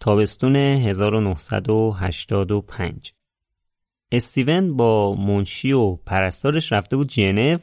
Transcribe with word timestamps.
تابستون 0.00 0.56
1985 0.56 3.12
استیون 4.12 4.76
با 4.76 5.14
منشی 5.14 5.72
و 5.72 5.96
پرستارش 5.96 6.72
رفته 6.72 6.96
بود 6.96 7.08
جنو 7.08 7.58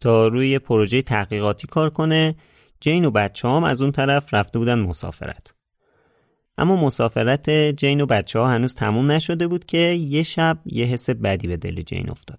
تا 0.00 0.28
روی 0.28 0.58
پروژه 0.58 1.02
تحقیقاتی 1.02 1.66
کار 1.66 1.90
کنه. 1.90 2.34
جین 2.80 3.04
و 3.04 3.10
بچه 3.10 3.48
هم 3.48 3.64
از 3.64 3.82
اون 3.82 3.92
طرف 3.92 4.34
رفته 4.34 4.58
بودن 4.58 4.78
مسافرت. 4.78 5.54
اما 6.58 6.76
مسافرت 6.76 7.50
جین 7.50 8.00
و 8.00 8.06
بچه 8.06 8.38
ها 8.38 8.50
هنوز 8.50 8.74
تموم 8.74 9.12
نشده 9.12 9.46
بود 9.46 9.64
که 9.64 9.78
یه 9.78 10.22
شب 10.22 10.58
یه 10.66 10.86
حس 10.86 11.10
بدی 11.10 11.48
به 11.48 11.56
دل 11.56 11.82
جین 11.82 12.10
افتاد. 12.10 12.38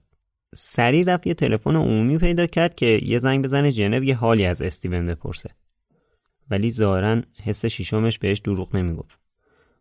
سریع 0.55 1.03
رفت 1.03 1.28
یه 1.28 1.33
تلفن 1.33 1.75
عمومی 1.75 2.17
پیدا 2.17 2.45
کرد 2.45 2.75
که 2.75 3.00
یه 3.03 3.19
زنگ 3.19 3.44
بزنه 3.44 3.72
جنو 3.72 4.03
یه 4.03 4.16
حالی 4.16 4.45
از 4.45 4.61
استیون 4.61 5.05
بپرسه. 5.05 5.50
ولی 6.50 6.72
ظاهرا 6.72 7.22
حس 7.44 7.66
شیشمش 7.66 8.19
بهش 8.19 8.39
دروغ 8.39 8.75
نمی‌گفت. 8.75 9.22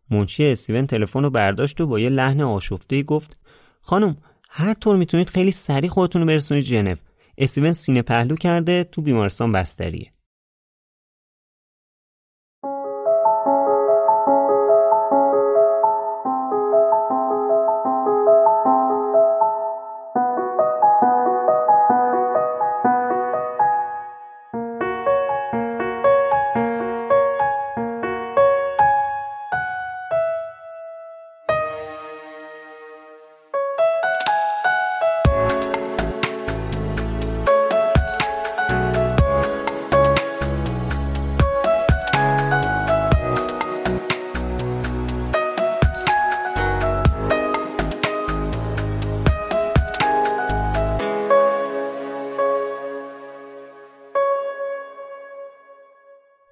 منشی 0.09 0.51
استیون 0.51 0.87
تلفن 0.87 1.23
رو 1.23 1.29
برداشت 1.29 1.81
و 1.81 1.87
با 1.87 1.99
یه 1.99 2.09
لحن 2.09 2.41
آشفته 2.41 3.03
گفت 3.03 3.37
خانم 3.81 4.17
هر 4.49 4.73
طور 4.73 4.95
می‌تونید 4.95 5.29
خیلی 5.29 5.51
سریع 5.51 5.89
خودتون 5.89 6.21
رو 6.21 6.27
برسونید 6.27 6.63
ژنو. 6.63 6.95
استیون 7.37 7.71
سینه 7.71 8.01
پهلو 8.01 8.35
کرده 8.35 8.83
تو 8.83 9.01
بیمارستان 9.01 9.51
بستریه. 9.51 10.11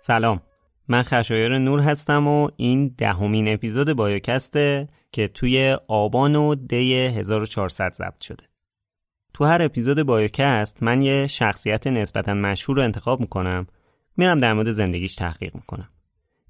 سلام. 0.03 0.41
من 0.87 1.03
خشایر 1.03 1.57
نور 1.57 1.79
هستم 1.79 2.27
و 2.27 2.49
این 2.57 2.95
دهمین 2.97 3.53
اپیزود 3.53 3.93
بایوکسته 3.93 4.87
که 5.11 5.27
توی 5.27 5.77
آبان 5.87 6.35
و 6.35 6.55
دی 6.55 6.95
1400 6.95 7.93
ضبط 7.93 8.21
شده. 8.21 8.43
تو 9.33 9.45
هر 9.45 9.61
اپیزود 9.61 10.03
بایوکست 10.03 10.83
من 10.83 11.01
یه 11.01 11.27
شخصیت 11.27 11.87
نسبتا 11.87 12.33
مشهور 12.33 12.77
رو 12.77 12.83
انتخاب 12.83 13.19
می‌کنم. 13.19 13.67
میرم 14.17 14.39
در 14.39 14.53
مورد 14.53 14.71
زندگیش 14.71 15.15
تحقیق 15.15 15.55
می‌کنم. 15.55 15.89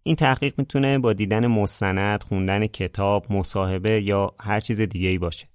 این 0.03 0.15
تحقیق 0.15 0.53
می‌تونه 0.57 0.99
با 0.99 1.13
دیدن 1.13 1.47
مستند، 1.47 2.23
خوندن 2.23 2.67
کتاب، 2.67 3.31
مصاحبه 3.31 4.01
یا 4.01 4.31
هر 4.39 4.59
چیز 4.59 4.81
دیگه 4.81 5.09
ای 5.09 5.17
باشه. 5.17 5.47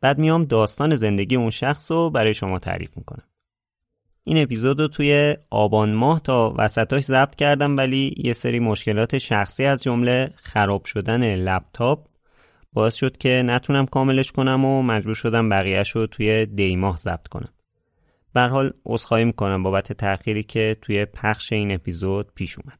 بعد 0.00 0.18
میام 0.18 0.44
داستان 0.44 0.96
زندگی 0.96 1.36
اون 1.36 1.50
شخص 1.50 1.90
رو 1.90 2.10
برای 2.10 2.34
شما 2.34 2.58
تعریف 2.58 2.96
می‌کنم. 2.96 3.24
این 4.28 4.42
اپیزود 4.42 4.80
رو 4.80 4.88
توی 4.88 5.36
آبان 5.50 5.94
ماه 5.94 6.20
تا 6.20 6.54
وسطاش 6.58 7.04
ضبط 7.04 7.34
کردم 7.34 7.76
ولی 7.76 8.14
یه 8.16 8.32
سری 8.32 8.60
مشکلات 8.60 9.18
شخصی 9.18 9.64
از 9.64 9.82
جمله 9.82 10.30
خراب 10.36 10.84
شدن 10.84 11.36
لپتاپ 11.36 12.06
باعث 12.72 12.94
شد 12.94 13.16
که 13.16 13.42
نتونم 13.46 13.86
کاملش 13.86 14.32
کنم 14.32 14.64
و 14.64 14.82
مجبور 14.82 15.14
شدم 15.14 15.48
بقیهش 15.48 15.90
رو 15.90 16.06
توی 16.06 16.46
دی 16.46 16.76
ماه 16.76 16.96
ضبط 16.96 17.28
کنم. 17.28 17.52
به 18.34 18.40
حال 18.40 18.72
عذرخواهی 18.86 19.24
می‌کنم 19.24 19.62
بابت 19.62 19.92
تأخیری 19.92 20.42
که 20.42 20.76
توی 20.82 21.04
پخش 21.04 21.52
این 21.52 21.74
اپیزود 21.74 22.32
پیش 22.34 22.58
اومد. 22.58 22.78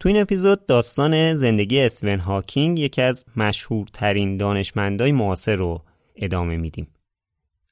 تو 0.00 0.08
این 0.08 0.20
اپیزود 0.20 0.66
داستان 0.66 1.36
زندگی 1.36 1.80
استیون 1.80 2.18
هاکینگ 2.18 2.78
یکی 2.78 3.02
از 3.02 3.24
مشهورترین 3.36 4.36
دانشمندای 4.36 5.12
معاصر 5.12 5.56
رو 5.56 5.84
ادامه 6.16 6.56
میدیم. 6.56 6.86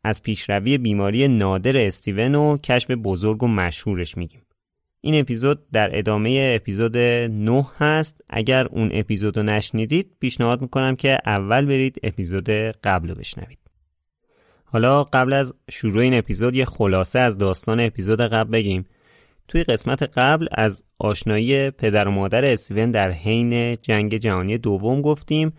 از 0.08 0.22
پیشروی 0.22 0.78
بیماری 0.78 1.28
نادر 1.28 1.76
استیون 1.76 2.34
و 2.34 2.56
کشف 2.56 2.90
بزرگ 2.90 3.42
و 3.42 3.48
مشهورش 3.48 4.16
میگیم. 4.16 4.42
این 5.00 5.20
اپیزود 5.20 5.70
در 5.70 5.98
ادامه 5.98 6.52
اپیزود 6.56 6.96
9 6.96 7.66
هست. 7.78 8.20
اگر 8.28 8.66
اون 8.66 8.90
اپیزود 8.92 9.36
رو 9.36 9.42
نشنیدید 9.42 10.10
پیشنهاد 10.20 10.60
می‌کنم 10.60 10.96
که 10.96 11.18
اول 11.26 11.66
برید 11.66 12.00
اپیزود 12.02 12.48
قبل 12.84 13.08
رو 13.08 13.14
بشنوید. 13.14 13.58
حالا 14.64 15.04
قبل 15.04 15.32
از 15.32 15.54
شروع 15.70 16.02
این 16.02 16.14
اپیزود 16.14 16.56
یه 16.56 16.64
خلاصه 16.64 17.18
از 17.18 17.38
داستان 17.38 17.80
اپیزود 17.80 18.20
قبل 18.20 18.50
بگیم. 18.50 18.84
توی 19.48 19.64
قسمت 19.64 20.02
قبل 20.02 20.46
از 20.52 20.82
آشنایی 20.98 21.70
پدر 21.70 22.08
و 22.08 22.10
مادر 22.10 22.44
استیون 22.44 22.90
در 22.90 23.10
حین 23.10 23.76
جنگ 23.76 24.16
جهانی 24.16 24.58
دوم 24.58 25.02
گفتیم 25.02 25.52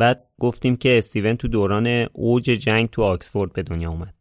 بعد 0.00 0.26
گفتیم 0.38 0.76
که 0.76 0.98
استیون 0.98 1.36
تو 1.36 1.48
دوران 1.48 1.86
اوج 2.12 2.44
جنگ 2.44 2.90
تو 2.90 3.02
آکسفورد 3.02 3.52
به 3.52 3.62
دنیا 3.62 3.90
اومد. 3.90 4.14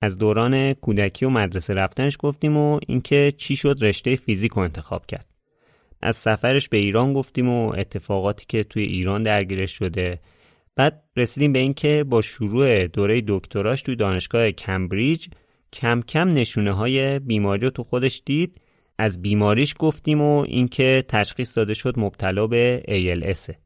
از 0.00 0.18
دوران 0.18 0.72
کودکی 0.72 1.24
و 1.24 1.28
مدرسه 1.28 1.74
رفتنش 1.74 2.16
گفتیم 2.20 2.56
و 2.56 2.80
اینکه 2.86 3.32
چی 3.36 3.56
شد 3.56 3.78
رشته 3.82 4.16
فیزیک 4.16 4.52
رو 4.52 4.62
انتخاب 4.62 5.06
کرد. 5.06 5.26
از 6.02 6.16
سفرش 6.16 6.68
به 6.68 6.76
ایران 6.76 7.12
گفتیم 7.12 7.48
و 7.48 7.72
اتفاقاتی 7.78 8.44
که 8.48 8.64
توی 8.64 8.82
ایران 8.82 9.22
درگیرش 9.22 9.70
شده. 9.70 10.20
بعد 10.76 11.02
رسیدیم 11.16 11.52
به 11.52 11.58
اینکه 11.58 12.04
با 12.08 12.20
شروع 12.20 12.86
دوره 12.86 13.22
دکتراش 13.28 13.82
توی 13.82 13.96
دانشگاه 13.96 14.50
کمبریج 14.50 15.28
کم 15.72 16.00
کم 16.00 16.28
نشونه 16.28 16.72
های 16.72 17.18
بیماری 17.18 17.60
رو 17.60 17.70
تو 17.70 17.84
خودش 17.84 18.22
دید. 18.24 18.60
از 18.98 19.22
بیماریش 19.22 19.74
گفتیم 19.78 20.20
و 20.20 20.44
اینکه 20.48 21.04
تشخیص 21.08 21.56
داده 21.56 21.74
شد 21.74 21.98
مبتلا 21.98 22.46
به 22.46 22.82
ALS 22.88 23.61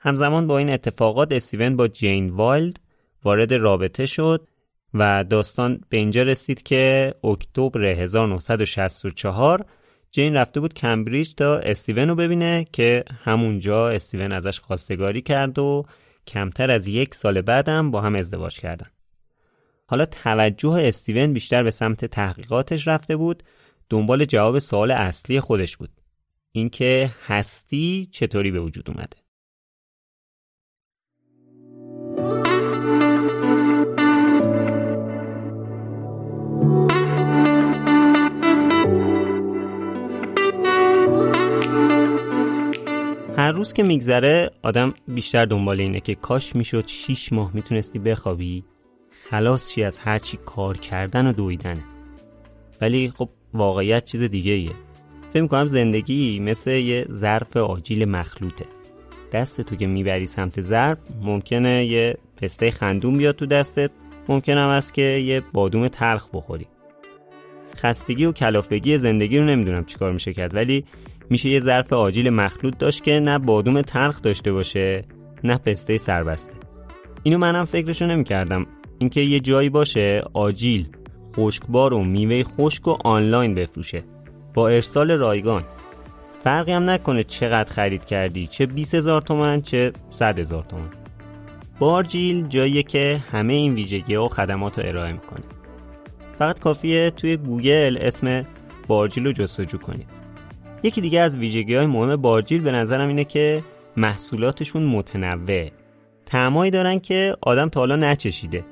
همزمان 0.00 0.46
با 0.46 0.58
این 0.58 0.70
اتفاقات 0.70 1.32
استیون 1.32 1.76
با 1.76 1.88
جین 1.88 2.30
والد 2.30 2.80
وارد 3.24 3.52
رابطه 3.52 4.06
شد 4.06 4.48
و 4.94 5.24
داستان 5.24 5.80
به 5.88 5.96
اینجا 5.96 6.22
رسید 6.22 6.62
که 6.62 7.14
اکتبر 7.24 7.84
1964 7.84 9.66
جین 10.10 10.34
رفته 10.34 10.60
بود 10.60 10.74
کمبریج 10.74 11.34
تا 11.34 11.58
استیون 11.58 12.08
رو 12.08 12.14
ببینه 12.14 12.66
که 12.72 13.04
همونجا 13.24 13.88
استیون 13.90 14.32
ازش 14.32 14.60
خواستگاری 14.60 15.22
کرد 15.22 15.58
و 15.58 15.84
کمتر 16.26 16.70
از 16.70 16.88
یک 16.88 17.14
سال 17.14 17.40
بعدم 17.40 17.90
با 17.90 18.00
هم 18.00 18.14
ازدواج 18.14 18.60
کردن. 18.60 18.86
حالا 19.86 20.04
توجه 20.04 20.78
استیون 20.80 21.32
بیشتر 21.32 21.62
به 21.62 21.70
سمت 21.70 22.04
تحقیقاتش 22.04 22.88
رفته 22.88 23.16
بود 23.16 23.42
دنبال 23.90 24.24
جواب 24.24 24.58
سوال 24.58 24.90
اصلی 24.90 25.40
خودش 25.40 25.76
بود 25.76 25.90
اینکه 26.52 27.10
هستی 27.26 28.08
چطوری 28.12 28.50
به 28.50 28.60
وجود 28.60 28.90
اومده 28.90 29.16
هر 43.50 43.56
روز 43.56 43.72
که 43.72 43.82
میگذره 43.82 44.50
آدم 44.62 44.94
بیشتر 45.08 45.44
دنبال 45.44 45.80
اینه 45.80 46.00
که 46.00 46.14
کاش 46.14 46.56
می‌شد 46.56 46.86
6 46.86 47.32
ماه 47.32 47.50
می‌تونستی 47.54 47.98
بخوابی. 47.98 48.64
خلاص 49.30 49.70
چی 49.70 49.84
از 49.84 49.98
هرچی 49.98 50.38
کار 50.46 50.76
کردن 50.76 51.26
و 51.26 51.32
دویدنه. 51.32 51.84
ولی 52.80 53.12
خب 53.16 53.28
واقعیت 53.54 54.04
چیز 54.04 54.22
دیگه 54.22 54.52
ایه 54.52 54.72
فکر 55.32 55.46
کنم 55.46 55.66
زندگی 55.66 56.40
مثل 56.40 56.70
یه 56.70 57.06
ظرف 57.12 57.56
آجیل 57.56 58.10
مخلوطه. 58.10 58.64
دست 59.32 59.60
تو 59.60 59.76
که 59.76 59.86
می‌بری 59.86 60.26
سمت 60.26 60.60
ظرف 60.60 61.00
ممکنه 61.22 61.86
یه 61.86 62.16
پسته 62.36 62.70
خندون 62.70 63.18
بیاد 63.18 63.36
تو 63.36 63.46
دستت. 63.46 63.90
ممکن 64.28 64.58
هم 64.58 64.68
است 64.68 64.94
که 64.94 65.02
یه 65.02 65.42
بادوم 65.52 65.88
تلخ 65.88 66.28
بخوری. 66.32 66.66
خستگی 67.76 68.24
و 68.24 68.32
کلافگی 68.32 68.98
زندگی 68.98 69.38
رو 69.38 69.44
نمی‌دونم 69.44 69.84
چیکار 69.84 70.12
میشه 70.12 70.32
کرد 70.32 70.54
ولی 70.54 70.84
میشه 71.30 71.48
یه 71.48 71.60
ظرف 71.60 71.92
آجیل 71.92 72.30
مخلوط 72.30 72.78
داشت 72.78 73.04
که 73.04 73.20
نه 73.20 73.38
بادوم 73.38 73.82
تلخ 73.82 74.22
داشته 74.22 74.52
باشه 74.52 75.04
نه 75.44 75.58
پسته 75.58 75.98
سربسته. 75.98 76.52
اینو 77.22 77.38
منم 77.38 77.64
فکرشو 77.64 78.06
نمی‌کردم. 78.06 78.66
اینکه 78.98 79.20
یه 79.20 79.40
جایی 79.40 79.68
باشه 79.68 80.22
آجیل 80.34 80.88
خشکبار 81.36 81.94
و 81.94 82.04
میوه 82.04 82.42
خشک 82.42 82.88
و 82.88 82.96
آنلاین 83.04 83.54
بفروشه. 83.54 84.02
با 84.54 84.68
ارسال 84.68 85.10
رایگان. 85.10 85.62
فرقی 86.44 86.72
هم 86.72 86.90
نکنه 86.90 87.24
چقدر 87.24 87.72
خرید 87.72 88.04
کردی 88.04 88.46
چه 88.46 88.66
20 88.66 88.94
هزار 88.94 89.20
تومن 89.20 89.60
چه 89.60 89.92
100 90.10 90.38
هزار 90.38 90.64
تومن. 90.64 90.88
بارجیل 91.78 92.46
جاییه 92.46 92.82
که 92.82 93.24
همه 93.32 93.52
این 93.52 93.74
ویژگی 93.74 94.16
و 94.16 94.28
خدمات 94.28 94.78
رو 94.78 94.88
ارائه 94.88 95.12
می‌کنه. 95.12 95.44
فقط 96.38 96.60
کافیه 96.60 97.10
توی 97.10 97.36
گوگل 97.36 97.98
اسم 98.00 98.46
بارجیل 98.88 99.26
رو 99.26 99.32
جستجو 99.32 99.78
کنید. 99.78 100.19
یکی 100.82 101.00
دیگه 101.00 101.20
از 101.20 101.36
ویژگی 101.36 101.74
های 101.74 101.86
مهم 101.86 102.16
بارجیل 102.16 102.62
به 102.62 102.72
نظرم 102.72 103.08
اینه 103.08 103.24
که 103.24 103.64
محصولاتشون 103.96 104.82
متنوع. 104.82 105.68
تعمایی 106.26 106.70
دارن 106.70 106.98
که 106.98 107.36
آدم 107.42 107.68
تا 107.68 107.80
حالا 107.80 107.96
نچشیده. 107.96 108.64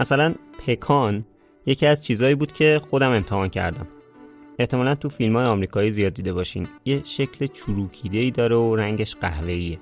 مثلا 0.00 0.34
پکان 0.66 1.24
یکی 1.66 1.86
از 1.86 2.04
چیزهایی 2.04 2.34
بود 2.34 2.52
که 2.52 2.80
خودم 2.90 3.10
امتحان 3.10 3.48
کردم. 3.48 3.86
احتمالا 4.58 4.94
تو 4.94 5.08
فیلم 5.08 5.36
های 5.36 5.46
آمریکایی 5.46 5.90
زیاد 5.90 6.14
دیده 6.14 6.32
باشین. 6.32 6.68
یه 6.84 7.00
شکل 7.04 7.46
چروکیده 7.46 8.18
ای 8.18 8.30
داره 8.30 8.56
و 8.56 8.76
رنگش 8.76 9.16
قهوه‌ایه. 9.16 9.78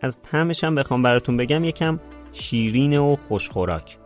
از 0.00 0.18
طعمش 0.22 0.64
هم 0.64 0.74
بخوام 0.74 1.02
براتون 1.02 1.36
بگم 1.36 1.64
یکم 1.64 2.00
شیرین 2.32 2.98
و 2.98 3.16
خوشخوراک. 3.16 3.96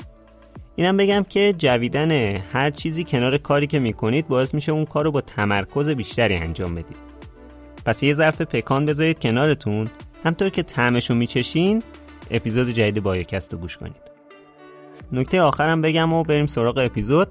اینم 0.77 0.97
بگم 0.97 1.25
که 1.29 1.55
جویدن 1.59 2.11
هر 2.37 2.71
چیزی 2.71 3.05
کنار 3.05 3.39
کاری 3.39 3.67
که 3.67 3.79
می‌کنید 3.79 4.29
باعث 4.29 4.55
میشه 4.55 4.73
اون 4.73 4.85
کار 4.85 5.05
رو 5.05 5.11
با 5.11 5.21
تمرکز 5.21 5.89
بیشتری 5.89 6.35
انجام 6.35 6.75
بدید. 6.75 6.97
پس 7.85 8.03
یه 8.03 8.15
ظرف 8.15 8.43
پکان 8.43 8.87
بذارید 8.87 9.19
کنارتون. 9.19 9.91
همینطور 10.25 10.49
که 10.49 10.63
طعمش 10.63 11.11
رو 11.11 11.17
میچشین 11.17 11.83
اپیزود 12.31 12.69
جدید 12.69 13.03
بایوکست 13.03 13.53
رو 13.53 13.59
گوش 13.59 13.77
کنید. 13.77 14.03
نکته 15.13 15.41
آخرم 15.41 15.83
بگم 15.83 16.13
و 16.13 16.23
بریم 16.23 16.47
سراغ 16.47 16.79
اپیزود. 16.79 17.29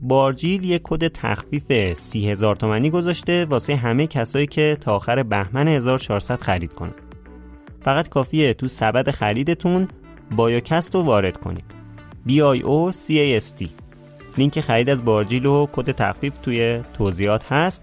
بارجیل 0.00 0.64
یک 0.64 0.80
کد 0.84 1.08
تخفیف 1.08 1.92
سی 1.92 2.30
هزار 2.30 2.88
گذاشته 2.90 3.44
واسه 3.44 3.76
همه 3.76 4.06
کسایی 4.06 4.46
که 4.46 4.76
تا 4.80 4.96
آخر 4.96 5.22
بهمن 5.22 5.68
1400 5.68 6.40
خرید 6.40 6.72
کنن. 6.72 6.94
فقط 7.82 8.08
کافیه 8.08 8.54
تو 8.54 8.68
سبد 8.68 9.10
خریدتون 9.10 9.88
بایوکست 10.30 10.94
رو 10.94 11.02
وارد 11.02 11.36
کنید. 11.36 11.77
B 12.28 12.30
I 12.30 12.62
O 12.62 12.92
C 12.92 13.10
A 13.10 13.42
S 13.42 13.62
T 13.62 13.66
لینک 14.38 14.60
خرید 14.60 14.90
از 14.90 15.04
بارجیل 15.04 15.46
و 15.46 15.66
کد 15.66 15.90
تخفیف 15.92 16.38
توی 16.38 16.80
توضیحات 16.94 17.52
هست. 17.52 17.82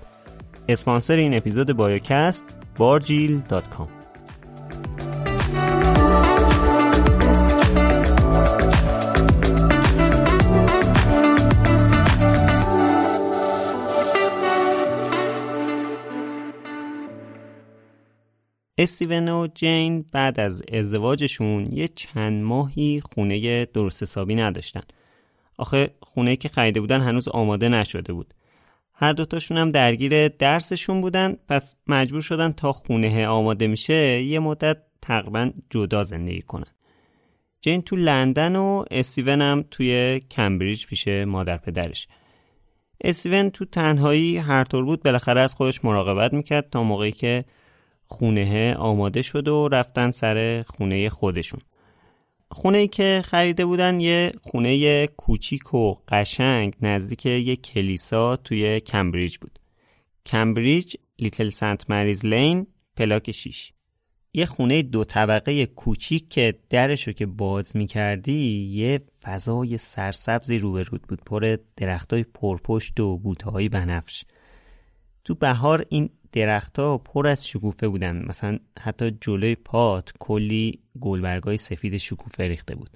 اسپانسر 0.69 1.15
این 1.15 1.33
اپیزود 1.33 1.73
بایوکست 1.73 2.43
بارجیل.com 2.77 4.04
استیون 18.77 19.29
و 19.29 19.47
جین 19.55 20.05
بعد 20.11 20.39
از 20.39 20.61
ازدواجشون 20.73 21.69
یه 21.71 21.87
چند 21.87 22.43
ماهی 22.43 23.01
خونه 23.13 23.65
درست 23.65 24.03
حسابی 24.03 24.35
نداشتن. 24.35 24.81
آخه 25.57 25.89
خونه 26.01 26.35
که 26.35 26.49
خریده 26.49 26.79
بودن 26.79 27.01
هنوز 27.01 27.27
آماده 27.27 27.69
نشده 27.69 28.13
بود. 28.13 28.33
هر 28.93 29.13
دوتاشون 29.13 29.57
هم 29.57 29.71
درگیر 29.71 30.27
درسشون 30.27 31.01
بودن 31.01 31.37
پس 31.47 31.75
مجبور 31.87 32.21
شدن 32.21 32.51
تا 32.51 32.73
خونه 32.73 33.27
آماده 33.27 33.67
میشه 33.67 34.23
یه 34.23 34.39
مدت 34.39 34.77
تقریبا 35.01 35.51
جدا 35.69 36.03
زندگی 36.03 36.41
کنن. 36.41 36.71
جین 37.61 37.81
تو 37.81 37.95
لندن 37.95 38.55
و 38.55 38.85
استیون 38.91 39.41
هم 39.41 39.63
توی 39.71 40.21
کمبریج 40.31 40.85
پیش 40.85 41.07
مادر 41.07 41.57
پدرش. 41.57 42.07
استیون 43.01 43.49
تو 43.49 43.65
تنهایی 43.65 44.37
هر 44.37 44.63
طور 44.63 44.85
بود 44.85 45.03
بالاخره 45.03 45.41
از 45.41 45.55
خودش 45.55 45.85
مراقبت 45.85 46.33
می‌کرد 46.33 46.69
تا 46.69 46.83
موقعی 46.83 47.11
که 47.11 47.45
خونه 48.07 48.75
آماده 48.75 49.21
شد 49.21 49.47
و 49.47 49.67
رفتن 49.67 50.11
سر 50.11 50.63
خونه 50.67 51.09
خودشون. 51.09 51.59
خونه 52.51 52.77
ای 52.77 52.87
که 52.87 53.21
خریده 53.25 53.65
بودن 53.65 53.99
یه 53.99 54.31
خونه 54.41 55.07
کوچیک 55.07 55.73
و 55.73 55.95
قشنگ 56.07 56.73
نزدیک 56.81 57.25
یه 57.25 57.55
کلیسا 57.55 58.35
توی 58.35 58.79
کمبریج 58.79 59.37
بود. 59.37 59.59
کمبریج 60.25 60.95
لیتل 61.19 61.49
سنت 61.49 61.89
مریز 61.89 62.25
لین 62.25 62.67
پلاک 62.95 63.31
6 63.31 63.71
یه 64.33 64.45
خونه 64.45 64.81
دو 64.81 65.03
طبقه 65.03 65.65
کوچیک 65.65 66.29
که 66.29 66.59
درشو 66.69 67.11
که 67.11 67.25
باز 67.25 67.75
می‌کردی 67.75 68.69
یه 68.71 69.01
فضای 69.23 69.77
سرسبزی 69.77 70.59
روبرود 70.59 71.01
بود 71.01 71.21
پر 71.25 71.57
درختای 71.75 72.23
پرپشت 72.23 72.99
و 72.99 73.17
بوته 73.17 73.69
بنفش. 73.69 74.25
تو 75.25 75.35
بهار 75.35 75.85
این 75.89 76.09
درختها 76.35 76.97
پر 76.97 77.27
از 77.27 77.47
شکوفه 77.47 77.87
بودن 77.87 78.25
مثلا 78.27 78.59
حتی 78.79 79.17
جلوی 79.21 79.55
پات 79.55 80.13
کلی 80.19 80.79
گلبرگای 80.99 81.57
سفید 81.57 81.97
شکوفه 81.97 82.47
ریخته 82.47 82.75
بود. 82.75 82.89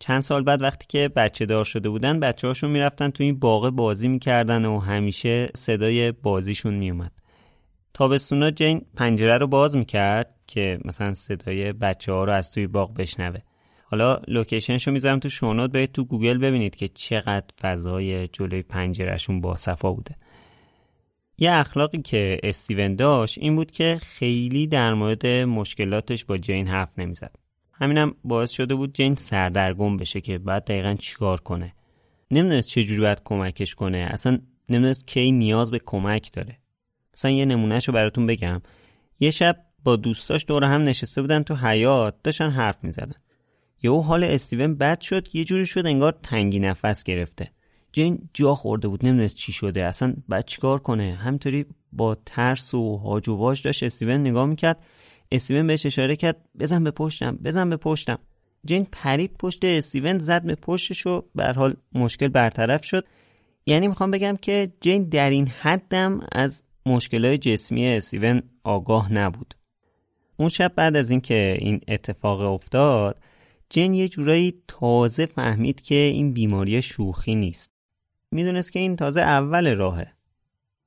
چند 0.00 0.20
سال 0.20 0.42
بعد 0.42 0.62
وقتی 0.62 0.86
که 0.88 1.08
بچه 1.08 1.46
دار 1.46 1.64
شده 1.64 1.88
بودن 1.88 2.20
بچه 2.20 2.46
هاشون 2.46 2.70
می‌رفتن 2.70 3.10
تو 3.10 3.24
این 3.24 3.38
باغ 3.38 3.70
بازی 3.70 4.08
می‌کردن 4.08 4.64
و 4.64 4.78
همیشه 4.78 5.48
صدای 5.54 6.12
بازیشون 6.12 6.74
میومد 6.74 7.12
تابستونا 7.94 8.50
جین 8.50 8.86
پنجره 8.96 9.38
رو 9.38 9.46
باز 9.46 9.76
می‌کرد 9.76 10.34
که 10.46 10.78
مثلا 10.84 11.14
صدای 11.14 11.72
بچه 11.72 12.12
ها 12.12 12.24
رو 12.24 12.32
از 12.32 12.52
توی 12.52 12.66
باغ 12.66 12.94
بشنوه. 12.94 13.40
حالا 13.84 14.20
location 14.28 14.73
شو 14.73 14.90
می‌ذارم 14.90 15.18
تو 15.18 15.28
show 15.28 15.49
note 15.49 15.70
برید 15.70 15.92
تو 15.92 16.04
گوگل 16.04 16.38
ببینید 16.38 16.76
که 16.76 16.88
چقدر 16.88 17.46
فضای 17.60 18.28
جلوی 18.28 18.62
پنجرهشون 18.62 19.40
با 19.40 19.56
صفا 19.56 19.92
بوده. 19.92 20.14
یه 21.38 21.52
اخلاقی 21.52 22.02
که 22.02 22.40
استیون 22.42 22.94
داشت 22.94 23.38
این 23.38 23.56
بود 23.56 23.70
که 23.70 23.98
خیلی 24.02 24.66
در 24.66 24.94
مورد 24.94 25.26
مشکلاتش 25.26 26.24
با 26.24 26.36
جین 26.36 26.68
حرف 26.68 26.98
نمی‌زد. 26.98 27.36
همینم 27.72 28.14
باعث 28.24 28.50
شده 28.50 28.74
بود 28.74 28.94
جین 28.94 29.14
سردرگم 29.14 29.96
بشه 29.96 30.20
که 30.20 30.38
بعد 30.38 30.64
دقیقا 30.64 30.94
چیکار 30.94 31.40
کنه. 31.40 31.72
نمی‌دونست 32.30 32.68
چجوری 32.68 33.00
باید 33.00 33.22
کمکش 33.24 33.74
کنه. 33.74 33.98
اصلا 33.98 34.38
نمی‌دونست 34.68 35.06
کی 35.06 35.32
نیاز 35.32 35.70
به 35.70 35.80
کمک 35.84 36.32
داره. 36.32 36.58
مثلا 37.14 37.30
یه 37.30 37.44
نمونهش 37.44 37.88
رو 37.88 37.94
براتون 37.94 38.26
بگم. 38.26 38.62
یه 39.20 39.30
شب 39.30 39.56
با 39.84 39.96
دوستاش 39.96 40.44
دور 40.48 40.64
هم 40.64 40.82
نشسته 40.82 41.20
بودن 41.20 41.42
تو 41.42 41.54
حیات 41.54 42.14
داشتن 42.22 42.50
حرف 42.50 42.84
می‌زدن. 42.84 43.14
یهو 43.82 44.00
حال 44.00 44.24
استیون 44.24 44.74
بد 44.74 45.00
شد 45.00 45.34
یه 45.34 45.44
جوری 45.44 45.66
شد 45.66 45.86
انگار 45.86 46.18
تنگی 46.22 46.58
نفس 46.58 47.04
گرفته. 47.04 47.50
جین 47.92 48.28
جا 48.34 48.54
خورده 48.54 48.88
بود 48.88 49.06
نمی‌دونست 49.06 49.36
چی 49.36 49.52
شده 49.52 49.84
اصلا 49.84 50.14
بعد 50.28 50.44
چیکار 50.44 50.78
کنه؟ 50.78 51.14
همینطوری 51.14 51.66
با 51.92 52.14
ترس 52.26 52.74
و 52.74 52.96
هاج 52.96 53.28
و 53.28 53.34
واج 53.34 53.62
داشت 53.62 53.82
استیون 53.82 54.20
نگاه 54.20 54.46
می‌کرد. 54.46 54.86
استیون 55.32 55.66
بهش 55.66 55.86
اشاره 55.86 56.16
کرد 56.16 56.48
بزن 56.58 56.84
به 56.84 56.90
پشتم 56.90 57.36
بزن 57.36 57.70
به 57.70 57.76
پشتم. 57.76 58.18
جین 58.64 58.86
پرید 58.92 59.36
پشت 59.38 59.64
استیون 59.64 60.18
زد 60.18 60.42
به 60.42 60.54
پشتش 60.54 61.06
و 61.06 61.22
به 61.34 61.52
حال 61.52 61.74
مشکل 61.92 62.28
برطرف 62.28 62.84
شد. 62.84 63.04
یعنی 63.66 63.88
می‌خوام 63.88 64.10
بگم 64.10 64.36
که 64.42 64.72
جین 64.80 65.04
در 65.08 65.30
این 65.30 65.48
حدم 65.48 66.20
از 66.32 66.62
مشکلات 66.86 67.40
جسمی 67.40 67.86
استیون 67.86 68.42
آگاه 68.64 69.12
نبود. 69.12 69.54
اون 70.36 70.48
شب 70.48 70.72
بعد 70.76 70.96
از 70.96 71.10
اینکه 71.10 71.56
این 71.60 71.80
اتفاق 71.88 72.40
افتاد 72.40 73.18
جین 73.70 73.94
یه 73.94 74.08
جورایی 74.08 74.54
تازه 74.68 75.26
فهمید 75.26 75.80
که 75.80 75.94
این 75.94 76.32
بیماری 76.32 76.82
شوخی 76.82 77.34
نیست. 77.34 77.75
می‌دونست 78.36 78.72
که 78.72 78.78
این 78.78 78.96
تازه 78.96 79.20
اول 79.20 79.74
راهه. 79.74 80.12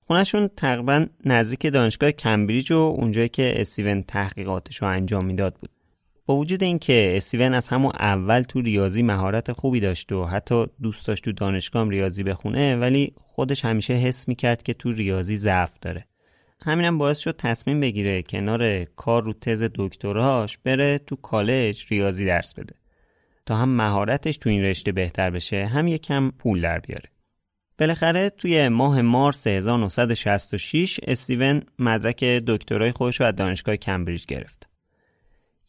خونشون 0.07 0.47
تقریبا 0.47 1.05
نزدیک 1.25 1.65
دانشگاه 1.73 2.11
کمبریج 2.11 2.71
و 2.71 2.75
اونجایی 2.75 3.29
که 3.29 3.61
استیون 3.61 4.03
تحقیقاتش 4.03 4.77
رو 4.81 4.87
انجام 4.87 5.25
می‌داد 5.25 5.55
بود. 5.55 5.69
با 6.25 6.35
وجود 6.35 6.63
اینکه 6.63 7.13
استیون 7.17 7.53
از 7.53 7.67
همون 7.67 7.91
اول 7.99 8.41
تو 8.41 8.61
ریاضی 8.61 9.03
مهارت 9.03 9.51
خوبی 9.51 9.79
داشت 9.79 10.11
و 10.11 10.25
حتی 10.25 10.65
دوست 10.81 11.07
داشت 11.07 11.23
تو 11.25 11.31
دانشگاه 11.31 11.89
ریاضی 11.89 12.23
بخونه 12.23 12.75
ولی 12.75 13.13
خودش 13.17 13.65
همیشه 13.65 13.93
حس 13.93 14.27
می‌کرد 14.27 14.63
که 14.63 14.73
تو 14.73 14.91
ریاضی 14.91 15.37
ضعف 15.37 15.79
داره. 15.81 16.05
همینم 16.61 16.97
باعث 16.97 17.17
شد 17.17 17.35
تصمیم 17.37 17.79
بگیره 17.79 18.23
کنار 18.23 18.83
کار 18.83 19.23
رو 19.23 19.33
تز 19.33 19.69
دکتراش 19.75 20.57
بره 20.57 20.97
تو 20.97 21.15
کالج 21.15 21.85
ریاضی 21.89 22.25
درس 22.25 22.53
بده. 22.53 22.75
تا 23.45 23.55
هم 23.55 23.69
مهارتش 23.69 24.37
تو 24.37 24.49
این 24.49 24.63
رشته 24.63 24.91
بهتر 24.91 25.29
بشه 25.29 25.65
هم 25.65 25.87
یکم 25.87 26.31
پول 26.31 26.61
در 26.61 26.79
بیاره. 26.79 27.09
بالاخره 27.79 28.29
توی 28.29 28.69
ماه 28.69 29.01
مارس 29.01 29.47
1966 29.47 30.99
استیون 31.03 31.61
مدرک 31.79 32.23
دکترای 32.23 32.91
خودش 32.91 33.19
رو 33.19 33.25
از 33.25 33.35
دانشگاه 33.35 33.75
کمبریج 33.75 34.25
گرفت. 34.25 34.69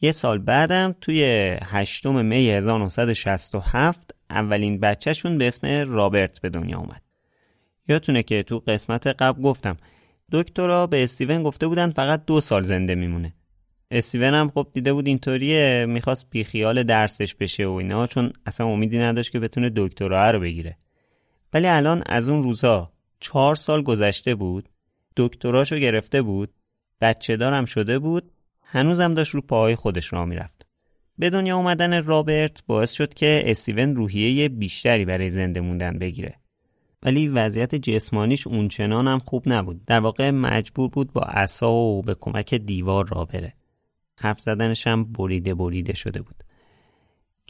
یه 0.00 0.12
سال 0.12 0.38
بعدم 0.38 0.94
توی 1.00 1.24
8 1.62 2.06
می 2.06 2.50
1967 2.50 4.14
اولین 4.30 4.80
بچهشون 4.80 5.38
به 5.38 5.48
اسم 5.48 5.66
رابرت 5.66 6.40
به 6.40 6.48
دنیا 6.48 6.78
اومد. 6.78 7.02
یادتونه 7.88 8.22
که 8.22 8.42
تو 8.42 8.58
قسمت 8.58 9.06
قبل 9.06 9.42
گفتم 9.42 9.76
دکترها 10.32 10.86
به 10.86 11.04
استیون 11.04 11.42
گفته 11.42 11.66
بودن 11.66 11.90
فقط 11.90 12.24
دو 12.26 12.40
سال 12.40 12.62
زنده 12.62 12.94
میمونه. 12.94 13.34
استیون 13.90 14.34
هم 14.34 14.50
خب 14.50 14.66
دیده 14.74 14.92
بود 14.92 15.06
اینطوریه 15.06 15.86
می‌خواست 15.88 16.30
بیخیال 16.30 16.82
درسش 16.82 17.34
بشه 17.34 17.66
و 17.66 17.72
اینا 17.72 18.06
چون 18.06 18.32
اصلا 18.46 18.66
امیدی 18.66 18.98
نداشت 18.98 19.32
که 19.32 19.40
بتونه 19.40 19.70
دکترا 19.76 20.30
رو 20.30 20.40
بگیره. 20.40 20.76
ولی 21.52 21.66
الان 21.66 22.02
از 22.06 22.28
اون 22.28 22.42
روزا 22.42 22.92
چهار 23.20 23.54
سال 23.54 23.82
گذشته 23.82 24.34
بود 24.34 24.68
دکتراشو 25.16 25.76
گرفته 25.76 26.22
بود 26.22 26.54
بچه 27.00 27.36
دارم 27.36 27.64
شده 27.64 27.98
بود 27.98 28.30
هنوزم 28.62 29.14
داشت 29.14 29.34
رو 29.34 29.40
پاهای 29.40 29.76
خودش 29.76 30.12
را 30.12 30.24
می‌رفت. 30.24 30.66
به 31.18 31.30
دنیا 31.30 31.56
اومدن 31.56 32.04
رابرت 32.04 32.62
باعث 32.66 32.92
شد 32.92 33.14
که 33.14 33.42
استیون 33.46 33.96
روحیه 33.96 34.48
بیشتری 34.48 35.04
برای 35.04 35.30
زنده 35.30 35.60
موندن 35.60 35.98
بگیره. 35.98 36.34
ولی 37.02 37.28
وضعیت 37.28 37.74
جسمانیش 37.74 38.46
اونچنان 38.46 39.08
هم 39.08 39.18
خوب 39.18 39.42
نبود. 39.46 39.84
در 39.84 40.00
واقع 40.00 40.30
مجبور 40.30 40.88
بود 40.88 41.12
با 41.12 41.20
عصا 41.20 41.72
و 41.72 42.02
به 42.02 42.14
کمک 42.14 42.54
دیوار 42.54 43.08
را 43.08 43.24
بره. 43.24 43.54
حرف 44.18 44.40
زدنش 44.40 44.86
هم 44.86 45.12
بریده 45.12 45.54
بریده 45.54 45.94
شده 45.94 46.22
بود. 46.22 46.44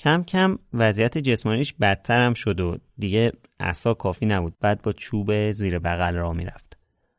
کم 0.00 0.22
کم 0.22 0.58
وضعیت 0.74 1.18
جسمانیش 1.18 1.72
بدتر 1.72 2.20
هم 2.20 2.34
شد 2.34 2.60
و 2.60 2.78
دیگه 2.98 3.32
عصا 3.60 3.94
کافی 3.94 4.26
نبود. 4.26 4.54
بعد 4.60 4.82
با 4.82 4.92
چوب 4.92 5.50
زیر 5.52 5.78
بغل 5.78 6.14
را 6.14 6.32
می‌رفت. 6.32 6.78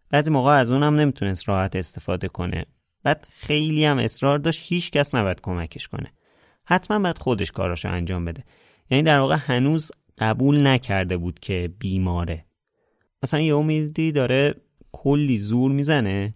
بعضی 0.10 0.32
موقع 0.32 0.52
از 0.52 0.72
اونم 0.72 0.96
نمی‌تونست 0.96 1.50
راحت 1.50 1.76
استفاده 1.76 2.28
کنه. 2.28 2.66
بعد 3.04 3.28
خیلی 3.32 3.86
هم 3.86 3.98
اصرار 3.98 4.38
داشت 4.38 4.66
هیچ 4.68 4.92
کس 4.92 5.16
نباید 5.16 5.42
کمکش 5.42 5.88
کنه. 5.88 6.12
حتما 6.66 7.00
باید 7.00 7.18
خودش 7.18 7.52
کاراشو 7.52 7.90
انجام 7.90 8.26
بده. 8.26 8.44
یعنی 8.90 9.04
در 9.04 9.20
واقع 9.20 9.36
هنوز 9.36 9.92
قبول 10.18 10.68
نکرده 10.68 11.18
بود 11.18 11.40
که 11.40 11.74
بیماره. 11.80 12.46
مثلا 13.24 13.40
یه 13.40 13.56
امیدی 13.56 14.12
داره 14.12 14.56
کلی 14.92 15.40
زور 15.40 15.72
می‌زنه 15.72 16.34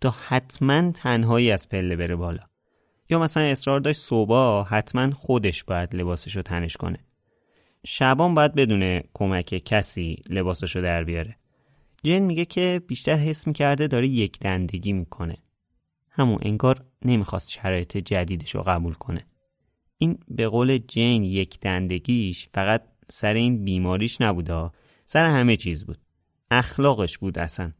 تا 0.00 0.14
حتما 0.26 0.90
تنهایی 0.90 1.50
از 1.50 1.68
پله 1.68 1.96
بره 1.96 2.16
بالا. 2.16 2.51
یا 3.10 3.18
مثلا 3.18 3.42
اصرار 3.42 3.80
داشت 3.80 4.00
صبح 4.00 4.68
حتما 4.68 5.10
خودش 5.10 5.64
باید 5.64 5.94
لباسش 5.94 6.36
رو 6.36 6.42
تنش 6.42 6.76
کنه. 6.76 6.98
شبان 7.86 8.34
باید 8.34 8.54
بدونه 8.54 9.04
کمک 9.14 9.44
کسی 9.64 10.22
لباسش 10.28 10.76
رو 10.76 10.82
در 10.82 11.04
بیاره. 11.04 11.36
جن 12.02 12.18
میگه 12.18 12.44
که 12.44 12.82
بیشتر 12.86 13.16
حس 13.16 13.46
می‌کرده 13.46 13.86
داره 13.86 14.08
یک 14.08 14.38
دندگی 14.38 14.92
می‌کنه. 14.92 15.36
همون 16.10 16.38
انگار 16.42 16.84
نمی‌خواست 17.04 17.50
شرایط 17.50 17.96
جدیدش 17.96 18.54
رو 18.54 18.62
قبول 18.62 18.94
کنه. 18.94 19.26
این 19.98 20.18
به 20.28 20.48
قول 20.48 20.78
جین 20.78 21.24
یک 21.24 21.60
دندگیش 21.60 22.48
فقط 22.54 22.82
سر 23.10 23.34
این 23.34 23.64
بیماریش 23.64 24.20
نبوده 24.20 24.70
سر 25.06 25.24
همه 25.24 25.56
چیز 25.56 25.84
بود. 25.84 25.98
اخلاقش 26.50 27.18
بود 27.18 27.38
اصلا. 27.38 27.72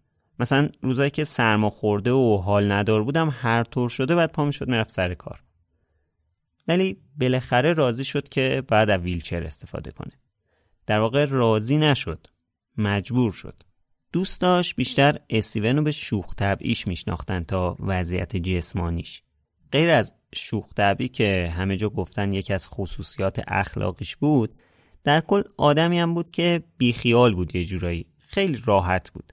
مثلا 0.43 0.69
روزایی 0.83 1.11
که 1.11 1.25
سرما 1.25 1.71
خورده 1.71 2.13
و 2.13 2.37
حال 2.37 2.73
ندار 2.73 3.03
بودم 3.05 3.35
هر 3.41 3.65
طور 3.65 3.89
شده 3.89 4.15
بعد 4.15 4.33
پا 4.33 4.51
شد 4.51 4.69
می‌رفت 4.69 4.91
سر 4.91 5.15
کار. 5.15 5.43
ولی 6.69 6.97
بالاخره 7.21 7.73
راضی 7.73 8.05
شد 8.05 8.29
که 8.29 8.63
بعد 8.69 8.91
از 8.91 9.01
ویلچر 9.01 9.45
استفاده 9.45 9.91
کنه. 9.91 10.13
در 10.87 10.99
واقع 10.99 11.25
راضی 11.25 11.79
نشد 11.79 12.27
مجبور 12.77 13.33
شد. 13.33 13.63
دوست 14.13 14.41
داشت 14.41 14.77
بیشتر 14.77 15.19
استیون 15.31 15.77
رو 15.77 15.83
به 15.83 15.93
شوخ 15.93 16.35
طبعیش 16.35 16.87
میشناختن 16.87 17.45
تا 17.45 17.77
وضعیت 17.81 18.37
جسمانیش. 18.37 19.23
غیر 19.73 19.91
از 19.91 20.15
شوخ 20.35 20.75
طبعی 20.75 21.09
که 21.09 21.53
همه 21.57 21.77
جا 21.77 21.89
گفتن 21.89 22.33
یکی 22.33 22.53
از 22.53 22.69
خصوصیات 22.69 23.43
اخلاقیش 23.49 24.17
بود 24.17 24.55
در 25.05 25.21
کل 25.21 25.43
آدمی 25.57 25.99
هم 25.99 26.15
بود 26.15 26.31
که 26.31 26.63
بیخیال 26.79 27.35
بود 27.35 27.57
یه 27.57 27.65
جورایی. 27.65 28.07
خیلی 28.19 28.63
راحت 28.67 29.11
بود. 29.11 29.33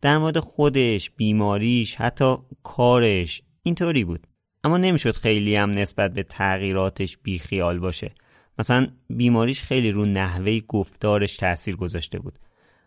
در 0.00 0.18
مورد 0.18 0.38
خودش 0.38 1.10
بیماریش 1.10 1.94
حتی 1.94 2.36
کارش 2.62 3.42
اینطوری 3.62 4.04
بود. 4.04 4.26
اما 4.64 4.78
نمی‌شد 4.78 5.16
خیلی 5.16 5.56
هم 5.56 5.70
نسبت 5.70 6.14
به 6.14 6.22
تغییراتش 6.22 7.18
بیخیال 7.18 7.78
باشه. 7.78 8.14
مثلا 8.58 8.88
بیماریش 9.10 9.62
خیلی 9.62 9.90
رو 9.90 10.04
نحوه 10.04 10.60
گفتارش 10.60 11.36
تاثیر 11.36 11.76
گذاشته 11.76 12.18
بود. 12.18 12.38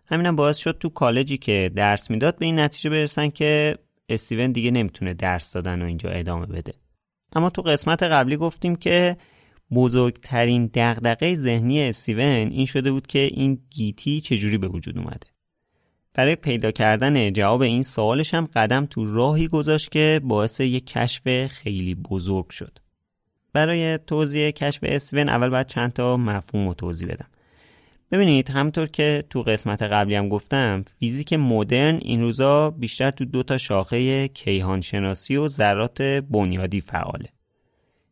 همینم 0.05 0.35
باعث 0.35 0.57
شد 0.57 0.77
تو 0.77 0.89
کالجی 0.89 1.37
که 1.37 1.71
درس 1.75 2.11
می‌داد 2.11 2.37
به 2.37 2.45
این 2.45 2.59
نتیجه 2.59 2.89
برسن 2.89 3.29
که 3.29 3.77
استیون 4.09 4.51
دیگه 4.51 4.71
نمی‌تونه 4.71 5.13
درس 5.13 5.53
دادن 5.53 5.81
و 5.81 5.85
اینجا 5.85 6.09
ادامه 6.09 6.45
بده. 6.45 6.73
اما 7.33 7.49
تو 7.49 7.61
قسمت 7.61 8.03
قبلی 8.03 8.37
گفتیم 8.37 8.75
که 8.75 9.17
بزرگترین 9.75 10.69
دغدغه 10.73 11.35
ذهنی 11.35 11.89
استیون 11.89 12.19
این 12.51 12.65
شده 12.65 12.91
بود 12.91 13.07
که 13.07 13.19
این 13.19 13.61
گیتی 13.69 14.21
چجوری 14.21 14.57
به 14.57 14.67
وجود 14.67 14.97
اومده. 14.97 15.27
برای 16.19 16.35
پیدا 16.35 16.71
کردن 16.71 17.33
جواب 17.33 17.61
این 17.61 17.81
سوالش 17.81 18.33
هم 18.33 18.45
قدم 18.55 18.85
تو 18.85 19.15
راهی 19.15 19.47
گذاشت 19.47 19.91
که 19.91 20.21
باعث 20.23 20.59
یک 20.59 20.85
کشف 20.85 21.47
خیلی 21.47 21.95
بزرگ 21.95 22.49
شد. 22.49 22.79
برای 23.53 23.97
توضیح 23.97 24.51
کشف 24.51 24.79
اسون 24.83 25.29
اول 25.29 25.49
باید 25.49 25.67
چند 25.67 25.93
تا 25.93 26.17
مفهوم 26.17 26.67
رو 26.67 26.73
توضیح 26.73 27.07
بدم. 27.07 27.27
ببینید 28.11 28.49
همطور 28.49 28.87
که 28.87 29.23
تو 29.29 29.41
قسمت 29.41 29.81
قبلی 29.81 30.15
هم 30.15 30.29
گفتم 30.29 30.85
فیزیک 30.99 31.33
مدرن 31.33 31.95
این 32.01 32.21
روزا 32.21 32.69
بیشتر 32.69 33.11
تو 33.11 33.25
دو 33.25 33.43
تا 33.43 33.57
شاخه 33.57 34.27
کیهان 34.27 34.81
شناسی 34.81 35.35
و 35.35 35.47
ذرات 35.47 36.01
بنیادی 36.01 36.81
فعاله. 36.81 37.29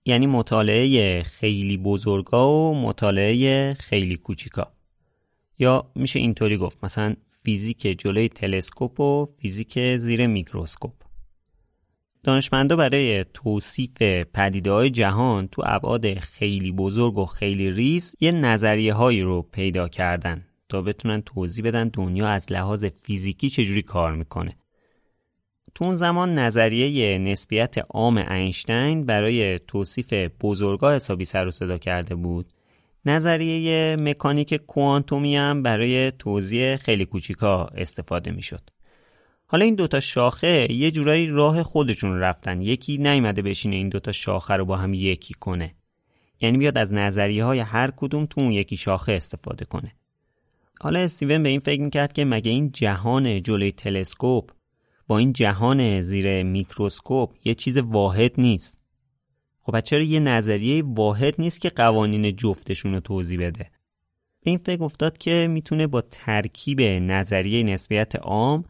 یعنی 0.05 0.27
مطالعه 0.27 1.23
خیلی 1.23 1.77
بزرگا 1.77 2.49
و 2.49 2.75
مطالعه 2.75 3.73
خیلی 3.73 4.17
کوچیکا. 4.17 4.71
یا 5.59 5.91
میشه 5.95 6.19
اینطوری 6.19 6.57
گفت 6.57 6.77
مثلا 6.83 7.15
فیزیک 7.47 7.99
جلوی 7.99 8.29
تلسکوپ 8.29 8.99
و 8.99 9.25
فیزیک 9.25 9.95
زیر 9.95 10.27
میکروسکوپ. 10.27 10.93
دانشمندا 12.23 12.75
برای 12.75 13.25
توصیف 13.33 14.01
پدیده 14.33 14.71
های 14.71 14.89
جهان 14.89 15.47
تو 15.47 15.63
ابعاد 15.65 16.13
خیلی 16.13 16.71
بزرگ 16.71 17.17
و 17.17 17.25
خیلی 17.25 17.71
ریز 17.71 18.15
یه 18.19 18.31
نظریه 18.31 18.93
هایی 18.93 19.21
رو 19.21 19.41
پیدا 19.41 19.87
کردن 19.87 20.45
تا 20.69 20.81
بتونن 20.81 21.21
توضیح 21.21 21.65
بدن 21.65 21.87
دنیا 21.87 22.27
از 22.27 22.51
لحاظ 22.51 22.85
فیزیکی 22.85 23.49
چجوری 23.49 23.81
کار 23.81 24.15
می‌کنه. 24.15 24.57
تو 25.75 25.85
اون 25.85 25.95
زمان 25.95 26.33
نظریه 26.33 27.17
نسبیت 27.17 27.75
عام 27.89 28.17
اینشتین 28.17 29.05
برای 29.05 29.59
توصیف 29.59 30.13
بزرگا 30.41 30.91
حسابی 30.95 31.25
سر 31.25 31.47
و 31.47 31.51
صدا 31.51 31.77
کرده 31.77 32.15
بود. 32.15 32.53
نظریه 33.09 33.95
مکانیک 33.99 34.53
کوانتومی 34.53 35.35
هم 35.35 35.63
برای 35.63 36.11
توضیح 36.11 36.75
خیلی 36.75 37.05
کوچیکا 37.05 37.65
استفاده 37.65 38.31
می‌شد. 38.31 38.61
حالا 39.45 39.65
این 39.65 39.75
دوتا 39.75 39.99
شاخه 39.99 40.71
یه 40.71 40.91
جورایی 40.91 41.27
راه 41.27 41.63
خودشون 41.63 42.19
رفتن. 42.19 42.61
یکی 42.61 42.97
نیومده 42.97 43.41
بشینه 43.41 43.75
این 43.75 43.89
دوتا 43.89 44.11
شاخه 44.11 44.53
رو 44.53 44.65
با 44.65 44.77
هم 44.77 44.93
یکی 44.93 45.33
کنه. 45.33 45.75
یعنی 46.41 46.57
بیاد 46.57 46.77
از 46.77 46.93
نظریه 46.93 47.43
های 47.43 47.59
هر 47.59 47.91
کدوم 47.95 48.25
تو 48.25 48.41
اون 48.41 48.51
یکی 48.51 48.77
شاخه 48.77 49.11
استفاده 49.11 49.65
کنه. 49.65 49.91
حالا 50.81 50.99
استیون 50.99 51.43
به 51.43 51.49
این 51.49 51.59
فکر 51.59 51.81
می‌کرد 51.81 52.13
که 52.13 52.25
مگه 52.25 52.51
این 52.51 52.71
جهان 52.71 53.43
جلوی 53.43 53.71
تلسکوپ 53.71 54.51
با 55.07 55.17
این 55.17 55.33
جهان 55.33 56.01
زیر 56.01 56.43
میکروسکوپ 56.43 57.33
یه 57.45 57.53
چیز 57.53 57.77
واحد 57.77 58.31
نیست. 58.37 58.79
خب 59.67 59.79
چرا 59.79 60.01
یه 60.01 60.19
نظریه 60.19 60.83
واحد 60.85 61.35
نیست 61.39 61.61
که 61.61 61.69
قوانین 61.69 62.35
جفتشون 62.35 62.93
رو 62.93 62.99
توضیح 62.99 63.39
بده؟ 63.39 63.71
به 64.43 64.51
این 64.51 64.57
فکر 64.57 64.83
افتاد 64.83 65.17
که 65.17 65.49
می‌تونه 65.51 65.87
با 65.87 66.01
ترکیب 66.01 66.81
نظریه 66.81 67.63
نسبیت 67.63 68.15
عام 68.15 68.65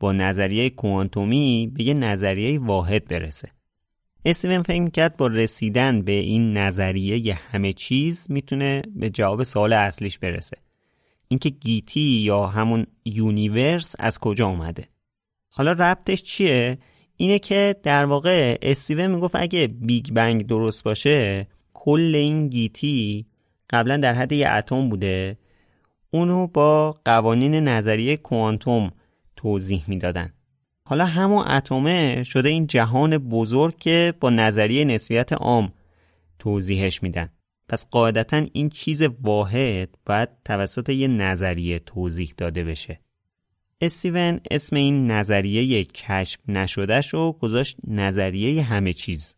با 0.00 0.12
نظریه 0.12 0.70
کوانتومی 0.70 1.72
به 1.74 1.82
یه 1.82 1.94
نظریه 1.94 2.58
واحد 2.58 3.04
برسه. 3.04 3.48
استیون 4.24 4.62
فکر 4.62 4.88
کرد 4.88 5.16
با 5.16 5.26
رسیدن 5.26 6.02
به 6.02 6.12
این 6.12 6.56
نظریه 6.56 7.34
همه 7.34 7.72
چیز 7.72 8.26
می‌تونه 8.30 8.82
به 8.96 9.10
جواب 9.10 9.42
سوال 9.42 9.72
اصلیش 9.72 10.18
برسه. 10.18 10.56
اینکه 11.28 11.48
گیتی 11.50 12.00
یا 12.00 12.46
همون 12.46 12.86
universe 13.04 13.94
از 13.98 14.18
کجا 14.18 14.46
اومده؟ 14.46 14.88
حالا 15.48 15.72
ربطش 15.72 16.22
چیه؟ 16.22 16.78
اینه 17.20 17.38
که 17.38 17.76
در 17.82 18.04
واقع 18.04 18.58
استیون 18.62 19.06
می‌گفت 19.06 19.36
اگه 19.36 19.66
بیگ 19.66 20.10
بنگ 20.12 20.46
درست 20.46 20.84
باشه 20.84 21.46
کل 21.74 22.12
این 22.14 22.48
گیتی 22.48 23.26
قبلا 23.70 23.96
در 23.96 24.14
حد 24.14 24.32
یه 24.32 24.48
اتم 24.48 24.88
بوده. 24.88 25.38
اونو 26.10 26.46
با 26.46 26.94
قوانین 27.04 27.54
نظریه 27.54 28.16
کوانتوم 28.16 28.90
توضیح 29.36 29.84
می‌دادن. 29.88 30.32
حالا 30.88 31.04
همون 31.04 31.48
اتمه 31.48 32.24
شده 32.24 32.48
این 32.48 32.66
جهان 32.66 33.18
بزرگ 33.18 33.78
که 33.78 34.14
با 34.20 34.30
نظریه 34.30 34.84
نسبیت 34.84 35.32
عام 35.32 35.72
توضیحش 36.38 37.02
میدن. 37.02 37.28
پس 37.68 37.86
قاعدتا 37.90 38.46
این 38.52 38.68
چیز 38.68 39.02
واحد 39.02 39.88
باید 40.06 40.28
توسط 40.44 40.88
یه 40.88 41.08
نظریه 41.08 41.78
توضیح 41.78 42.34
داده 42.36 42.64
بشه. 42.64 43.00
استیون 43.82 44.40
اسم 44.50 44.76
این 44.76 45.10
نظریه 45.10 45.84
کشف 45.84 46.40
نشدهش 46.48 47.14
رو 47.14 47.32
گذاشت 47.32 47.76
نظریه 47.86 48.62
همه 48.62 48.92
چیز 48.92 49.34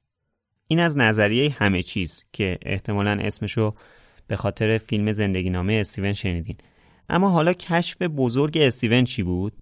این 0.69 0.79
از 0.79 0.97
نظریه 0.97 1.51
همه 1.51 1.83
چیز 1.83 2.25
که 2.33 2.59
احتمالا 2.63 3.11
اسمشو 3.11 3.75
به 4.27 4.37
خاطر 4.37 4.79
فیلم 4.79 5.13
زندگی 5.13 5.51
نامه 5.51 5.75
استیون 5.75 6.13
شنیدین 6.13 6.57
اما 7.09 7.31
حالا 7.31 7.53
کشف 7.53 8.03
بزرگ 8.03 8.59
استیون 8.59 9.05
چی 9.05 9.23
بود؟ 9.23 9.53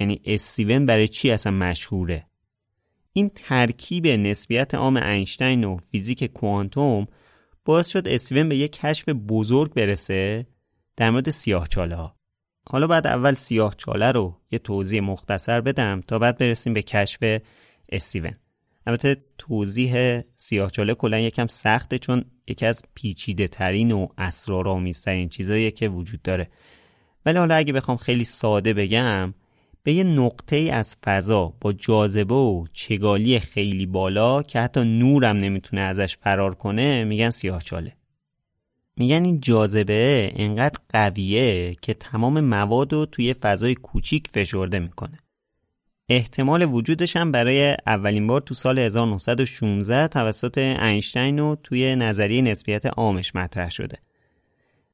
یعنی 0.00 0.20
استیون 0.24 0.86
برای 0.86 1.08
چی 1.08 1.30
اصلا 1.30 1.52
مشهوره؟ 1.52 2.26
این 3.12 3.30
ترکیب 3.34 4.06
نسبیت 4.06 4.74
عام 4.74 4.96
اینشتین 4.96 5.64
و 5.64 5.76
فیزیک 5.76 6.24
کوانتوم 6.24 7.06
باعث 7.64 7.88
شد 7.88 8.08
استیون 8.08 8.48
به 8.48 8.56
یک 8.56 8.72
کشف 8.72 9.08
بزرگ 9.08 9.74
برسه 9.74 10.46
در 10.96 11.10
مورد 11.10 11.30
سیاه 11.30 11.68
چاله 11.68 11.96
ها. 11.96 12.19
حالا 12.72 12.86
بعد 12.86 13.06
اول 13.06 13.34
سیاه 13.34 13.74
چاله 13.78 14.10
رو 14.10 14.36
یه 14.50 14.58
توضیح 14.58 15.00
مختصر 15.00 15.60
بدم 15.60 16.00
تا 16.00 16.18
بعد 16.18 16.38
برسیم 16.38 16.72
به 16.72 16.82
کشف 16.82 17.40
استیون. 17.88 18.32
البته 18.86 19.16
توضیح 19.38 20.20
سیاه 20.36 20.70
چاله 20.70 20.94
کلا 20.94 21.18
یکم 21.18 21.46
سخته 21.46 21.98
چون 21.98 22.24
یکی 22.46 22.66
از 22.66 22.82
پیچیده 22.94 23.48
ترین 23.48 23.92
و 23.92 24.08
اسرارآمیزترین 24.18 25.28
چیزاییه 25.28 25.70
که 25.70 25.88
وجود 25.88 26.22
داره. 26.22 26.50
ولی 27.26 27.38
حالا 27.38 27.54
اگه 27.54 27.72
بخوام 27.72 27.96
خیلی 27.96 28.24
ساده 28.24 28.74
بگم 28.74 29.34
به 29.82 29.92
یه 29.92 30.04
نقطه 30.04 30.56
ای 30.56 30.70
از 30.70 30.96
فضا 31.04 31.54
با 31.60 31.72
جاذبه 31.72 32.34
و 32.34 32.64
چگالی 32.72 33.40
خیلی 33.40 33.86
بالا 33.86 34.42
که 34.42 34.60
حتی 34.60 34.84
نورم 34.84 35.36
نمی‌تونه 35.36 35.82
ازش 35.82 36.16
فرار 36.16 36.54
کنه 36.54 37.04
میگن 37.04 37.30
سیاهچاله 37.30 37.92
میگن 39.00 39.24
این 39.24 39.40
جاذبه 39.40 40.32
انقدر 40.36 40.78
قویه 40.88 41.74
که 41.82 41.94
تمام 41.94 42.40
مواد 42.40 42.92
رو 42.92 43.06
توی 43.06 43.34
فضای 43.34 43.74
کوچیک 43.74 44.28
فشرده 44.28 44.78
می‌کنه. 44.78 45.18
احتمال 46.08 46.62
وجودش 46.62 47.16
هم 47.16 47.32
برای 47.32 47.76
اولین 47.86 48.26
بار 48.26 48.40
تو 48.40 48.54
سال 48.54 48.78
1916 48.78 50.08
توسط 50.08 50.58
اینشتین 50.58 51.38
و 51.38 51.56
توی 51.62 51.96
نظریه 51.96 52.42
نسبیت 52.42 52.86
عامش 52.86 53.34
مطرح 53.34 53.70
شده. 53.70 53.98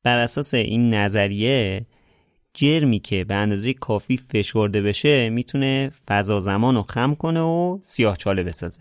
بر 0.02 0.18
اساس 0.18 0.54
این 0.54 0.94
نظریه 0.94 1.86
جرمی 2.54 2.98
که 2.98 3.24
به 3.24 3.34
اندازه 3.34 3.72
کافی 3.72 4.16
فشرده 4.16 4.82
بشه 4.82 5.30
می‌تونه 5.30 5.90
فضا 6.08 6.40
زمان 6.40 6.74
رو 6.74 6.82
خم 6.82 7.14
کنه 7.14 7.40
و 7.40 7.78
سیاهچاله 7.82 8.42
بسازه. 8.42 8.80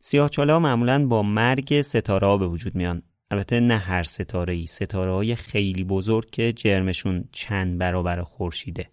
سیاهچاله 0.00 0.52
ها 0.52 0.58
معمولا 0.58 1.06
با 1.06 1.22
مرگ 1.22 1.82
ستاره 1.82 2.26
ها 2.26 2.36
به 2.36 2.48
وجود 2.48 2.74
میان. 2.74 3.02
البته 3.30 3.60
نه 3.60 3.78
هر 3.78 4.02
ستاره 4.02 4.54
ای 4.54 4.66
ستاره 4.66 5.12
های 5.12 5.34
خیلی 5.34 5.84
بزرگ 5.84 6.30
که 6.30 6.52
جرمشون 6.52 7.24
چند 7.32 7.78
برابر 7.78 8.22
خورشیده. 8.22 8.90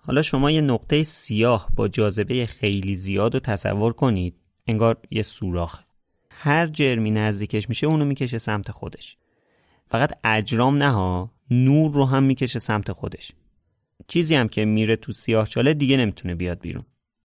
حالا 0.00 0.22
شما 0.22 0.50
یه 0.50 0.60
نقطه 0.60 1.02
سیاه 1.02 1.68
با 1.76 1.88
جاذبه 1.88 2.46
خیلی 2.46 2.94
زیاد 2.94 3.34
رو 3.34 3.40
تصور 3.40 3.92
کنید. 3.92 4.34
انگار 4.66 4.98
یه 5.10 5.22
سوراخ. 5.22 5.82
هر 6.30 6.66
جرمی 6.66 7.10
نزدیکش 7.10 7.68
میشه 7.68 7.86
اونو 7.86 8.04
می‌کشه 8.04 8.38
سمت 8.38 8.70
خودش. 8.70 9.16
فقط 9.86 10.18
اجرام 10.24 10.82
نه 10.82 11.28
نور 11.50 11.92
رو 11.92 12.04
هم 12.04 12.22
می‌کشه 12.22 12.58
سمت 12.58 12.92
خودش. 12.92 13.32
چیزی 14.08 14.34
هم 14.34 14.48
که 14.48 14.64
میره 14.64 14.96
تو 14.96 15.12
سیاه 15.12 15.46
چاله 15.46 15.74
دیگه 15.74 15.96
نمی‌تونه 15.96 16.34
بیاد 16.34 16.60
بیرون. 16.60 16.84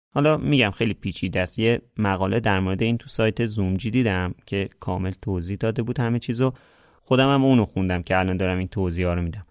حالا 0.10 0.38
میگم 0.38 0.72
خیلی 0.72 0.94
پیچیده 0.94 1.40
است. 1.40 1.60
یه 1.60 1.82
مقاله 1.98 2.40
در 2.40 2.60
مورد 2.60 2.84
این 2.84 2.98
تو 2.98 3.08
سایت 3.08 3.46
زومجی 3.46 3.92
دیدم 3.92 4.36
که 4.46 4.70
کامل 4.80 5.12
توضیح 5.22 5.58
داده 5.60 5.84
بود 5.84 6.00
همه 6.00 6.20
چیزو. 6.20 6.54
خودم 7.02 7.34
هم 7.34 7.46
اونو 7.46 7.66
خوندم 7.66 8.04
که 8.04 8.20
الان 8.20 8.38
دارم 8.38 8.58
این 8.58 8.68
توضیح 8.68 9.08
رو 9.08 9.22
میدم. 9.22 9.42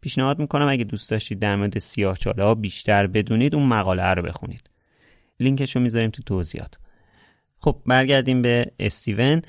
پیشنهاد 0.00 0.38
می‌کنم 0.38 0.68
اگه 0.68 0.84
دوست 0.84 1.10
داشتید 1.10 1.38
در 1.38 1.56
مورد 1.56 1.78
سیاه 1.78 2.16
ها 2.38 2.54
بیشتر 2.54 3.06
بدونید 3.06 3.54
اون 3.54 3.66
مقاله 3.66 4.02
رو 4.02 4.22
بخونید. 4.22 4.70
لینکش 5.40 5.76
رو 5.76 5.82
می‌ذاریم 5.82 6.10
تو 6.10 6.22
توضیحات. 6.22 6.78
خب 7.58 7.82
برگردیم 7.86 8.42
به 8.42 8.66
استیون. 8.78 9.42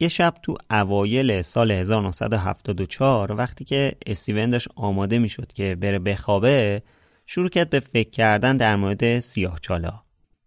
یه 0.00 0.08
شب 0.08 0.34
تو 0.42 0.56
اوایل 0.70 1.42
سال 1.42 1.70
1974 1.70 3.32
وقتی 3.32 3.64
که 3.64 3.92
استیون 4.06 4.50
داشت 4.50 4.68
آماده 4.76 5.18
می‌شد 5.18 5.52
که 5.52 5.74
بره 5.74 5.98
بخوابه 5.98 6.82
شروع 7.30 7.48
کرد 7.48 7.70
به 7.70 7.80
فکر 7.80 8.10
کردن 8.10 8.56
در 8.56 8.76
مورد 8.76 9.20
سیاه 9.20 9.58
چالا. 9.62 10.02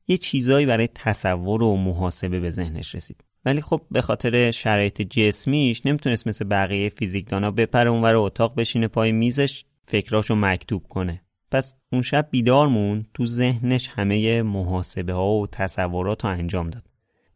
یه 0.08 0.18
چیزایی 0.18 0.66
برای 0.66 0.88
تصور 0.96 1.64
و 1.64 1.78
محاسبه 1.78 2.40
به 2.40 2.50
ذهنش 2.50 2.96
رسید. 2.96 3.24
ولی 3.46 3.62
خب 3.62 3.82
به 3.92 4.02
خاطر 4.02 4.52
شرایط 4.52 5.02
جسمیش 5.02 5.86
نمی‌تونست 5.86 6.28
مثل 6.28 6.46
بقیه 6.46 6.90
فیزیکدانا 6.90 7.52
بپره 7.52 7.90
اونور 7.90 8.16
اتاق 8.16 8.56
بشینه 8.56 8.88
پای 8.88 9.12
میزش 9.12 9.66
فکراشو 9.86 10.36
مکتوب 10.36 10.88
کنه. 10.88 11.22
پس 11.52 11.76
اون 11.92 12.02
شب 12.02 12.28
بیدار 12.32 12.68
مون 12.68 13.06
تو 13.14 13.26
ذهنش 13.26 13.90
همه 13.90 14.42
محاسبه 14.42 15.14
ها 15.14 15.34
و 15.34 15.48
تصورات 15.48 16.26
رو 16.26 16.32
انجام 16.32 16.70
داد 16.70 16.84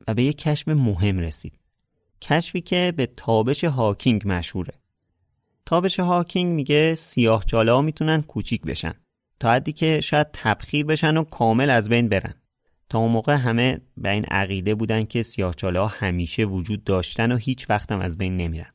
و 0.07 0.13
به 0.13 0.23
یه 0.23 0.33
کشف 0.33 0.67
مهم 0.67 1.19
رسید. 1.19 1.59
کشفی 2.21 2.61
که 2.61 2.93
به 2.97 3.05
تابش 3.05 3.63
هاکینگ 3.63 4.21
مشهوره 4.25 4.73
تابش 5.65 5.99
هاکینگ 5.99 6.53
میگه 6.53 6.95
سیاه 6.95 7.43
ها 7.53 7.81
می‌تونن 7.81 8.21
کوچیک 8.21 8.61
بشن 8.61 8.93
تا 9.39 9.51
حدی 9.51 9.71
که 9.71 10.01
شاید 10.01 10.27
تبخیر 10.33 10.85
بشن 10.85 11.17
و 11.17 11.23
کامل 11.23 11.69
از 11.69 11.89
بین 11.89 12.09
برن. 12.09 12.33
تا 12.89 12.99
اون 12.99 13.11
موقع 13.11 13.33
همه 13.33 13.81
به 13.97 14.09
این 14.09 14.25
عقیده 14.25 14.75
بودن 14.75 15.03
که 15.03 15.23
سیاه 15.23 15.53
چاله 15.53 15.79
ها 15.79 15.87
همیشه 15.87 16.43
وجود 16.43 16.83
داشتن 16.83 17.31
و 17.31 17.37
هیچ 17.37 17.69
وقتم 17.69 17.99
از 17.99 18.17
بین 18.17 18.37
نمیرن. 18.37 18.71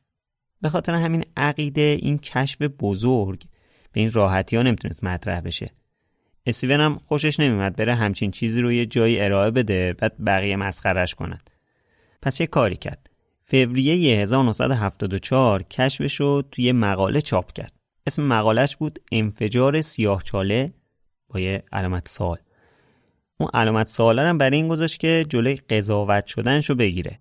به 0.63 0.69
خاطر 0.69 0.95
همین 0.95 1.25
عقیده 1.37 1.99
این 2.01 2.19
کشف 2.19 2.63
بزرگ 2.63 3.43
به 3.93 4.01
این 4.01 4.13
راحتی 4.13 4.57
ها 4.57 4.63
نمی‌تونست 4.63 5.05
مطرح 5.05 5.41
بشه. 5.41 5.71
استیون 6.47 6.81
هم 6.81 6.99
خوشش 7.05 7.41
نمیمد 7.41 7.77
بره 7.77 7.95
همچین 7.95 8.31
چیزی 8.31 8.61
رو 8.61 8.73
یه 8.73 8.87
جایی 8.87 9.21
ارائه 9.21 9.51
بده 9.51 9.93
بعد 9.93 10.15
بقیه 10.27 10.57
مسخرش 10.57 11.15
کنن. 11.15 11.41
پس 12.23 12.41
یه 12.41 12.47
کاری 12.47 12.77
کرد. 12.77 13.11
فوریه 13.45 14.21
1974 14.21 15.63
کشفش 15.63 16.21
رو 16.21 16.43
توی 16.53 16.73
مقاله 16.73 17.21
چاپ 17.21 17.53
کرد. 17.53 17.80
اسم 18.11 18.23
مقالش 18.23 18.77
بود 18.77 18.99
انفجار 19.13 19.81
سیاهچاله 19.81 20.73
با 21.29 21.41
یه 21.41 21.63
علامت 21.73 22.09
سوال. 22.09 22.39
اون 23.41 23.51
علامت 23.55 23.89
سوال 23.89 24.19
هم 24.19 24.39
برای 24.39 24.57
این 24.57 24.69
گذاشت 24.69 25.01
که 25.01 25.27
جلوی 25.29 25.57
قضاوت 25.57 26.27
شدنش 26.27 26.71
رو 26.71 26.77
بگیره. 26.77 27.19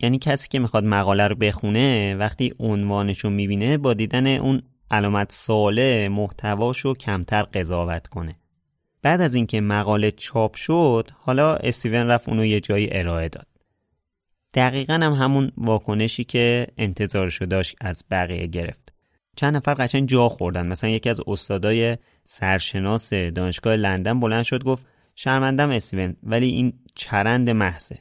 یعنی 0.00 0.18
کسی 0.18 0.48
که 0.48 0.58
می‌خواد 0.58 0.84
مقاله 0.84 1.26
رو 1.26 1.34
بخونه 1.34 2.14
وقتی 2.14 2.54
عنوانش 2.58 3.18
رو 3.18 3.30
می‌بینه 3.30 3.78
با 3.78 3.94
دیدن 3.94 4.26
اون 4.26 4.62
علامت 4.90 5.32
سواله 5.32 6.08
محتواش 6.08 6.80
رو 6.80 6.94
کمتر 6.94 7.42
قضاوت 7.42 8.06
کنه. 8.06 8.36
بعد 9.02 9.20
از 9.20 9.34
اینکه 9.34 9.60
مقاله 9.60 10.10
چاپ 10.10 10.54
شد 10.54 11.10
حالا 11.18 11.54
استیون 11.54 12.06
رفت 12.06 12.28
اونو 12.28 12.44
یه 12.44 12.60
جایی 12.60 12.88
ارائه 12.92 13.28
داد. 13.28 13.46
دقیقا 14.54 14.94
هم 14.94 15.12
همون 15.12 15.52
واکنشی 15.56 16.24
که 16.24 16.66
انتظارشو 16.76 17.44
داشت 17.44 17.76
از 17.80 18.04
بقیه 18.10 18.46
گرفت. 18.46 18.87
چند 19.38 19.56
نفر 19.56 19.74
قشنگ 19.74 20.08
جا 20.08 20.28
خوردن. 20.28 20.66
مثلا 20.66 20.90
یکی 20.90 21.10
از 21.10 21.20
استادای 21.26 21.96
سرشناس 22.24 23.12
دانشگاه 23.14 23.76
لندن 23.76 24.20
بلند 24.20 24.42
شد 24.42 24.64
گفت 24.64 24.86
شرمندم 25.14 25.70
اسیون 25.70 26.16
ولی 26.22 26.46
این 26.46 26.72
چرند 26.94 27.50
محضه. 27.50 27.98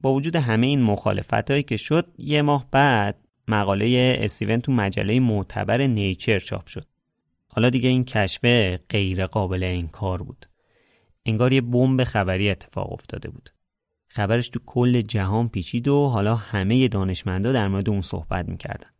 با 0.00 0.12
وجود 0.12 0.36
همه 0.36 0.66
این 0.66 0.82
مخالفت 0.82 1.50
هایی 1.50 1.62
که 1.62 1.76
شد 1.76 2.14
یه 2.18 2.42
ماه 2.42 2.66
بعد 2.70 3.18
مقاله 3.48 4.18
استیون 4.20 4.60
تو 4.60 4.72
مجله 4.72 5.20
معتبر 5.20 5.82
نیچر 5.82 6.38
چاپ 6.38 6.66
شد. 6.66 6.86
حالا 7.48 7.70
دیگه 7.70 7.88
این 7.88 8.04
کشف 8.04 8.44
غیر 8.88 9.26
قابل 9.26 9.62
انکار 9.64 10.22
بود. 10.22 10.46
انگار 11.26 11.52
یه 11.52 11.60
بمب 11.60 12.04
خبری 12.04 12.50
اتفاق 12.50 12.92
افتاده 12.92 13.30
بود. 13.30 13.50
خبرش 14.08 14.48
تو 14.48 14.60
کل 14.66 15.00
جهان 15.00 15.48
پیچید 15.48 15.88
و 15.88 16.06
حالا 16.06 16.34
همه 16.34 16.88
دانشمندا 16.88 17.52
در 17.52 17.68
مورد 17.68 17.88
اون 17.88 18.00
صحبت 18.00 18.48
می‌کردن. 18.48 18.95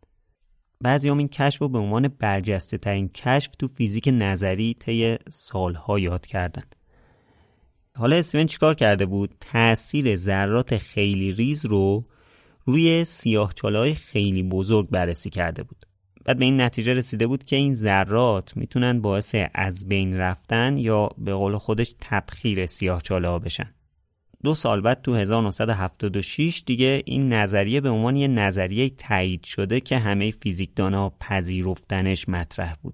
بعضی 0.81 1.09
هم 1.09 1.17
این 1.17 1.27
کشف 1.27 1.61
رو 1.61 1.69
به 1.69 1.77
عنوان 1.77 2.07
برجسته 2.07 2.77
ترین 2.77 3.09
کشف 3.09 3.55
تو 3.59 3.67
فیزیک 3.67 4.09
نظری 4.13 4.75
طی 4.79 5.17
سالها 5.29 5.99
یاد 5.99 6.25
کردن. 6.25 6.63
حالا 7.95 8.15
استیون 8.15 8.45
چیکار 8.45 8.73
کرده 8.73 9.05
بود؟ 9.05 9.35
تاثیر 9.39 10.15
ذرات 10.15 10.77
خیلی 10.77 11.31
ریز 11.31 11.65
رو 11.65 12.05
روی 12.65 13.03
سیاه 13.03 13.53
های 13.63 13.93
خیلی 13.93 14.43
بزرگ 14.43 14.89
بررسی 14.89 15.29
کرده 15.29 15.63
بود. 15.63 15.85
بعد 16.25 16.37
به 16.37 16.45
این 16.45 16.61
نتیجه 16.61 16.93
رسیده 16.93 17.27
بود 17.27 17.45
که 17.45 17.55
این 17.55 17.75
ذرات 17.75 18.57
می‌تونن 18.57 19.01
باعث 19.01 19.35
از 19.53 19.87
بین 19.87 20.17
رفتن 20.17 20.77
یا 20.77 21.09
به 21.17 21.33
قول 21.33 21.57
خودش 21.57 21.95
تبخیر 21.99 22.65
سیاه 22.65 23.01
بشن. 23.39 23.73
دو 24.43 24.55
سال 24.55 24.81
بعد 24.81 25.01
تو 25.01 25.15
1976 25.15 26.63
دیگه 26.65 27.01
این 27.05 27.33
نظریه 27.33 27.81
به 27.81 27.89
عنوان 27.89 28.15
یه 28.15 28.27
نظریه 28.27 28.89
تایید 28.89 29.43
شده 29.43 29.79
که 29.79 29.97
همه 29.97 30.31
فیزیکدانا 30.31 31.11
پذیرفتنش 31.19 32.29
مطرح 32.29 32.75
بود. 32.81 32.93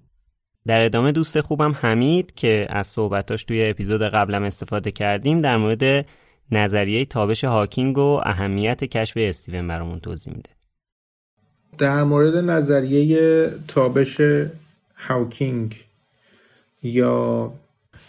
در 0.66 0.80
ادامه 0.80 1.12
دوست 1.12 1.40
خوبم 1.40 1.72
حمید 1.80 2.34
که 2.34 2.66
از 2.68 2.86
صحبتاش 2.86 3.44
توی 3.44 3.70
اپیزود 3.70 4.02
قبلم 4.02 4.42
استفاده 4.42 4.90
کردیم 4.90 5.40
در 5.40 5.56
مورد 5.56 6.06
نظریه 6.50 7.04
تابش 7.04 7.44
هاکینگ 7.44 7.98
و 7.98 8.20
اهمیت 8.24 8.84
کشف 8.84 9.16
استیون 9.20 9.68
برامون 9.68 10.00
توضیح 10.00 10.34
میده. 10.34 10.50
در 11.78 12.02
مورد 12.02 12.36
نظریه 12.36 13.50
تابش 13.68 14.20
هاکینگ 14.96 15.84
یا 16.82 17.52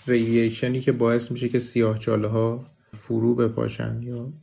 ریویشنی 0.07 0.79
که 0.79 0.91
باعث 0.91 1.31
میشه 1.31 1.49
که 1.49 1.59
سیاه 1.59 1.97
ها 2.07 2.65
فرو 3.07 3.35
بپاشن 3.35 3.99
یا 4.01 4.33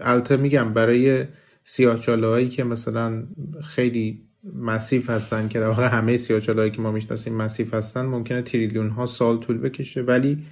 البته 0.00 0.36
میگم 0.36 0.72
برای 0.72 1.24
سیاه 1.64 1.98
چاله 1.98 2.26
هایی 2.26 2.48
که 2.48 2.64
مثلا 2.64 3.26
خیلی 3.64 4.22
مسیف 4.54 5.10
هستن 5.10 5.48
که 5.48 5.60
در 5.60 5.66
واقع 5.66 5.88
همه 5.88 6.16
سیاه 6.16 6.40
هایی 6.56 6.70
که 6.70 6.82
ما 6.82 6.92
می‌شناسیم 6.92 7.34
مسیف 7.34 7.74
هستن 7.74 8.02
ممکنه 8.02 8.42
تریلیون 8.42 8.88
ها 8.88 9.06
سال 9.06 9.38
طول 9.38 9.58
بکشه. 9.58 10.02
ولی 10.02 10.44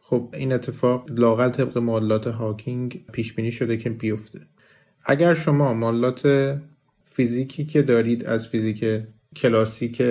خب 0.00 0.34
این 0.36 0.52
اتفاق 0.52 1.10
لاقل 1.10 1.48
طبق 1.48 1.78
معادلات 1.78 2.26
هاکینگ 2.26 3.04
پیش 3.12 3.32
بینی 3.32 3.52
شده 3.52 3.76
که 3.76 3.90
بیفته. 3.90 4.40
اگر 5.04 5.34
شما 5.34 5.74
معادلات 5.74 6.58
فیزیکی 7.04 7.64
که 7.64 7.82
دارید 7.82 8.24
از 8.24 8.48
فیزیک 8.48 8.84
کلاسیک 9.36 10.02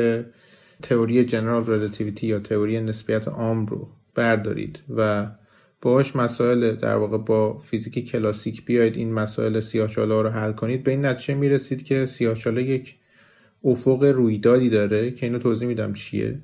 تئوری 0.81 1.25
جنرال 1.25 1.65
رلاتیویتی 1.65 2.27
یا 2.27 2.39
تئوری 2.39 2.81
نسبیت 2.81 3.27
عام 3.27 3.65
رو 3.65 3.89
بردارید 4.15 4.79
و 4.95 5.31
باش 5.81 6.15
مسائل 6.15 6.71
در 6.71 6.95
واقع 6.95 7.17
با 7.17 7.57
فیزیک 7.57 8.11
کلاسیک 8.11 8.65
بیاید 8.65 8.95
این 8.95 9.13
مسائل 9.13 9.59
سیاهچاله 9.59 10.21
رو 10.21 10.29
حل 10.29 10.51
کنید. 10.51 10.83
به 10.83 10.91
این 10.91 11.05
نتیجه 11.05 11.33
می‌رسید 11.33 11.83
که 11.83 12.05
سیاهچاله 12.05 12.63
یک 12.63 12.95
افق 13.63 14.03
رویدادی 14.03 14.69
داره 14.69 15.11
که 15.11 15.25
اینو 15.25 15.39
توضیح 15.39 15.67
میدم 15.67 15.93
چیه. 15.93 16.39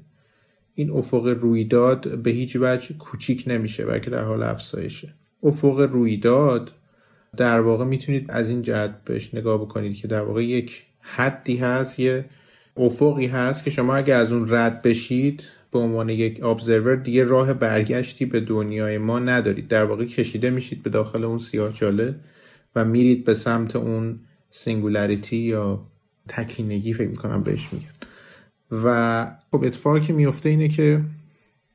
این 0.75 0.91
افق 0.91 1.27
رویداد 1.27 2.17
به 2.17 2.31
هیچ 2.31 2.57
وجه 2.61 2.97
کوچیک 2.97 3.43
نمیشه 3.47 3.85
بلکه 3.85 4.09
در 4.09 4.23
حال 4.23 4.43
افزایشه. 4.43 5.13
افق 5.43 5.79
رویداد 5.79 6.71
در 7.37 7.59
واقع 7.59 7.85
می‌تونید 7.85 8.25
از 8.29 8.49
این 8.49 8.61
جهت 8.61 9.03
بهش 9.05 9.33
نگاه 9.33 9.61
بکنید 9.61 9.95
که 9.95 10.07
در 10.07 10.21
واقع 10.21 10.43
یک 10.43 10.83
حدی 10.99 11.57
هست 11.57 11.99
یه 11.99 12.25
افقی 12.77 13.27
هست 13.27 13.63
که 13.63 13.69
شما 13.69 13.95
اگه 13.95 14.13
از 14.13 14.31
اون 14.31 14.49
رد 14.49 14.81
بشید 14.81 15.43
به 15.75 15.81
عنوان 15.81 16.09
یک 16.09 16.43
ابزرور 16.43 16.95
دیگه 16.95 17.23
راه 17.23 17.53
برگشتی 17.53 18.25
به 18.25 18.39
دنیای 18.39 18.97
ما 18.97 19.19
ندارید 19.19 19.67
در 19.67 19.85
واقع 19.85 20.05
کشیده 20.05 20.49
میشید 20.49 20.83
به 20.83 20.89
داخل 20.89 21.23
اون 21.23 21.39
سیاهچاله 21.39 22.15
و 22.75 22.85
میرید 22.85 23.23
به 23.23 23.33
سمت 23.33 23.75
اون 23.75 24.19
singularity 24.51 25.37
یا 25.37 25.87
تکینگی 26.27 26.93
فکر 26.93 27.07
می‌کنم 27.07 27.43
بهش 27.43 27.69
میگن. 27.71 27.87
و 28.71 29.25
خب 29.51 29.63
اتفاقی 29.63 29.99
که 29.99 30.13
میفته 30.13 30.49
اینه 30.49 30.67
که 30.67 31.01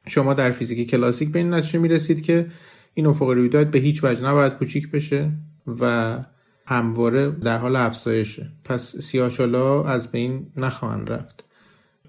شما 0.07 0.35
در 0.35 0.51
فیزیک 0.51 0.91
کلاسیک 0.91 1.33
به 1.33 1.39
این 1.39 1.55
نتیجه 1.55 1.79
می‌رسید 1.79 2.23
که 2.23 2.47
این 2.95 3.07
افق 3.07 3.29
رویداد 3.29 3.71
به 3.71 3.79
هیچ 3.79 4.05
وجه 4.05 4.25
نباید 4.25 4.53
کوچیک 4.53 4.91
بشه 4.91 5.31
و 5.81 6.17
همواره 6.67 7.31
در 7.31 7.59
حال 7.59 7.77
افزایشه. 7.77 8.51
پس 8.65 8.97
سیاهچالا 8.97 9.85
از 9.85 10.11
بین 10.11 10.47
نخواهند 10.57 11.11
رفت. 11.13 11.50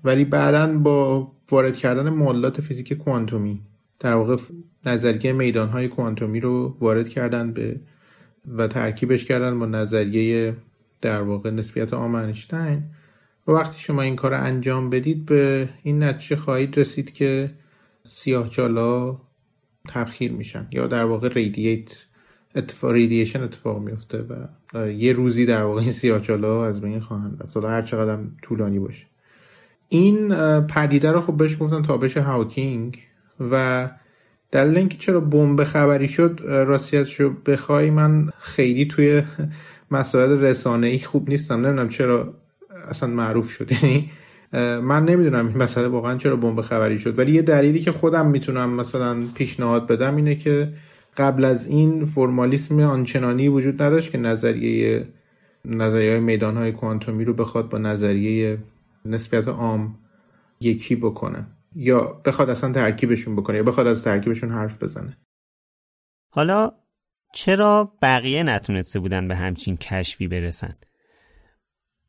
ولی 0.04 0.26
بعدا 0.26 0.78
با 0.78 1.32
وارد 1.52 1.78
کردن 1.78 2.10
معادلات 2.10 2.62
فیزیک 2.62 2.94
کوانتومی 2.94 3.62
در 4.00 4.14
واقع 4.14 4.36
نظریه 4.86 5.32
میدانهای 5.32 5.88
کوانتومی 5.88 6.40
رو 6.40 6.78
وارد 6.80 7.10
کردن 7.10 7.54
به 7.54 7.80
و 8.58 8.68
ترکیبش 8.68 9.26
کردن 9.26 9.60
با 9.60 9.66
نظریه 9.66 10.56
در 11.02 11.22
واقع 11.22 11.50
نسبیت 11.50 11.94
عام 11.94 12.34
و 13.48 13.52
وقتی 13.52 13.80
شما 13.80 14.02
این 14.02 14.16
کار 14.16 14.34
انجام 14.34 14.90
بدید 14.90 15.26
به 15.26 15.70
این 15.84 16.04
نتیجه 16.04 16.36
خواهید 16.36 16.80
رسید 16.80 17.14
که 17.14 17.52
سیاهچالا 18.08 19.18
تبخیر 19.90 20.32
میشن 20.32 20.68
یا 20.72 20.88
در 20.88 21.06
واقع 21.06 21.28
ریدییت 21.28 22.06
اتفاق 22.56 22.92
ریدیشن 22.92 23.42
اتفاق 23.42 23.80
میفته 23.80 24.26
و 24.74 24.92
یه 24.92 25.14
روزی 25.14 25.46
در 25.46 25.64
واقع 25.64 25.82
این 25.82 25.92
سیاهچالا 25.92 26.66
از 26.66 26.82
بین 26.82 27.00
خواهند 27.00 27.44
رفت. 27.44 27.58
هر 27.58 27.82
چقدر 27.82 28.20
طولانی 28.42 28.80
باشه. 28.80 29.11
این 29.94 30.30
پدیده 30.62 31.12
رو 31.12 31.22
خب 31.22 31.38
بهش 31.38 31.58
گفتن 31.60 31.82
تابش 31.82 32.18
هاوکینگ 32.18 33.00
و 33.40 33.90
دلیل 34.52 34.78
اینکه 34.78 34.98
چرا 34.98 35.20
بمب 35.20 35.64
خبری 35.64 36.08
شد 36.08 36.40
راستیتش 36.46 37.20
رو 37.20 37.30
بخوای 37.46 37.90
من 37.90 38.30
خیلی 38.40 38.86
توی 38.86 39.24
مسائل 39.92 40.32
رسانه 40.32 40.88
ای 40.88 41.00
خوب 41.00 41.30
نیستم. 41.30 41.56
نمی‌دونم 41.56 41.90
چرا 41.90 42.34
اصلا 42.90 43.10
معروف 43.10 43.52
شد. 43.52 43.72
یعنی 43.84 44.10
من 44.82 45.06
نمی‌دونم 45.06 45.48
این 45.48 45.58
مسئله 45.58 45.88
واقعا 45.88 46.18
چرا 46.18 46.36
بمب 46.36 46.62
خبری 46.62 47.00
شد. 47.00 47.20
ولی 47.20 47.32
یه 47.32 47.42
دلیلی 47.42 47.80
که 47.80 47.92
خودم 47.92 48.28
می‌تونم 48.28 48.70
مثلا 48.70 49.24
پیشنهاد 49.36 49.88
بدم 49.88 50.16
اینه 50.16 50.36
که 50.36 50.74
قبل 51.18 51.46
از 51.46 51.68
این 51.68 52.06
فرمالیسم 52.06 52.80
آنچنانی 52.80 53.48
وجود 53.48 53.82
نداشت 53.82 54.12
که 54.12 54.18
نظریه 54.18 55.08
نظریه 55.66 56.12
های 56.12 56.20
میدان 56.20 56.58
های 56.58 56.72
کوانتومی 56.72 57.26
رو 57.26 57.34
بخواد 57.34 57.70
با 57.70 57.78
نظریه 57.78 58.58
نسبیت 59.06 59.48
عام 59.48 60.00
یکی 60.60 60.96
بکنه. 60.96 61.48
یا 61.76 62.22
بخواد 62.26 62.50
اصلا 62.50 62.72
ترکیبشون 62.72 63.36
بکنه 63.36 63.58
یا 63.58 63.64
بخواد 63.64 63.88
از 63.88 64.04
ترکیبشون 64.04 64.52
حرف 64.52 64.84
بزنه. 64.84 65.18
حالا 66.34 66.72
چرا 67.34 67.98
بقیه 68.02 68.44
نتونسته 68.44 69.00
بودن 69.00 69.28
به 69.28 69.36
همچین 69.36 69.78
کشفی 69.78 70.28
برسن؟ 70.28 70.74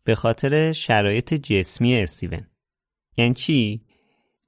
به 0.05 0.15
خاطر 0.15 0.73
شرایط 0.73 1.35
جسمی 1.35 1.97
استیون. 2.03 2.47
یعنی 3.17 3.35
چی؟ 3.35 3.85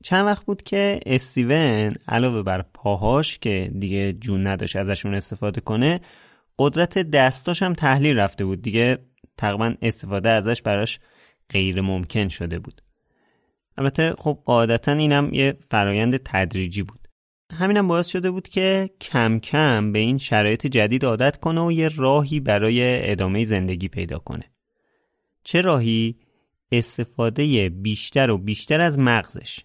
چند 0.04 0.26
وقت 0.26 0.44
بود 0.44 0.62
که 0.62 1.00
استیون 1.06 1.94
علاوه 2.08 2.42
بر 2.42 2.62
پاهاش 2.62 3.38
که 3.38 3.72
دیگه 3.78 4.12
جون 4.12 4.46
نداشت 4.46 4.76
ازشون 4.76 5.14
استفاده 5.14 5.60
کنه 5.60 6.00
قدرت 6.58 6.98
دستاش 6.98 7.62
هم 7.62 7.72
تحلیل 7.72 8.18
رفته 8.18 8.44
بود. 8.44 8.62
دیگه 8.62 8.98
تقریبا 9.36 9.74
استفاده 9.82 10.30
ازش 10.30 10.62
براش 10.62 11.00
غیر 11.52 11.80
ممکن 11.80 12.28
شده 12.28 12.58
بود. 12.58 12.82
البته 13.78 14.14
خب 14.18 14.38
قاعدتا 14.44 14.92
اینم 14.92 15.34
یه 15.34 15.58
فرایند 15.70 16.16
تدریجی 16.16 16.82
بود. 16.82 17.08
همینم 17.52 17.88
باعث 17.88 18.06
شده 18.06 18.30
بود 18.30 18.48
که 18.48 18.90
کم 19.00 19.38
کم 19.38 19.92
به 19.92 19.98
این 19.98 20.18
شرایط 20.18 20.66
جدید 20.66 21.04
عادت 21.04 21.36
کنه 21.36 21.60
و 21.60 21.72
یه 21.72 21.88
راهی 21.96 22.40
برای 22.40 23.10
ادامه 23.10 23.44
زندگی 23.44 23.88
پیدا 23.88 24.18
کنه. 24.18 24.44
چه 25.44 25.60
راهی؟ 25.60 26.18
استفاده 26.72 27.68
بیشتر 27.68 28.30
و 28.30 28.38
بیشتر 28.38 28.80
از 28.80 28.98
مغزش. 28.98 29.60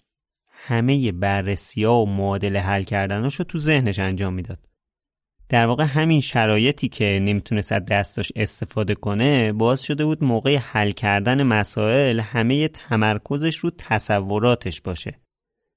همه 0.47 1.11
بررسی 1.11 1.83
ها 1.83 2.01
و 2.01 2.09
معادل 2.09 2.57
حل 2.57 2.83
کردنش 2.83 3.35
رو 3.35 3.45
تو 3.45 3.57
ذهنش 3.57 3.99
انجام 3.99 4.33
می‌داد. 4.33 4.68
در 5.49 5.65
واقع 5.65 5.83
همین 5.83 6.21
شرایطی 6.21 6.87
که 6.87 7.19
نمی‌تونست 7.21 7.71
از 7.71 7.85
دستاش 7.85 8.31
استفاده 8.35 8.95
کنه 8.95 9.53
باعث 9.53 9.81
شده 9.81 10.05
بود 10.05 10.23
موقع 10.23 10.55
حل 10.55 10.91
کردن 10.91 11.43
مسائل 11.43 12.19
همه 12.19 12.67
تمرکزش 12.67 13.55
رو 13.55 13.71
تصوراتش 13.77 14.81
باشه. 14.81 15.19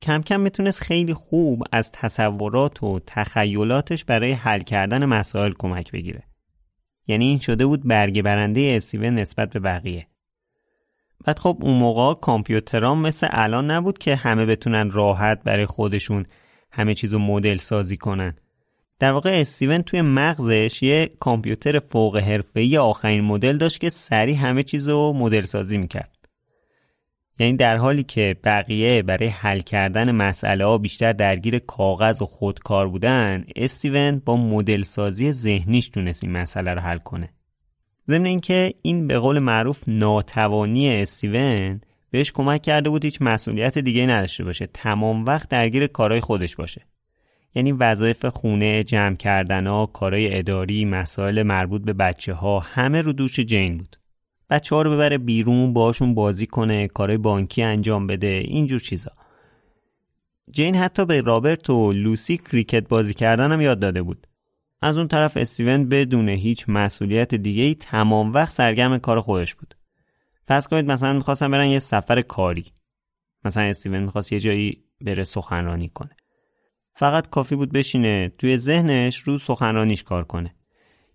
کم 0.03 0.23
کم 0.23 0.41
می‌تونست 0.41 0.83
خیلی 0.83 1.15
خوب 1.15 1.65
از 1.73 1.93
تصورات 1.93 2.83
و 2.83 3.01
تخیلاتش 3.07 4.05
برای 4.05 4.33
حل 4.33 4.61
کردن 4.61 5.05
مسائل 5.05 5.53
کمک 5.59 5.93
بگیره. 5.93 6.23
یعنی 7.07 7.25
این 7.25 7.39
شده 7.39 7.67
بود 7.67 7.89
برگه 7.89 8.23
برنده 8.23 8.73
استیون 8.77 9.15
نسبت 9.15 9.51
به 9.51 9.61
بقیه. 9.61 10.07
بعد 11.25 11.39
خب 11.39 11.59
اون 11.61 11.79
موقع 11.79 12.21
کامپیوترام 12.21 13.01
مثل 13.01 13.27
الان 13.31 13.71
نبود 13.71 13.99
که 13.99 14.17
همه 14.17 14.47
بتونن 14.47 14.91
راحت 14.91 15.43
برای 15.45 15.67
خودشون 15.67 16.27
همه 16.73 16.95
چیزو 16.95 17.19
مدل 17.19 17.57
سازی 17.57 17.97
کنن. 17.97 18.37
در 19.03 19.13
واقع 19.13 19.41
استیون 19.41 19.83
توی 19.83 20.03
مغزش 20.03 20.83
یه 20.83 21.11
کامپیوتر 21.21 21.79
فوق 21.79 22.17
حرفه‌ای 22.17 22.79
آخرین 22.79 23.21
مدل 23.25 23.57
داشت 23.57 23.81
که 23.81 23.91
سریع 23.91 24.37
همه 24.37 24.63
چیزو 24.63 25.13
مدل 25.13 25.41
سازی 25.41 25.79
می‌کرد. 25.79 26.29
یعنی 27.39 27.57
در 27.57 27.77
حالی 27.77 28.03
که 28.03 28.37
بقیه 28.45 29.03
برای 29.03 29.29
حل 29.29 29.61
کردن 29.61 30.11
مسئله 30.11 30.65
ها 30.65 30.79
بیشتر 30.79 31.13
درگیر 31.13 31.59
کاغذ 31.59 32.23
و 32.23 32.27
خودکار 32.27 32.89
بودن 32.89 33.45
استیون 33.57 34.23
با 34.25 34.37
مدل 34.37 34.83
سازی 34.83 35.33
ذهنیش 35.33 35.89
تونست 35.89 36.25
این 36.25 36.33
مسئله 36.33 36.75
رو 36.75 36.81
حل 36.81 36.99
کنه. 36.99 37.29
ضمن 38.09 38.27
اینکه 38.27 38.73
این 38.83 39.07
به 39.07 39.19
قول 39.19 39.39
معروف 39.39 39.83
ناتوانی 39.87 41.03
استیون 41.03 41.81
بهش 42.11 42.33
کمک 42.33 42.63
کرده 42.63 42.91
بود 42.91 43.05
هیچ 43.05 43.19
مسئولیت 43.23 43.79
دیگه 43.79 44.07
نداشته 44.07 44.45
باشه 44.45 44.67
تمام 44.67 45.25
وقت 45.25 45.49
درگیر 45.49 45.87
کارهای 45.87 46.21
خودش 46.21 46.57
باشه. 46.57 46.92
یعنی 47.55 47.73
وظایف 47.73 48.25
خونه 48.27 48.83
جمع 48.83 49.17
کردن 49.17 49.67
ها 49.67 49.87
کارهای 49.87 50.39
اداری 50.39 50.85
مسائل 50.85 51.43
مربوط 51.43 51.83
به 51.83 51.93
بچه 51.93 52.35
ها 52.35 52.61
همه 52.61 53.01
رو 53.01 53.13
دوش 53.13 53.41
جین 53.41 53.79
بود. 53.79 53.97
بچه 54.51 54.75
ها 54.75 54.83
رو 54.83 54.91
ببره 54.91 55.19
بیرون 55.19 55.73
باشون 55.73 56.15
بازی 56.15 56.47
کنه 56.47 56.89
کارهای 56.89 57.19
بانکی 57.19 57.63
انجام 57.63 58.07
بده 58.07 58.27
اینجور 58.27 58.81
چیزا. 58.81 59.11
جین 60.51 60.77
حتی 60.77 61.07
به 61.07 61.21
رابرت 61.21 61.71
و 61.71 61.93
لوسی 61.93 62.37
کریکت 62.37 62.89
بازی 62.89 63.15
کردن 63.15 63.53
هم 63.53 63.61
یاد 63.61 63.79
داده 63.79 64.03
بود. 64.03 64.27
از 64.83 64.99
اون 64.99 65.09
طرف 65.09 65.37
استیون 65.37 65.89
بدون 65.89 66.29
هیچ 66.29 66.65
مسئولیت 66.69 67.35
دیگه 67.35 67.63
ای 67.63 67.75
تمام 67.75 68.33
وقت 68.33 68.53
سرگرم 68.53 68.99
کار 68.99 69.21
خودش 69.21 69.55
بود. 69.55 69.75
فرض 70.49 70.67
کنید 70.67 70.91
مثلا 70.91 71.13
می‌خواستن 71.13 71.51
برن 71.51 71.69
یه 71.69 71.79
سفر 71.79 72.23
کاری. 72.23 72.65
مثلا 73.45 73.63
استیون 73.63 74.03
می‌خواست 74.03 74.33
یه 74.33 74.41
جایی 74.41 74.85
بره 75.01 75.25
سخنرانی 75.25 75.89
کنه. 75.89 76.17
فقط 76.95 77.31
کافی 77.31 77.57
بود 77.57 77.73
بشینه 77.73 78.33
توی 78.39 78.57
ذهنش 78.57 79.19
رو 79.19 79.39
سخنرانیش 79.39 80.03
کار 80.03 80.25
کنه. 80.25 80.55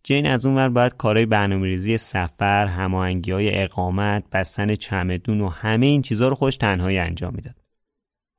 جین 0.04 0.28
از 0.28 0.46
اون 0.46 0.56
ور 0.56 0.70
باید 0.70 0.98
کارهای 0.98 1.26
برنامه‌ریزی 1.26 1.98
سفر، 1.98 2.68
هماهنگی 2.68 3.32
های 3.32 3.64
اقامت، 3.64 4.24
بستن 4.32 4.76
چمدون 4.76 5.42
و 5.42 5.50
همه 5.50 5.86
این 5.86 6.02
چیزها 6.02 6.28
رو 6.28 6.36
خوش 6.36 6.58
تنهایی 6.58 6.98
انجام 6.98 7.34
می‌داد. 7.36 7.56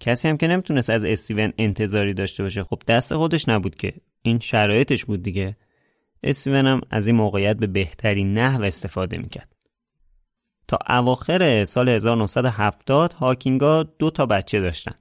کسی 0.01 0.29
هم 0.29 0.37
که 0.37 0.48
نمی‌تونست 0.48 0.90
از 0.90 1.05
استیون 1.05 1.53
انتظاری 1.59 2.14
داشته 2.14 2.42
باشه 2.42 2.62
خب 2.62 2.83
دست 2.88 3.16
خودش 3.16 3.48
نبود 3.48 3.74
که. 3.74 3.92
این 4.22 4.38
شرایطش 4.38 5.05
بود 5.05 5.22
دیگه. 5.22 5.57
استیون 6.22 6.66
هم 6.66 6.81
از 6.90 7.07
این 7.07 7.16
موقعیت 7.16 7.57
به 7.57 7.66
بهترین 7.66 8.35
نحو 8.35 8.62
استفاده 8.62 9.18
می‌کرد. 9.18 9.53
تا 10.68 10.79
اواخر 10.88 11.64
سال 11.64 11.88
1970 11.88 13.12
هاکینگا 13.12 13.83
دو 13.83 14.11
تا 14.11 14.27
بچه 14.27 14.61
داشتن. 14.61 14.94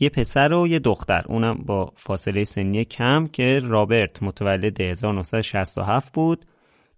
یه 0.00 0.08
پسر 0.08 0.52
و 0.52 0.68
یه 0.68 0.78
دختر. 0.78 1.24
اونم 1.28 1.54
با 1.54 1.92
فاصله 1.96 2.44
سنی 2.44 2.84
کم 2.84 3.26
که 3.26 3.60
رابرت 3.64 4.22
متولد 4.22 4.80
1967 4.80 6.12
بود. 6.12 6.46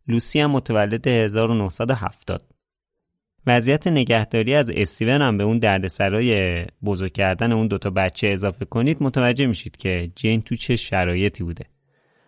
لوسی 0.09 0.41
هم 0.41 0.51
متولد 0.51 1.09
1970 1.09 2.43
وضعیت 3.47 3.87
نگهداری 3.87 4.55
از 4.55 4.71
استیون 4.71 5.23
هم 5.23 5.39
به 5.39 5.45
اون 5.45 5.59
دردسرای 5.59 6.65
بزرگ 6.85 7.13
کردن 7.13 7.53
اون 7.53 7.67
دوتا 7.67 7.91
بچه 7.91 8.29
اضافه 8.29 8.65
کنید 8.65 9.03
متوجه 9.03 9.47
میشید 9.47 9.77
که 9.77 10.13
جین 10.17 10.43
تو 10.43 10.57
چه 10.57 10.77
شرایطی 10.77 11.45
بوده. 11.45 11.65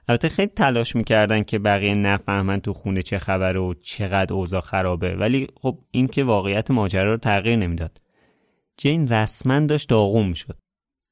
البته 0.08 0.28
خیلی 0.28 0.52
تلاش 0.56 0.96
می‌کردن 0.96 1.42
که 1.42 1.58
بقیه 1.58 1.94
نفهمن 1.94 2.60
تو 2.60 2.72
خونه 2.72 3.02
چه 3.02 3.18
خبره 3.18 3.60
و 3.60 3.74
چقدر 3.82 4.34
اوضاع 4.34 4.60
خرابه. 4.60 5.16
ولی 5.16 5.48
خب 5.60 5.78
این 5.90 6.06
که 6.06 6.24
واقعیت 6.24 6.70
ماجرا 6.70 7.12
رو 7.12 7.16
تغییر 7.16 7.56
نمی‌داد. 7.56 8.00
جین 8.76 9.08
رسما 9.08 9.60
داشت 9.60 9.88
داغون 9.88 10.26
می‌شد. 10.26 10.63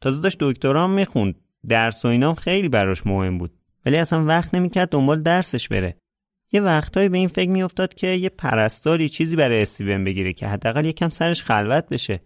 تازه 0.03 0.23
داشت 0.23 0.37
دکترام 0.41 0.91
می‌خوند. 0.91 1.35
درس 1.69 2.05
و 2.05 2.09
اینام 2.09 2.35
خیلی 2.35 2.69
براش 2.69 3.07
مهم 3.07 3.39
بود. 3.39 3.51
ولی 3.87 3.97
اصلا 3.97 4.25
وقت 4.25 4.55
نمی‌کرد 4.55 4.89
دنبال 4.89 5.23
درسش 5.23 5.69
بره. 5.69 5.97
یه 6.53 6.61
وقتهایی 6.61 7.09
به 7.09 7.19
این 7.19 7.29
فکر 7.29 7.51
میافتاد 7.51 7.95
که 7.95 8.07
یه 8.07 8.29
پرستاری 8.29 9.09
چیزی 9.09 9.37
برای 9.37 9.63
استیون 9.63 10.05
بگیره 10.05 10.33
که 10.33 10.47
حداقل 10.47 10.85
یکم 10.85 11.09
سرش 11.09 11.43
خلوت 11.43 11.89
بشه. 11.89 12.21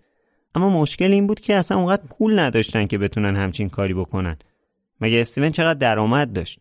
اما 0.55 0.81
مشکل 0.81 1.12
این 1.12 1.27
بود 1.27 1.41
که 1.41 1.55
اصلا 1.55 1.79
اونقدر 1.79 2.03
پول 2.11 2.39
نداشتن 2.39 2.87
که 2.87 2.99
بتونن 2.99 3.37
همچین 3.37 3.69
کاری 3.69 3.95
بکنن. 3.95 4.37
مگه 5.01 5.21
استیون 5.21 5.51
چقدر 5.51 5.79
درآمد 5.79 6.33
داشت؟ 6.33 6.59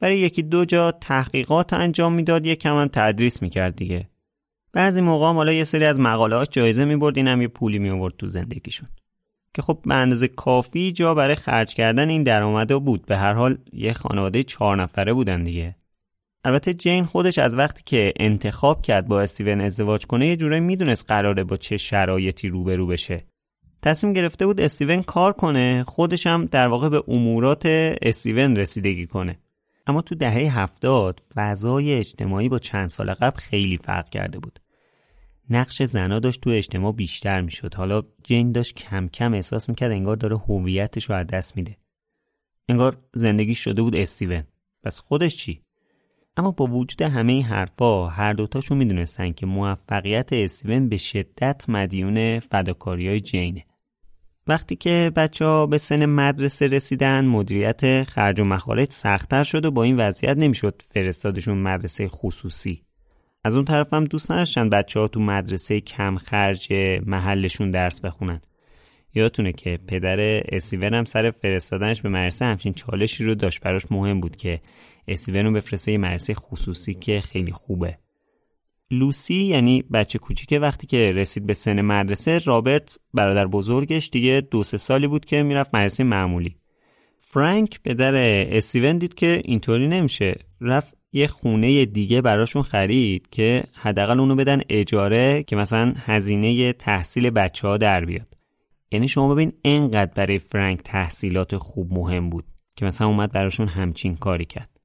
برای 0.00 0.18
یکی 0.18 0.42
دو 0.42 0.64
جا 0.64 0.92
تحقیقات 0.92 1.72
انجام 1.72 2.12
می‌داد 2.12 2.46
یکم 2.46 2.76
هم 2.76 2.88
تدریس 2.92 3.42
می‌کرد 3.42 3.76
دیگه. 3.76 4.08
بعضی 4.72 5.00
موقع 5.00 5.32
حالا 5.32 5.52
یه 5.52 5.64
سری 5.64 5.84
از 5.84 6.00
مقالهاش 6.00 6.48
جایزه 6.50 6.84
می‌برد 6.84 7.16
اینم 7.16 7.42
یه 7.42 7.48
پولی 7.48 7.78
میآورد 7.78 8.14
تو 8.18 8.26
زندگیشون. 8.26 8.88
که 9.54 9.62
خب 9.62 9.78
به 9.84 9.94
اندازه 9.94 10.28
کافی 10.28 10.92
جا 10.92 11.14
برای 11.14 11.34
خرج 11.34 11.74
کردن 11.74 12.08
این 12.08 12.22
درآمده 12.22 12.76
بود. 12.76 13.06
به 13.06 13.16
هر 13.16 13.32
حال 13.32 13.58
یه 13.72 13.92
خانواده 13.92 14.42
چهار 14.42 14.82
نفره 14.82 15.12
بودن 15.12 15.44
دیگه. 15.44 15.76
البته 16.44 16.74
جین 16.74 17.04
خودش 17.04 17.38
از 17.38 17.54
وقتی 17.54 17.82
که 17.86 18.12
انتخاب 18.16 18.82
کرد 18.82 19.08
با 19.08 19.20
استیون 19.20 19.60
ازدواج 19.60 20.06
کنه 20.06 20.26
یه 20.28 20.36
جورایی 20.36 20.60
می‌دونست 20.60 21.04
قراره 21.08 21.44
با 21.44 21.56
چه 21.56 21.76
شرایطی 21.76 22.48
روبرو 22.48 22.86
بشه. 22.86 23.24
تصمیم 23.82 24.12
گرفته 24.12 24.46
بود 24.46 24.60
استیون 24.60 25.02
کار 25.02 25.32
کنه 25.32 25.84
خودش 25.88 26.26
هم 26.26 26.44
در 26.44 26.66
واقع 26.66 26.88
به 26.88 27.02
امورات 27.08 27.66
استیون 28.02 28.56
رسیدگی 28.56 29.06
کنه. 29.06 29.38
اما 29.86 30.02
تو 30.02 30.14
دهه 30.14 30.58
هفتاد 30.58 31.22
فضای 31.34 31.94
اجتماعی 31.94 32.48
با 32.48 32.58
چند 32.58 32.88
سال 32.88 33.14
قبل 33.14 33.40
خیلی 33.40 33.76
فرق 33.76 34.10
کرده 34.10 34.38
بود. 34.38 34.60
نقش 35.50 35.82
زنا 35.82 36.18
داشت 36.18 36.40
تو 36.40 36.50
اجتماع 36.50 36.92
بیشتر 36.92 37.40
می‌شد. 37.40 37.74
حالا 37.74 38.02
جین 38.22 38.52
داشت 38.52 38.74
کم 38.74 39.08
کم 39.08 39.34
احساس 39.34 39.68
می‌کرد 39.68 39.92
انگار 39.92 40.16
داره 40.16 40.36
هویتش 40.36 41.04
رو 41.04 41.14
از 41.16 41.26
دست 41.26 41.56
میده. 41.56 41.76
انگار 42.68 42.96
زندگی 43.14 43.54
شده 43.54 43.82
بود 43.82 43.96
استیون. 43.96 44.42
پس 44.82 44.98
خودش 44.98 45.36
چی؟ 45.36 45.62
اما 46.36 46.50
با 46.50 46.66
وجود 46.66 47.02
همه 47.02 47.32
این 47.32 47.42
حرفا 47.42 48.06
هر 48.06 48.32
دوتاشون 48.32 48.78
می‌دونستن 48.78 49.32
که 49.32 49.46
موفقیت 49.46 50.32
استیون 50.32 50.88
به 50.88 50.96
شدت 50.96 51.64
مدیون 51.68 52.40
فداکاری 52.40 53.08
های 53.08 53.20
جینه. 53.20 53.64
وقتی 54.46 54.76
که 54.76 55.12
بچه 55.16 55.44
ها 55.44 55.66
به 55.66 55.78
سن 55.78 56.06
مدرسه 56.06 56.66
رسیدن 56.66 57.24
مدیریت 57.24 58.04
خرج 58.04 58.40
و 58.40 58.44
مخارج 58.44 58.92
سختتر 58.92 59.44
شد 59.44 59.64
و 59.64 59.70
با 59.70 59.82
این 59.82 59.96
وضعیت 59.96 60.36
نمی‌شد 60.36 60.82
فرستادشون 60.88 61.58
مدرسه 61.58 62.08
خصوصی. 62.08 62.87
از 63.44 63.56
اون 63.56 63.64
طرف 63.64 63.94
هم 63.94 64.04
دوست 64.04 64.30
نداشتن 64.30 64.68
بچه 64.68 65.00
ها 65.00 65.08
تو 65.08 65.20
مدرسه 65.20 65.80
کم 65.80 66.16
خرج 66.16 66.72
محلشون 67.06 67.70
درس 67.70 68.00
بخونن. 68.00 68.40
یادتونه 69.14 69.52
که 69.52 69.78
پدر 69.86 70.42
استیون 70.48 70.94
هم 70.94 71.04
سر 71.04 71.30
فرستادنش 71.30 72.02
به 72.02 72.08
مدرسه 72.08 72.44
همچین 72.44 72.72
چالشی 72.72 73.24
رو 73.24 73.34
داشت. 73.34 73.60
براش 73.60 73.82
مهم 73.90 74.20
بود 74.20 74.36
که 74.36 74.60
استیون 75.08 75.46
رو 75.46 75.52
بفرسته 75.52 75.92
یه 75.92 75.98
مدرسه 75.98 76.34
خصوصی 76.34 76.94
که 76.94 77.20
خیلی 77.20 77.52
خوبه. 77.52 77.98
لوسی 78.90 79.34
یعنی 79.34 79.82
بچه 79.82 80.18
کوچیکه 80.18 80.58
وقتی 80.58 80.86
که 80.86 81.12
رسید 81.12 81.46
به 81.46 81.54
سن 81.54 81.80
مدرسه 81.80 82.38
رابرت 82.38 82.98
برادر 83.14 83.46
بزرگش 83.46 84.08
دیگه 84.12 84.42
دو 84.50 84.62
سه 84.62 84.78
سالی 84.78 85.06
بود 85.06 85.24
که 85.24 85.42
می‌رفت 85.42 85.74
مدرسه 85.74 86.04
معمولی. 86.04 86.56
فرانک 87.20 87.80
پدر 87.84 88.14
استیون 88.56 88.98
دید 88.98 89.14
که 89.14 89.42
اینطوری 89.44 89.88
نمیشه. 89.88 90.34
رفت 90.60 90.97
یه 91.12 91.26
خونه 91.26 91.84
دیگه 91.84 92.20
براشون 92.20 92.62
خرید 92.62 93.28
که 93.30 93.64
حداقل 93.74 94.20
اونو 94.20 94.36
بدن 94.36 94.60
اجاره 94.68 95.42
که 95.42 95.56
مثلا 95.56 95.92
هزینه 95.96 96.72
تحصیل 96.72 97.30
بچه 97.30 97.68
ها 97.68 97.76
در 97.76 98.04
بیاد. 98.04 98.36
یعنی 98.90 99.08
شما 99.08 99.34
ببین 99.34 99.52
انقدر 99.64 100.12
برای 100.14 100.38
فرانک 100.38 100.80
تحصیلات 100.84 101.56
خوب 101.56 101.92
مهم 101.92 102.30
بود 102.30 102.44
که 102.76 102.84
مثلا 102.84 103.06
اومد 103.06 103.32
براشون 103.32 103.68
همچین 103.68 104.16
کاری 104.16 104.44
کرد. 104.44 104.80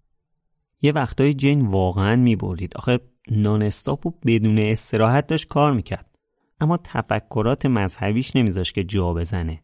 یه 0.82 0.92
وقتای 0.92 1.34
جین 1.34 1.68
واقعا 1.68 2.16
میبردید. 2.16 2.78
آخه 2.78 3.00
نانستاپ 3.32 4.06
و 4.06 4.12
بدون 4.26 4.60
استراحت 4.60 5.28
داشت 5.28 5.48
کار 5.48 5.74
می‌کرد. 5.74 6.20
اما 6.60 6.78
تفکرات 6.78 7.66
مذهبیش 7.66 8.36
نمیذاش 8.36 8.74
که 8.74 8.84
جا 8.84 9.14
بزنه. 9.14 9.64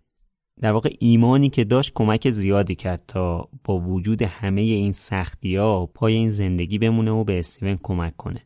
در 0.61 0.71
واقع 0.71 0.89
ایمانی 0.99 1.49
که 1.49 1.63
داشت 1.63 1.91
کمک 1.95 2.29
زیادی 2.29 2.75
کرد 2.75 3.03
تا 3.07 3.49
با 3.63 3.79
وجود 3.79 4.21
همه 4.21 4.61
این 4.61 4.91
سختی 4.91 5.55
ها 5.55 5.85
پای 5.85 6.13
این 6.13 6.29
زندگی 6.29 6.77
بمونه 6.77 7.11
و 7.11 7.23
به 7.23 7.39
استیون 7.39 7.79
کمک 7.83 8.17
کنه. 8.17 8.41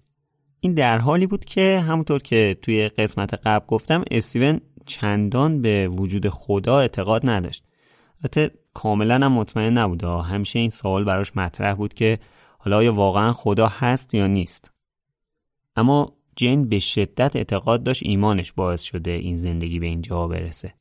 این 0.59 0.73
در 0.73 0.97
حالی 0.97 1.27
بود 1.27 1.45
که 1.45 1.79
همونطور 1.79 2.21
که 2.21 2.57
توی 2.61 2.89
قسمت 2.89 3.33
قبل 3.33 3.65
گفتم 3.65 4.03
استیون 4.11 4.61
چندان 4.85 5.61
به 5.61 5.87
وجود 5.87 6.29
خدا 6.29 6.79
اعتقاد 6.79 7.29
نداشت. 7.29 7.63
البته 8.23 8.51
کاملا 8.73 9.15
هم 9.15 9.31
مطمئن 9.31 9.77
نبود. 9.77 10.03
همیشه 10.03 10.59
این 10.59 10.69
سوال 10.69 11.03
براش 11.03 11.37
مطرح 11.37 11.73
بود 11.73 11.93
که 11.93 12.19
حالا 12.57 12.77
آیا 12.77 12.93
واقعا 12.93 13.33
خدا 13.33 13.67
هست 13.67 14.13
یا 14.13 14.27
نیست؟ 14.27 14.71
اما 15.75 16.13
جین 16.35 16.69
به 16.69 16.79
شدت 16.79 17.35
اعتقاد 17.35 17.83
داشت 17.83 18.03
ایمانش 18.05 18.51
باعث 18.53 18.81
شده 18.81 19.11
این 19.11 19.35
زندگی 19.35 19.79
به 19.79 19.85
اینجا 19.85 20.27
برسه. 20.27 20.73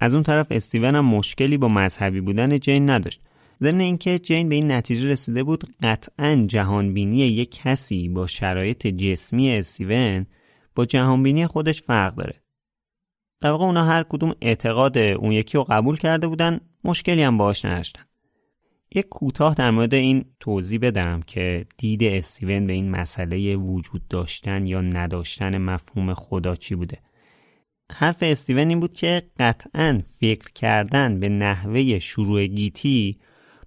از 0.00 0.14
اون 0.14 0.22
طرف 0.22 0.46
استیون 0.50 0.94
هم 0.94 1.04
مشکلی 1.04 1.56
با 1.56 1.68
مذهبی 1.68 2.20
بودن 2.20 2.58
جین 2.58 2.90
نداشت. 2.90 3.20
ضمن 3.60 3.80
اینکه 3.80 4.18
جین 4.18 4.48
به 4.48 4.54
این 4.54 4.72
نتیجه 4.72 5.08
رسیده 5.08 5.42
بود 5.42 5.64
قطعا 5.82 6.44
جهانبینی 6.46 7.16
یک 7.16 7.60
کسی 7.62 8.08
با 8.08 8.26
شرایط 8.26 8.86
جسمی 8.86 9.50
استیون 9.50 10.26
با 10.74 10.84
جهانبینی 10.84 11.46
خودش 11.46 11.82
فرق 11.82 12.14
داره. 12.14 12.34
در 13.40 13.50
واقع 13.50 13.64
اونا 13.64 13.84
هر 13.84 14.02
کدوم 14.02 14.34
اعتقاد 14.40 14.98
اون 14.98 15.32
یکی 15.32 15.58
رو 15.58 15.64
قبول 15.64 15.96
کرده 15.96 16.26
بودن 16.26 16.60
مشکلی 16.84 17.22
هم 17.22 17.38
باش 17.38 17.64
نداشتن. 17.64 18.02
یک 18.94 19.08
کوتاه 19.08 19.54
در 19.54 19.70
مورد 19.70 19.94
این 19.94 20.24
توضیح 20.40 20.80
بدم 20.80 21.20
که 21.26 21.66
دید 21.78 22.04
استیون 22.04 22.66
به 22.66 22.72
این 22.72 22.90
مسئله 22.90 23.56
وجود 23.56 24.08
داشتن 24.08 24.66
یا 24.66 24.80
نداشتن 24.80 25.58
مفهوم 25.58 26.14
خدا 26.14 26.54
چی 26.54 26.74
بوده. 26.74 26.98
حرف 27.92 28.18
استیون 28.22 28.68
این 28.68 28.80
بود 28.80 28.92
که 28.92 29.22
قطعا 29.38 30.02
فکر 30.20 30.52
کردن 30.54 31.20
به 31.20 31.28
نحوه 31.28 31.98
شروع 31.98 32.46
گیتی 32.46 33.18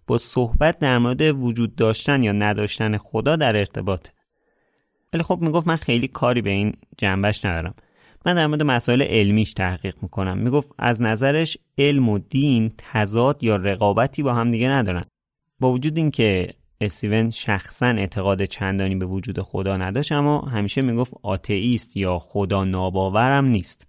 با 0.07 0.17
صحبت 0.17 0.79
در 0.79 0.97
مورد 0.97 1.21
وجود 1.21 1.75
داشتن 1.75 2.23
یا 2.23 2.31
نداشتن 2.31 2.97
خدا 2.97 3.35
در 3.35 3.57
ارتباط. 3.57 4.07
ولی 5.13 5.23
خب 5.23 5.39
می‌گفت 5.41 5.67
من 5.67 5.75
خیلی 5.75 6.07
کاری 6.07 6.41
به 6.41 6.49
این 6.49 6.73
جنبش 6.97 7.45
ندارم. 7.45 7.75
من 8.25 8.35
در 8.35 8.47
مورد 8.47 8.63
مسائل 8.63 9.01
علمیش 9.01 9.53
تحقیق 9.53 9.95
می‌کنم. 10.01 10.37
می‌گفت 10.37 10.69
از 10.77 11.01
نظرش 11.01 11.57
علم 11.77 12.09
و 12.09 12.19
دین 12.19 12.71
تضاد 12.77 13.43
یا 13.43 13.55
رقابتی 13.55 14.23
با 14.23 14.33
هم 14.33 14.51
دیگه 14.51 14.69
ندارن. 14.69 15.03
با 15.59 15.71
وجود 15.71 15.97
اینکه 15.97 16.53
استیون 16.81 17.29
شخصا 17.29 17.85
اعتقاد 17.85 18.45
چندانی 18.45 18.95
به 18.95 19.05
وجود 19.05 19.39
خدا 19.39 19.77
نداشت 19.77 20.11
اما 20.11 20.39
همیشه 20.39 20.81
می‌گفت 20.81 21.13
آتئیست 21.23 21.97
یا 21.97 22.19
خدا 22.19 22.65
ناباورم 22.65 23.45
نیست. 23.45 23.87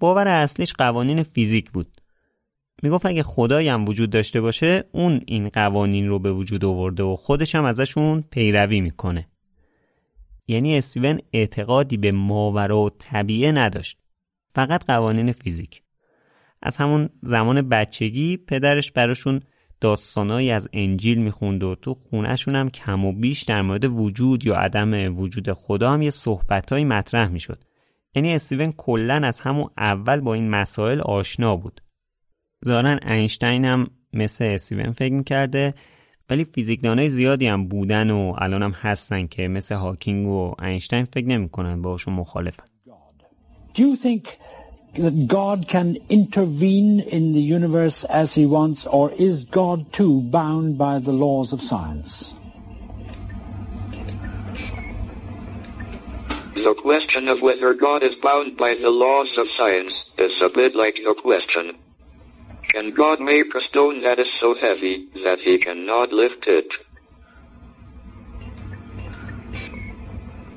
باور 0.00 0.28
اصلیش 0.28 0.72
قوانین 0.72 1.22
فیزیک 1.22 1.70
بود. 1.70 2.00
می‌گفت 2.82 3.06
اگه 3.06 3.22
خدایی 3.22 3.68
هم 3.68 3.84
وجود 3.88 4.10
داشته 4.10 4.40
باشه 4.40 4.84
اون 4.92 5.20
این 5.26 5.48
قوانین 5.48 6.08
رو 6.08 6.18
به 6.18 6.32
وجود 6.32 6.64
آورده 6.64 7.02
و 7.02 7.16
خودش 7.16 7.54
هم 7.54 7.64
ازشون 7.64 8.24
پیروی 8.30 8.80
می‌کنه. 8.80 9.28
یعنی 10.48 10.78
استیون 10.78 11.20
اعتقادی 11.32 11.96
به 11.96 12.12
ماورا 12.12 12.78
و 12.78 12.90
طبیعه 12.90 13.52
نداشت. 13.52 13.98
فقط 14.54 14.84
قوانین 14.84 15.32
فیزیک. 15.32 15.82
از 16.62 16.76
همون 16.76 17.08
زمان 17.22 17.68
بچگی 17.68 18.36
پدرش 18.36 18.92
براشون 18.92 19.40
داستانایی 19.80 20.50
از 20.50 20.68
انجیل 20.72 21.22
می‌خوند 21.22 21.64
و 21.64 21.74
تو 21.74 21.94
خونهشون 21.94 22.56
هم 22.56 22.70
کم 22.70 23.04
و 23.04 23.12
بیش 23.12 23.42
در 23.42 23.62
مورد 23.62 23.84
وجود 23.84 24.46
یا 24.46 24.54
عدم 24.56 25.18
وجود 25.18 25.52
خدا 25.52 25.90
هم 25.90 26.02
یه 26.02 26.10
صحبتهایی 26.10 26.84
مطرح 26.84 27.28
می‌شد. 27.28 27.64
یعنی 28.16 28.34
استیون 28.34 28.72
کلا 28.72 29.14
از 29.14 29.40
همون 29.40 29.70
اول 29.78 30.20
با 30.20 30.34
این 30.34 30.50
مسائل 30.50 31.00
آشنا 31.00 31.56
بود 31.56 31.80
ظاهرا 32.66 32.98
اینشتین 33.08 33.64
هم 33.64 33.86
مثل 34.12 34.44
استیون 34.44 34.92
فکر 34.92 35.12
می‌کرده 35.12 35.74
ولی 36.30 36.44
فیزیکدانای 36.44 37.08
زیادی 37.08 37.46
هم 37.46 37.68
بودن 37.68 38.10
و 38.10 38.34
الان 38.38 38.62
هم 38.62 38.70
هستن 38.70 39.26
که 39.26 39.48
مثل 39.48 39.74
هاکینگ 39.74 40.28
و 40.28 40.54
اینشتین 40.62 41.04
فکر 41.04 41.26
نمی‌کنن 41.26 41.82
باشون 41.82 42.14
مخالفن 42.14 42.64
Do 43.74 43.82
you 43.82 43.96
think 43.96 44.38
that 45.04 45.26
God 45.26 45.68
can 45.68 45.98
intervene 46.08 47.00
in 47.00 47.32
the 47.32 47.44
universe 47.58 48.04
as 48.04 48.32
he 48.32 48.46
wants 48.46 48.86
or 48.86 49.12
is 49.12 49.44
God 49.44 49.92
too 49.92 50.22
bound 50.22 50.78
by 50.78 50.98
the 50.98 51.12
laws 51.12 51.52
of 51.52 51.60
science? 51.60 52.35
The 56.56 56.74
question 56.74 57.28
of 57.28 57.42
whether 57.42 57.74
God 57.74 58.02
is 58.02 58.16
bound 58.16 58.56
by 58.56 58.74
the 58.74 58.90
laws 58.90 59.38
of 59.38 59.48
science 59.48 60.06
is 60.18 60.40
a 60.40 60.48
bit 60.48 60.74
like 60.74 60.96
the 60.96 61.14
question 61.14 61.76
can 62.68 62.90
God 62.90 63.20
make 63.20 63.54
a 63.54 63.60
stone 63.60 64.02
that 64.02 64.18
is 64.18 64.32
so 64.32 64.54
heavy 64.54 65.08
that 65.22 65.38
he 65.38 65.58
cannot 65.58 66.12
lift 66.12 66.46
it? 66.48 66.74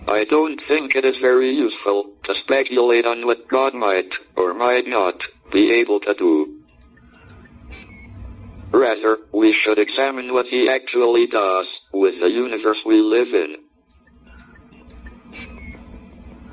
I 0.08 0.26
don't 0.26 0.60
think 0.60 0.96
it 0.96 1.06
is 1.06 1.18
very 1.18 1.52
useful 1.52 2.14
to 2.24 2.34
speculate 2.34 3.06
on 3.06 3.28
what 3.28 3.48
God 3.48 3.76
might 3.76 4.16
or 4.36 4.54
might 4.54 4.88
not 4.88 5.28
be 5.52 5.72
able 5.74 6.00
to 6.00 6.14
do. 6.16 6.62
Rather, 8.72 9.20
we 9.32 9.52
should 9.52 9.78
examine 9.78 10.34
what 10.34 10.48
he 10.48 10.68
actually 10.68 11.28
does 11.28 11.82
with 11.94 12.20
the 12.20 12.32
universe 12.32 12.84
we 12.86 13.02
live 13.02 13.34
in. 13.34 13.56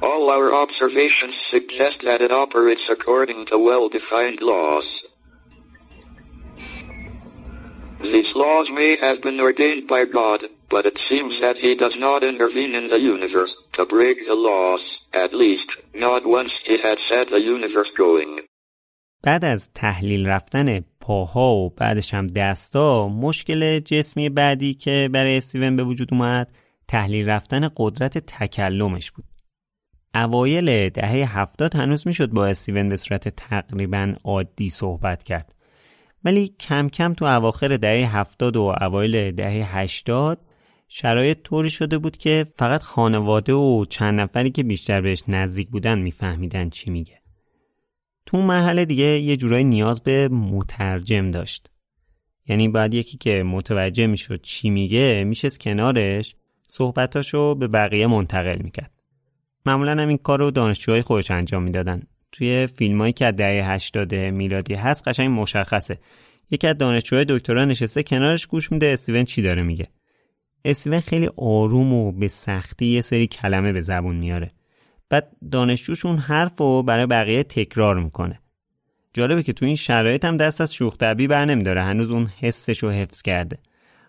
All 0.06 0.30
our 0.30 0.54
observations 0.64 1.36
suggest 1.54 1.98
that 2.08 2.22
it 2.22 2.32
operates 2.32 2.90
according 2.90 3.46
to 3.48 3.58
well-defined 3.58 4.42
laws. 4.42 4.88
These 8.02 8.36
laws 8.36 8.68
may 8.72 8.96
have 8.96 9.22
been 9.22 9.40
ordained 9.40 9.88
by 9.88 10.06
God, 10.06 10.40
but 10.70 10.86
it 10.92 10.98
seems 11.10 11.40
that 11.40 11.58
he 11.58 11.76
does 11.76 11.98
not 11.98 12.24
intervene 12.24 12.74
in 12.80 12.88
the 12.88 13.00
universe 13.00 13.54
to 13.74 13.86
break 13.86 14.18
the 14.26 14.40
laws, 14.50 14.84
at 15.14 15.32
least, 15.34 15.70
not 15.94 16.26
once 16.26 16.52
he 16.70 16.78
had 16.88 16.98
set 17.10 17.30
the 17.30 17.42
universe 17.56 17.92
going. 18.06 18.40
بعد 19.24 19.46
از 19.46 19.70
تحلیل 19.74 20.28
رفتن 20.28 20.86
پاها 21.00 21.56
و 21.56 21.70
بعدش 21.70 22.14
هم 22.14 22.28
دستا 22.28 23.08
مشکل 23.08 23.80
جسمی 23.80 24.30
بعدی 24.30 24.74
که 24.74 25.10
برای 25.12 25.38
استیون 25.38 25.76
به 25.76 25.84
وجود 25.84 26.10
اومد 26.12 26.52
تحلیل 26.88 27.30
رفتن 27.30 27.70
قدرت 27.78 28.18
تکلمش 28.18 29.12
بود 29.12 29.26
اوایل 30.17 30.89
دهه 30.89 31.39
هفتاد 31.39 31.77
هنوز 31.77 32.07
می‌شد 32.07 32.31
با 32.31 32.47
استیون 32.47 32.89
به 32.89 32.97
صورت 32.97 33.29
تقریبا 33.29 34.15
عادی 34.25 34.71
صحبت 34.71 35.25
کرد. 35.25 35.55
ولی 36.25 36.49
کم 36.61 36.89
کم 36.89 37.15
تو 37.15 37.25
اواخر 37.25 37.77
دهه 37.77 38.17
هفتاد 38.17 38.57
و 38.57 38.75
اوایل 38.81 39.31
دهه 39.31 39.79
هشتاد 39.79 40.41
شرایط 40.89 41.43
طوری 41.43 41.71
شده 41.71 41.99
بود 41.99 42.17
که 42.17 42.47
فقط 42.57 42.83
خانواده 42.83 43.53
و 43.53 43.85
چند 43.85 44.21
نفری 44.21 44.51
که 44.51 44.63
بیشتر 44.63 45.01
بهش 45.01 45.23
نزدیک 45.29 45.69
بودن 45.69 45.99
میفهمیدن 45.99 46.71
چی 46.71 46.91
میگه. 46.91 47.21
تو 48.27 48.43
مرحله 48.43 48.85
دیگه 48.85 49.05
یه 49.05 49.37
جورایی 49.37 49.65
نیاز 49.65 50.03
به 50.03 50.29
مترجم 50.29 51.31
داشت. 51.31 51.71
یعنی 52.47 52.69
باید 52.69 52.95
یکی 52.95 53.19
که 53.19 53.43
متوجه 53.43 54.07
می‌شد 54.07 54.41
چی 54.43 54.71
میگه 54.71 55.25
میشست 55.25 55.61
کنارش 55.61 56.35
صحبتاشو 56.69 57.55
به 57.55 57.69
بقیه 57.69 58.07
منتقل 58.07 58.63
می‌کرد. 58.63 58.96
معمولا 59.67 60.03
هم 60.03 60.09
این 60.09 60.17
کار 60.17 60.39
رو 60.39 60.51
دانشجوهای 60.51 61.03
خودش 61.03 61.31
انجام 61.31 61.63
می‌دادن. 61.63 62.03
توی 62.33 62.67
فیلمایی 62.67 63.13
که 63.13 63.27
از 63.27 63.37
دهه 63.37 63.71
80 63.71 64.15
میلادی 64.15 64.75
هست 64.75 65.09
قشنگ 65.09 65.41
مشخصه. 65.41 65.99
یکی 66.51 66.67
از 66.67 66.79
دانشجوهای 66.79 67.27
دکترا 67.29 67.65
نشسته 67.65 68.03
کنارش 68.03 68.47
گوش 68.47 68.73
میده 68.73 68.87
استیون 68.87 69.25
چی 69.25 69.43
داره 69.43 69.63
میگه؟ 69.63 69.89
استیون 70.65 71.01
خیلی 71.01 71.31
آروم 71.37 71.93
و 71.93 72.13
به 72.13 72.29
سختی 72.29 72.87
یه 72.87 73.01
سری 73.01 73.27
کلمه 73.27 73.73
به 73.73 73.81
زبون 73.81 74.17
میاره. 74.17 74.51
بعد 75.11 75.33
دانشجوش 75.51 76.07
اون 76.07 76.19
حرف 76.19 76.59
رو 76.59 76.83
برای 76.83 77.07
بقیه 77.07 77.43
تکرار 77.43 78.01
می‌کنه. 78.01 78.41
جالبه 79.13 79.43
که 79.43 79.53
تو 79.53 79.67
این 79.67 79.77
شرایط 79.77 80.25
هم 80.25 80.37
دست 80.37 80.61
از 80.61 80.75
شوخ 80.75 80.97
طبعی 80.97 81.27
بر 81.27 81.45
نمیداره 81.45 81.83
هنوز 81.83 82.11
اون 82.11 82.27
حسش 82.41 82.79
رو 82.79 82.91
حفظ 82.91 83.23
کرده. 83.23 83.59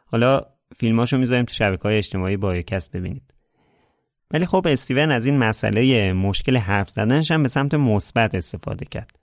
حالا 0.06 0.42
فیلماشو 0.76 1.18
می‌ذاریم 1.18 1.46
تو 1.46 1.54
شبکه 1.54 1.84
های 1.84 1.98
اجتماعی 1.98 2.38
بایوکست 2.38 2.92
ببینید. 2.92 3.37
ولی 4.34 4.46
خب 4.46 4.68
استیون 4.70 5.12
از 5.12 5.26
این 5.26 5.38
مسئله 5.38 6.14
مشکل 6.14 6.58
حرف 6.58 6.90
زدنش 6.90 7.32
هم 7.32 7.44
به 7.44 7.50
سمت 7.50 7.74
مثبت 7.74 8.36
استفاده 8.36 8.86
کرد. 8.86 9.20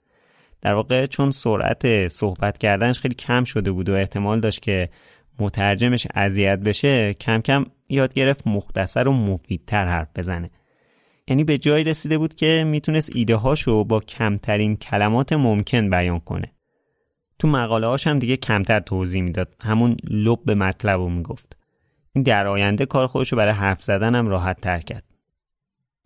در 0.61 0.73
واقع 0.73 1.05
چون 1.05 1.31
سرعت 1.31 2.07
صحبت 2.07 2.57
کردنش 2.57 2.99
خیلی 2.99 3.13
کم 3.13 3.43
شده 3.43 3.71
بود 3.71 3.89
و 3.89 3.93
احتمال 3.93 4.39
داشت 4.39 4.61
که 4.61 4.89
مترجمش 5.39 6.07
اذیت 6.15 6.59
بشه 6.59 7.13
کم 7.13 7.41
کم 7.41 7.65
یاد 7.89 8.13
گرفت 8.13 8.47
مختصر 8.47 9.07
و 9.07 9.11
مفیدتر 9.13 9.87
حرف 9.87 10.07
بزنه. 10.15 10.49
یعنی 11.27 11.43
به 11.43 11.57
جایی 11.57 11.83
رسیده 11.83 12.17
بود 12.17 12.35
که 12.35 12.63
می‌تونست 12.67 13.09
ایده 13.15 13.35
هاشو 13.35 13.83
با 13.83 13.99
کمترین 13.99 14.75
کلمات 14.75 15.33
ممکن 15.33 15.89
بیان 15.89 16.19
کنه. 16.19 16.51
تو 17.39 17.47
مقاله 17.47 17.87
هاش 17.87 18.07
هم 18.07 18.19
دیگه 18.19 18.37
کمتر 18.37 18.79
توضیح 18.79 19.21
می‌داد. 19.21 19.55
همون 19.63 19.97
لب 20.03 20.39
به 20.45 20.55
مطلب 20.55 20.99
رو 20.99 21.09
می‌گفت. 21.09 21.57
این 22.15 22.23
در 22.23 22.47
آینده 22.47 22.85
کار 22.85 23.07
خودش 23.07 23.31
رو 23.31 23.37
برای 23.37 23.53
حرف 23.53 23.83
زدن 23.83 24.15
هم 24.15 24.27
راحت 24.27 24.61
تر 24.61 24.79
کرد. 24.79 25.03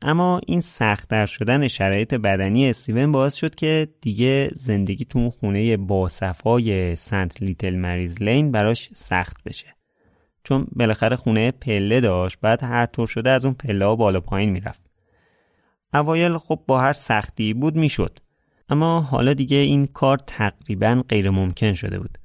اما 0.01 0.41
این 0.47 0.61
سختتر 0.61 1.25
شدن 1.25 1.67
شرایط 1.67 2.13
بدنی 2.13 2.69
استیون 2.69 3.11
باعث 3.11 3.35
شد 3.35 3.55
که 3.55 3.87
دیگه 4.01 4.49
زندگی 4.55 5.05
تو 5.05 5.19
اون 5.19 5.29
خونه 5.29 5.77
باصفای 5.77 6.95
سنت 6.95 7.41
لیتل 7.41 7.75
مریز 7.75 8.21
لین 8.21 8.51
براش 8.51 8.89
سخت 8.93 9.43
بشه. 9.45 9.75
چون 10.43 10.67
بالاخره 10.71 11.15
خونه 11.15 11.51
پله 11.51 12.01
داشت 12.01 12.39
بعد 12.41 12.63
هر 12.63 12.85
طور 12.85 13.07
شده 13.07 13.29
از 13.29 13.45
اون 13.45 13.53
پله 13.53 13.85
ها 13.85 13.95
بالا 13.95 14.19
پایین 14.19 14.49
می‌رفت. 14.49 14.81
اوایل 15.93 16.37
خب 16.37 16.63
با 16.67 16.81
هر 16.81 16.93
سختی 16.93 17.53
بود 17.53 17.75
می‌شد. 17.75 18.19
اما 18.69 19.01
حالا 19.01 19.33
دیگه 19.33 19.57
این 19.57 19.87
کار 19.87 20.17
تقریبا 20.17 21.03
غیر 21.09 21.29
ممکن 21.29 21.73
شده 21.73 21.99
بود. 21.99 22.17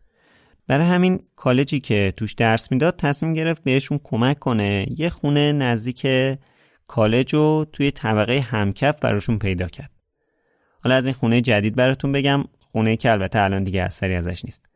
برای 0.66 0.86
همین 0.86 1.22
کالجی 1.36 1.80
که 1.80 2.12
توش 2.16 2.32
درس 2.32 2.72
می‌داد 2.72 2.96
تصمیم 2.96 3.32
گرفت 3.32 3.64
بهشون 3.64 4.00
کمک 4.04 4.38
کنه. 4.38 4.86
یه 4.98 5.10
خونه 5.10 5.52
نزدیک 5.52 6.06
کالج 6.86 7.34
رو 7.34 7.66
توی 7.72 7.90
طبقه 7.90 8.40
همکف 8.40 9.00
براشون 9.00 9.38
پیدا 9.38 9.68
کرد. 9.68 9.90
حالا 10.84 10.96
از 10.96 11.04
این 11.04 11.14
خونه 11.14 11.40
جدید 11.40 11.74
براتون 11.74 12.12
بگم. 12.12 12.44
خونه 12.72 12.96
که 12.96 13.12
البته 13.12 13.40
الان 13.40 13.64
دیگه 13.64 13.82
اثری 13.82 14.14
ازش 14.14 14.44
نیست. 14.44 14.66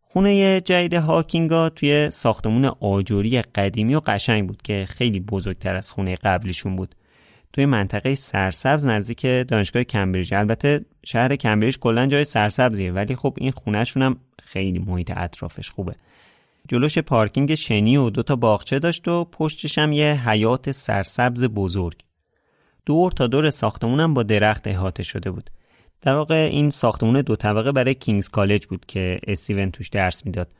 خونه 0.00 0.60
جدید 0.60 0.94
هاکینگا 0.94 1.68
توی 1.68 2.10
ساختمون 2.10 2.64
آجوری 2.64 3.42
قدیمی 3.42 3.94
و 3.94 4.00
قشنگ 4.06 4.48
بود 4.48 4.62
که 4.62 4.86
خیلی 4.88 5.20
بزرگتر 5.20 5.76
از 5.76 5.90
خونه 5.90 6.14
قبلیشون 6.14 6.76
بود. 6.76 6.94
توی 7.52 7.66
منطقه 7.66 8.14
سرسبز 8.14 8.86
نزدیک 8.86 9.26
دانشگاه 9.26 9.84
کمبریج. 9.84 10.34
البته 10.34 10.84
شهر 11.06 11.36
کمبریج 11.36 11.78
کلا 11.78 12.06
جای 12.06 12.24
سرسبزیه 12.24 12.92
ولی 12.92 13.16
خب 13.16 13.34
این 13.38 13.50
خونهشون 13.50 14.02
هم 14.02 14.16
خیلی 14.42 14.78
محیط 14.78 15.12
اطرافش 15.16 15.70
خوبه. 15.70 15.94
جلوش 16.68 16.98
پارکینگ 16.98 17.54
شنی 17.54 17.96
و 17.96 18.10
دوتا 18.10 18.36
باغچه 18.36 18.78
داشت 18.78 19.08
و 19.08 19.24
پشتش 19.24 19.78
هم 19.78 19.92
یه 19.92 20.28
حیات 20.28 20.72
سرسبز 20.72 21.44
بزرگ. 21.44 21.96
دور 22.86 23.12
تا 23.12 23.26
دور 23.26 23.50
ساختمونم 23.50 24.14
با 24.14 24.22
درخت 24.22 24.68
احاطه 24.68 25.02
شده 25.02 25.30
بود. 25.30 25.50
در 26.00 26.14
واقع 26.14 26.48
این 26.52 26.70
ساختمون 26.70 27.20
دو 27.20 27.36
طبقه 27.36 27.72
برای 27.72 27.94
کینگز 27.94 28.28
کالج 28.28 28.66
بود 28.66 28.86
که 28.86 29.20
استیون 29.26 29.70
توش 29.70 29.88
درس 29.88 30.26
می‌داد. 30.26 30.52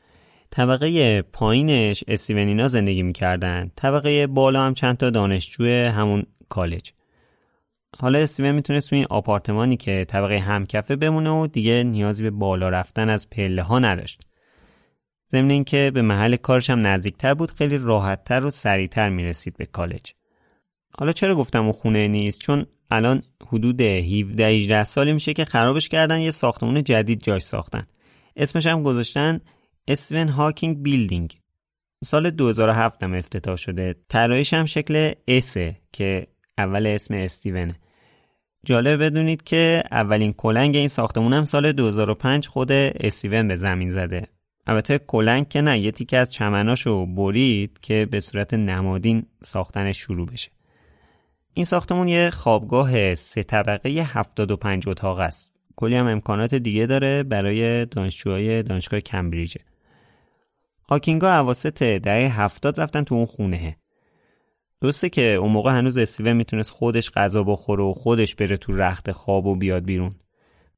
طبقه 0.51 1.21
پایینش 1.21 2.03
استیون 2.07 2.67
زندگی 2.67 3.03
می‌کردن. 3.03 3.71
طبقه 3.75 4.27
بالا 4.27 4.61
هم 4.61 4.73
چند 4.73 4.97
تا 4.97 5.09
دانشجو 5.09 5.65
همون 5.65 6.25
کالج. 6.49 6.91
حالا 7.99 8.19
استیون 8.19 8.51
می‌تونه 8.51 8.81
توی 8.81 8.97
این 8.97 9.07
آپارتمانی 9.09 9.77
که 9.77 10.05
طبقه 10.09 10.39
همکفه 10.39 10.95
بمونه 10.95 11.29
و 11.29 11.47
دیگه 11.47 11.83
نیازی 11.83 12.23
به 12.23 12.29
بالا 12.29 12.69
رفتن 12.69 13.09
از 13.09 13.29
پله 13.29 13.63
ها 13.63 13.79
نداشت. 13.79 14.21
ضمن 15.31 15.51
اینکه 15.51 15.91
به 15.93 16.01
محل 16.01 16.35
کارش 16.35 16.69
هم 16.69 16.87
نزدیکتر 16.87 17.33
بود 17.33 17.51
خیلی 17.51 17.77
راحتتر 17.77 18.45
و 18.45 18.51
سریعتر 18.51 19.09
می‌رسید 19.09 19.57
به 19.57 19.65
کالج. 19.65 20.13
حالا 20.97 21.11
چرا 21.11 21.35
گفتم 21.35 21.63
اون 21.63 21.71
خونه 21.71 22.07
نیست؟ 22.07 22.39
چون 22.39 22.65
الان 22.91 23.23
حدود 23.47 23.81
17 23.81 24.45
18 24.45 24.83
سالی 24.83 25.13
میشه 25.13 25.33
که 25.33 25.45
خرابش 25.45 25.89
کردن 25.89 26.19
یه 26.19 26.31
ساختمون 26.31 26.83
جدید 26.83 27.21
جاش 27.21 27.41
ساختن. 27.41 27.83
اسمش 28.35 28.67
هم 28.67 28.83
گذاشتن 28.83 29.41
اسون 29.87 30.29
هاکینگ 30.29 30.83
بیلدینگ 30.83 31.39
سال 32.03 32.29
2007 32.29 33.03
هم 33.03 33.13
افتتاح 33.13 33.55
شده. 33.55 33.95
طراحیش 34.09 34.53
هم 34.53 34.65
شکل 34.65 35.13
اسه 35.27 35.77
که 35.91 36.27
اول 36.59 36.87
اسم 36.87 37.13
استیونه 37.13 37.75
جالب 38.65 39.03
بدونید 39.03 39.43
که 39.43 39.83
اولین 39.91 40.33
کلنگ 40.33 40.75
این 40.75 40.87
ساختمون 40.87 41.33
هم 41.33 41.45
سال 41.45 41.71
2005 41.71 42.47
خود 42.47 42.71
استیون 42.71 43.47
به 43.47 43.55
زمین 43.55 43.89
زده. 43.89 44.27
البته 44.67 44.97
کلنگ 44.97 45.47
که 45.47 45.61
نه 45.61 45.79
یه 45.79 45.91
تیکه 45.91 46.17
از 46.17 46.33
چمناشو 46.33 47.05
برید 47.05 47.79
که 47.81 48.07
به 48.11 48.19
صورت 48.19 48.53
نمادین 48.53 49.25
ساختنش 49.43 49.97
شروع 49.97 50.27
بشه. 50.27 50.51
این 51.53 51.65
ساختمون 51.65 52.07
یه 52.07 52.29
خوابگاه 52.29 53.15
سه 53.15 53.43
طبقه 53.43 53.89
75 53.89 54.89
اتاق 54.89 55.19
است. 55.19 55.51
کلی 55.75 55.95
هم 55.95 56.07
امکانات 56.07 56.55
دیگه 56.55 56.85
داره 56.85 57.23
برای 57.23 57.85
دانشجوهای 57.85 58.63
دانشگاه 58.63 58.99
کمبریج 58.99 59.57
هاکینگا 60.89 61.39
اواسط 61.39 61.83
دهه 61.83 62.41
هفتاد 62.41 62.81
رفتن 62.81 63.03
تو 63.03 63.15
اون 63.15 63.25
خونه 63.25 63.78
درسته 64.81 65.09
که 65.09 65.33
اون 65.33 65.51
موقع 65.51 65.71
هنوز 65.71 65.97
استیون 65.97 66.33
می‌تونست 66.33 66.71
خودش 66.71 67.11
غذا 67.11 67.43
بخوره 67.43 67.83
و 67.83 67.93
خودش 67.93 68.35
بره 68.35 68.57
تو 68.57 68.73
رخت 68.73 69.11
خواب 69.11 69.45
و 69.45 69.55
بیاد 69.55 69.83
بیرون. 69.83 70.15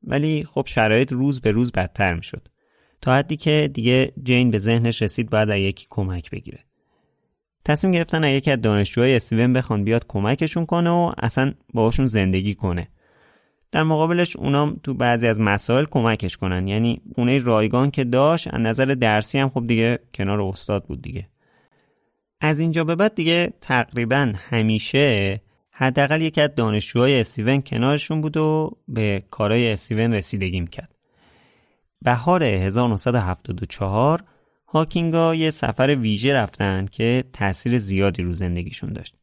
ولی 0.04 0.44
خب 0.44 0.64
شرایط 0.68 1.12
روز 1.12 1.42
به 1.42 1.52
روز 1.52 1.72
بدتر 1.72 2.14
می‌شد. 2.14 2.48
تا 3.02 3.14
حدی 3.16 3.36
که 3.38 3.70
دیگه 3.74 4.14
جین 4.24 4.52
به 4.52 4.58
ذهنش 4.58 5.02
رسید 5.02 5.30
باید 5.30 5.50
از 5.50 5.58
یکی 5.58 5.88
کمک 5.90 6.30
بگیره. 6.30 6.60
تصمیم 7.66 7.94
گرفتن 7.94 8.24
از 8.24 8.32
یکی 8.32 8.52
از 8.52 8.62
دانشجوهای 8.62 9.16
استیون 9.16 9.54
بخوان 9.54 9.84
بیاد 9.84 10.06
کمکشون 10.08 10.66
کنه 10.66 10.90
و 10.90 11.12
اصلا 11.18 11.54
باهاشون 11.74 12.06
زندگی 12.06 12.56
کنه. 12.56 12.88
در 13.72 13.84
مقابلش 13.84 14.36
اونام 14.36 14.80
تو 14.84 14.94
بعضی 14.94 15.28
از 15.28 15.40
مسائل 15.40 15.86
کمکش 15.86 16.38
کنن. 16.38 16.68
یعنی 16.68 17.02
خونه 17.16 17.38
رایگان 17.38 17.92
که 17.92 18.04
داشت 18.04 18.54
از 18.54 18.60
نظر 18.60 18.86
درسی 18.86 19.38
هم 19.38 19.50
خب 19.50 19.68
دیگه 19.68 20.00
کنار 20.14 20.42
استاد 20.42 20.86
بود 20.86 21.02
دیگه. 21.02 21.28
از 22.44 22.60
اینجا 22.60 22.84
به 22.84 22.96
بعد 22.96 23.16
دیگه 23.16 23.54
تقریبا 23.62 24.34
همیشه 24.50 25.42
حداقل 25.72 26.22
یکی 26.22 26.42
از 26.42 26.50
دانشجوهای 26.56 27.22
استیون 27.22 27.62
کنارشون 27.62 28.22
بود 28.22 28.38
و 28.38 28.78
به 28.88 29.24
کارهای 29.32 29.74
استیون 29.74 30.14
رسیدگی 30.14 30.62
می‌کرد 30.62 30.96
بهار 32.02 32.44
1974 32.44 34.24
هاکینگا 34.68 35.36
یه 35.36 35.52
سفر 35.52 35.96
ویژه 36.02 36.34
رفتن 36.34 36.86
که 36.86 37.24
تاثیر 37.34 37.80
زیادی 37.80 38.24
رو 38.24 38.34
زندگیشون 38.34 38.94
داشت. 38.94 39.16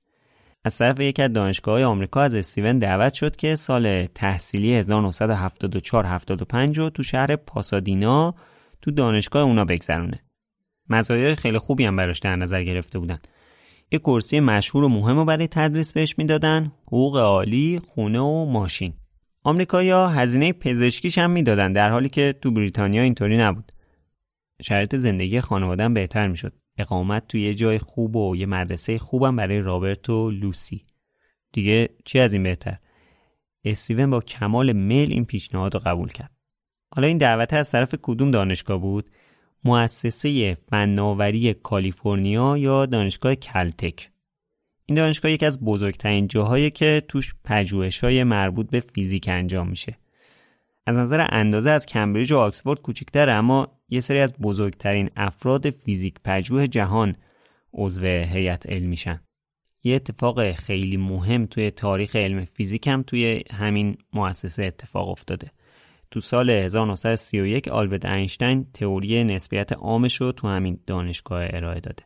از 0.64 0.78
طرف 0.78 1.00
یکی 1.00 1.22
از 1.22 1.32
دانشگاه 1.32 1.82
آمریکا 1.82 2.22
از 2.22 2.34
استیون 2.34 2.78
دعوت 2.78 3.14
شد 3.14 3.36
که 3.36 3.56
سال 3.56 4.06
تحصیلی 4.06 4.82
1974-75 4.82 6.78
رو 6.78 6.90
تو 6.90 7.02
شهر 7.02 7.36
پاسادینا 7.36 8.34
تو 8.82 8.90
دانشگاه 8.90 9.42
اونا 9.42 9.64
بگذرونه. 9.64 10.27
مزایای 10.90 11.34
خیلی 11.34 11.58
خوبی 11.58 11.84
هم 11.84 11.96
براش 11.96 12.18
در 12.18 12.36
نظر 12.36 12.62
گرفته 12.62 12.98
بودن. 12.98 13.18
یه 13.92 13.98
کرسی 13.98 14.40
مشهور 14.40 14.84
و 14.84 14.88
مهم 14.88 15.16
رو 15.16 15.24
برای 15.24 15.48
تدریس 15.48 15.92
بهش 15.92 16.14
می‌دادن، 16.18 16.72
حقوق 16.86 17.16
عالی، 17.16 17.80
خونه 17.88 18.20
و 18.20 18.44
ماشین. 18.44 18.92
آمریکایی‌ها 19.42 20.08
هزینه 20.08 20.52
پزشکیش 20.52 21.18
هم 21.18 21.30
می‌دادن 21.30 21.72
در 21.72 21.90
حالی 21.90 22.08
که 22.08 22.34
تو 22.42 22.50
بریتانیا 22.50 23.02
اینطوری 23.02 23.36
نبود. 23.36 23.72
شرایط 24.62 24.96
زندگی 24.96 25.40
خانوادم 25.40 25.94
بهتر 25.94 26.28
می‌شد 26.28 26.52
اقامت 26.78 27.28
توی 27.28 27.42
یه 27.42 27.54
جای 27.54 27.78
خوب 27.78 28.16
و 28.16 28.36
یه 28.36 28.46
مدرسه 28.46 28.98
خوبم 28.98 29.36
برای 29.36 29.60
رابرت 29.60 30.10
و 30.10 30.30
لوسی 30.30 30.86
دیگه 31.52 31.88
چی 32.04 32.18
از 32.18 32.32
این 32.32 32.42
بهتر 32.42 32.76
استیون 33.64 34.10
با 34.10 34.20
کمال 34.20 34.72
میل 34.72 35.12
این 35.12 35.24
پیشنهاد 35.24 35.74
رو 35.74 35.80
قبول 35.84 36.08
کرد 36.08 36.30
حالا 36.94 37.08
این 37.08 37.18
دعوت 37.18 37.54
از 37.54 37.70
طرف 37.70 37.94
کدوم 38.02 38.30
دانشگاه 38.30 38.78
بود 38.78 39.10
مؤسسه 39.64 40.54
فناوری 40.54 41.54
کالیفرنیا 41.54 42.56
یا 42.58 42.86
دانشگاه 42.86 43.34
کلتک. 43.34 44.10
این 44.86 44.96
دانشگاه 44.96 45.30
یکی 45.30 45.46
از 45.46 45.60
بزرگترین 45.60 46.28
جاهایی 46.28 46.70
که 46.70 47.02
توش 47.08 47.34
پژوهش‌های 47.44 48.24
مربوط 48.24 48.70
به 48.70 48.80
فیزیک 48.80 49.28
انجام 49.28 49.68
میشه. 49.68 49.98
از 50.86 50.96
نظر 50.96 51.26
اندازه 51.30 51.70
از 51.70 51.86
کمبریج 51.86 52.32
و 52.32 52.36
آکسفورد 52.38 52.80
کوچکتره 52.80 53.32
اما 53.32 53.78
یه 53.88 54.00
سری 54.00 54.20
از 54.20 54.32
بزرگترین 54.32 55.10
افراد 55.16 55.70
فیزیک 55.70 56.14
پژوه 56.24 56.66
جهان 56.66 57.16
عضو 57.72 58.02
هیئت 58.06 58.66
علمیشن 58.66 59.20
یه 59.84 59.96
اتفاق 59.96 60.52
خیلی 60.52 60.96
مهم 60.96 61.46
توی 61.46 61.70
تاریخ 61.70 62.16
علم 62.16 62.44
فیزیک 62.44 62.86
هم 62.86 63.02
توی 63.02 63.44
همین 63.52 63.96
مؤسسه 64.12 64.64
اتفاق 64.64 65.08
افتاده. 65.08 65.50
تو 66.10 66.20
سال 66.20 66.50
1931 66.50 67.68
آلبرت 67.68 68.04
اینشتین 68.04 68.66
تئوری 68.74 69.24
نسبیت 69.24 69.72
عامش 69.72 70.20
رو 70.20 70.32
تو 70.32 70.48
همین 70.48 70.80
دانشگاه 70.86 71.46
ارائه 71.50 71.80
داده. 71.80 72.02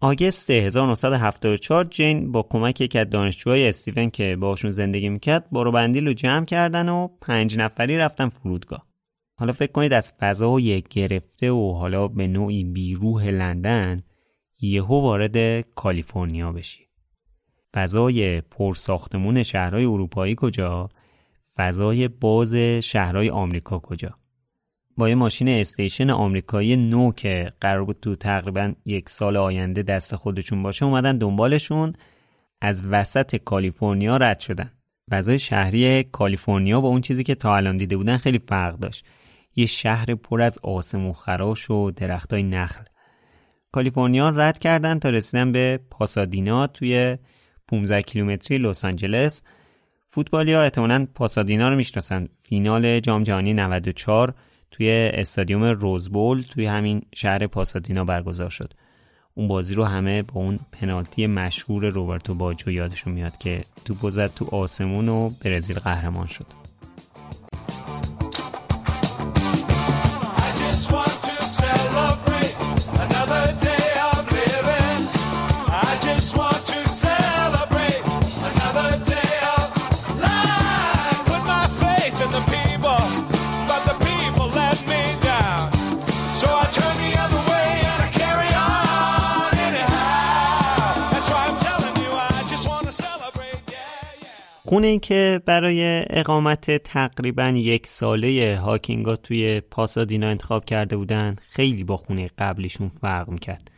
آگست 0.00 0.50
1974 0.50 1.84
جین 1.84 2.32
با 2.32 2.42
کمک 2.42 2.80
یکی 2.80 2.98
از 2.98 3.10
دانشجوهای 3.10 3.68
استیون 3.68 4.10
که 4.10 4.36
باشون 4.36 4.70
زندگی 4.70 5.08
می‌کرد 5.08 5.50
بارو 5.50 5.72
بندیل 5.72 6.06
رو 6.06 6.12
جمع 6.12 6.44
کردن 6.44 6.88
و 6.88 7.08
پنج 7.20 7.58
نفری 7.58 7.96
رفتن 7.96 8.28
فرودگاه. 8.28 8.86
حالا 9.38 9.52
فکر 9.52 9.72
کنید 9.72 9.92
از 9.92 10.12
فضای 10.20 10.82
گرفته 10.90 11.50
و 11.50 11.72
حالا 11.72 12.08
به 12.08 12.26
نوعی 12.26 12.64
بیروح 12.64 13.28
لندن 13.28 14.02
یهو 14.60 15.00
وارد 15.00 15.60
کالیفرنیا 15.60 16.52
بشی. 16.52 16.88
فضای 17.74 18.40
پرساختمون 18.40 19.42
شهرهای 19.42 19.84
اروپایی 19.84 20.34
کجا؟ 20.38 20.88
فضای 21.58 22.08
باز 22.08 22.54
شهرهای 22.82 23.30
آمریکا 23.30 23.78
کجا؟ 23.78 24.18
با 24.96 25.08
یه 25.08 25.14
ماشین 25.14 25.48
استیشن 25.48 26.10
آمریکایی 26.10 26.76
نو 26.76 27.12
که 27.12 27.52
قرار 27.60 27.84
بود 27.84 28.00
تو 28.02 28.16
تقریبا 28.16 28.72
یک 28.86 29.08
سال 29.08 29.36
آینده 29.36 29.82
دست 29.82 30.16
خودشون 30.16 30.62
باشه 30.62 30.84
اومدن 30.84 31.18
دنبالشون. 31.18 31.92
از 32.60 32.84
وسط 32.84 33.36
کالیفرنیا 33.36 34.16
رد 34.16 34.40
شدن. 34.40 34.70
فضای 35.10 35.38
شهری 35.38 36.04
کالیفرنیا 36.04 36.80
با 36.80 36.88
اون 36.88 37.00
چیزی 37.00 37.24
که 37.24 37.34
تا 37.34 37.56
الان 37.56 37.76
دیده 37.76 37.96
بودن 37.96 38.16
خیلی 38.16 38.38
فرق 38.48 38.78
داشت. 38.78 39.04
یه 39.56 39.66
شهر 39.66 40.14
پر 40.14 40.42
از 40.42 40.58
آسمون 40.62 41.12
خراش 41.12 41.70
و 41.70 41.90
درختای 41.90 42.42
نخل. 42.42 42.84
کالیفرنیا 43.72 44.28
رد 44.28 44.58
کردن 44.58 44.98
تا 44.98 45.10
رسیدن 45.10 45.52
به 45.52 45.80
پاسادینا 45.90 46.66
توی 46.66 47.18
15 47.68 48.02
کیلومتری 48.02 48.58
لس 48.58 48.84
آنجلس. 48.84 49.42
فوتبالیا 50.10 50.62
احتمالاً 50.62 51.06
پاسادینا 51.14 51.68
رو 51.68 51.76
می‌شناسن. 51.76 52.28
فینال 52.40 53.00
جام 53.00 53.22
جهانی 53.22 53.54
94 53.54 54.34
توی 54.70 55.10
استادیوم 55.14 55.64
روزبول 55.64 56.42
توی 56.42 56.66
همین 56.66 57.02
شهر 57.14 57.46
پاسادینا 57.46 58.04
برگزار 58.04 58.50
شد. 58.50 58.74
اون 59.34 59.48
بازی 59.48 59.74
رو 59.74 59.84
همه 59.84 60.22
با 60.22 60.40
اون 60.40 60.58
پنالتی 60.72 61.26
مشهور 61.26 61.86
روبرتو 61.88 62.34
باجو 62.34 62.70
یادشون 62.70 63.12
میاد 63.12 63.38
که 63.38 63.64
تو 63.84 63.94
بزد 63.94 64.34
تو 64.34 64.44
آسمون 64.56 65.08
و 65.08 65.30
برزیل 65.30 65.78
قهرمان 65.78 66.26
شد. 66.26 66.67
خونه 94.68 94.98
که 94.98 95.42
برای 95.46 96.04
اقامت 96.10 96.76
تقریبا 96.76 97.48
یک 97.48 97.86
ساله 97.86 98.58
هاکینگا 98.62 99.16
توی 99.16 99.60
پاسادینا 99.60 100.28
انتخاب 100.28 100.64
کرده 100.64 100.96
بودن 100.96 101.36
خیلی 101.42 101.84
با 101.84 101.96
خونه 101.96 102.30
قبلیشون 102.38 102.88
فرق 102.88 103.28
می‌کرد. 103.28 103.70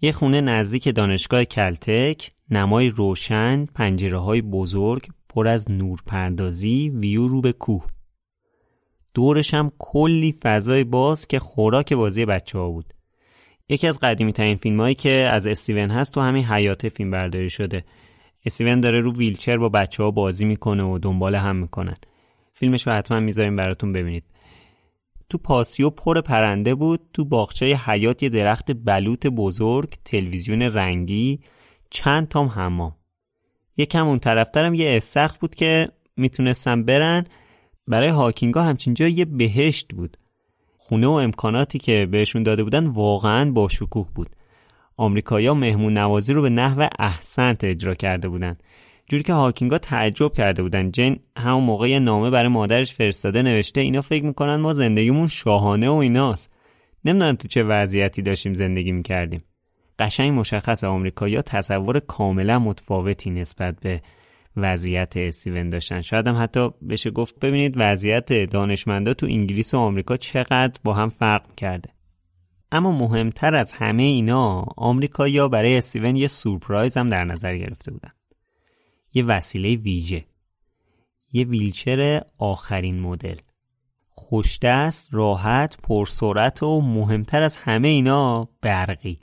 یه 0.00 0.12
خونه 0.12 0.40
نزدیک 0.40 0.88
دانشگاه 0.88 1.44
کلتک 1.44 2.30
نمای 2.50 2.88
روشن 2.88 3.66
پنجره 3.66 4.18
های 4.18 4.42
بزرگ 4.42 5.06
پر 5.28 5.48
از 5.48 5.70
نورپردازی 5.70 6.92
ویو 6.94 7.28
رو 7.28 7.40
به 7.40 7.52
کوه. 7.52 7.86
دورش 9.14 9.54
هم 9.54 9.72
کلی 9.78 10.34
فضای 10.42 10.84
باز 10.84 11.26
که 11.26 11.38
خوراک 11.38 11.92
بازی 11.92 12.24
بچه 12.24 12.58
ها 12.58 12.70
بود. 12.70 12.94
یکی 13.68 13.86
از 13.86 13.98
قدیمی 13.98 14.32
ترین 14.32 14.56
فیلم 14.56 14.80
هایی 14.80 14.94
که 14.94 15.10
از 15.10 15.46
استیون 15.46 15.90
هست 15.90 16.14
تو 16.14 16.20
همین 16.20 16.44
حیات 16.44 16.88
فیلم 16.88 17.10
برداری 17.10 17.50
شده. 17.50 17.84
استیون 18.44 18.80
داره 18.80 19.00
رو 19.00 19.16
ویلچر 19.16 19.56
با 19.56 19.68
بچه 19.68 20.02
ها 20.02 20.10
بازی 20.10 20.44
می‌کنه 20.44 20.82
و 20.82 20.98
دنبال 20.98 21.34
هم 21.34 21.56
می‌کنن. 21.56 21.96
فیلمش 22.54 22.86
رو 22.86 22.92
حتما 22.92 23.20
می‌ذاریم 23.20 23.56
براتون 23.56 23.92
ببینید. 23.92 24.24
تو 25.28 25.38
پاسیو 25.38 25.90
پر 25.90 26.20
پرنده 26.20 26.74
بود 26.74 27.00
تو 27.12 27.24
باغچه 27.24 27.66
حیات 27.66 28.22
یه 28.22 28.28
درخت 28.28 28.72
بلوط 28.72 29.26
بزرگ 29.26 29.94
تلویزیون 30.04 30.62
رنگی 30.62 31.40
چند 31.90 32.28
تام 32.28 32.46
حمام. 32.46 32.96
یکم 33.76 34.06
اون 34.06 34.18
طرفترم 34.18 34.74
یه 34.74 34.96
استخ 34.96 35.36
بود 35.36 35.54
که 35.54 35.88
می‌تونستم 36.16 36.82
برن. 36.82 37.24
برای 37.88 38.08
هاکینگا 38.08 38.62
همچین 38.62 38.94
جا 38.94 39.08
یه 39.08 39.24
بهشت 39.24 39.94
بود. 39.94 40.16
خونه 40.78 41.06
و 41.06 41.10
امکاناتی 41.10 41.78
که 41.78 42.08
بهشون 42.10 42.42
داده 42.42 42.64
بودن 42.64 42.86
واقعا 42.86 43.50
با 43.50 43.68
شکوه 43.68 44.08
بود. 44.14 44.36
آمریکایی‌ها 44.96 45.54
مهمون 45.54 45.98
نوازی 45.98 46.32
رو 46.32 46.42
به 46.42 46.50
نحو 46.50 46.88
احسنت 46.98 47.64
اجرا 47.64 47.94
کرده 47.94 48.28
بودن 48.28 48.56
جوری 49.08 49.22
که 49.22 49.32
هاکینگا 49.32 49.78
تعجب 49.78 50.32
کرده 50.32 50.62
بودن 50.62 50.90
جین 50.90 51.20
همون 51.36 51.64
موقع 51.64 51.98
نامه 51.98 52.30
برای 52.30 52.48
مادرش 52.48 52.94
فرستاده 52.94 53.42
نوشته 53.42 53.80
اینا 53.80 54.02
فکر 54.02 54.24
می‌کنن 54.24 54.56
ما 54.56 54.72
زندگیمون 54.72 55.26
شاهانه 55.26 55.88
و 55.88 55.94
ایناست. 55.94 56.50
نمی‌دونم 57.04 57.34
تو 57.34 57.48
چه 57.48 57.62
وضعیتی 57.62 58.22
داشتیم 58.22 58.54
زندگی 58.54 58.92
می‌کردیم. 58.92 59.40
قشنگ 59.98 60.38
مشخص 60.38 60.84
آمریکایی‌ها 60.84 61.42
تصور 61.42 62.00
کاملا 62.00 62.58
متفاوتی 62.58 63.30
نسبت 63.30 63.80
به 63.80 64.02
وضعیت 64.56 65.16
استیون 65.16 65.70
داشتن. 65.70 66.00
شاید 66.00 66.26
هم 66.26 66.42
حتی 66.42 66.70
بشه 66.88 67.10
گفت 67.10 67.40
ببینید 67.40 67.74
وضعیت 67.76 68.32
دانشمندا 68.32 69.14
تو 69.14 69.26
انگلیس 69.26 69.74
و 69.74 69.78
آمریکا 69.78 70.16
چقدر 70.16 70.80
با 70.84 70.94
هم 70.94 71.08
فرق 71.08 71.54
کرده. 71.54 71.93
اما 72.74 72.92
مهمتر 72.92 73.54
از 73.54 73.72
همه 73.72 74.02
اینا 74.02 74.64
آمریکایی‌ها 74.76 75.48
برای 75.48 75.78
استیون 75.78 76.16
یه 76.16 76.28
سورپرایز 76.28 76.96
هم 76.96 77.08
در 77.08 77.24
نظر 77.24 77.56
گرفته 77.56 77.90
بودن. 77.90 78.10
یه 79.12 79.24
وسیله 79.24 79.76
ویژه. 79.76 80.24
یه 81.32 81.44
ویلچر 81.44 82.22
آخرین 82.38 83.00
مدل. 83.00 83.36
خوشدست، 84.08 85.08
راحت، 85.12 85.76
پرسرعت 85.82 86.62
و 86.62 86.80
مهمتر 86.80 87.42
از 87.42 87.56
همه 87.56 87.88
اینا 87.88 88.48
برقی. 88.60 89.20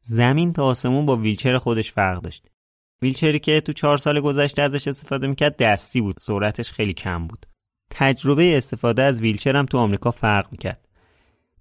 زمین 0.00 0.52
تا 0.52 0.64
آسمون 0.64 1.06
با 1.06 1.16
ویلچر 1.16 1.58
خودش 1.58 1.92
فرق 1.92 2.20
داشت. 2.20 2.50
ویلچری 3.02 3.38
که 3.38 3.60
تو 3.60 3.72
چهار 3.72 3.96
سال 3.96 4.20
گذشته 4.20 4.62
ازش 4.62 4.88
استفاده 4.88 5.26
می‌کرد 5.26 5.56
دستی 5.56 6.00
بود 6.00 6.16
سرعتش 6.20 6.70
خیلی 6.70 6.92
کم 6.92 7.26
بود. 7.26 7.46
تجربه 7.90 8.56
استفاده 8.56 9.02
از 9.02 9.20
ویلچر 9.20 9.56
هم 9.56 9.66
تو 9.66 9.78
آمریکا 9.78 10.10
فرق 10.10 10.48
می‌کرد. 10.50 10.88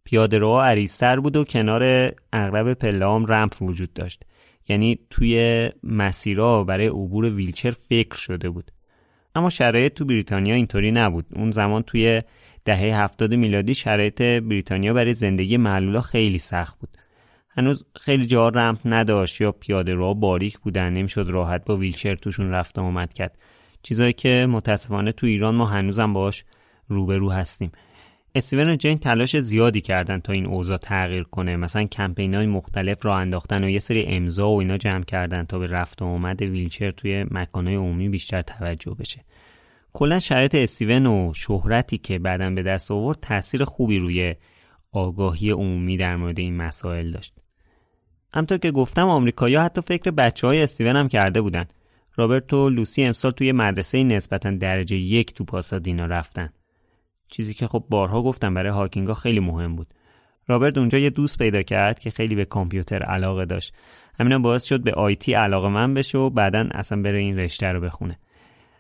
پیاده 0.04 0.38
رو 0.38 0.60
عریضتر 0.60 1.20
بود 1.20 1.36
و 1.36 1.44
کنار 1.44 2.12
اغلب 2.34 2.74
پلام 2.74 3.26
رمپ 3.26 3.62
وجود 3.62 3.94
داشت. 3.94 4.24
یعنی 4.70 5.00
توی 5.10 5.70
مسیرها 5.84 6.64
برای 6.64 6.88
عبور 6.88 7.26
ویلچر 7.26 7.72
فکر 7.72 8.16
شده 8.16 8.50
بود. 8.50 8.72
اما 9.36 9.50
شرایط 9.50 9.94
تو 9.94 10.06
بریتانیا 10.06 10.56
اینطوری 10.56 10.92
نبود. 10.92 11.26
اون 11.36 11.52
زمان 11.52 11.82
توی 11.82 12.22
دهه 12.66 13.02
هفتاد 13.02 13.34
میلادی 13.34 13.74
شرایط 13.74 14.22
بریتانیا 14.22 14.94
برای 14.94 15.14
زندگی 15.14 15.58
معلولا 15.58 16.02
خیلی 16.02 16.40
سخت 16.40 16.80
بود. 16.80 16.90
هنوز 17.50 17.86
خیلی 18.00 18.26
جا 18.26 18.50
رمپ 18.50 18.80
نداشت 18.86 19.42
یا 19.42 19.52
پیاده 19.52 19.94
رو 19.94 20.14
باریک 20.14 20.60
بودن. 20.60 20.94
نمی‌شد 20.94 21.26
راحت 21.30 21.66
با 21.66 21.78
ویلچر 21.78 22.16
توشون 22.16 22.50
رفت 22.50 22.80
آمد 22.80 23.14
کرد. 23.14 23.38
چیزایی 23.84 24.14
که 24.14 24.48
متاسفانه 24.50 25.12
تو 25.12 25.28
ایران 25.28 25.56
ما 25.56 25.66
هنوزم 25.66 26.14
باش 26.14 26.44
روبرو 26.88 27.32
هستیم. 27.32 27.72
استیون 28.36 28.70
و 28.70 28.76
جین 28.76 28.98
تلاش 28.98 29.38
زیادی 29.38 29.82
کردن 29.82 30.20
تا 30.20 30.34
این 30.34 30.46
اوضاع 30.46 30.78
تغییر 30.78 31.24
کنه. 31.24 31.56
مثلا 31.56 31.84
کمپین 31.84 32.36
های 32.36 32.46
مختلف 32.46 33.06
را 33.06 33.18
انداختن 33.18 33.64
و 33.64 33.70
یه 33.70 33.80
سری 33.80 34.06
امضا 34.06 34.50
و 34.50 34.60
اینا 34.60 34.78
جمع 34.78 35.04
کردن 35.04 35.44
تا 35.44 35.60
به 35.60 35.68
رفت 35.68 36.02
و 36.02 36.06
آمد 36.06 36.42
ویلچر 36.42 36.92
توی 36.92 37.26
مکانهای 37.32 37.76
عمومی 37.76 38.10
بیشتر 38.10 38.42
توجه 38.42 38.96
بشه. 39.00 39.26
کلا 39.94 40.20
شرایط 40.20 40.56
استیون 40.56 41.06
و 41.06 41.34
شهرتی 41.34 41.98
که 41.98 42.20
بعدا 42.20 42.50
به 42.50 42.64
دست 42.64 42.92
آورد 42.92 43.18
تاثیر 43.22 43.64
خوبی 43.64 44.00
روی 44.00 44.36
آگاهی 44.92 45.52
عمومی 45.52 45.98
در 45.98 46.16
مورد 46.16 46.40
این 46.40 46.58
مسائل 46.58 47.12
داشت. 47.12 47.34
همطور 48.34 48.58
که 48.58 48.72
گفتم 48.72 49.10
آمریکایی‌ها 49.10 49.64
حتی 49.64 49.82
فکر 49.82 50.12
بچه 50.12 50.48
های 50.48 50.62
استیون 50.62 50.96
هم 50.96 51.08
کرده 51.08 51.42
بودن. 51.42 51.64
رابرت 52.16 52.54
و 52.54 52.70
لوسی 52.70 53.04
امسال 53.04 53.32
توی 53.32 53.52
مدرسه 53.52 54.04
نسبتا 54.04 54.52
درجه 54.52 54.96
یک 54.96 55.34
تو 55.34 55.44
پاسادینا 55.44 56.06
رفتن. 56.06 56.50
چیزی 57.32 57.54
که 57.54 57.68
خب 57.68 57.84
بارها 57.90 58.24
گفتم 58.24 58.54
برای 58.54 58.72
هاکینگا 58.72 59.14
خیلی 59.14 59.40
مهم 59.40 59.76
بود. 59.76 59.88
رابرت 60.48 60.78
اونجا 60.78 60.98
یه 60.98 61.10
دوست 61.10 61.38
پیدا 61.38 61.62
کرد 61.62 62.00
که 62.00 62.12
خیلی 62.12 62.36
به 62.36 62.46
کامپیوتر 62.46 63.04
علاقه 63.04 63.46
داشت. 63.46 63.74
همینا 64.20 64.40
باعث 64.40 64.64
شد 64.64 64.84
به 64.84 64.94
آیتی 64.94 65.34
علاقه 65.34 65.70
من 65.70 65.94
بشه 65.94 66.18
و 66.18 66.30
بعدا 66.30 66.68
اصلا 66.72 67.02
بره 67.02 67.20
این 67.20 67.40
رشته 67.40 67.68
رو 67.68 67.82
بخونه. 67.82 68.20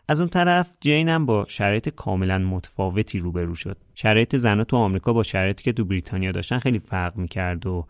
از 0.08 0.20
اون 0.20 0.30
طرف 0.30 0.68
جین 0.82 1.10
هم 1.10 1.26
با 1.26 1.45
شرایط 1.49 1.89
کاملا 1.89 2.38
متفاوتی 2.38 3.20
روبرو 3.20 3.56
شد. 3.56 3.78
شرایط 3.95 4.36
زنها 4.36 4.64
تو 4.64 4.78
آمریکا 4.78 5.14
با 5.14 5.24
شرایطی 5.24 5.64
که 5.64 5.74
تو 5.74 5.86
بریتانیا 5.86 6.32
داشتن 6.32 6.60
خیلی 6.60 6.80
فرق 6.80 7.18
می‌کرد 7.18 7.66
و 7.66 7.88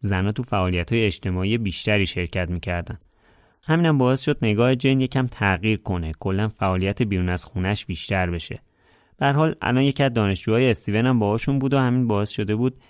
زنها 0.00 0.32
تو 0.32 0.42
فعالیت 0.42 0.92
های 0.92 1.06
اجتماعی 1.06 1.58
بیشتری 1.58 2.06
شرکت 2.06 2.50
می‌کردن. 2.50 2.98
همینم 3.62 3.98
باعث 3.98 4.20
شد 4.20 4.38
نگاه 4.42 4.74
جین 4.74 5.00
یکم 5.00 5.26
تغییر 5.26 5.78
کنه. 5.78 6.12
کلا 6.20 6.48
فعالیت 6.48 7.02
بیرون 7.02 7.28
از 7.28 7.44
خونش 7.44 7.86
بیشتر 7.86 8.30
بشه. 8.30 8.62
به 9.16 9.26
حال 9.26 9.54
الان 9.62 9.82
یکی 9.82 10.02
از 10.02 10.12
دانشجوهای 10.12 10.70
استیون 10.70 11.06
هم 11.06 11.18
باهاشون 11.18 11.58
بود 11.58 11.74
و 11.74 11.78
همین 11.78 12.08
باعث 12.08 12.30
شده 12.30 12.56
بود 12.56 12.80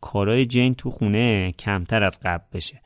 کارهای 0.00 0.46
جین 0.46 0.74
تو 0.74 0.90
خونه 0.90 1.52
کمتر 1.52 2.02
از 2.02 2.18
قبل 2.24 2.44
بشه. 2.52 2.82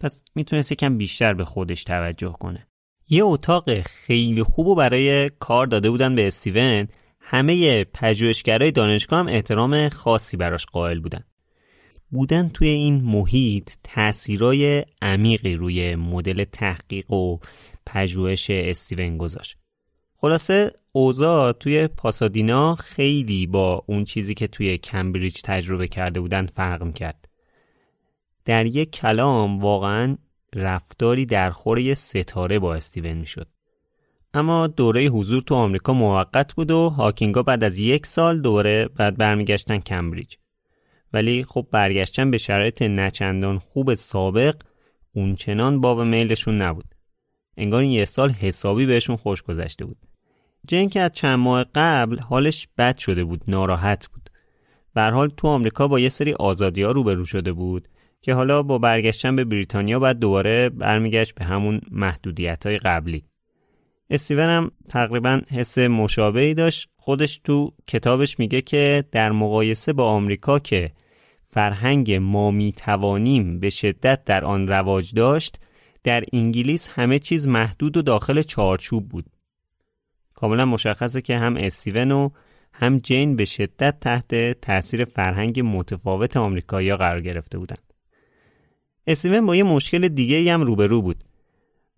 پس 0.00 0.22
می‌تونست 0.34 0.72
یکم 0.72 0.98
بیشتر 0.98 1.34
به 1.34 1.44
خودش 1.44 1.84
توجه 1.84 2.36
کنه. 2.40 2.66
یه 3.08 3.24
اتاق 3.24 3.80
خیلی 3.80 4.42
خوب 4.42 4.66
و 4.66 4.74
برای 4.74 5.30
کار 5.38 5.66
داده 5.66 5.90
بودن 5.90 6.14
به 6.14 6.26
استیون. 6.26 6.88
همه 7.20 7.84
پژوهشگرای 7.84 8.70
دانشگاه 8.70 9.18
هم 9.18 9.28
احترام 9.28 9.88
خاصی 9.88 10.36
براش 10.36 10.66
قائل 10.66 11.00
بودن. 11.00 11.24
بودن 12.10 12.48
توی 12.48 12.68
این 12.68 12.94
محیط 12.94 13.70
تاثیرای 13.84 14.84
عمیقی 15.02 15.54
روی 15.54 15.94
مدل 15.94 16.44
تحقیق 16.44 17.10
و 17.10 17.38
پژوهش 17.86 18.50
استیون 18.50 19.18
گذاشت. 19.18 19.59
خلاصه 20.22 20.72
اوضاع 20.92 21.52
توی 21.52 21.86
پاسادینا 21.86 22.74
خیلی 22.74 23.46
با 23.46 23.84
اون 23.86 24.04
چیزی 24.04 24.34
که 24.34 24.46
توی 24.46 24.78
کمبریج 24.78 25.40
تجربه 25.44 25.88
کرده 25.88 26.20
بودن 26.20 26.46
فرق 26.46 26.94
کرد. 26.94 27.28
در 28.44 28.66
یک 28.66 28.90
کلام 28.90 29.60
واقعا 29.60 30.16
رفتاری 30.54 31.26
در 31.26 31.50
خور 31.50 31.78
یه 31.78 31.94
ستاره 31.94 32.58
با 32.58 32.74
استیون 32.74 33.12
می‌شد. 33.12 33.48
اما 34.34 34.66
دوره 34.66 35.04
حضور 35.06 35.42
تو 35.42 35.54
آمریکا 35.54 35.92
موقت 35.92 36.54
بود 36.54 36.70
و 36.70 36.88
هاکینگا 36.88 37.42
بعد 37.42 37.64
از 37.64 37.78
یک 37.78 38.06
سال 38.06 38.40
دوره 38.40 38.88
بعد 38.88 39.16
برمیگشتن 39.16 39.78
کمبریج. 39.78 40.34
ولی 41.12 41.44
خب 41.44 41.66
برگشتن 41.70 42.30
به 42.30 42.38
شرایط 42.38 42.82
نچندان 42.82 43.58
خوب 43.58 43.94
سابق 43.94 44.54
اونچنان 45.12 45.80
باب 45.80 46.00
میلشون 46.00 46.62
نبود. 46.62 46.94
انگار 47.56 47.82
این 47.82 47.90
یه 47.90 48.04
سال 48.04 48.30
حسابی 48.30 48.86
بهشون 48.86 49.16
خوش 49.16 49.42
گذشته 49.42 49.84
بود. 49.84 50.09
جن 50.66 50.88
که 50.88 51.00
از 51.00 51.12
چند 51.12 51.38
ماه 51.38 51.64
قبل 51.74 52.18
حالش 52.18 52.68
بد 52.78 52.98
شده 52.98 53.24
بود 53.24 53.42
ناراحت 53.48 54.06
بود. 54.06 54.30
به 54.94 55.02
حال 55.02 55.28
تو 55.36 55.48
آمریکا 55.48 55.88
با 55.88 56.00
یه 56.00 56.08
سری 56.08 56.32
آزادی 56.32 56.82
ها 56.82 56.90
روبرو 56.90 57.24
شده 57.24 57.52
بود 57.52 57.88
که 58.22 58.34
حالا 58.34 58.62
با 58.62 58.78
برگشتن 58.78 59.36
به 59.36 59.44
بریتانیا 59.44 59.98
بعد 59.98 60.18
دوباره 60.18 60.68
برمیگشت 60.68 61.34
به 61.34 61.44
همون 61.44 61.80
محدودیت 61.90 62.66
های 62.66 62.78
قبلی. 62.78 63.24
استیون 64.10 64.50
هم 64.50 64.70
تقریبا 64.88 65.40
حس 65.50 65.78
مشابهی 65.78 66.54
داشت. 66.54 66.90
خودش 66.96 67.40
تو 67.44 67.72
کتابش 67.86 68.38
میگه 68.38 68.62
که 68.62 69.04
در 69.12 69.32
مقایسه 69.32 69.92
با 69.92 70.04
آمریکا 70.04 70.58
که 70.58 70.92
فرهنگ 71.44 72.12
ما 72.12 72.50
می‌توانیم 72.50 73.60
به 73.60 73.70
شدت 73.70 74.24
در 74.24 74.44
آن 74.44 74.68
رواج 74.68 75.14
داشت 75.14 75.60
در 76.04 76.24
انگلیس 76.32 76.88
همه 76.88 77.18
چیز 77.18 77.46
محدود 77.46 77.96
و 77.96 78.02
داخل 78.02 78.42
چارچوب 78.42 79.08
بود. 79.08 79.24
کاملا 80.40 80.64
مشخصه 80.64 81.22
که 81.22 81.36
هم 81.36 81.56
استیون 81.56 82.10
و 82.10 82.30
هم 82.72 82.98
جین 82.98 83.36
به 83.36 83.44
شدت 83.44 84.00
تحت 84.00 84.60
تاثیر 84.60 85.04
فرهنگ 85.04 85.60
متفاوت 85.64 86.36
آمریکایی‌ها 86.36 86.96
قرار 86.96 87.20
گرفته 87.20 87.58
بودند. 87.58 87.92
استیون 89.06 89.46
با 89.46 89.56
یه 89.56 89.62
مشکل 89.62 90.08
دیگه 90.08 90.54
هم 90.54 90.62
روبرو 90.62 91.02
بود. 91.02 91.24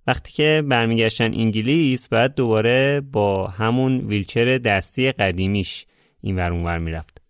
وقتی 0.07 0.33
که 0.33 0.63
برمیگشتن 0.69 1.25
انگلیس 1.25 2.09
بعد 2.09 2.35
دوباره 2.35 3.01
با 3.01 3.49
همون 3.49 3.99
ویلچر 3.99 4.59
دستی 4.59 5.13
قدیمیش 5.13 5.87
این 6.21 6.37
ور 6.37 6.53
اونور 6.53 6.79
می‌رفت. 6.79 7.23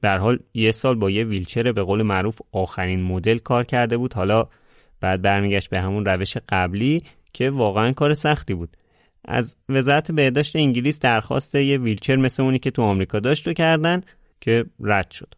به 0.00 0.10
حال 0.10 0.38
یه 0.54 0.72
سال 0.72 0.94
با 0.94 1.10
یه 1.10 1.24
ویلچر 1.24 1.72
به 1.72 1.82
قول 1.82 2.02
معروف 2.02 2.38
آخرین 2.52 3.02
مدل 3.02 3.38
کار 3.38 3.64
کرده 3.64 3.96
بود 3.96 4.14
حالا 4.14 4.48
بعد 5.00 5.22
برمیگشت 5.22 5.70
به 5.70 5.80
همون 5.80 6.04
روش 6.04 6.36
قبلی 6.48 7.02
که 7.32 7.50
واقعا 7.50 7.92
کار 7.92 8.14
سختی 8.14 8.54
بود 8.54 8.76
از 9.24 9.56
وزارت 9.68 10.12
بهداشت 10.12 10.56
انگلیس 10.56 10.98
درخواست 10.98 11.54
یه 11.54 11.78
ویلچر 11.78 12.16
مثل 12.16 12.42
اونی 12.42 12.58
که 12.58 12.70
تو 12.70 12.82
آمریکا 12.82 13.20
داشت 13.20 13.46
رو 13.46 13.52
کردن 13.52 14.00
که 14.40 14.64
رد 14.80 15.10
شد. 15.10 15.34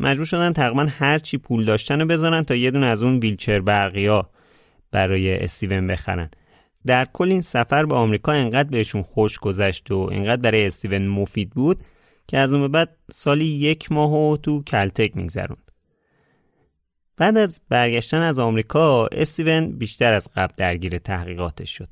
مجبور 0.00 0.26
شدن 0.26 0.52
تقریبا 0.52 0.86
هر 0.90 1.18
چی 1.18 1.38
پول 1.38 1.64
داشتن 1.64 2.00
رو 2.00 2.06
بذارن 2.06 2.42
تا 2.42 2.54
یه 2.54 2.70
دون 2.70 2.84
از 2.84 3.02
اون 3.02 3.18
ویلچر 3.18 3.60
برقیا 3.60 4.30
برای 4.90 5.44
استیون 5.44 5.86
بخرن. 5.86 6.30
در 6.86 7.04
کل 7.12 7.30
این 7.30 7.40
سفر 7.40 7.86
به 7.86 7.94
آمریکا 7.94 8.32
انقدر 8.32 8.68
بهشون 8.68 9.02
خوش 9.02 9.38
گذشت 9.38 9.90
و 9.90 10.08
انقدر 10.12 10.42
برای 10.42 10.66
استیون 10.66 11.06
مفید 11.06 11.50
بود 11.50 11.80
که 12.26 12.38
از 12.38 12.52
اون 12.52 12.68
بعد 12.68 12.96
سالی 13.10 13.44
یک 13.44 13.92
ماه 13.92 14.12
و 14.12 14.36
تو 14.36 14.62
کلتک 14.62 15.16
میگذروند. 15.16 15.70
بعد 17.16 17.36
از 17.36 17.60
برگشتن 17.68 18.22
از 18.22 18.38
آمریکا 18.38 19.06
استیون 19.06 19.78
بیشتر 19.78 20.12
از 20.12 20.28
قبل 20.36 20.54
درگیر 20.56 20.98
تحقیقاتش 20.98 21.70
شد. 21.76 21.88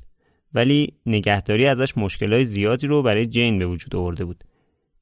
ولی 0.54 0.92
نگهداری 1.06 1.66
ازش 1.66 1.98
مشکلات 1.98 2.42
زیادی 2.42 2.86
رو 2.86 3.02
برای 3.02 3.26
جین 3.26 3.58
به 3.58 3.66
وجود 3.66 3.96
آورده 3.96 4.24
بود. 4.24 4.44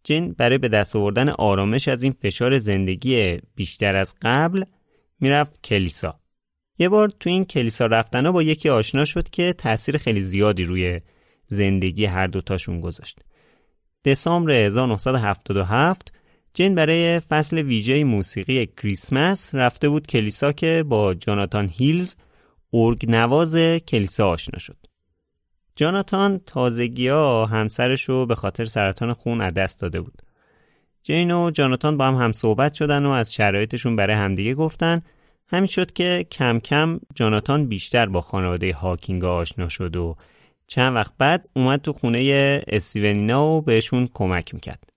جین 0.04 0.32
برای 0.32 0.58
به 0.58 0.68
دست 0.68 0.96
آوردن 0.96 1.28
آرامش 1.28 1.88
از 1.88 2.02
این 2.02 2.14
فشار 2.22 2.58
زندگی 2.58 3.38
بیشتر 3.54 3.96
از 3.96 4.14
قبل 4.22 4.64
می‌رفت 5.20 5.62
کلیسا. 5.64 6.20
یه 6.78 6.88
بار 6.88 7.08
تو 7.08 7.30
این 7.30 7.44
کلیسا 7.44 7.86
رفتنا 7.86 8.32
با 8.32 8.42
یکی 8.42 8.68
آشنا 8.68 9.04
شد 9.04 9.30
که 9.30 9.52
تاثیر 9.52 9.98
خیلی 9.98 10.20
زیادی 10.20 10.64
روی 10.64 11.00
زندگی 11.46 12.04
هر 12.04 12.26
دوتاشون 12.26 12.80
گذاشت. 12.80 13.18
دسامبر 14.04 14.52
1977 14.52 16.12
جین 16.54 16.74
برای 16.74 17.20
فصل 17.20 17.58
ویژه 17.58 18.04
موسیقی 18.04 18.66
کریسمس 18.66 19.54
رفته 19.54 19.88
بود 19.88 20.06
کلیسا 20.06 20.52
که 20.52 20.84
با 20.88 21.14
جاناتان 21.14 21.68
هیلز 21.72 22.16
ارگ 22.72 23.10
نواز 23.10 23.56
کلیسا 23.88 24.28
آشنا 24.28 24.58
شد. 24.58 24.79
جاناتان 25.76 26.40
تازگی 26.46 27.08
ها 27.08 27.46
همسرش 27.46 28.08
رو 28.08 28.26
به 28.26 28.34
خاطر 28.34 28.64
سرطان 28.64 29.12
خون 29.12 29.40
از 29.40 29.54
دست 29.54 29.80
داده 29.80 30.00
بود. 30.00 30.22
جین 31.02 31.30
و 31.30 31.50
جاناتان 31.50 31.96
با 31.96 32.04
هم 32.04 32.14
هم 32.14 32.32
صحبت 32.32 32.74
شدن 32.74 33.06
و 33.06 33.10
از 33.10 33.34
شرایطشون 33.34 33.96
برای 33.96 34.16
همدیگه 34.16 34.54
گفتن 34.54 35.02
همین 35.48 35.66
شد 35.66 35.92
که 35.92 36.26
کم 36.30 36.58
کم 36.58 37.00
جاناتان 37.14 37.66
بیشتر 37.66 38.06
با 38.06 38.20
خانواده 38.20 38.72
هاکینگ 38.72 39.24
آشنا 39.24 39.68
شد 39.68 39.96
و 39.96 40.16
چند 40.66 40.94
وقت 40.94 41.12
بعد 41.18 41.48
اومد 41.56 41.82
تو 41.82 41.92
خونه 41.92 42.62
استیونینا 42.68 43.46
و 43.48 43.62
بهشون 43.62 44.08
کمک 44.14 44.54
می‌کرد. 44.54 44.92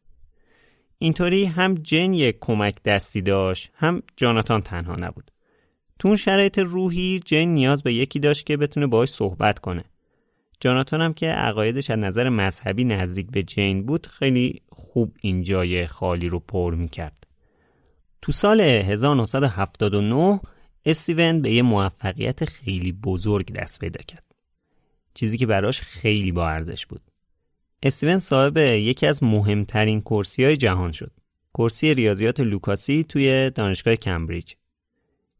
اینطوری 0.97 1.45
هم 1.45 1.75
جن 1.75 2.13
یک 2.13 2.37
کمک 2.41 2.83
دستی 2.83 3.21
داشت 3.21 3.71
هم 3.73 4.03
جاناتان 4.17 4.61
تنها 4.61 4.95
نبود. 4.95 5.31
تو 5.99 6.07
اون 6.07 6.17
شرایط 6.17 6.59
روحی 6.59 7.19
جن 7.25 7.45
نیاز 7.45 7.83
به 7.83 7.93
یکی 7.93 8.19
داشت 8.19 8.45
که 8.45 8.57
بتونه 8.57 8.87
باهاش 8.87 9.09
صحبت 9.09 9.59
کنه. 9.59 9.83
جاناتان 10.63 11.01
هم 11.01 11.13
که 11.13 11.27
عقایدش 11.27 11.89
از 11.89 11.99
نظر 11.99 12.29
مذهبی 12.29 12.83
نزدیک 12.83 13.31
به 13.31 13.43
جین 13.43 13.85
بود 13.85 14.07
خیلی 14.07 14.61
خوب 14.69 15.15
این 15.21 15.43
جای 15.43 15.87
خالی 15.87 16.29
رو 16.29 16.39
پر 16.39 16.75
می‌کرد. 16.75 17.27
تو 18.21 18.31
سال 18.31 18.61
1979 18.61 20.39
استیون 20.85 21.41
به 21.41 21.51
یه 21.51 21.61
موفقیت 21.61 22.45
خیلی 22.45 22.91
بزرگ 22.91 23.53
دست 23.53 23.79
پیدا 23.79 24.01
کرد. 24.07 24.23
چیزی 25.13 25.37
که 25.37 25.45
براش 25.45 25.81
خیلی 25.81 26.31
با 26.31 26.49
ارزش 26.49 26.85
بود. 26.85 27.01
استیون 27.83 28.19
صاحب 28.19 28.57
یکی 28.57 29.07
از 29.07 29.23
مهمترین 29.23 30.01
کرسی 30.01 30.43
های 30.43 30.57
جهان 30.57 30.91
شد. 30.91 31.11
کرسی 31.53 31.93
ریاضیات 31.93 32.39
لوکاسی 32.39 33.03
توی 33.03 33.49
دانشگاه 33.49 33.95
کمبریج. 33.95 34.53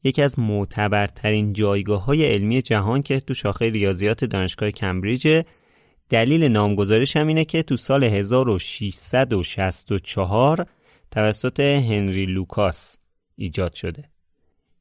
یکی 0.04 0.22
از 0.22 0.40
معتبرترین 0.40 1.54
جایگاه 1.54 2.06
های 2.06 2.26
علمی 2.26 2.62
جهان 2.62 3.02
که 3.02 3.20
تو 3.20 3.34
شاخه 3.34 3.70
ریاضیات 3.70 4.26
دانشگاه 4.26 4.72
کمبریج 4.72 5.44
دلیل 6.10 6.44
نامگذاریش 6.44 7.18
هم 7.18 7.28
اینه 7.28 7.46
که 7.46 7.64
تو 7.64 7.78
سال 7.78 8.04
1664 8.04 10.66
توسط 11.12 11.60
هنری 11.60 12.26
لوکاس 12.26 12.98
ایجاد 13.36 13.74
شده. 13.74 14.04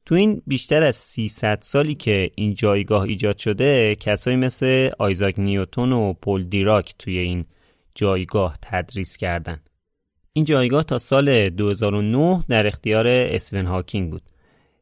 تو 0.05 0.15
این 0.15 0.41
بیشتر 0.47 0.83
از 0.83 0.95
300 0.95 1.59
سالی 1.61 1.95
که 1.95 2.31
این 2.35 2.53
جایگاه 2.53 3.03
ایجاد 3.03 3.37
شده 3.37 3.95
کسایی 3.95 4.37
مثل 4.37 4.89
آیزاک 4.99 5.39
نیوتون 5.39 5.91
و 5.91 6.13
پل 6.13 6.43
دیراک 6.43 6.93
توی 6.99 7.17
این 7.17 7.45
جایگاه 7.95 8.57
تدریس 8.61 9.17
کردن 9.17 9.61
این 10.33 10.45
جایگاه 10.45 10.83
تا 10.83 10.99
سال 10.99 11.49
2009 11.49 12.43
در 12.49 12.67
اختیار 12.67 13.07
استیون 13.07 13.65
هاوکینگ 13.65 14.11
بود 14.11 14.21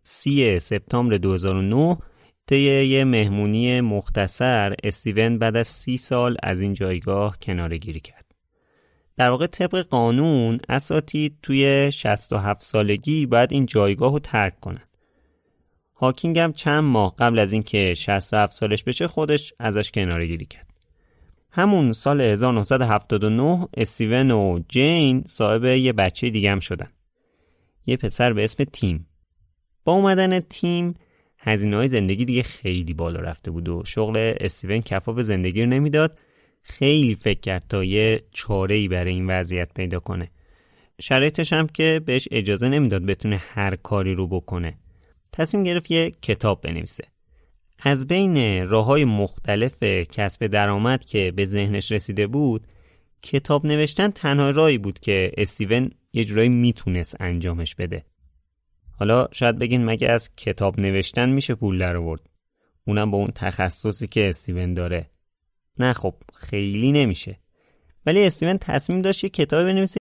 3 0.04 0.60
سپتامبر 0.60 1.18
2009 1.18 1.97
طی 2.47 2.86
یه 2.86 3.04
مهمونی 3.04 3.82
مختصر 3.82 4.76
استیون 4.84 5.38
بعد 5.38 5.56
از 5.56 5.68
سی 5.68 5.97
سال 5.97 6.38
از 6.43 6.62
این 6.62 6.74
جایگاه 6.74 7.38
کناره 7.41 7.78
گیری 7.78 7.99
کرد 7.99 8.26
در 9.18 9.30
واقع 9.30 9.47
طبق 9.47 9.82
قانون 9.82 10.60
اساتید 10.70 11.38
توی 11.43 11.91
67 11.91 12.62
سالگی 12.62 13.26
باید 13.26 13.52
این 13.54 13.66
جایگاه 13.66 14.12
رو 14.12 14.20
ترک 14.20 14.60
کنن 14.60 14.84
هاکینگ 15.95 16.39
هم 16.39 16.54
چند 16.54 16.84
ماه 16.84 17.16
قبل 17.20 17.39
از 17.39 17.54
اینکه 17.54 17.93
67 17.93 18.54
سالش 18.54 18.84
بشه 18.84 19.08
خودش 19.08 19.54
ازش 19.60 19.91
کناره 19.91 20.28
گیری 20.28 20.45
کرد 20.45 20.72
همون 21.52 21.91
سال 21.91 22.22
1979 22.22 23.68
استیون 23.78 24.32
و 24.32 24.60
جین 24.70 25.24
صاحب 25.28 25.66
یه 25.66 25.93
بچه 25.93 26.30
دیگه 26.30 26.52
هم 26.52 26.60
شدن. 26.60 26.91
یه 27.86 27.97
پسر 27.97 28.34
به 28.34 28.43
اسم 28.43 28.64
تیم. 28.64 29.08
با 29.84 29.94
اومدن 29.94 30.40
تیم 30.40 30.94
هزینه 31.38 31.76
های 31.76 31.88
زندگی 31.88 32.26
دیگه 32.26 32.44
خیلی 32.44 32.94
بالا 32.94 33.20
رفته 33.20 33.52
بود 33.52 33.70
و 33.70 33.84
شغل 33.86 34.34
استیون 34.40 34.82
کفاف 34.82 35.20
زندگی 35.20 35.62
رو 35.62 35.70
نمی‌داد. 35.70 36.20
خیلی 36.62 37.16
فکر 37.16 37.40
کرد 37.40 37.66
تا 37.70 37.84
یه 37.84 38.24
چاره 38.32 38.76
ای 38.76 38.88
برای 38.88 39.14
این 39.14 39.28
وضعیت 39.28 39.74
پیدا 39.74 40.00
کنه. 40.00 40.32
شرایطش 41.02 41.54
هم 41.54 41.68
که 41.68 42.02
بهش 42.06 42.28
اجازه 42.32 42.70
نمی‌داد 42.70 43.06
بتونه 43.06 43.38
هر 43.38 43.76
کاری 43.76 44.14
رو 44.14 44.28
بکنه. 44.28 44.78
تصمیم 45.32 45.64
گرفت 45.64 45.92
یه 45.92 46.12
کتاب 46.22 46.62
بنویسه. 46.62 47.04
از 47.84 48.08
بین 48.08 48.68
راه 48.70 48.86
های 48.86 49.06
مختلف 49.06 49.84
کسب 49.84 50.48
درآمد 50.48 51.06
که 51.06 51.32
به 51.36 51.46
ذهنش 51.46 51.92
رسیده 51.92 52.28
بود 52.28 52.68
کتاب 53.22 53.66
نوشتن 53.66 54.10
تنها 54.12 54.50
راهی 54.50 54.78
بود 54.78 55.00
که 55.00 55.32
استیون 55.38 55.92
یه 56.14 56.26
جورایی 56.26 56.50
می‌تونست 56.50 57.16
انجامش 57.20 57.76
بده 57.76 58.06
حالا 59.02 59.28
شاید 59.32 59.60
بگین 59.60 59.86
مگه 59.86 60.10
از 60.12 60.36
کتاب 60.36 60.80
نوشتن 60.80 61.30
میشه 61.30 61.56
پول 61.56 61.78
در 61.78 61.95
آورد؟ 61.95 62.22
اونم 62.88 63.12
با 63.12 63.18
اون 63.18 63.32
تخصصی 63.36 64.08
که 64.08 64.30
استیون 64.30 64.74
داره. 64.74 65.10
نه 65.80 65.93
خب 65.93 66.16
خیلی 66.34 66.91
نمیشه. 66.91 67.39
ولی 68.06 68.26
استیون 68.26 68.58
تصمیم 68.58 69.02
داشت 69.02 69.24
یه 69.24 69.30
کتاب 69.30 69.66
بنویسه 69.66 70.01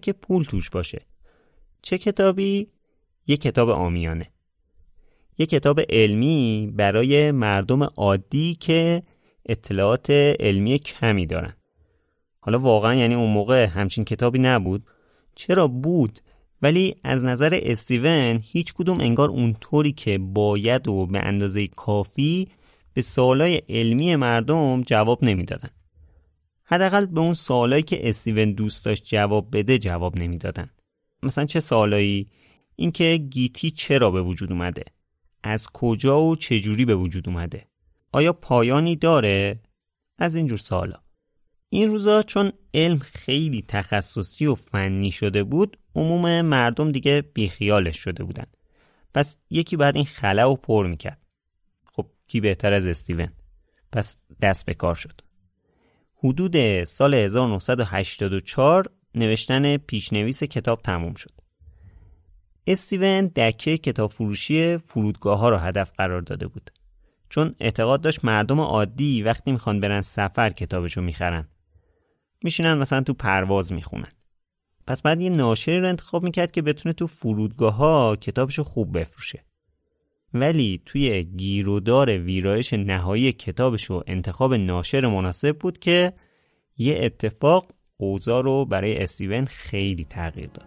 که 0.00 0.12
پول 0.12 0.44
توش 0.44 0.70
باشه. 0.70 1.06
چه 1.82 1.98
کتابی؟ 1.98 2.68
یه 3.26 3.36
کتاب 3.36 3.68
آمیانه. 3.70 4.30
یه 5.38 5.46
کتاب 5.46 5.80
علمی 5.88 6.72
برای 6.76 7.32
مردم 7.32 7.82
عادی 7.82 8.54
که 8.54 9.02
اطلاعات 9.46 10.10
علمی 10.40 10.78
کمی 10.78 11.26
دارن. 11.26 11.52
حالا 12.40 12.58
واقعا 12.58 12.94
یعنی 12.94 13.14
اون 13.14 13.30
موقع 13.30 13.64
همچین 13.64 14.04
کتابی 14.04 14.38
نبود 14.38 14.86
چرا 15.34 15.68
بود 15.68 16.18
ولی 16.62 16.94
از 17.04 17.24
نظر 17.24 17.58
استیون 17.62 18.40
هیچ 18.42 18.74
کدوم 18.74 19.00
انگار 19.00 19.28
اونطوری 19.28 19.92
که 19.92 20.18
باید 20.18 20.88
و 20.88 21.06
به 21.06 21.18
اندازه 21.18 21.66
کافی 21.66 22.48
به 22.94 23.02
سوالای 23.02 23.62
علمی 23.68 24.16
مردم 24.16 24.82
جواب 24.82 25.24
نمی‌دادن 25.24 25.70
حداقل 26.70 27.06
به 27.06 27.20
اون 27.20 27.32
سوالایی 27.32 27.82
که 27.82 28.08
استیون 28.08 28.52
دوست 28.52 28.84
داشت 28.84 29.04
جواب 29.04 29.56
بده 29.56 29.78
جواب 29.78 30.18
نمی‌دادن. 30.18 30.70
مثلا 31.22 31.44
چه 31.44 31.60
سوالایی؟ 31.60 32.30
اینکه 32.76 33.16
گیتی 33.16 33.70
چرا 33.70 34.10
به 34.10 34.22
وجود 34.22 34.52
اومده؟ 34.52 34.84
از 35.42 35.66
کجا 35.72 36.22
و 36.22 36.36
چجوری 36.36 36.84
به 36.84 36.94
وجود 36.94 37.28
اومده؟ 37.28 37.66
آیا 38.12 38.32
پایانی 38.32 38.96
داره؟ 38.96 39.60
از 40.18 40.34
اینجور 40.34 40.58
سوالا. 40.58 40.96
این 41.68 41.90
روزا 41.90 42.22
چون 42.22 42.52
علم 42.74 42.98
خیلی 42.98 43.64
تخصصی 43.68 44.46
و 44.46 44.54
فنی 44.54 45.10
شده 45.10 45.44
بود 45.44 45.78
عموم 45.94 46.42
مردم 46.42 46.92
دیگه 46.92 47.22
بیخیالش 47.34 47.96
شده 47.96 48.24
بودن. 48.24 48.46
پس 49.14 49.36
یکی 49.50 49.76
بعد 49.76 49.96
این 49.96 50.04
خلا 50.04 50.52
و 50.52 50.56
پر 50.56 50.86
می‌کرد. 50.86 51.22
خب 51.92 52.06
کی 52.26 52.40
بهتر 52.40 52.72
از 52.72 52.86
استیون؟ 52.86 53.32
پس 53.92 54.18
دست 54.40 54.66
به 54.66 54.74
کار 54.74 54.94
شد. 54.94 55.20
حدود 56.24 56.84
سال 56.84 57.14
1984 57.14 58.90
نوشتن 59.14 59.76
پیشنویس 59.76 60.42
کتاب 60.42 60.82
تموم 60.82 61.14
شد. 61.14 61.30
استیون 62.66 63.26
دکه 63.26 63.78
کتاب 63.78 64.10
فروشی 64.10 64.76
فرودگاه 64.76 65.38
ها 65.38 65.48
را 65.48 65.58
هدف 65.58 65.90
قرار 65.98 66.20
داده 66.20 66.46
بود. 66.46 66.70
چون 67.28 67.54
اعتقاد 67.60 68.00
داشت 68.00 68.24
مردم 68.24 68.60
عادی 68.60 69.22
وقتی 69.22 69.52
می‌خوان 69.52 69.80
برن 69.80 70.00
سفر 70.00 70.50
کتابشو 70.50 71.00
می‌خرن. 71.00 71.48
میشینن 72.44 72.74
مثلا 72.74 73.00
تو 73.00 73.14
پرواز 73.14 73.72
می‌خونن. 73.72 74.12
پس 74.86 75.02
بعد 75.02 75.20
یه 75.20 75.30
ناشری 75.30 75.80
رو 75.80 75.88
انتخاب 75.88 76.22
می‌کرد 76.22 76.50
که 76.50 76.62
بتونه 76.62 76.92
تو 76.92 77.06
فرودگاه 77.06 77.74
ها 77.74 78.16
کتابشو 78.16 78.64
خوب 78.64 78.98
بفروشه. 78.98 79.44
ولی 80.34 80.82
توی 80.86 81.24
گیرودار 81.24 82.18
ویرایش 82.18 82.72
نهایی 82.72 83.32
کتابشو 83.32 84.02
انتخاب 84.06 84.54
ناشر 84.54 85.06
مناسب 85.06 85.58
بود 85.58 85.78
که 85.78 86.12
یه 86.78 86.98
اتفاق 87.02 87.66
اوضاع 87.96 88.42
رو 88.42 88.64
برای 88.64 88.98
استیون 88.98 89.44
خیلی 89.44 90.04
تغییر 90.04 90.50
داد 90.54 90.66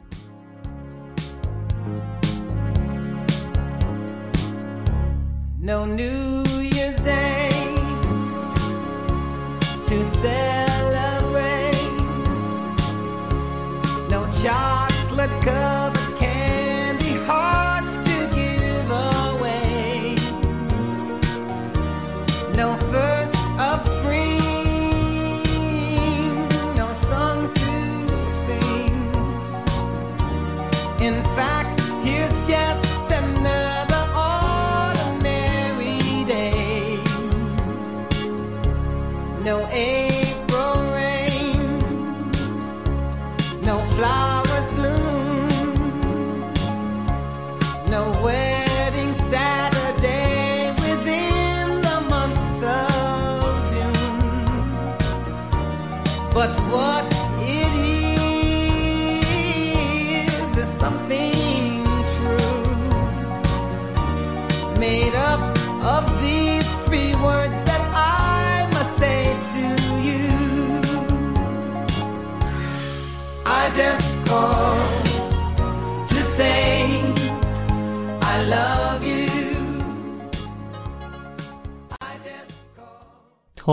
No 5.65 5.85
New 5.85 6.43
Year's 6.75 6.99
Day 6.99 7.49
to 9.87 9.97
celebrate. 10.23 11.79
No 14.11 14.21
chocolate 14.41 15.37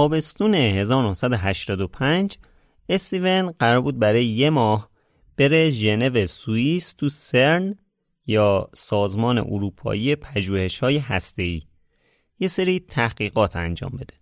تابستون 0.01 0.55
1985 0.55 2.39
استیون 2.89 3.51
قرار 3.51 3.81
بود 3.81 3.99
برای 3.99 4.25
یه 4.25 4.51
ماه 4.51 4.91
بره 5.37 5.71
ژنو 5.71 6.27
سوئیس 6.27 6.93
تو 6.93 7.09
سرن 7.09 7.79
یا 8.27 8.69
سازمان 8.75 9.39
اروپایی 9.39 10.17
پژوهش‌های 10.17 10.99
هسته‌ای 10.99 11.63
یه 12.39 12.49
سری 12.49 12.81
تحقیقات 12.81 13.57
انجام 13.57 13.91
بده. 13.91 14.15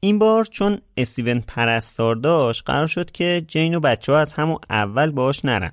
این 0.00 0.18
بار 0.18 0.44
چون 0.44 0.78
استیون 0.96 1.40
پرستار 1.40 2.16
داشت 2.16 2.62
قرار 2.66 2.86
شد 2.86 3.10
که 3.10 3.44
جین 3.48 3.74
و 3.74 3.80
بچه 3.80 4.12
ها 4.12 4.18
از 4.18 4.32
همون 4.32 4.58
اول 4.70 5.10
باش 5.10 5.44
نرن. 5.44 5.72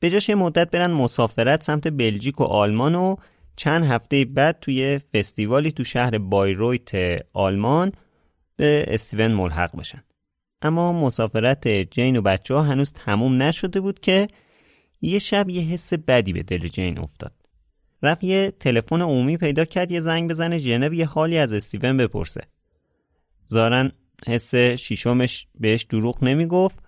به 0.00 0.10
جاش 0.10 0.28
یه 0.28 0.34
مدت 0.34 0.70
برن 0.70 0.92
مسافرت 0.92 1.62
سمت 1.62 1.88
بلژیک 1.88 2.40
و 2.40 2.44
آلمان 2.44 2.94
و 2.94 3.16
چند 3.56 3.86
هفته 3.86 4.24
بعد 4.24 4.60
توی 4.60 4.98
فستیوالی 4.98 5.72
تو 5.72 5.84
شهر 5.84 6.18
بایرویت 6.18 6.90
آلمان 7.32 7.92
به 8.60 8.84
استیون 8.88 9.32
ملحق 9.32 9.76
بشن. 9.76 10.02
اما 10.62 10.92
مسافرت 10.92 11.68
جین 11.68 12.16
و 12.16 12.22
بچه 12.22 12.54
ها 12.54 12.62
هنوز 12.62 12.92
تموم 12.92 13.42
نشده 13.42 13.80
بود 13.80 14.00
که 14.00 14.28
یه 15.00 15.18
شب 15.18 15.48
یه 15.48 15.62
حس 15.62 15.94
بدی 15.94 16.32
به 16.32 16.42
دل 16.42 16.68
جین 16.68 16.98
افتاد. 16.98 17.32
رفت 18.02 18.24
یه 18.24 18.52
تلفن 18.60 19.00
عمومی 19.00 19.36
پیدا 19.36 19.64
کرد 19.64 19.90
یه 19.90 20.00
زنگ 20.00 20.30
بزنه 20.30 20.58
ژنو 20.58 20.94
یه 20.94 21.06
حالی 21.06 21.38
از 21.38 21.52
استیون 21.52 21.96
بپرسه. 21.96 22.40
ظاهرا 23.50 23.88
حس 24.26 24.54
شیشمش 24.54 25.46
بهش 25.60 25.82
دروغ 25.82 26.24
نمی‌گفت 26.24 26.78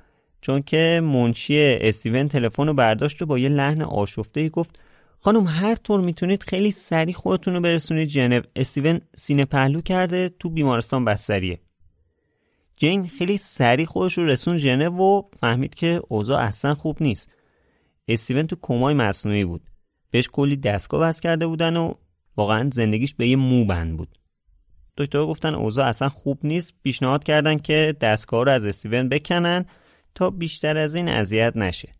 چون 0.40 0.62
که 0.62 1.00
منشی 1.04 1.58
استیون 1.80 2.28
تلفن 2.28 2.66
رو 2.66 2.74
برداشت 2.74 3.22
و 3.22 3.26
با 3.26 3.38
یه 3.38 3.48
لحن 3.48 3.82
آشفته 3.82 4.48
گفت 4.48 4.82
خانم 5.24 5.46
هر 5.46 5.74
طور 5.74 6.00
می‌تونید 6.00 6.42
خیلی 6.42 6.70
سریع 6.70 7.14
خودتون 7.14 7.54
رو 7.54 7.60
برسونید. 7.60 8.08
ژنو 8.08 8.40
استیون 8.56 9.00
سینه 9.16 9.44
پهلو 9.44 9.80
کرده 9.80 10.28
تو 10.28 10.50
بیمارستان 10.50 11.04
بستریه. 11.04 11.60
جین 12.76 13.06
خیلی 13.06 13.36
سریع 13.36 13.86
خودش 13.86 14.18
رو 14.18 14.26
رسون 14.26 14.58
ژنو 14.58 14.90
و 14.90 15.22
فهمید 15.40 15.74
که 15.74 16.00
اوضاع 16.08 16.40
اصلا 16.40 16.74
خوب 16.74 17.02
نیست. 17.02 17.30
استیون 18.08 18.46
تو 18.46 18.56
کمای 18.62 18.94
مصنوعی 18.94 19.44
بود. 19.44 19.62
بهش 20.10 20.28
کلی 20.32 20.56
دستگاه 20.56 21.00
وصل 21.00 21.20
کرده 21.20 21.46
بودن 21.46 21.76
و 21.76 21.94
واقعا 22.36 22.70
زندگیش 22.72 23.14
به 23.14 23.28
یه 23.28 23.36
مو 23.36 23.64
بند 23.64 23.96
بود. 23.96 24.18
دکتر 24.96 25.26
گفتن 25.26 25.54
اوضاع 25.54 25.86
اصلا 25.86 26.08
خوب 26.08 26.38
نیست. 26.44 26.74
پیشنهاد 26.82 27.24
کردن 27.24 27.58
که 27.58 27.96
دستگاه 28.00 28.44
رو 28.44 28.52
از 28.52 28.64
استیون 28.64 29.08
بکنن 29.08 29.64
تا 30.14 30.30
بیشتر 30.30 30.78
از 30.78 30.94
این 30.94 31.08
اذیت 31.08 31.56
نشه. 31.56 31.92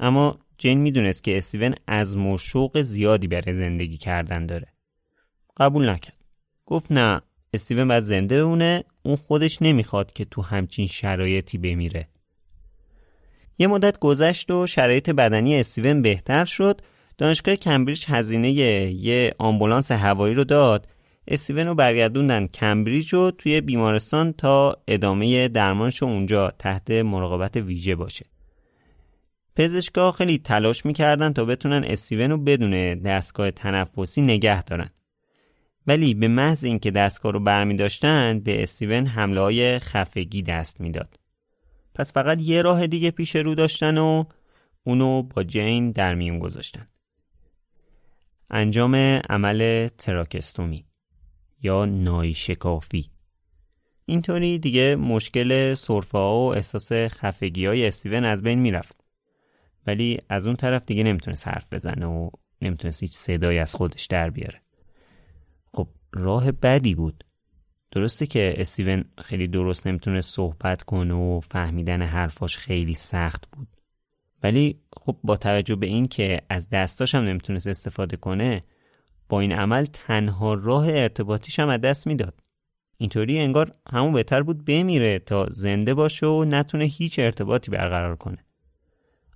اما 0.00 0.38
جین 0.62 0.78
می‌دونست 0.78 1.24
که 1.24 1.38
استیون 1.38 1.74
از 1.86 2.16
شوق 2.38 2.82
زیادی 2.82 3.26
برای 3.26 3.52
زندگی 3.52 3.96
کردن 3.96 4.46
داره. 4.46 4.66
قبول 5.56 5.88
نکرد. 5.90 6.16
گفت 6.66 6.92
نه 6.92 7.22
استیون 7.54 7.88
باید 7.88 8.04
زنده 8.04 8.44
بمونه 8.44 8.84
اون 9.02 9.16
خودش 9.16 9.62
نمی‌خواد 9.62 10.12
که 10.12 10.24
تو 10.24 10.42
همچین 10.42 10.86
شرایطی 10.86 11.58
بمیره. 11.58 12.08
یه 13.58 13.66
مدت 13.66 13.98
گذشت 13.98 14.50
و 14.50 14.66
شرایط 14.66 15.10
بدنی 15.10 15.60
استیون 15.60 16.02
بهتر 16.02 16.44
شد. 16.44 16.80
دانشگاه 17.18 17.56
کمبریج 17.56 18.04
هزینه 18.08 18.50
یه 18.50 19.34
آمبولانس 19.38 19.90
هوایی 19.90 20.34
رو 20.34 20.44
داد. 20.44 20.88
استیون 21.28 21.66
رو 21.66 21.74
برگردوندن 21.74 22.46
کمبریج 22.46 23.14
و 23.14 23.30
توی 23.30 23.60
بیمارستان 23.60 24.32
تا 24.32 24.76
ادامه 24.88 25.48
درمانش 25.48 26.02
اونجا 26.02 26.50
تحت 26.58 26.90
مراقبت 26.90 27.56
ویژه 27.56 27.94
باشه. 27.94 28.31
پزشکا 29.56 30.12
خیلی 30.12 30.38
تلاش 30.38 30.86
می‌کردن 30.86 31.32
تا 31.32 31.44
بتونن 31.44 31.84
استیون 31.84 32.30
رو 32.30 32.38
بدون 32.38 32.94
دستگاه 32.94 33.50
تنفسی 33.50 34.22
نگه 34.22 34.62
دارن. 34.62 34.90
ولی 35.86 36.14
به 36.14 36.28
محض 36.28 36.64
اینکه 36.64 36.90
دستگاه 36.90 37.32
رو 37.32 37.40
برمی 37.40 37.76
داشتن 37.76 38.40
به 38.40 38.62
استیون 38.62 39.06
حمله 39.06 39.40
های 39.40 39.78
خفگی 39.78 40.42
دست 40.42 40.80
می‌داد. 40.80 41.20
پس 41.94 42.12
فقط 42.12 42.40
یه 42.40 42.62
راه 42.62 42.86
دیگه 42.86 43.10
پیش 43.10 43.36
رو 43.36 43.54
داشتن 43.54 43.98
و 43.98 44.24
اونو 44.84 45.22
با 45.22 45.44
جین 45.44 45.90
در 45.90 46.14
میون 46.14 46.38
گذاشتن. 46.38 46.88
انجام 48.50 48.94
عمل 49.30 49.88
تراکستومی 49.88 50.84
یا 51.62 51.84
نایشکافی. 51.84 53.10
اینطوری 54.06 54.58
دیگه 54.58 54.96
مشکل 54.96 55.74
سرفه 55.74 56.18
و 56.18 56.52
احساس 56.56 56.92
خفگی 56.92 57.66
های 57.66 57.86
استیون 57.86 58.24
از 58.24 58.42
بین 58.42 58.58
می‌رفت. 58.58 59.01
ولی 59.86 60.18
از 60.28 60.46
اون 60.46 60.56
طرف 60.56 60.84
دیگه 60.86 61.02
نمی‌تونست 61.02 61.48
حرف 61.48 61.66
بزنه 61.72 62.06
و 62.06 62.30
نمی‌تونست 62.62 63.02
هیچ 63.02 63.12
صدایی 63.12 63.58
از 63.58 63.74
خودش 63.74 64.06
در 64.06 64.30
بیاره. 64.30 64.62
خب 65.74 65.88
راه 66.12 66.52
بدی 66.52 66.94
بود. 66.94 67.24
درسته 67.90 68.26
که 68.26 68.54
استیون 68.56 69.04
خیلی 69.18 69.48
درست 69.48 69.86
نمی‌تونه 69.86 70.20
صحبت 70.20 70.82
کنه 70.82 71.14
و 71.14 71.40
فهمیدن 71.40 72.02
حرفاش 72.02 72.58
خیلی 72.58 72.94
سخت 72.94 73.44
بود. 73.52 73.68
ولی 74.42 74.80
خب 74.96 75.16
با 75.24 75.36
توجه 75.36 75.76
به 75.76 75.86
این 75.86 76.06
که 76.06 76.40
از 76.48 76.68
دستاش 76.68 77.14
هم 77.14 77.24
نمی‌تونست 77.24 77.66
استفاده 77.66 78.16
کنه 78.16 78.60
با 79.28 79.40
این 79.40 79.52
عمل 79.52 79.84
تنها 79.84 80.54
راه 80.54 80.88
ارتباطیش 80.88 81.58
هم 81.58 81.68
از 81.68 81.80
دست 81.80 82.06
می‌داد. 82.06 82.40
اینطوری 82.96 83.38
انگار 83.38 83.72
همون 83.92 84.12
بهتر 84.12 84.42
بود 84.42 84.64
بمیره 84.64 85.18
تا 85.18 85.46
زنده 85.50 85.94
باشه 85.94 86.26
و 86.26 86.44
نتونه 86.44 86.84
هیچ 86.84 87.18
ارتباطی 87.18 87.70
برقرار 87.70 88.16
کنه. 88.16 88.38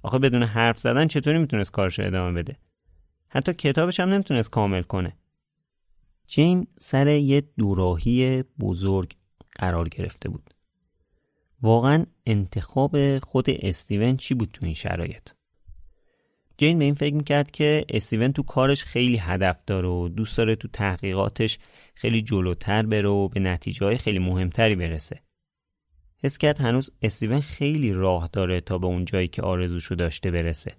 آخه 0.07 0.19
بدون 0.19 0.43
حرف 0.43 0.79
زدن 0.79 1.09
چطوری 1.09 1.39
می‌تونست 1.39 1.71
کارش 1.71 2.01
ادامه 2.01 2.43
بده؟ 2.43 2.57
حتی 3.29 3.55
کتابش 3.55 4.01
هم 4.01 4.09
نمی‌تونست 4.09 4.51
کامل 4.51 4.83
کنه. 4.83 5.17
جین 6.27 6.67
سر 6.79 7.07
یه 7.07 7.41
دوراهی 7.59 8.45
بزرگ 8.61 9.13
قرار 9.55 9.89
گرفته 9.89 10.29
بود. 10.29 10.55
واقعا 11.63 12.07
انتخاب 12.27 13.19
خود 13.19 13.47
استیون 13.51 14.17
چی 14.17 14.35
بود 14.35 14.51
تو 14.53 14.67
این 14.67 14.75
شرایط؟ 14.75 15.29
جین 16.59 16.79
به 16.79 16.85
این 16.85 16.95
فکر 16.95 17.15
می‌کرد 17.15 17.51
که 17.51 17.85
استیون 17.91 18.33
تو 18.33 18.43
کارش 18.43 18.85
خیلی 18.85 19.17
هدف 19.17 19.65
داره 19.67 19.89
و 19.89 20.09
دوست 20.09 20.39
داره 20.39 20.57
تو 20.57 20.69
تحقیقاتش 20.69 21.59
خیلی 21.95 22.23
جلوتر 22.23 22.83
بره 22.83 23.09
و 23.09 23.29
به 23.29 23.41
نتیجه 23.41 23.97
خیلی 23.97 24.19
مهمتری 24.19 24.77
برسه. 24.77 25.26
حس 26.25 26.39
کرد 26.39 26.61
هنوز 26.61 26.91
استیون 27.03 27.41
خیلی 27.41 27.93
راه 27.93 28.29
داره 28.33 28.61
تا 28.61 28.79
به 28.79 28.87
اون 28.87 29.05
جایی 29.05 29.29
که 29.29 29.43
آرزوشو 29.43 29.95
داشته 29.95 30.31
برسه. 30.31 30.75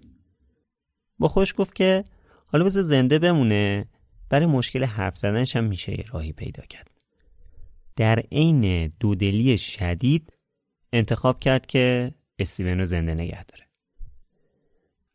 با 1.18 1.28
خوش 1.28 1.54
گفت 1.56 1.74
که 1.74 2.04
حالا 2.46 2.64
بذار 2.64 2.82
زنده 2.82 3.18
بمونه 3.18 3.88
برای 4.30 4.46
مشکل 4.46 4.84
حرف 4.84 5.18
زدنش 5.18 5.56
هم 5.56 5.64
میشه 5.64 5.92
یه 5.92 6.04
راهی 6.12 6.32
پیدا 6.32 6.62
کرد. 6.62 6.90
در 7.96 8.18
عین 8.18 8.92
دودلی 9.00 9.58
شدید 9.58 10.32
انتخاب 10.92 11.40
کرد 11.40 11.66
که 11.66 12.14
استیون 12.38 12.78
رو 12.78 12.84
زنده 12.84 13.14
نگه 13.14 13.44
داره. 13.44 13.68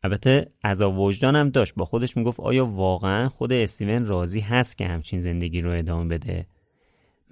البته 0.03 0.51
عذاب 0.63 0.99
وجدانم 0.99 1.49
داشت 1.49 1.73
با 1.75 1.85
خودش 1.85 2.17
می‌گفت 2.17 2.39
آیا 2.39 2.65
واقعا 2.65 3.29
خود 3.29 3.53
استیون 3.53 4.05
راضی 4.05 4.39
هست 4.39 4.77
که 4.77 4.87
همچین 4.87 5.21
زندگی 5.21 5.61
رو 5.61 5.71
ادامه 5.71 6.17
بده 6.17 6.47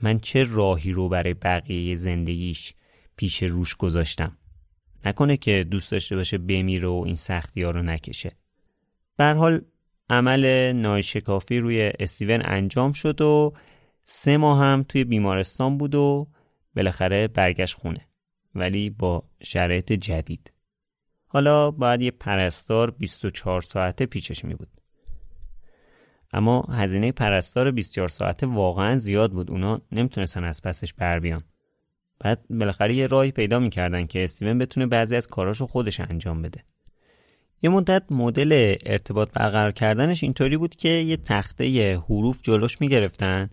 من 0.01 0.19
چه 0.19 0.43
راهی 0.43 0.91
رو 0.91 1.09
برای 1.09 1.33
بقیه 1.33 1.95
زندگیش 1.95 2.73
پیش 3.22 3.43
روش 3.43 3.76
گذاشتم. 3.76 4.38
نکنه 5.05 5.38
که 5.38 5.65
دوست 5.72 5.91
داشته 5.91 6.15
باشه 6.15 6.38
بمیره 6.38 6.88
و 6.88 7.03
این 7.05 7.15
سختی 7.15 7.61
ها 7.61 7.72
رو 7.72 7.82
نکشه. 7.82 8.32
بر 9.17 9.34
حال 9.34 9.61
عمل 10.09 10.72
نایشکافی 10.72 11.59
روی 11.59 11.91
استیون 11.99 12.41
انجام 12.45 12.93
شد 12.93 13.22
و 13.22 13.53
سه 14.03 14.38
ماه 14.38 14.59
هم 14.59 14.86
توی 14.89 15.03
بیمارستان 15.03 15.78
بود 15.78 15.95
و 15.95 16.28
بالاخره 16.76 17.28
برگشت 17.28 17.78
خونه 17.78 18.07
ولی 18.55 18.89
با 18.89 19.24
شرایط 19.43 19.93
جدید. 19.93 20.53
حالا 21.28 21.72
باید 21.72 22.01
یه 22.01 22.11
پرستار 22.11 22.91
24 22.91 23.61
ساعته 23.61 24.05
پیچش 24.05 24.45
می 24.45 24.55
بود. 24.55 24.69
اما 26.34 26.61
هزینه 26.61 27.11
پرستار 27.11 27.72
24 27.72 28.09
ساعته 28.09 28.47
واقعا 28.47 28.97
زیاد 28.97 29.32
بود. 29.32 29.51
اونا 29.51 29.82
نمی‌تونستن 29.91 30.43
از 30.43 30.61
پسش 30.61 30.93
بر 30.93 31.19
بیان. 31.19 31.43
بعد 32.24 32.45
بالاخره 32.49 32.95
یه 32.95 33.07
راهی 33.07 33.32
پیدا 33.32 33.59
می‌کردن 33.59 34.07
که 34.07 34.24
استیون 34.24 34.57
بتونه 34.57 34.86
بعضی 34.86 35.15
از 35.15 35.28
کاراشو 35.28 35.67
خودش 35.67 35.99
انجام 35.99 36.41
بده. 36.41 36.63
یه 37.61 37.69
مدت 37.69 38.03
مدل 38.11 38.76
ارتباط 38.86 39.32
برقرار 39.32 39.72
کردنش 39.72 40.24
اینطوری 40.24 40.57
بود 40.57 40.76
که 40.76 40.89
یه 40.89 41.17
تخته 41.17 41.97
حروف 41.97 42.41
جلوش 42.43 42.82
می‌گرفتن 42.82 43.49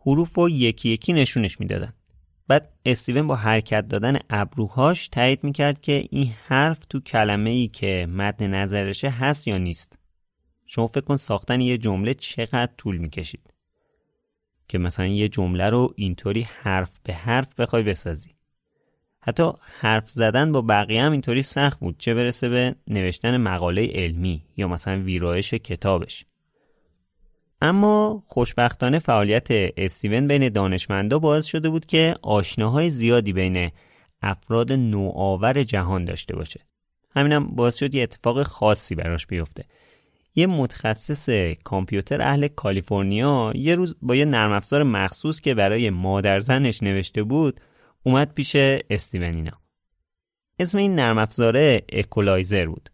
حروف 0.00 0.34
رو 0.34 0.48
یکی 0.48 0.88
یکی 0.88 1.12
نشونش 1.12 1.60
می‌دادن. 1.60 1.92
بعد 2.48 2.72
استیون 2.86 3.26
با 3.26 3.36
حرکت 3.36 3.88
دادن 3.88 4.18
ابروهاش 4.30 5.08
تایید 5.08 5.44
می‌کرد 5.44 5.80
که 5.80 6.04
این 6.10 6.32
حرف 6.46 6.84
تو 6.84 7.00
کلمه 7.00 7.50
ای 7.50 7.68
که 7.68 8.06
متن 8.10 8.54
نظرشه 8.54 9.08
هست 9.08 9.48
یا 9.48 9.58
نیست. 9.58 9.98
شما 10.66 10.86
فکر 10.86 11.00
کن 11.00 11.16
ساختن 11.16 11.60
یه 11.60 11.78
جمله 11.78 12.14
چقدر 12.14 12.72
طول 12.78 12.96
می‌کشید. 12.96 13.53
که 14.68 14.78
مثلا 14.78 15.06
یه 15.06 15.28
جمله 15.28 15.70
رو 15.70 15.92
اینطوری 15.96 16.42
حرف 16.42 16.98
به 17.02 17.14
حرف 17.14 17.60
بخوای 17.60 17.82
بسازی 17.82 18.30
حتی 19.20 19.50
حرف 19.78 20.10
زدن 20.10 20.52
با 20.52 20.62
بقیه 20.62 21.02
هم 21.02 21.12
اینطوری 21.12 21.42
سخت 21.42 21.80
بود 21.80 21.98
چه 21.98 22.14
برسه 22.14 22.48
به 22.48 22.74
نوشتن 22.88 23.36
مقاله 23.36 23.90
علمی 23.94 24.42
یا 24.56 24.68
مثلا 24.68 25.00
ویرایش 25.02 25.54
کتابش 25.54 26.24
اما 27.62 28.22
خوشبختانه 28.26 28.98
فعالیت 28.98 29.46
استیون 29.50 30.26
بین 30.26 30.48
دانشمندا 30.48 31.18
باعث 31.18 31.44
شده 31.44 31.68
بود 31.68 31.86
که 31.86 32.14
آشناهای 32.22 32.90
زیادی 32.90 33.32
بین 33.32 33.70
افراد 34.22 34.72
نوآور 34.72 35.62
جهان 35.62 36.04
داشته 36.04 36.36
باشه. 36.36 36.60
همینم 37.10 37.46
باعث 37.46 37.76
شد 37.76 37.94
یه 37.94 38.02
اتفاق 38.02 38.42
خاصی 38.42 38.94
براش 38.94 39.26
بیفته. 39.26 39.64
یه 40.34 40.46
متخصص 40.46 41.28
کامپیوتر 41.64 42.22
اهل 42.22 42.48
کالیفرنیا 42.48 43.52
یه 43.54 43.74
روز 43.74 43.96
با 44.02 44.16
یه 44.16 44.24
نرم 44.24 44.52
افزار 44.52 44.82
مخصوص 44.82 45.40
که 45.40 45.54
برای 45.54 45.90
مادر 45.90 46.40
زنش 46.40 46.82
نوشته 46.82 47.22
بود 47.22 47.60
اومد 48.02 48.34
پیش 48.34 48.56
استیون 48.90 49.34
اینا. 49.34 49.60
اسم 50.58 50.78
این 50.78 50.94
نرم 50.94 51.18
افزاره 51.18 51.82
اکولایزر 51.92 52.66
بود. 52.66 52.90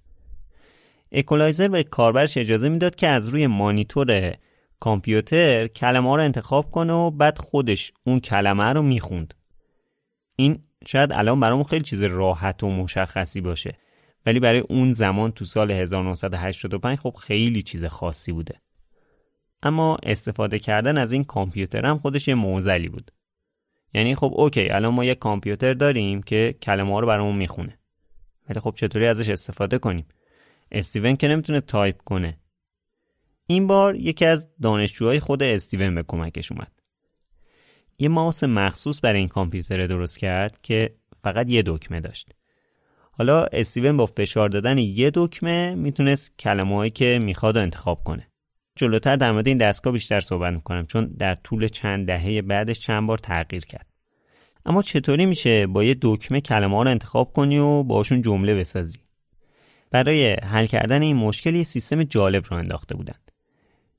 اکولایزر 1.12 1.68
به 1.68 1.82
کاربرش 1.82 2.38
اجازه 2.38 2.68
می‌داد 2.68 2.94
که 2.94 3.08
از 3.08 3.28
روی 3.28 3.46
مانیتور 3.46 4.34
کامپیوتر 4.80 5.66
کلمه 5.66 6.08
ها 6.08 6.16
رو 6.16 6.22
انتخاب 6.22 6.70
کنه 6.70 6.92
و 6.92 7.10
بعد 7.10 7.38
خودش 7.38 7.92
اون 8.06 8.20
کلمه 8.20 8.72
رو 8.72 8.82
می‌خوند 8.82 9.34
این 10.36 10.58
شاید 10.86 11.12
الان 11.12 11.40
برامون 11.40 11.64
خیلی 11.64 11.84
چیز 11.84 12.02
راحت 12.02 12.62
و 12.62 12.70
مشخصی 12.70 13.40
باشه 13.40 13.76
ولی 14.26 14.40
برای 14.40 14.60
اون 14.60 14.92
زمان 14.92 15.32
تو 15.32 15.44
سال 15.44 15.70
1985 15.70 16.98
خب 16.98 17.14
خیلی 17.20 17.62
چیز 17.62 17.84
خاصی 17.84 18.32
بوده. 18.32 18.60
اما 19.62 19.96
استفاده 20.02 20.58
کردن 20.58 20.98
از 20.98 21.12
این 21.12 21.24
کامپیوتر 21.24 21.86
هم 21.86 21.98
خودش 21.98 22.28
یه 22.28 22.34
معضلی 22.34 22.88
بود. 22.88 23.12
یعنی 23.94 24.14
خب 24.14 24.32
OK 24.34 24.70
الان 24.70 24.94
ما 24.94 25.04
یه 25.04 25.14
کامپیوتر 25.14 25.72
داریم 25.72 26.22
که 26.22 26.54
کلمه 26.62 26.92
ها 26.92 27.00
رو 27.00 27.06
برامون 27.06 27.36
می‌خونه. 27.36 27.78
ولی 28.48 28.60
خب 28.60 28.74
چطوری 28.76 29.06
ازش 29.06 29.28
استفاده 29.28 29.78
کنیم؟ 29.78 30.06
استیون 30.72 31.16
که 31.16 31.28
نمی‌تونه 31.28 31.60
تایپ 31.60 32.02
کنه. 32.02 32.38
این 33.46 33.66
بار 33.66 33.96
یکی 33.96 34.24
از 34.24 34.48
دانشجوهای 34.62 35.20
خود 35.20 35.42
استیون 35.42 35.94
به 35.94 36.02
کمکش 36.02 36.52
اومد. 36.52 36.72
یه 37.98 38.08
ماوس 38.08 38.44
مخصوص 38.44 39.00
برای 39.02 39.18
این 39.18 39.28
کامپیوتر 39.28 39.86
درست 39.86 40.18
کرد 40.18 40.60
که 40.60 40.94
فقط 41.18 41.50
یه 41.50 41.62
دکمه 41.66 42.00
داشت. 42.00 42.34
حالا 43.20 43.44
استیون 43.52 43.96
با 43.96 44.06
فشار 44.06 44.48
دادن 44.48 44.78
یه 44.78 45.10
دکمه 45.14 45.74
می‌تونست 45.74 46.38
کلمه 46.38 46.76
هایی 46.76 46.90
که 46.90 47.20
می‌خواد 47.22 47.56
انتخاب 47.56 48.04
کنه. 48.04 48.28
جلوتر 48.76 49.16
در 49.16 49.32
مورد 49.32 49.48
این 49.48 49.58
دستگاه 49.58 49.92
بیشتر 49.92 50.20
صحبت 50.20 50.52
می‌کنم 50.52 50.86
چون 50.86 51.06
در 51.18 51.34
طول 51.34 51.68
چند 51.68 52.06
دهه 52.06 52.42
بعدش 52.42 52.80
چند 52.80 53.06
بار 53.06 53.18
تغییر 53.18 53.64
کرد. 53.64 53.86
اما 54.66 54.82
چطوری 54.82 55.26
میشه 55.26 55.66
با 55.66 55.84
یه 55.84 55.96
دکمه 56.02 56.40
کلمه 56.40 56.76
ها 56.76 56.82
رو 56.82 56.90
انتخاب 56.90 57.32
کنی 57.32 57.58
و 57.58 57.82
باشون 57.82 58.22
جمله 58.22 58.54
بسازی؟ 58.54 58.98
برای 59.90 60.32
حل 60.32 60.66
کردن 60.66 61.02
این 61.02 61.16
مشکل 61.16 61.54
یه 61.54 61.64
سیستم 61.64 62.02
جالب 62.02 62.44
رو 62.50 62.56
انداخته 62.56 62.94
بودند. 62.96 63.30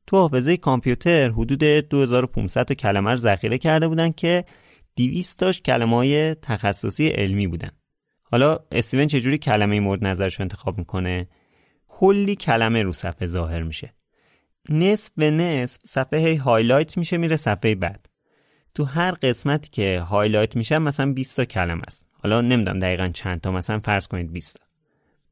تو 0.08 0.18
حافظه 0.18 0.58
کامپیوتر 0.58 1.30
حدود 1.30 1.64
2500 1.64 2.74
کلمه 2.74 3.10
رو 3.10 3.18
ذخیره 3.18 3.58
کرده 3.58 3.88
بودن 3.88 4.12
که 4.12 4.46
200 4.96 5.40
تاش 5.40 5.62
کلمه 5.62 5.96
های 5.96 6.36
تخصصی 6.36 7.08
علمی 7.08 7.48
بودن 7.48 7.70
حالا 8.32 8.60
استیون 8.72 9.08
چجوری 9.08 9.38
کلمه 9.38 9.80
مورد 9.80 10.08
نظرش 10.08 10.36
رو 10.36 10.42
انتخاب 10.42 10.78
می‌کنه؟ 10.78 11.28
کلی 11.88 12.36
کلمه 12.36 12.82
رو 12.84 12.94
صفحه 12.94 13.28
ظاهر 13.28 13.64
میشه. 13.64 13.94
نصف 14.70 15.12
به 15.18 15.32
نصف 15.32 15.80
صفحه 15.86 16.20
هی 16.20 16.36
highlight 16.36 16.98
میشه 16.98 17.18
میره 17.18 17.38
صفحه 17.38 17.76
بعد. 17.76 18.10
تو 18.76 18.84
هر 18.84 19.12
قسمتی 19.12 19.70
که 19.70 20.00
highlight 20.00 20.56
میشه 20.56 20.80
مثلا 20.80 21.14
20 21.14 21.38
تا 21.38 21.46
کلمه 21.46 21.82
است. 21.88 22.06
حالا 22.12 22.42
نمی‌دونم 22.42 22.80
دقیقا 22.80 23.08
چند 23.08 23.42
تا 23.42 23.52
مثلا 23.52 23.80
فرض 23.80 24.08
کنید 24.08 24.32
20 24.32 24.56
تا. 24.56 24.66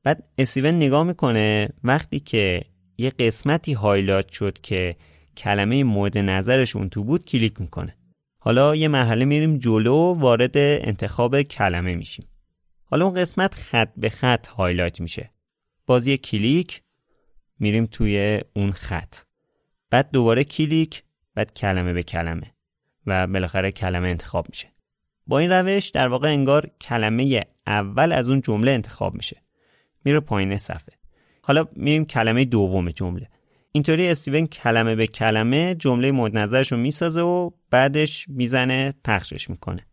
بعد 0.03 0.23
استیون 0.37 0.75
نگاه 0.75 1.03
می‌کنه 1.03 1.69
وقتی 1.83 2.19
که 2.19 2.61
یه 2.97 3.09
قسمتی 3.09 3.73
highlight 3.73 4.29
شد 4.29 4.59
که 4.61 4.95
کلمه 5.37 5.83
مورد 5.83 6.17
نظرش 6.17 6.75
اون 6.75 6.89
تو 6.89 7.03
بود 7.03 7.25
کلیک 7.25 7.61
می‌کنه. 7.61 7.95
حالا 8.39 8.75
یه 8.75 8.87
مرحله 8.87 9.25
میریم 9.25 9.57
جلو 9.57 10.13
وارد 10.13 10.57
انتخاب 10.57 11.41
کلمه 11.41 11.95
میشیم. 11.95 12.25
حالا 12.91 13.05
اون 13.05 13.13
قسمت 13.13 13.53
خط 13.55 13.89
به 13.97 14.09
خط 14.09 14.47
highlight 14.47 15.01
میشه. 15.01 15.31
باز 15.85 16.07
یه 16.07 16.17
کلیک 16.17 16.81
میریم 17.59 17.85
توی 17.85 18.41
اون 18.53 18.71
خط. 18.71 19.15
بعد 19.89 20.11
دوباره 20.11 20.43
کلیک 20.43 21.03
بعد 21.35 21.53
کلمه 21.53 21.93
به 21.93 22.03
کلمه 22.03 22.53
و 23.05 23.27
بالاخره 23.27 23.71
کلمه 23.71 24.07
انتخاب 24.07 24.49
میشه. 24.49 24.67
با 25.27 25.39
این 25.39 25.51
روش 25.51 25.89
در 25.89 26.07
واقع 26.07 26.29
انگار 26.29 26.69
کلمه 26.81 27.45
اول 27.67 28.11
از 28.11 28.29
اون 28.29 28.41
جمله 28.41 28.71
انتخاب 28.71 29.15
میشه. 29.15 29.41
میره 30.05 30.19
پایین 30.19 30.57
صفحه. 30.57 30.95
حالا 31.41 31.65
میریم 31.75 32.05
کلمه 32.05 32.45
دوم 32.45 32.89
جمله. 32.89 33.29
اینطوری 33.71 34.07
استیون 34.07 34.47
کلمه 34.47 34.95
به 34.95 35.07
کلمه 35.07 35.75
جمله 35.75 36.11
مورد 36.11 36.37
نظرش 36.37 36.71
رو 36.71 36.77
می‌سازه 36.77 37.21
و 37.21 37.49
بعدش 37.69 38.29
می‌زنه 38.29 38.93
پخشش 39.03 39.49
می‌کنه. 39.49 39.85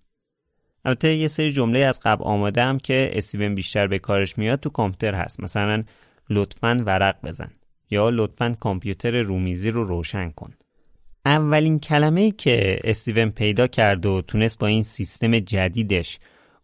البته 0.86 1.14
یه 1.14 1.28
سری 1.28 1.52
جمله 1.52 1.78
از 1.78 2.00
قبل 2.00 2.24
آماده 2.24 2.62
هم 2.62 2.78
که 2.78 3.10
استیون 3.12 3.54
بیشتر 3.54 3.86
به 3.86 3.98
کارش 3.98 4.38
میاد 4.38 4.60
تو 4.60 4.70
کامپیوتر 4.70 5.14
هست. 5.14 5.40
مثلا 5.40 5.84
لطفا 6.30 6.82
ورق 6.86 7.16
بزن 7.24 7.50
یا 7.90 8.10
لطفا 8.10 8.54
کامپیوتر 8.60 9.20
رومیزی 9.20 9.70
رو 9.70 9.84
روشن 9.84 10.30
کن. 10.30 10.54
اولین 11.24 11.78
کلمه 11.78 12.20
ای 12.20 12.30
که 12.30 12.80
استیون 12.84 13.30
پیدا 13.30 13.66
کرد 13.66 14.06
و 14.06 14.22
تونست 14.22 14.58
با 14.58 14.66
این 14.66 14.82
سیستم 14.82 15.38
جدیدش 15.38 16.18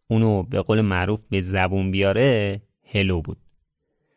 اونو 0.08 0.42
به 0.42 0.62
قول 0.62 0.80
معروف 0.80 1.20
به 1.30 1.40
زبون 1.40 1.90
بیاره 1.90 2.60
هلو 2.94 3.22
بود. 3.22 3.38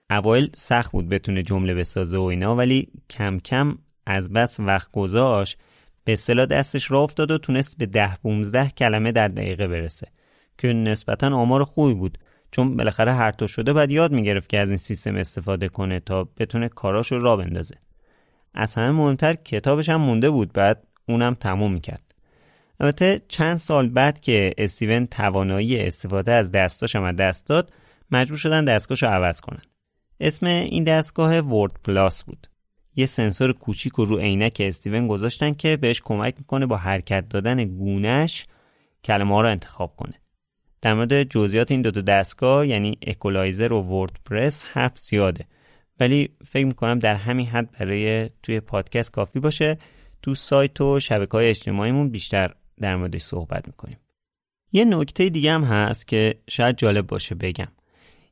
اوایل 0.10 0.52
سخت 0.56 0.92
بود 0.92 1.10
بتونه 1.10 1.44
جمله 1.44 1.74
بسازه 1.74 2.18
و 2.18 2.24
اینا 2.24 2.56
ولی 2.56 2.88
کم 3.10 3.40
کم 3.40 3.78
از 4.06 4.34
بس 4.34 4.60
وقت 4.60 4.92
گذاشت 4.92 5.58
به 6.06 6.14
اصطلاح 6.14 6.46
دستش 6.46 6.92
را 6.92 7.04
افتاد 7.04 7.32
و 7.32 7.38
تونست 7.38 7.78
به 7.78 7.86
ده 7.86 8.16
15 8.16 8.70
کلمه 8.70 9.12
در 9.12 9.28
دقیقه 9.28 9.68
برسه. 9.68 10.08
که 10.58 10.74
نسبتا 10.74 11.28
آمار 11.28 11.64
خوبی 11.64 11.94
بود 11.94 12.18
چون 12.52 12.78
بالاخره 12.78 13.14
هر 13.14 13.32
تا 13.32 13.48
شده 13.48 13.74
بعد 13.74 13.92
یاد 13.92 14.12
می‌گرفت 14.12 14.50
که 14.50 14.60
از 14.60 14.70
این 14.70 14.78
سیستم 14.78 15.16
استفاده 15.16 15.70
کنه 15.70 16.00
تا 16.00 16.24
بتونه 16.38 16.70
کاراش 16.70 17.12
رو 17.12 17.20
را 17.20 17.36
بندازه. 17.36 17.76
از 18.54 18.76
همه 18.76 18.92
مهمتر 18.92 19.34
کتابش 19.34 19.90
هم 19.90 20.02
مونده 20.02 20.30
بود 20.30 20.54
بعد 20.54 20.88
اونم 21.08 21.34
تموم 21.34 21.74
می‌کرد 21.74 22.16
البته 22.80 23.22
چند 23.28 23.56
سال 23.56 23.90
بعد 23.90 24.22
که 24.22 24.54
استیون 24.58 25.06
توانایی 25.06 25.80
استفاده 25.80 26.34
از 26.34 26.52
دستاش 26.52 26.96
هم 26.96 27.06
از 27.06 27.12
دست 27.12 27.48
داد 27.48 27.74
مجبور 28.12 28.38
شدن 28.38 28.66
دستگاهش 28.66 29.04
رو 29.04 29.10
عوض 29.10 29.42
کنن. 29.42 29.62
اسم 30.20 30.46
این 30.46 30.84
دستگاه 30.84 31.40
Words 31.40 31.72
Plus 31.84 32.24
بود. 32.24 32.48
یه 32.96 33.06
سنسور 33.06 33.54
کوچیک 33.54 33.94
رو 33.94 34.06
رو 34.06 34.18
عینک 34.18 34.58
استیون 34.60 35.08
گذاشتن 35.08 35.54
که 35.54 35.78
بهش 35.78 36.02
کمک 36.06 36.36
می‌کنه 36.38 36.66
با 36.66 36.78
حرکت 36.78 37.30
دادن 37.30 37.66
گونش 37.66 38.46
کلمه 39.04 39.36
ها 39.36 39.42
رو 39.42 39.50
انتخاب 39.50 39.96
کنه. 39.96 40.14
در 40.82 40.94
مورد 40.94 41.24
جزئیات 41.24 41.72
این 41.72 41.82
دوتا 41.82 42.02
دستگاه 42.02 42.68
یعنی 42.68 42.98
اکولایزر 43.02 43.74
و 43.74 43.82
Words 43.82 44.28
Plus 44.28 44.66
حرف 44.72 44.98
زیاده. 44.98 45.46
ولی 46.00 46.30
فکر 46.46 46.66
می‌کنم 46.66 47.00
در 47.00 47.16
همین 47.16 47.48
حد 47.48 47.72
برای 47.80 48.30
توی 48.44 48.60
پادکست 48.60 49.12
کافی 49.12 49.40
باشه. 49.40 49.78
تو 50.22 50.36
سایت 50.36 50.82
و 50.82 51.00
شبکه 51.00 51.32
های 51.32 51.50
اجتماعیمون 51.50 52.10
بیشتر 52.10 52.54
در 52.82 52.96
موردش 52.96 53.22
صحبت 53.22 53.68
می‌کنیم. 53.68 53.98
یه 54.72 54.86
نکته 54.86 55.30
دیگه 55.30 55.52
هم 55.52 55.64
هست 55.64 56.08
که 56.08 56.40
شاید 56.50 56.78
جالب 56.78 57.08
باشه 57.08 57.36
بگم. 57.36 57.72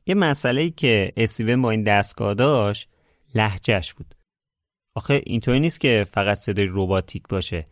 یه 0.06 0.14
مسئله 0.14 0.60
ای 0.60 0.70
که 0.70 1.12
استیون 1.16 1.62
با 1.62 1.70
این 1.70 1.82
دستگاه 1.82 2.34
داشت 2.34 2.88
لحجهش 3.34 3.92
بود. 3.92 4.13
آخه 4.94 5.22
اینطوری 5.26 5.60
نیست 5.60 5.80
که 5.80 6.06
فقط 6.12 6.38
صدای 6.38 6.68
رباتیک 6.70 7.22
باشه. 7.28 7.66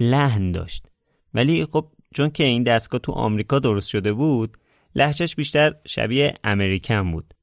لحن 0.00 0.52
داشت. 0.52 0.86
ولی 1.34 1.64
خب 1.64 1.88
چون 2.14 2.30
که 2.30 2.44
این 2.44 2.62
دستگاه 2.62 3.00
تو 3.00 3.12
آمریکا 3.12 3.58
درست 3.58 3.88
شده 3.88 4.12
بود 4.12 4.56
لحجهش 4.94 5.34
بیشتر 5.34 5.74
شبیه 5.86 6.34
امریکن 6.44 7.10
بود. 7.10 7.34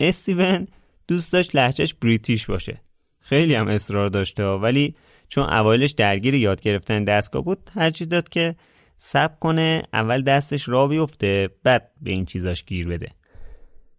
استیون 0.00 0.68
دوست 1.08 1.32
داشت 1.32 1.56
لحجهش 1.56 1.94
بریتیش 1.94 2.46
باشه. 2.46 2.80
خیلی 3.20 3.54
هم 3.54 3.68
اصرار 3.68 4.10
داشته 4.10 4.44
ولی 4.44 4.94
چون 5.28 5.44
اوایلش 5.44 5.90
درگیر 5.90 6.34
یاد 6.34 6.60
گرفتن 6.60 7.04
دستگاه 7.04 7.44
بود 7.44 7.58
ترجیح 7.74 8.06
داد 8.06 8.28
که 8.28 8.56
سب 8.96 9.40
کنه 9.40 9.82
اول 9.92 10.22
دستش 10.22 10.68
را 10.68 10.86
بیفته 10.86 11.50
بعد 11.62 11.90
به 12.00 12.10
این 12.10 12.24
چیزاش 12.24 12.64
گیر 12.64 12.88
بده. 12.88 13.08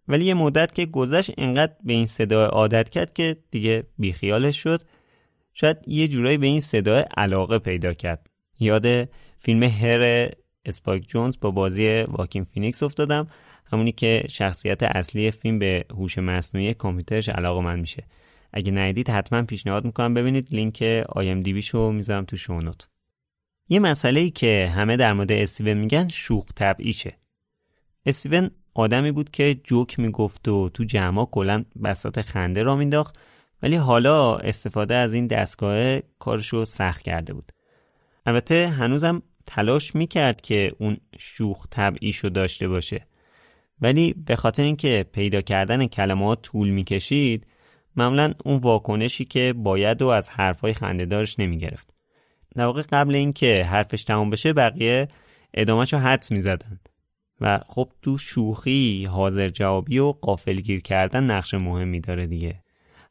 ولی 0.08 0.24
یه 0.24 0.34
مدت 0.34 0.74
که 0.74 0.86
گذشت 0.86 1.30
انقدر 1.38 1.72
به 1.84 1.92
این 1.92 2.06
صدا 2.06 2.46
عادت 2.46 2.90
کرد 2.90 3.12
که 3.12 3.36
دیگه 3.50 3.86
بیخیالش 3.98 4.62
شد. 4.62 4.82
شاید 5.52 5.76
یه 5.86 6.08
جورایی 6.08 6.38
به 6.38 6.46
این 6.46 6.60
صدا 6.60 7.04
علاقه 7.16 7.58
پیدا 7.58 7.92
کرد. 7.92 8.30
یاد 8.60 9.08
فیلم 9.38 9.62
Her 9.62 10.30
اسپایک 10.64 11.08
جونز 11.08 11.38
با 11.40 11.50
بازی 11.50 12.00
واکین 12.00 12.44
فینیکس 12.44 12.82
افتادم. 12.82 13.26
همونی 13.72 13.92
که 13.92 14.26
شخصیت 14.30 14.82
اصلی 14.82 15.30
فیلم 15.30 15.58
به 15.58 15.84
هوش 15.90 16.18
مصنوعی 16.18 16.74
کامپیوترش 16.74 17.28
علاقه 17.28 17.60
مند 17.60 17.80
میشه. 17.80 18.06
اگه 18.52 18.72
ندیدید 18.72 19.10
حتما 19.10 19.42
پیشنهاد 19.42 19.84
می‌کنم 19.84 20.14
ببینید. 20.14 20.48
لینک 20.50 20.82
آی 21.08 21.34
دی 21.42 21.62
شو 21.62 21.90
می‌ذارم 21.90 22.24
تو 22.24 22.36
show 22.36 22.62
note 22.62 22.88
یه 23.68 23.78
مسئله 23.78 24.20
ای 24.20 24.30
که 24.30 24.72
همه 24.74 24.96
در 24.96 25.12
مورد 25.12 25.32
استیون 25.32 25.78
میگن 25.78 26.08
شوخ 26.08 26.44
طبعیشه. 26.54 27.16
استیون 28.06 28.50
آدمی 28.74 29.12
بود 29.12 29.30
که 29.30 29.54
جوک 29.64 29.98
می‌گفت 29.98 30.48
و 30.48 30.68
تو 30.68 30.84
جمع 30.84 31.26
کلا 31.26 31.64
بساط 31.84 32.22
خنده 32.22 32.62
راه 32.62 32.76
مینداخت 32.76 33.18
ولی 33.62 33.76
حالا 33.76 34.36
استفاده 34.36 34.94
از 34.94 35.14
این 35.14 35.26
دستگاه 35.26 36.00
کارشو 36.18 36.64
سخت 36.64 37.02
کرده 37.02 37.32
بود. 37.32 37.52
البته 38.26 38.68
هنوزم 38.68 39.22
تلاش 39.46 39.94
می‌کرد 39.94 40.40
که 40.40 40.72
اون 40.78 40.96
شوخ 41.18 41.66
طبعیشو 41.70 42.28
داشته 42.28 42.68
باشه. 42.68 43.06
ولی 43.80 44.14
به 44.26 44.36
خاطر 44.36 44.62
اینکه 44.62 45.06
پیدا 45.12 45.40
کردن 45.40 45.86
کلمات 45.86 46.42
طول 46.42 46.70
می‌کشید 46.70 47.46
معمولا 47.96 48.34
اون 48.44 48.56
واکنشی 48.56 49.24
که 49.24 49.54
باید 49.56 50.02
و 50.02 50.08
از 50.08 50.30
حرفای 50.30 50.74
خندهدارش 50.74 51.38
نمی‌گرفت. 51.38 51.94
در 52.54 52.66
واقع 52.66 52.82
قبل 52.82 53.14
اینکه 53.14 53.64
حرفش 53.64 54.04
تمام 54.04 54.30
بشه 54.30 54.52
بقیه 54.52 55.08
ادامهشو 55.54 55.98
حدس 55.98 56.32
می‌زدند. 56.32 56.88
و 57.44 57.60
خب 57.66 57.88
تو 58.02 58.18
شوخی 58.18 59.04
حاضر 59.04 59.48
جوابی 59.48 59.98
و 59.98 60.12
قافلگیر 60.12 60.80
کردن 60.80 61.24
نقش 61.24 61.54
مهمی 61.54 62.00
داره 62.00 62.26
دیگه. 62.26 62.62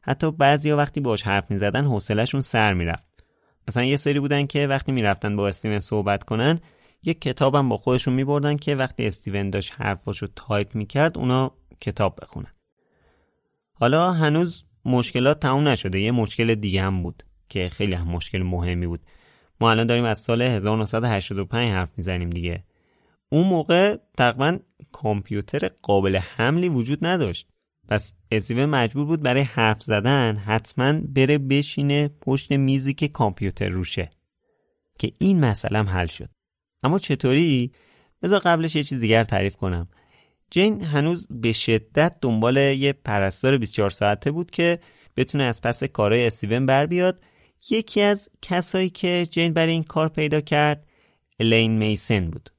حتی 0.02 0.30
بعضیا 0.30 0.76
وقتی 0.76 1.00
باش 1.00 1.22
حرف 1.22 1.50
می‌زدن 1.50 1.84
حوصلهشون 1.84 2.40
سر 2.40 2.74
می‌رفت. 2.74 3.06
مثلا 3.68 3.84
یه 3.84 3.96
سری 3.96 4.20
بودن 4.20 4.46
که 4.46 4.66
وقتی 4.66 4.92
می‌رفتن 4.92 5.36
با 5.36 5.48
استیون 5.48 5.78
صحبت 5.80 6.24
کنن 6.24 6.60
یه 7.02 7.14
کتابم 7.14 7.68
با 7.68 7.76
خودشون 7.76 8.14
میبردن 8.14 8.56
که 8.56 8.74
وقتی 8.74 9.06
استیون 9.06 9.50
داشت 9.50 9.72
حرفاشو 9.76 10.26
تایپ 10.36 10.74
می‌کرد 10.74 11.18
اونا 11.18 11.52
کتاب 11.80 12.18
بخونن. 12.22 12.52
حالا 13.72 14.12
هنوز 14.12 14.64
مشکلات 14.84 15.40
تموم 15.40 15.68
نشده 15.68 16.00
یه 16.00 16.12
مشکل 16.12 16.54
دیگه 16.54 16.82
هم 16.82 17.02
بود 17.02 17.22
که 17.48 17.68
خیلی 17.68 17.94
هم 17.94 18.08
مشکل 18.08 18.42
مهمی 18.42 18.86
بود. 18.86 19.00
ما 19.60 19.70
الان 19.70 19.86
داریم 19.86 20.04
از 20.04 20.18
سال 20.18 20.42
1985 20.42 21.70
حرف 21.70 21.90
می‌زنیم 21.96 22.30
دیگه. 22.30 22.64
اون 23.34 23.46
موقع 23.46 23.96
تقریبا 24.18 24.58
کامپیوتر 24.92 25.68
قابل 25.82 26.16
حملی 26.16 26.68
وجود 26.68 27.06
نداشت. 27.06 27.48
پس 27.88 28.12
استیون 28.30 28.66
مجبور 28.66 29.04
بود 29.04 29.22
برای 29.22 29.42
حرف 29.42 29.82
زدن 29.82 30.36
حتما 30.36 30.92
بره 30.92 31.38
بشینه 31.38 32.08
پشت 32.08 32.52
میزی 32.52 32.94
که 32.94 33.08
کامپیوتر 33.08 33.68
روشه. 33.68 34.10
که 34.98 35.12
این 35.18 35.40
مسئله 35.40 35.78
هم 35.78 35.88
حل 35.88 36.06
شد. 36.06 36.28
اما 36.82 36.98
چطوری؟ 36.98 37.72
بذار 38.22 38.38
قبلش 38.38 38.76
یه 38.76 38.82
چیز 38.82 39.00
دیگر 39.00 39.24
تعریف 39.24 39.56
کنم. 39.56 39.88
جین 40.50 40.84
هنوز 40.84 41.26
به 41.30 41.52
شدت 41.52 42.16
دنبال 42.20 42.56
یه 42.56 42.92
پرستار 42.92 43.58
24 43.58 43.90
ساعته 43.90 44.30
بود 44.30 44.50
که 44.50 44.78
بتونه 45.16 45.44
از 45.44 45.62
پس 45.62 45.84
کارهای 45.84 46.26
استیون 46.26 46.66
بر 46.66 46.86
بیاد. 46.86 47.22
یکی 47.70 48.00
از 48.00 48.28
کسایی 48.42 48.90
که 48.90 49.26
جین 49.30 49.52
برای 49.52 49.72
این 49.72 49.82
کار 49.82 50.08
پیدا 50.08 50.40
کرد 50.40 50.86
الین 51.40 51.78
میسن 51.78 52.30
بود. 52.30 52.53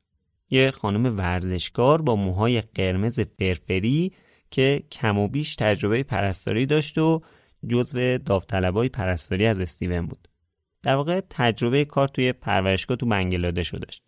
یه 0.49 0.71
خانم 0.71 1.17
ورزشکار 1.17 2.01
با 2.01 2.15
موهای 2.15 2.61
قرمز 2.61 3.19
فرفری 3.19 4.11
که 4.51 4.83
کم 4.91 5.17
و 5.17 5.27
بیش 5.27 5.55
تجربه 5.55 6.03
پرستاری 6.03 6.65
داشت 6.65 6.97
و 6.97 7.21
جزو 7.67 8.17
داوطلبای 8.17 8.89
پرستاری 8.89 9.45
از 9.45 9.59
استیون 9.59 10.05
بود. 10.05 10.27
در 10.83 10.95
واقع 10.95 11.21
تجربه 11.29 11.85
کار 11.85 12.07
توی 12.07 12.33
پرورشگاه 12.33 12.97
تو 12.97 13.05
بنگلادش 13.05 13.67
رو 13.67 13.79
داشت. 13.79 14.03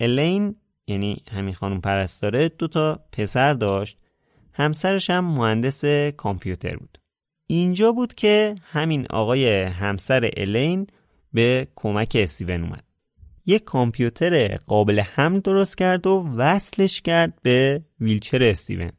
الین 0.00 0.56
یعنی 0.86 1.22
همین 1.30 1.54
خانم 1.54 1.80
پرستاره 1.80 2.48
دو 2.48 2.68
تا 2.68 3.00
پسر 3.12 3.52
داشت 3.52 3.98
همسرش 4.52 5.10
هم 5.10 5.24
مهندس 5.24 5.84
کامپیوتر 6.16 6.76
بود. 6.76 6.98
اینجا 7.46 7.92
بود 7.92 8.14
که 8.14 8.54
همین 8.64 9.06
آقای 9.10 9.62
همسر 9.62 10.30
الین 10.36 10.86
به 11.32 11.68
کمک 11.76 12.16
استیون 12.20 12.62
اومد. 12.62 12.84
یک 13.46 13.64
کامپیوتر 13.64 14.56
قابل 14.56 15.00
حمل 15.00 15.40
درست 15.40 15.78
کرد 15.78 16.06
و 16.06 16.28
وصلش 16.36 17.02
کرد 17.02 17.38
به 17.42 17.82
ویلچر 18.00 18.42
استیون. 18.42 18.90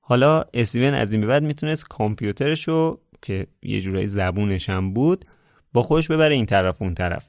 حالا 0.00 0.44
استیون 0.54 0.94
از 0.94 1.12
این 1.12 1.20
به 1.20 1.26
بعد 1.26 1.42
می‌تونست 1.42 1.88
کامپیوترش 1.88 2.68
رو 2.68 3.00
که 3.22 3.46
یه 3.62 3.80
جورایی 3.80 4.06
زبونش 4.06 4.70
هم 4.70 4.92
بود 4.92 5.24
با 5.72 5.82
خودش 5.82 6.08
ببره 6.08 6.34
این 6.34 6.46
طرف 6.46 6.82
اون 6.82 6.94
طرف. 6.94 7.26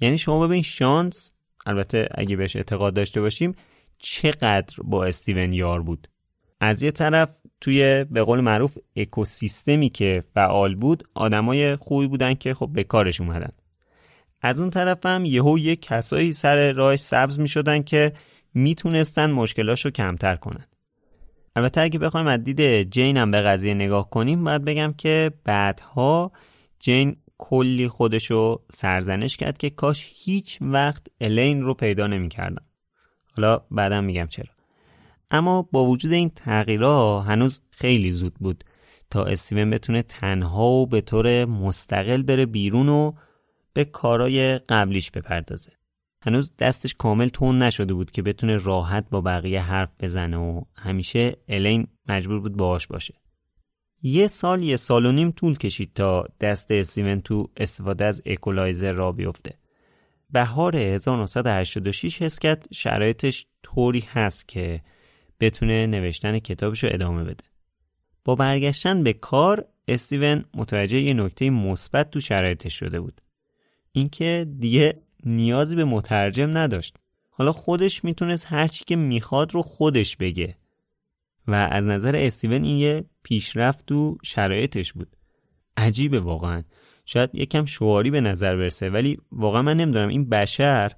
یعنی 0.00 0.18
شما 0.18 0.46
ببین 0.46 0.62
شانس 0.62 1.34
البته 1.66 2.08
اگه 2.14 2.36
بهش 2.36 2.56
اعتقاد 2.56 2.94
داشته 2.94 3.20
باشیم 3.20 3.54
چقدر 3.98 4.76
با 4.84 5.04
استیون 5.04 5.52
یار 5.52 5.82
بود. 5.82 6.08
از 6.60 6.82
یه 6.82 6.90
طرف 6.90 7.40
توی 7.60 8.04
به 8.10 8.22
قول 8.22 8.40
معروف 8.40 8.78
اکوسیستمی 8.96 9.88
که 9.88 10.22
فعال 10.34 10.74
بود 10.74 11.08
آدمای 11.14 11.76
خوبی 11.76 12.06
بودن 12.06 12.34
که 12.34 12.54
خب 12.54 12.70
به 12.72 12.84
کارش 12.84 13.20
اومدن. 13.20 13.50
از 14.44 14.60
اون 14.60 14.70
طرف 14.70 15.06
هم 15.06 15.24
یهو 15.24 15.58
یه 15.58 15.76
کسایی 15.76 16.32
سر 16.32 16.72
راهش 16.72 17.00
سبز 17.00 17.38
می 17.38 17.48
شدن 17.48 17.82
که 17.82 18.12
می‌تونستن 18.54 19.30
مشکلاشو 19.30 19.90
کمتر 19.90 20.36
کنن 20.36 20.64
البته 21.56 21.80
اگه 21.80 21.98
بخوایم 21.98 22.26
از 22.26 22.44
دید 22.44 22.90
جین 22.90 23.16
هم 23.16 23.30
به 23.30 23.40
قضیه 23.40 23.74
نگاه 23.74 24.10
کنیم 24.10 24.44
باید 24.44 24.64
بگم 24.64 24.94
که 24.98 25.32
بعدها 25.44 26.32
جین 26.80 27.16
کلی 27.38 27.88
خودشو 27.88 28.62
سرزنش 28.72 29.36
کرد 29.36 29.58
که 29.58 29.70
کاش 29.70 30.12
هیچ 30.16 30.58
وقت 30.60 31.06
الین 31.20 31.62
رو 31.62 31.74
پیدا 31.74 32.06
نمی‌کردم. 32.06 32.64
حالا 33.36 33.60
بعدم 33.70 34.04
میگم 34.04 34.26
چرا. 34.26 34.52
اما 35.30 35.62
با 35.62 35.84
وجود 35.84 36.12
این 36.12 36.30
تغییرها 36.36 37.20
هنوز 37.20 37.60
خیلی 37.70 38.12
زود 38.12 38.34
بود 38.34 38.64
تا 39.10 39.24
استیون 39.24 39.70
بتونه 39.70 40.02
تنها 40.02 40.68
و 40.70 40.86
به 40.86 41.00
طور 41.00 41.44
مستقل 41.44 42.22
بره 42.22 42.46
بیرون 42.46 42.88
و 42.88 43.12
به 43.74 43.84
کارای 43.84 44.58
قبلیش 44.58 45.10
بپردازه. 45.10 45.72
هنوز 46.22 46.52
دستش 46.58 46.94
کامل 46.94 47.28
تون 47.28 47.62
نشده 47.62 47.94
بود 47.94 48.10
که 48.10 48.22
بتونه 48.22 48.56
راحت 48.56 49.10
با 49.10 49.20
بقیه 49.20 49.60
حرف 49.60 49.90
بزنه 50.00 50.36
و 50.36 50.62
همیشه 50.76 51.36
الین 51.48 51.86
مجبور 52.08 52.40
بود 52.40 52.56
باهاش 52.56 52.86
باشه. 52.86 53.14
یه 54.02 54.28
سال 54.28 54.62
یه 54.62 54.76
سال 54.76 55.06
و 55.06 55.12
نیم 55.12 55.30
طول 55.30 55.56
کشید 55.56 55.90
تا 55.94 56.28
دست 56.40 56.70
استیون 56.70 57.20
تو 57.20 57.50
استفاده 57.56 58.04
از 58.04 58.22
اکولایزر 58.26 58.92
را 58.92 59.12
بیفته. 59.12 59.54
بهار 60.30 60.76
1986 60.76 62.22
حس 62.22 62.38
کرد 62.38 62.68
شرایطش 62.72 63.46
طوری 63.62 64.04
هست 64.12 64.48
که 64.48 64.80
بتونه 65.40 65.86
نوشتن 65.86 66.38
کتابش 66.38 66.84
رو 66.84 66.90
ادامه 66.92 67.24
بده. 67.24 67.44
با 68.24 68.34
برگشتن 68.34 69.02
به 69.02 69.12
کار 69.12 69.64
استیون 69.88 70.44
متوجه 70.54 71.00
یه 71.00 71.14
نکته 71.14 71.50
مثبت 71.50 72.10
تو 72.10 72.20
شرایطش 72.20 72.78
شده 72.78 73.00
بود. 73.00 73.20
اینکه 73.96 74.46
دیگه 74.58 75.02
نیازی 75.24 75.76
به 75.76 75.84
مترجم 75.84 76.58
نداشت. 76.58 76.96
حالا 77.30 77.52
خودش 77.52 78.04
می‌تونست 78.04 78.46
هر 78.48 78.68
چی 78.68 78.84
که 78.84 78.96
می‌خواد 78.96 79.54
رو 79.54 79.62
خودش 79.62 80.16
بگه. 80.16 80.56
و 81.48 81.54
از 81.54 81.84
نظر 81.84 82.16
استیون 82.16 82.64
این 82.64 82.76
یه 82.76 83.04
پیشرفت 83.22 83.86
تو 83.86 84.18
شرایطش 84.22 84.92
بود. 84.92 85.16
عجیبه 85.76 86.20
واقعا. 86.20 86.62
شاید 87.06 87.30
یکم 87.34 87.64
شعاری 87.64 88.10
به 88.10 88.20
نظر 88.20 88.56
برسه 88.56 88.90
ولی 88.90 89.18
واقعا 89.32 89.62
من 89.62 89.76
نمی‌دونم 89.76 90.08
این 90.08 90.28
بشر 90.28 90.92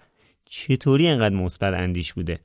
چطوری 0.44 1.08
انقدر 1.08 1.34
مثبت 1.34 1.74
اندیش 1.74 2.12
بوده. 2.12 2.40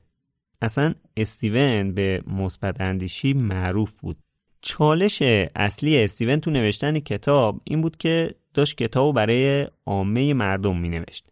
اصلا 0.62 0.94
استیون 1.16 1.94
به 1.94 2.22
مثبت 2.26 2.80
اندیشی 2.80 3.32
معروف 3.32 4.00
بود. 4.00 4.16
چالش 4.60 5.22
اصلی 5.56 6.04
استیون 6.04 6.40
تو 6.40 6.50
نوشتن 6.50 7.00
کتاب 7.00 7.60
این 7.64 7.80
بود 7.80 7.96
که 7.96 8.34
داشت 8.54 8.76
کتاب 8.76 9.14
برای 9.14 9.68
عامه 9.86 10.34
مردم 10.34 10.78
می 10.78 10.88
نوشت. 10.88 11.28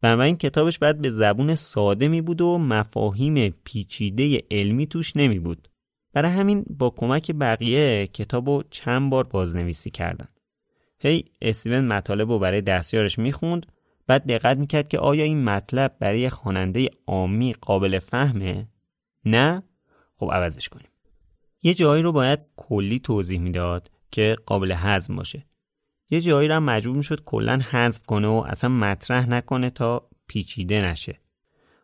بنابراین 0.00 0.36
کتابش 0.36 0.78
باید 0.78 1.00
به 1.00 1.10
زبون 1.10 1.54
ساده 1.54 2.08
می 2.08 2.20
بود 2.20 2.40
و 2.40 2.58
مفاهیم 2.58 3.48
پیچیده 3.64 4.42
علمی 4.50 4.86
توش 4.86 5.16
نمی 5.16 5.38
بود. 5.38 5.68
برای 6.12 6.30
همین 6.32 6.64
با 6.70 6.90
کمک 6.90 7.32
بقیه 7.32 8.06
کتاب 8.06 8.48
رو 8.48 8.62
چند 8.70 9.10
بار 9.10 9.24
بازنویسی 9.24 9.90
کردن. 9.90 10.28
هی 10.98 11.24
استیون 11.42 11.84
مطالب 11.84 12.30
رو 12.30 12.38
برای 12.38 12.60
دستیارش 12.60 13.18
می‌خوند 13.18 13.66
بعد 14.06 14.26
دقت 14.26 14.56
می‌کرد 14.56 14.88
که 14.88 14.98
آیا 14.98 15.24
این 15.24 15.44
مطلب 15.44 15.96
برای 15.98 16.30
خواننده 16.30 16.88
عامی 17.06 17.52
قابل 17.52 17.98
فهمه؟ 17.98 18.68
نه؟ 19.24 19.62
خب 20.14 20.30
عوضش 20.32 20.68
کنیم. 20.68 20.88
یه 21.62 21.74
جایی 21.74 22.02
رو 22.02 22.12
باید 22.12 22.40
کلی 22.56 22.98
توضیح 22.98 23.40
می‌داد 23.40 23.90
که 24.10 24.36
قابل 24.46 24.72
هضم 24.76 25.16
باشه. 25.16 25.46
یه 26.10 26.20
جایی 26.20 26.48
رو 26.48 26.60
مجبور 26.60 26.96
می‌شد 26.96 27.24
کلا 27.24 27.60
حذف 27.70 28.06
کنه 28.06 28.28
و 28.28 28.44
اصلا 28.48 28.70
مطرح 28.70 29.28
نکنه 29.28 29.70
تا 29.70 30.08
پیچیده 30.26 30.82
نشه. 30.82 31.20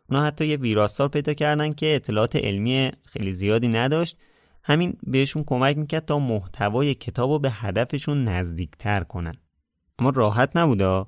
اونا 0.09 0.23
حتی 0.23 0.45
یه 0.45 0.57
ویراستار 0.57 1.07
پیدا 1.07 1.33
کردن 1.33 1.73
که 1.73 1.95
اطلاعات 1.95 2.35
علمی 2.35 2.91
خیلی 3.05 3.33
زیادی 3.33 3.67
نداشت. 3.67 4.17
همین 4.63 4.97
بهشون 5.03 5.43
کمک 5.43 5.77
می‌کرد 5.77 6.05
تا 6.05 6.19
محتوای 6.19 6.93
کتاب 6.93 7.29
رو 7.29 7.39
به 7.39 7.51
هدفشون 7.51 8.23
نزدیکتر 8.23 9.03
کنن. 9.03 9.35
اما 9.99 10.09
راحت 10.09 10.57
نبوده 10.57 11.05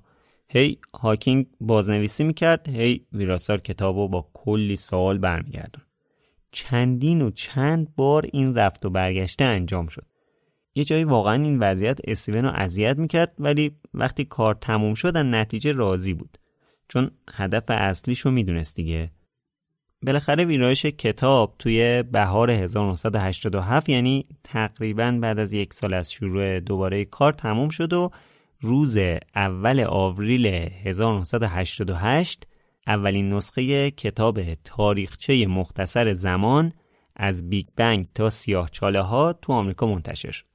هی 0.49 0.77
هاکینگ 0.93 1.47
بازنویسی 1.61 2.23
می‌کرد 2.23 2.69
هی 2.69 3.05
ویراستار 3.13 3.57
کتاب 3.57 3.97
رو 3.97 4.07
با 4.07 4.29
کلی 4.33 4.75
سوال 4.75 5.17
برمیگردن 5.17 5.81
چندین 6.51 7.21
و 7.21 7.31
چند 7.31 7.95
بار 7.95 8.25
این 8.33 8.55
رفت 8.55 8.85
و 8.85 8.89
برگشته 8.89 9.45
انجام 9.45 9.87
شد. 9.87 10.05
یه 10.79 10.85
جایی 10.85 11.03
واقعا 11.03 11.33
این 11.33 11.59
وضعیت 11.59 11.99
استیون 12.03 12.45
رو 12.45 12.51
اذیت 12.55 12.97
می‌کرد 12.97 13.33
ولی 13.39 13.71
وقتی 13.93 14.25
کار 14.25 14.55
تموم 14.55 14.93
شد 14.93 15.17
نتیجه 15.17 15.71
راضی 15.71 16.13
بود 16.13 16.37
چون 16.87 17.11
هدف 17.33 17.63
اصلیش 17.67 18.19
رو 18.19 18.31
می‌دونست 18.31 18.75
دیگه 18.75 19.11
بالاخره 20.01 20.45
ویرایش 20.45 20.85
کتاب 20.85 21.55
توی 21.59 22.03
بهار 22.03 22.51
1987 22.51 23.89
یعنی 23.89 24.25
تقریبا 24.43 25.19
بعد 25.21 25.39
از 25.39 25.53
یک 25.53 25.73
سال 25.73 25.93
از 25.93 26.11
شروع 26.11 26.59
دوباره 26.59 27.05
کار 27.05 27.33
تموم 27.33 27.69
شد 27.69 27.93
و 27.93 28.11
روز 28.61 28.97
اول 29.35 29.85
آوریل 29.87 30.45
1988 30.45 32.47
اولین 32.87 33.33
نسخه 33.33 33.91
کتاب 33.91 34.53
تاریخچه 34.53 35.47
مختصر 35.47 36.13
زمان 36.13 36.73
از 37.15 37.49
بیگ 37.49 37.67
بنگ 37.75 38.07
تا 38.15 38.29
سیاه 38.29 38.69
چاله 38.69 39.01
ها 39.01 39.33
تو 39.33 39.53
آمریکا 39.53 39.87
منتشر 39.87 40.31
شد. 40.31 40.48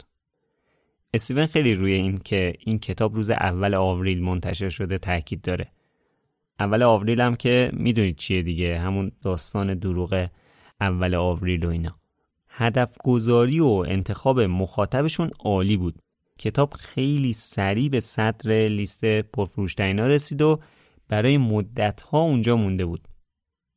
استیون 1.14 1.46
خیلی 1.46 1.74
روی 1.74 1.92
این 1.92 2.18
که 2.18 2.54
این 2.58 2.78
کتاب 2.78 3.14
روز 3.14 3.30
اول 3.30 3.74
آوریل 3.74 4.22
منتشر 4.22 4.68
شده 4.68 4.98
تاکید 4.98 5.40
داره. 5.40 5.70
اول 6.60 6.82
آوریل 6.82 7.20
هم 7.20 7.36
که 7.36 7.70
می‌دونید 7.72 8.16
چیه 8.16 8.42
دیگه 8.42 8.78
همون 8.78 9.12
داستان 9.22 9.74
دروغ 9.74 10.28
اول 10.80 11.14
آوریل 11.14 11.64
و 11.64 11.68
اینا. 11.68 11.98
هدف 12.48 12.92
گذاری 13.04 13.60
و 13.60 13.66
انتخاب 13.66 14.40
مخاطبشون 14.40 15.30
عالی 15.38 15.76
بود. 15.76 15.98
کتاب 16.38 16.72
خیلی 16.72 17.32
سریع 17.32 17.88
به 17.88 18.00
صدر 18.00 18.68
لیست 18.68 19.04
پرفروشترین 19.04 19.98
رسید 19.98 20.42
و 20.42 20.60
برای 21.08 21.38
مدت 21.38 22.02
ها 22.02 22.18
اونجا 22.20 22.56
مونده 22.56 22.84
بود. 22.84 23.08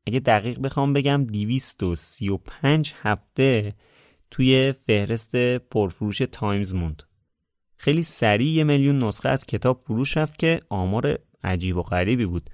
اگه 0.08 0.20
دقیق 0.20 0.60
بخوام 0.60 0.94
بگم 0.94 1.24
235 1.24 2.94
هفته 3.02 3.74
توی 4.32 4.72
فهرست 4.72 5.36
پرفروش 5.58 6.22
تایمز 6.32 6.74
موند. 6.74 7.04
خیلی 7.78 8.04
سریع 8.04 8.48
یه 8.48 8.64
میلیون 8.64 9.04
نسخه 9.04 9.30
از 9.30 9.46
کتاب 9.46 9.82
فروش 9.82 10.18
رفت 10.18 10.40
که 10.40 10.60
آمار 10.70 11.20
عجیب 11.44 11.78
و 11.78 11.82
غریبی 11.82 12.26
بود. 12.26 12.50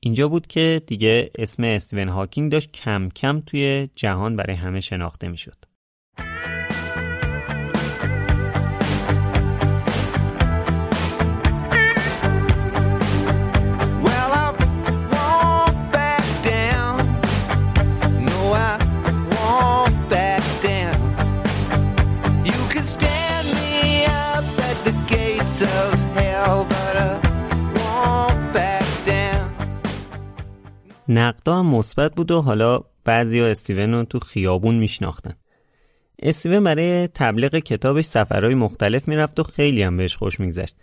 اینجا 0.00 0.28
بود 0.28 0.46
که 0.46 0.82
دیگه 0.86 1.30
اسم 1.38 1.64
استیون 1.64 2.08
هاکینگ 2.08 2.52
داشت 2.52 2.72
کم 2.72 3.08
کم 3.08 3.40
توی 3.40 3.88
جهان 3.94 4.36
برای 4.36 4.56
همه 4.56 4.80
شناخته 4.80 5.28
می‌شد. 5.28 5.67
نقدا 31.08 31.58
هم 31.58 31.66
مثبت 31.66 32.14
بود 32.14 32.30
و 32.30 32.40
حالا 32.40 32.80
بعضی 33.04 33.40
ها 33.40 33.46
استیون 33.46 33.92
رو 33.92 34.04
تو 34.04 34.18
خیابون 34.18 34.74
میشناختن. 34.74 35.32
استیون 36.22 36.64
برای 36.64 37.06
تبلیغ 37.06 37.58
کتابش 37.58 38.04
سفرهای 38.04 38.54
مختلف 38.54 39.08
می‌رفت 39.08 39.40
و 39.40 39.42
خیلی 39.42 39.82
هم 39.82 39.96
بهش 39.96 40.16
خوش 40.16 40.40
میگذشت. 40.40 40.76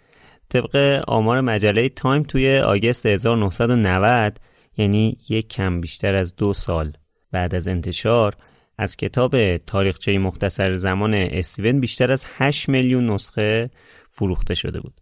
طبق 0.49 1.03
آمار 1.07 1.41
مجله 1.41 1.89
تایم 1.89 2.23
توی 2.23 2.57
آگست 2.57 3.05
1990 3.05 4.39
یعنی 4.77 5.17
یک 5.29 5.49
کم 5.49 5.81
بیشتر 5.81 6.15
از 6.15 6.35
دو 6.35 6.53
سال 6.53 6.93
بعد 7.31 7.55
از 7.55 7.67
انتشار 7.67 8.35
از 8.77 8.95
کتاب 8.95 9.57
تاریخچه 9.57 10.17
مختصر 10.17 10.75
زمان 10.75 11.13
استیون 11.13 11.79
بیشتر 11.79 12.11
از 12.11 12.25
8 12.37 12.69
میلیون 12.69 13.09
نسخه 13.09 13.69
فروخته 14.11 14.55
شده 14.55 14.79
بود. 14.79 14.93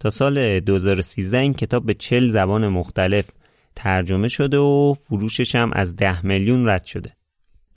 تا 0.00 0.10
سال 0.10 0.60
2013 0.60 1.38
این 1.38 1.54
کتاب 1.54 1.86
به 1.86 1.94
40 1.94 2.30
زبان 2.30 2.68
مختلف 2.68 3.26
ترجمه 3.76 4.28
شده 4.28 4.58
و 4.58 4.94
فروشش 4.94 5.54
هم 5.54 5.70
از 5.72 5.96
ده 5.96 6.26
میلیون 6.26 6.68
رد 6.68 6.84
شده. 6.84 7.16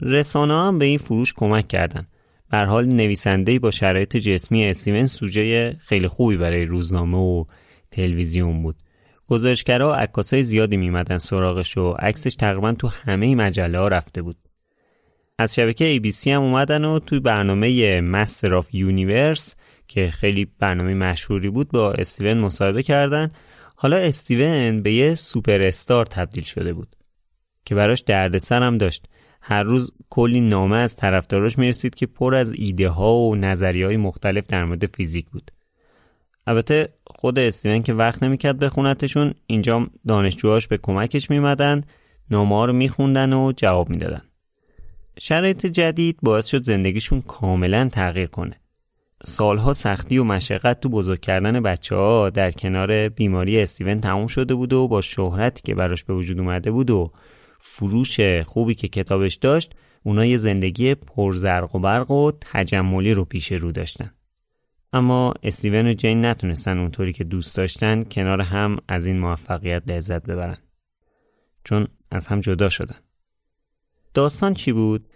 رسانه 0.00 0.54
هم 0.54 0.78
به 0.78 0.84
این 0.84 0.98
فروش 0.98 1.34
کمک 1.34 1.68
کردن. 1.68 2.06
به 2.50 2.57
هر 2.57 2.64
حال 2.64 2.86
نویسنده 2.86 3.58
با 3.58 3.70
شرایط 3.70 4.16
جسمی 4.16 4.64
استیون 4.64 5.06
سوژه 5.06 5.76
خیلی 5.80 6.08
خوبی 6.08 6.36
برای 6.36 6.64
روزنامه 6.64 7.18
و 7.18 7.44
تلویزیون 7.90 8.62
بود. 8.62 8.76
گزارشگرا 9.28 9.90
و 9.90 9.92
عکاسای 9.92 10.42
زیادی 10.42 10.76
میمدن 10.76 11.18
سراغش 11.18 11.78
و 11.78 11.92
عکسش 11.92 12.34
تقریبا 12.34 12.72
تو 12.72 12.88
همه 12.88 13.34
مجله 13.34 13.78
ها 13.78 13.88
رفته 13.88 14.22
بود. 14.22 14.36
از 15.38 15.54
شبکه 15.54 16.00
ABC 16.00 16.26
هم 16.26 16.42
اومدن 16.42 16.84
و 16.84 16.98
توی 16.98 17.20
برنامه 17.20 18.00
Master 18.00 18.54
of 18.54 18.74
the 18.74 18.96
Universe 18.96 19.54
که 19.88 20.10
خیلی 20.10 20.44
برنامه 20.58 20.94
مشهوری 20.94 21.50
بود 21.50 21.68
با 21.68 21.92
استیون 21.92 22.38
مصاحبه 22.38 22.82
کردن 22.82 23.30
حالا 23.78 23.96
استیون 23.96 24.82
به 24.82 24.92
یه 24.92 25.14
سوپر 25.14 25.62
استار 25.62 26.06
تبدیل 26.06 26.44
شده 26.44 26.72
بود 26.72 26.96
که 27.64 27.74
براش 27.74 28.00
دردسر 28.00 28.62
هم 28.62 28.78
داشت. 28.78 29.06
هر 29.40 29.62
روز 29.62 29.92
کلی 30.10 30.40
نامه 30.40 30.76
از 30.76 30.96
طرفداراش 30.96 31.58
می‌رسید 31.58 31.94
که 31.94 32.06
پر 32.06 32.34
از 32.34 32.52
ایده 32.52 32.88
ها 32.88 33.14
و 33.14 33.36
نظریه 33.36 33.86
های 33.86 33.96
مختلف 33.96 34.46
در 34.46 34.64
مورد 34.64 34.86
فیزیک 34.86 35.30
بود. 35.30 35.50
البته 36.46 36.88
خود 37.06 37.38
استیون 37.38 37.82
که 37.82 37.94
وقت 37.94 38.22
نمی‌کرد 38.22 38.58
بخونتشون 38.58 39.34
اینجا 39.46 39.86
دانشجوهاش 40.06 40.68
به 40.68 40.78
کمکش 40.78 41.30
میمدن 41.30 41.84
نامه 42.30 42.54
ها 42.54 42.64
رو 42.64 42.72
میخوندن 42.72 43.32
و 43.32 43.52
جواب 43.56 43.88
می‌دادن. 43.88 44.22
شرایط 45.18 45.66
جدید 45.66 46.18
باعث 46.22 46.46
شد 46.46 46.62
زندگیشون 46.62 47.20
کاملا 47.20 47.88
تغییر 47.88 48.26
کنه. 48.26 48.60
سالها 49.26 49.72
سختی 49.72 50.18
و 50.18 50.24
مشقت 50.24 50.80
تو 50.80 50.88
بزرگ 50.88 51.20
کردن 51.20 51.60
بچه 51.60 51.96
ها 51.96 52.30
در 52.30 52.50
کنار 52.50 53.08
بیماری 53.08 53.60
استیون 53.60 54.00
تموم 54.00 54.26
شده 54.26 54.54
بود 54.54 54.72
و 54.72 54.88
با 54.88 55.00
شهرتی 55.00 55.62
که 55.62 55.74
براش 55.74 56.04
به 56.04 56.14
وجود 56.14 56.38
اومده 56.38 56.70
بود 56.70 56.90
و 56.90 57.12
فروش 57.60 58.20
خوبی 58.20 58.74
که 58.74 58.88
کتابش 58.88 59.34
داشت 59.34 59.74
اونا 60.02 60.24
یه 60.24 60.36
زندگی 60.36 60.94
پرزرق 60.94 61.74
و 61.74 61.78
برق 61.78 62.10
و 62.10 62.32
تجملی 62.40 63.14
رو 63.14 63.24
پیش 63.24 63.52
رو 63.52 63.72
داشتن. 63.72 64.10
اما 64.92 65.34
استیون 65.42 65.86
و 65.86 65.92
جین 65.92 66.26
نتونستن 66.26 66.78
اونطوری 66.78 67.12
که 67.12 67.24
دوست 67.24 67.56
داشتن 67.56 68.04
کنار 68.04 68.40
هم 68.40 68.76
از 68.88 69.06
این 69.06 69.18
موفقیت 69.18 69.82
لذت 69.86 70.26
ببرن. 70.26 70.58
چون 71.64 71.88
از 72.10 72.26
هم 72.26 72.40
جدا 72.40 72.68
شدن. 72.68 72.98
داستان 74.14 74.54
چی 74.54 74.72
بود؟ 74.72 75.08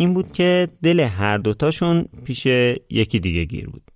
این 0.00 0.14
بود 0.14 0.32
که 0.32 0.68
دل 0.82 1.00
هر 1.00 1.38
دوتاشون 1.38 2.04
پیش 2.24 2.46
یکی 2.90 3.20
دیگه 3.20 3.44
گیر 3.44 3.66
بود. 3.66 3.90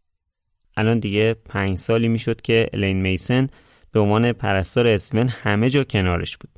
الان 0.76 0.98
دیگه 0.98 1.34
پنج 1.34 1.78
سالی 1.78 2.08
می‌شد 2.08 2.40
که 2.40 2.68
الین 2.72 3.02
میسن 3.02 3.48
به 3.92 4.00
عنوان 4.00 4.32
پرستار 4.32 4.86
استیون 4.86 5.28
همه 5.28 5.70
جا 5.70 5.84
کنارش 5.84 6.36
بود. 6.36 6.50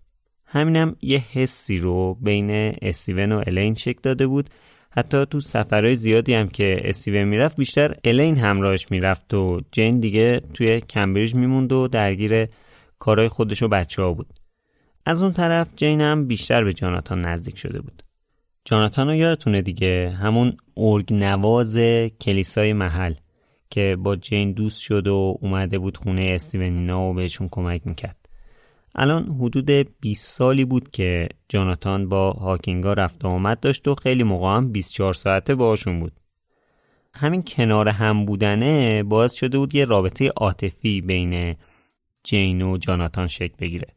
همینم 0.46 0.96
یه 1.02 1.24
حسی 1.32 1.78
رو 1.78 2.14
بین 2.14 2.50
استیون 2.82 3.32
و 3.32 3.42
الین 3.46 3.74
شکل 3.74 4.00
داده 4.02 4.26
بود. 4.26 4.50
حتی 4.90 5.26
تو 5.26 5.40
سفرهای 5.40 5.96
زیادی 5.96 6.34
هم 6.34 6.48
که 6.48 6.80
استیون 6.84 7.24
می‌رفت 7.24 7.56
بیشتر 7.56 7.94
الین 8.04 8.36
همراهش 8.36 8.86
می‌رفت 8.90 9.34
و 9.34 9.60
جین 9.72 10.00
دیگه 10.00 10.40
توی 10.54 10.80
کمبریج 10.80 11.34
میموند 11.34 11.72
و 11.72 11.88
درگیر 11.88 12.46
کارهای 12.98 13.28
خودش 13.28 13.62
و 13.62 13.68
بچه 13.68 14.02
ها 14.02 14.12
بود. 14.12 14.32
از 15.04 15.22
اون 15.22 15.32
طرف 15.32 15.72
جین 15.76 16.00
هم 16.00 16.26
بیشتر 16.26 16.64
به 16.64 16.72
جاناتان 16.72 17.20
نزدیک 17.20 17.58
شده 17.58 17.80
بود. 17.80 18.02
جاناتان 18.68 19.08
رو 19.08 19.14
یادتونه 19.14 19.62
دیگه 19.62 20.16
همون 20.20 20.56
ارگ 20.76 21.12
نواز 21.12 21.78
کلیسای 22.20 22.72
محل 22.72 23.14
که 23.70 23.96
با 24.00 24.16
جین 24.16 24.52
دوست 24.52 24.82
شد 24.82 25.06
و 25.08 25.38
اومده 25.40 25.78
بود 25.78 25.96
خونه 25.96 26.22
استیونینا 26.22 27.10
و 27.10 27.14
بهشون 27.14 27.48
کمک 27.50 27.86
می‌کرد 27.86 28.28
الان 28.94 29.28
حدود 29.40 29.70
20 30.00 30.32
سالی 30.32 30.64
بود 30.64 30.90
که 30.90 31.28
جاناتان 31.48 32.08
با 32.08 32.30
هاکینگا 32.32 32.92
رفت 32.92 33.24
و 33.24 33.28
آمد 33.28 33.60
داشت 33.60 33.88
و 33.88 33.94
خیلی 33.94 34.22
موقع 34.22 34.56
هم 34.56 34.72
24 34.72 35.14
ساعته 35.14 35.54
باشون 35.54 35.98
بود. 35.98 36.12
همین 37.14 37.42
کنار 37.42 37.88
هم 37.88 38.24
بودنه 38.24 39.02
باعث 39.02 39.32
شده 39.32 39.58
بود 39.58 39.74
یه 39.74 39.84
رابطه 39.84 40.28
عاطفی 40.36 41.00
بین 41.00 41.56
جین 42.24 42.62
و 42.62 42.78
جاناتان 42.78 43.26
شکل 43.26 43.54
بگیره. 43.58 43.88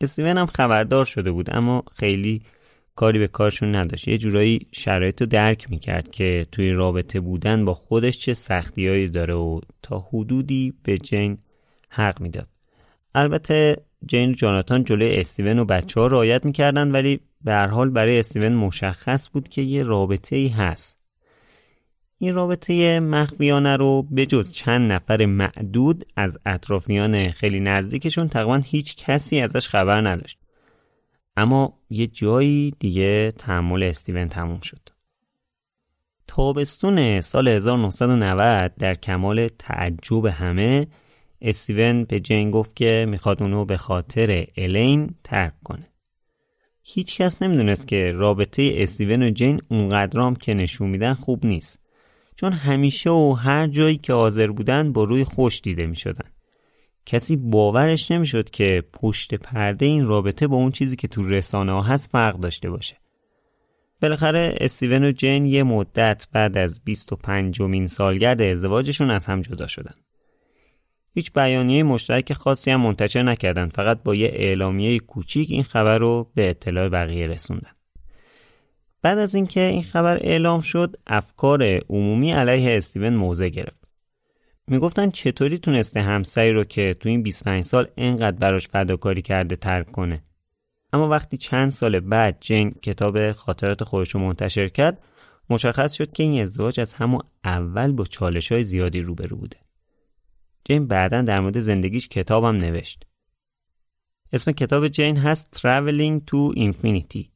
استیون 0.00 0.38
هم 0.38 0.46
خبردار 0.46 1.04
شده 1.04 1.32
بود 1.32 1.56
اما 1.56 1.82
خیلی 1.94 2.42
کاری 2.94 3.18
به 3.18 3.28
کارشون 3.28 3.74
نداشت. 3.76 4.08
یه 4.08 4.18
جورایی 4.18 4.66
شرایط 4.72 5.20
رو 5.20 5.26
درک 5.26 5.70
می‌کرد 5.70 6.10
که 6.10 6.46
توی 6.52 6.70
رابطه 6.70 7.20
بودن 7.20 7.64
با 7.64 7.74
خودش 7.74 8.18
چه 8.18 8.34
سختیایی 8.34 9.08
داره 9.08 9.34
و 9.34 9.60
تا 9.82 9.98
حدودی 10.12 10.74
به 10.82 10.98
جین 10.98 11.38
حق 11.88 12.20
می‌داد. 12.20 12.48
البته 13.14 13.76
جین 14.06 14.30
و 14.30 14.34
جاناتان 14.34 14.84
جلوی 14.84 15.16
استیون 15.16 15.58
و 15.58 15.64
بچه 15.64 16.00
ها 16.00 16.06
رعایت 16.06 16.44
می‌کردن 16.44 16.90
ولی 16.90 17.20
به 17.44 17.52
هر 17.52 17.66
حال 17.66 17.90
برای 17.90 18.20
استیون 18.20 18.52
مشخص 18.52 19.28
بود 19.32 19.48
که 19.48 19.62
یه 19.62 19.82
رابطه 19.82 20.36
ای 20.36 20.48
هست 20.48 21.02
این 22.18 22.34
رابطه 22.34 23.00
مخفیانه 23.00 23.76
رو 23.76 24.02
به 24.10 24.26
جز 24.26 24.52
چند 24.52 24.92
نفر 24.92 25.26
معدود 25.26 26.04
از 26.16 26.38
اطرافیان 26.46 27.30
خیلی 27.30 27.60
نزدیکشون 27.60 28.28
تقریبا 28.28 28.56
هیچ 28.56 28.96
کسی 28.96 29.40
ازش 29.40 29.68
خبر 29.68 30.08
نداشت 30.08 30.38
اما 31.36 31.78
یه 31.90 32.06
جایی 32.06 32.72
دیگه 32.78 33.32
تحمل 33.38 33.82
استیون 33.82 34.28
تموم 34.28 34.60
شد 34.60 34.88
تابستون 36.26 37.20
سال 37.20 37.48
1990 37.48 38.74
در 38.74 38.94
کمال 38.94 39.48
تعجب 39.48 40.26
همه 40.26 40.86
استیون 41.40 42.04
به 42.04 42.20
جین 42.20 42.50
گفت 42.50 42.76
که 42.76 43.06
می‌خواد 43.08 43.42
اونو 43.42 43.64
به 43.64 43.76
خاطر 43.76 44.46
الین 44.56 45.14
ترک 45.24 45.52
کنه. 45.64 45.88
هیچ 46.82 47.20
کس 47.20 47.42
نمی‌دونست 47.42 47.88
که 47.88 48.12
رابطه 48.12 48.72
استیون 48.76 49.22
و 49.22 49.30
جین 49.30 49.60
اونقدرام 49.68 50.36
که 50.36 50.54
نشون 50.54 50.90
میدن 50.90 51.14
خوب 51.14 51.46
نیست. 51.46 51.78
چون 52.36 52.52
همیشه 52.52 53.10
و 53.10 53.32
هر 53.32 53.66
جایی 53.66 53.96
که 53.96 54.12
حاضر 54.12 54.46
بودن 54.46 54.92
با 54.92 55.04
روی 55.04 55.24
خوش 55.24 55.60
دیده 55.60 55.86
می‌شدن. 55.86 56.30
کسی 57.06 57.36
باورش 57.36 58.10
نمی‌شد 58.10 58.50
که 58.50 58.84
پشت 58.92 59.34
پرده 59.34 59.86
این 59.86 60.06
رابطه 60.06 60.46
با 60.46 60.56
اون 60.56 60.70
چیزی 60.70 60.96
که 60.96 61.08
تو 61.08 61.28
رسانه 61.28 61.72
ها 61.72 61.82
هست 61.82 62.10
فرق 62.10 62.40
داشته 62.40 62.70
باشه. 62.70 62.96
بالاخره 64.02 64.54
استیون 64.60 65.04
و 65.04 65.12
جین 65.12 65.46
یه 65.46 65.62
مدت 65.62 66.26
بعد 66.32 66.58
از 66.58 66.84
25 66.84 67.60
مین 67.60 67.86
سالگرد 67.86 68.42
ازدواجشون 68.42 69.10
از 69.10 69.26
هم 69.26 69.40
جدا 69.40 69.66
شدن. 69.66 69.94
هیچ 71.14 71.32
بیانیه 71.32 71.82
مشترک 71.82 72.32
خاصی 72.32 72.70
هم 72.70 72.80
منتشر 72.80 73.22
نکردن 73.22 73.68
فقط 73.68 74.02
با 74.02 74.14
یه 74.14 74.30
اعلامیه 74.32 74.98
کوچیک 74.98 75.50
این 75.50 75.62
خبر 75.62 75.98
رو 75.98 76.30
به 76.34 76.50
اطلاع 76.50 76.88
بقیه 76.88 77.26
رسوندن 77.26 77.72
بعد 79.02 79.18
از 79.18 79.34
اینکه 79.34 79.60
این 79.60 79.82
خبر 79.82 80.16
اعلام 80.16 80.60
شد 80.60 80.96
افکار 81.06 81.62
عمومی 81.88 82.32
علیه 82.32 82.76
استیون 82.76 83.14
موضع 83.14 83.48
گرفت 83.48 83.81
می‌گفتن 84.66 85.10
چطوری 85.10 85.58
تونسته 85.58 86.02
همسری 86.02 86.52
رو 86.52 86.64
که 86.64 86.96
تو 87.00 87.08
این 87.08 87.22
25 87.22 87.64
سال 87.64 87.88
انقدر 87.96 88.36
براش 88.36 88.68
فداکاری 88.68 89.22
کرده 89.22 89.56
ترک 89.56 89.92
کنه 89.92 90.22
اما 90.92 91.08
وقتی 91.08 91.36
چند 91.36 91.70
سال 91.70 92.00
بعد 92.00 92.36
جین 92.40 92.70
کتاب 92.70 93.32
خاطرات 93.32 93.84
خودش 93.84 94.10
رو 94.10 94.20
منتشر 94.20 94.68
کرد 94.68 95.02
مشخص 95.50 95.92
شد 95.92 96.12
که 96.12 96.22
این 96.22 96.42
ازدواج 96.42 96.80
از 96.80 96.92
همون 96.92 97.20
اول 97.44 97.92
با 97.92 98.04
چالش 98.04 98.52
های 98.52 98.64
زیادی 98.64 99.00
روبرو 99.00 99.36
بوده 99.36 99.56
جین 100.64 100.86
بعدا 100.86 101.22
در 101.22 101.40
مورد 101.40 101.60
زندگیش 101.60 102.08
کتابم 102.08 102.56
نوشت. 102.56 103.06
اسم 104.32 104.52
کتاب 104.52 104.88
جین 104.88 105.16
هست 105.16 105.58
Traveling 105.60 106.20
to 106.30 106.56
Infinity 106.58 107.26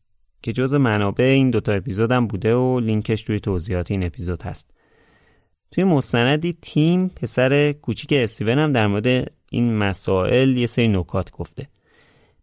که 0.42 0.52
جز 0.52 0.74
منابع 0.74 1.24
این 1.24 1.50
دوتا 1.50 1.72
اپیزودم 1.72 2.26
بوده 2.26 2.54
و 2.54 2.80
لینکش 2.80 3.22
توی 3.22 3.40
توضیحات 3.40 3.90
این 3.90 4.04
اپیزود 4.04 4.42
هست. 4.42 4.75
توی 5.70 5.84
مستندی 5.84 6.58
تیم 6.62 7.08
پسر 7.08 7.72
کوچیک 7.72 8.12
استیون 8.12 8.58
هم 8.58 8.72
در 8.72 8.86
مورد 8.86 9.32
این 9.50 9.76
مسائل 9.76 10.56
یه 10.56 10.66
سری 10.66 10.88
نکات 10.88 11.30
گفته. 11.30 11.68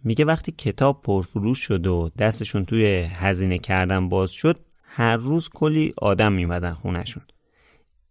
میگه 0.04 0.26
وقتی 0.26 0.52
کتاب 0.52 1.02
پرفروش 1.02 1.60
شد 1.60 1.88
و 1.88 2.10
دستشون 2.18 2.66
توی 2.66 2.86
هزینه 3.02 3.58
کردن 3.58 4.10
باز 4.10 4.32
شد 4.32 4.60
هر 4.84 5.18
روز 5.18 5.50
کلی 5.50 5.94
آدم 5.98 6.34
میمدن 6.34 6.74
خونشون. 6.74 7.24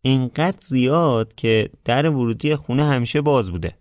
اینقدر 0.03 0.59
زیاد 0.61 1.35
که 1.35 1.71
در 1.85 2.09
ورودی 2.09 2.57
خونه 2.57 2.85
همیشه 2.85 3.21
باز 3.21 3.51
بوده 3.51 3.77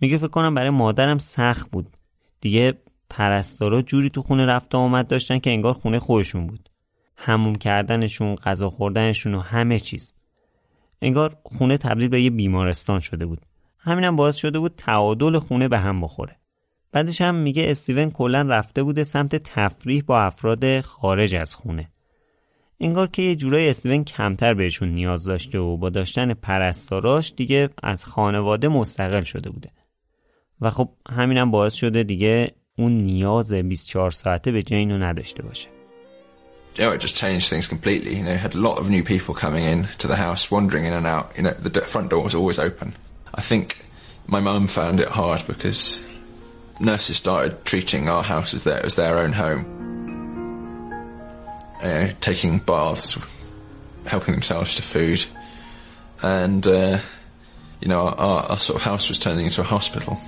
میگه 0.00 0.18
فکر 0.18 0.28
کنم 0.28 0.54
برای 0.54 0.70
مادرم 0.70 1.18
سخت 1.18 1.70
بود 1.70 1.96
دیگه 2.40 2.74
پرستارا 3.10 3.82
جوری 3.82 4.10
تو 4.10 4.22
خونه 4.22 4.46
رفت 4.46 4.74
آمد 4.74 5.06
داشتن 5.06 5.38
که 5.38 5.50
انگار 5.50 5.74
خونه 5.74 5.98
خودشون 5.98 6.46
بود 6.46 6.70
هموم 7.16 7.54
کردنشون 7.54 8.34
غذا 8.34 8.70
خوردنشون 8.70 9.34
و 9.34 9.40
همه 9.40 9.80
چیز 9.80 10.14
انگار 11.04 11.36
خونه 11.44 11.78
تبدیل 11.78 12.08
به 12.08 12.22
یه 12.22 12.30
بیمارستان 12.30 13.00
شده 13.00 13.26
بود. 13.26 13.40
همینم 13.78 14.16
باعث 14.16 14.36
شده 14.36 14.58
بود 14.58 14.74
تعادل 14.76 15.38
خونه 15.38 15.68
به 15.68 15.78
هم 15.78 16.00
بخوره. 16.00 16.36
بعدش 16.92 17.20
هم 17.20 17.34
میگه 17.34 17.70
استیون 17.70 18.10
کلا 18.10 18.40
رفته 18.40 18.82
بوده 18.82 19.04
سمت 19.04 19.36
تفریح 19.36 20.02
با 20.06 20.20
افراد 20.20 20.80
خارج 20.80 21.34
از 21.34 21.54
خونه. 21.54 21.90
انگار 22.80 23.06
که 23.06 23.22
یه 23.22 23.36
جورای 23.36 23.70
استیون 23.70 24.04
کمتر 24.04 24.54
بهشون 24.54 24.88
نیاز 24.88 25.24
داشته 25.24 25.58
و 25.58 25.76
با 25.76 25.90
داشتن 25.90 26.34
پرستاراش 26.34 27.32
دیگه 27.36 27.68
از 27.82 28.04
خانواده 28.04 28.68
مستقل 28.68 29.22
شده 29.22 29.50
بوده. 29.50 29.70
و 30.60 30.70
خب 30.70 30.88
همینم 31.08 31.50
باعث 31.50 31.74
شده 31.74 32.02
دیگه 32.02 32.50
اون 32.78 32.92
نیاز 32.92 33.52
24 33.52 34.10
ساعته 34.10 34.52
به 34.52 34.62
جین 34.62 34.90
رو 34.90 34.98
نداشته 34.98 35.42
باشه. 35.42 35.73
You 36.76 36.84
know, 36.84 36.90
it 36.92 37.00
just 37.00 37.16
changed 37.16 37.48
things 37.48 37.66
completely. 37.66 38.16
You 38.16 38.24
know, 38.24 38.34
had 38.34 38.54
a 38.54 38.58
lot 38.58 38.78
of 38.78 38.90
new 38.90 39.04
people 39.04 39.34
coming 39.34 39.64
in 39.64 39.84
to 39.98 40.08
the 40.08 40.16
house, 40.16 40.50
wandering 40.50 40.84
in 40.84 40.92
and 40.92 41.06
out. 41.06 41.32
You 41.36 41.44
know, 41.44 41.52
the 41.52 41.80
front 41.80 42.10
door 42.10 42.22
was 42.22 42.34
always 42.34 42.58
open. 42.58 42.94
I 43.34 43.40
think 43.40 43.84
my 44.26 44.40
mum 44.40 44.66
found 44.66 45.00
it 45.00 45.08
hard 45.08 45.44
because 45.46 46.02
nurses 46.80 47.16
started 47.16 47.64
treating 47.64 48.08
our 48.08 48.22
house 48.22 48.54
as 48.54 48.64
their, 48.64 48.84
as 48.84 48.94
their 48.96 49.18
own 49.18 49.32
home. 49.32 49.64
uh, 51.82 52.08
taking 52.20 52.58
baths, 52.58 53.18
helping 54.06 54.34
themselves 54.34 54.76
to 54.76 54.82
food, 54.82 55.24
and 56.22 56.66
uh, 56.66 56.98
you 57.80 57.88
know 57.88 58.08
our, 58.08 58.44
our 58.44 58.56
sort 58.56 58.76
of 58.76 58.82
house 58.82 59.08
was 59.08 59.18
turning 59.18 59.44
into 59.46 59.60
a 59.60 59.64
hospital. 59.64 60.18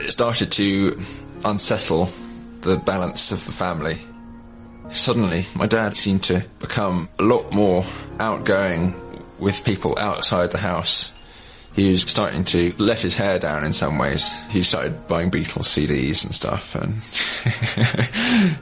It 0.00 0.10
started 0.10 0.50
to 0.52 1.00
unsettle 1.44 2.10
the 2.62 2.76
balance 2.76 3.30
of 3.30 3.44
the 3.46 3.52
family. 3.52 4.04
Suddenly, 4.90 5.46
my 5.54 5.66
dad 5.66 5.96
seemed 5.96 6.22
to 6.24 6.44
become 6.58 7.08
a 7.18 7.22
lot 7.22 7.52
more 7.52 7.84
outgoing 8.20 8.94
with 9.38 9.64
people 9.64 9.98
outside 9.98 10.50
the 10.50 10.58
house. 10.58 11.12
He 11.74 11.90
was 11.90 12.02
starting 12.02 12.44
to 12.44 12.72
let 12.78 13.00
his 13.00 13.16
hair 13.16 13.38
down 13.38 13.64
in 13.64 13.72
some 13.72 13.98
ways. 13.98 14.30
He 14.50 14.62
started 14.62 15.06
buying 15.08 15.30
Beatles 15.30 15.66
CDs 15.66 16.24
and 16.24 16.34
stuff 16.34 16.76
and, 16.76 16.94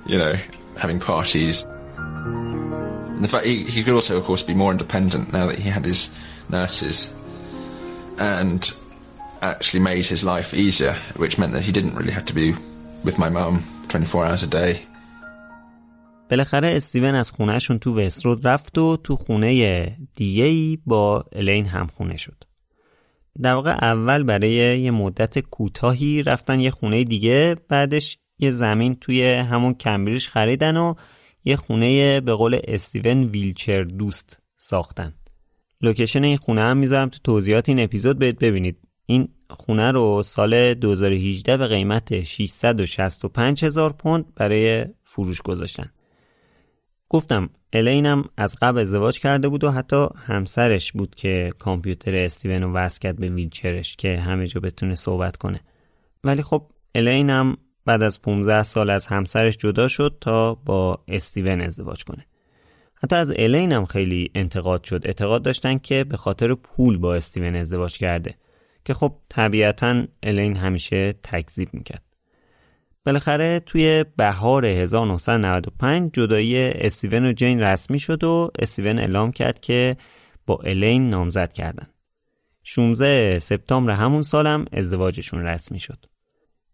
you 0.06 0.16
know, 0.16 0.34
having 0.78 0.98
parties. 0.98 1.64
And 1.96 3.22
the 3.22 3.28
fact 3.28 3.44
he, 3.44 3.64
he 3.64 3.82
could 3.84 3.94
also, 3.94 4.16
of 4.16 4.24
course, 4.24 4.42
be 4.42 4.54
more 4.54 4.70
independent 4.70 5.32
now 5.32 5.46
that 5.46 5.58
he 5.58 5.68
had 5.68 5.84
his 5.84 6.08
nurses 6.48 7.12
and 8.18 8.72
actually 9.42 9.80
made 9.80 10.06
his 10.06 10.24
life 10.24 10.54
easier, 10.54 10.94
which 11.16 11.36
meant 11.36 11.52
that 11.52 11.62
he 11.62 11.72
didn't 11.72 11.94
really 11.94 12.12
have 12.12 12.24
to 12.26 12.34
be 12.34 12.54
with 13.04 13.18
my 13.18 13.28
mum 13.28 13.64
24 13.88 14.24
hours 14.24 14.42
a 14.42 14.46
day. 14.46 14.82
بالاخره 16.32 16.68
استیون 16.68 17.14
از 17.14 17.30
خونهشون 17.30 17.78
تو 17.78 18.00
وسترود 18.00 18.46
رفت 18.46 18.78
و 18.78 18.96
تو 18.96 19.16
خونه 19.16 19.98
دیگه 20.14 20.78
با 20.86 21.24
الین 21.32 21.66
هم 21.66 21.86
خونه 21.86 22.16
شد. 22.16 22.44
در 23.42 23.54
واقع 23.54 23.70
اول 23.70 24.22
برای 24.22 24.80
یه 24.80 24.90
مدت 24.90 25.38
کوتاهی 25.38 26.22
رفتن 26.22 26.60
یه 26.60 26.70
خونه 26.70 27.04
دیگه 27.04 27.56
بعدش 27.68 28.18
یه 28.38 28.50
زمین 28.50 28.94
توی 28.94 29.32
همون 29.32 29.74
کمبریج 29.74 30.26
خریدن 30.26 30.76
و 30.76 30.94
یه 31.44 31.56
خونه 31.56 32.20
به 32.20 32.34
قول 32.34 32.60
استیون 32.64 33.24
ویلچر 33.24 33.82
دوست 33.82 34.42
ساختن. 34.56 35.14
لوکیشن 35.80 36.24
این 36.24 36.36
خونه 36.36 36.62
هم 36.62 36.76
می‌ذارم 36.76 37.08
تو 37.08 37.18
توضیحات 37.24 37.68
این 37.68 37.80
اپیزود 37.80 38.18
بهت 38.18 38.38
ببینید. 38.38 38.78
این 39.06 39.28
خونه 39.50 39.90
رو 39.90 40.22
سال 40.22 40.74
2018 40.74 41.56
به 41.56 41.66
قیمت 41.66 42.22
665 42.22 43.64
هزار 43.64 43.92
پوند 43.92 44.34
برای 44.34 44.86
فروش 45.04 45.42
گذاشتن. 45.42 45.86
گفتم 47.12 47.48
الینم 47.72 48.24
از 48.36 48.56
قبل 48.62 48.78
ازدواج 48.78 49.18
کرده 49.18 49.48
بود 49.48 49.64
و 49.64 49.70
حتی 49.70 50.06
همسرش 50.26 50.92
بود 50.92 51.14
که 51.14 51.50
کامپیوتر 51.58 52.14
استیون 52.16 52.62
رو 52.62 52.72
وصل 52.72 52.98
کرد 52.98 53.16
به 53.16 53.28
ویلچرش 53.28 53.96
که 53.96 54.18
همه 54.18 54.46
جا 54.46 54.60
بتونه 54.60 54.94
صحبت 54.94 55.36
کنه. 55.36 55.60
ولی 56.24 56.42
خب 56.42 56.66
الینم 56.94 57.56
بعد 57.84 58.02
از 58.02 58.22
15 58.22 58.62
سال 58.62 58.90
از 58.90 59.06
همسرش 59.06 59.56
جدا 59.56 59.88
شد 59.88 60.16
تا 60.20 60.54
با 60.54 61.04
استیون 61.08 61.60
ازدواج 61.60 62.04
کنه. 62.04 62.26
حتی 62.94 63.16
از 63.16 63.30
الینم 63.30 63.84
خیلی 63.84 64.30
انتقاد 64.34 64.84
شد. 64.84 65.02
اعتقاد 65.04 65.42
داشتن 65.42 65.78
که 65.78 66.04
به 66.04 66.16
خاطر 66.16 66.54
پول 66.54 66.98
با 66.98 67.14
استیون 67.14 67.56
ازدواج 67.56 67.98
کرده. 67.98 68.34
که 68.84 68.94
خب 68.94 69.16
طبیعتا 69.28 70.04
الین 70.22 70.56
همیشه 70.56 71.12
تکذیب 71.12 71.68
می‌کرد. 71.72 72.11
بالاخره 73.04 73.60
توی 73.60 74.04
بهار 74.16 74.66
1995 74.66 76.10
جدایی 76.12 76.58
استیون 76.58 77.26
و 77.26 77.32
جین 77.32 77.60
رسمی 77.60 77.98
شد 77.98 78.24
و 78.24 78.50
استیون 78.58 78.98
اعلام 78.98 79.32
کرد 79.32 79.60
که 79.60 79.96
با 80.46 80.56
الین 80.64 81.08
نامزد 81.08 81.52
کردن. 81.52 81.86
16 82.62 83.38
سپتامبر 83.38 83.92
همون 83.92 84.22
سالم 84.22 84.64
ازدواجشون 84.72 85.42
رسمی 85.42 85.78
شد. 85.78 86.04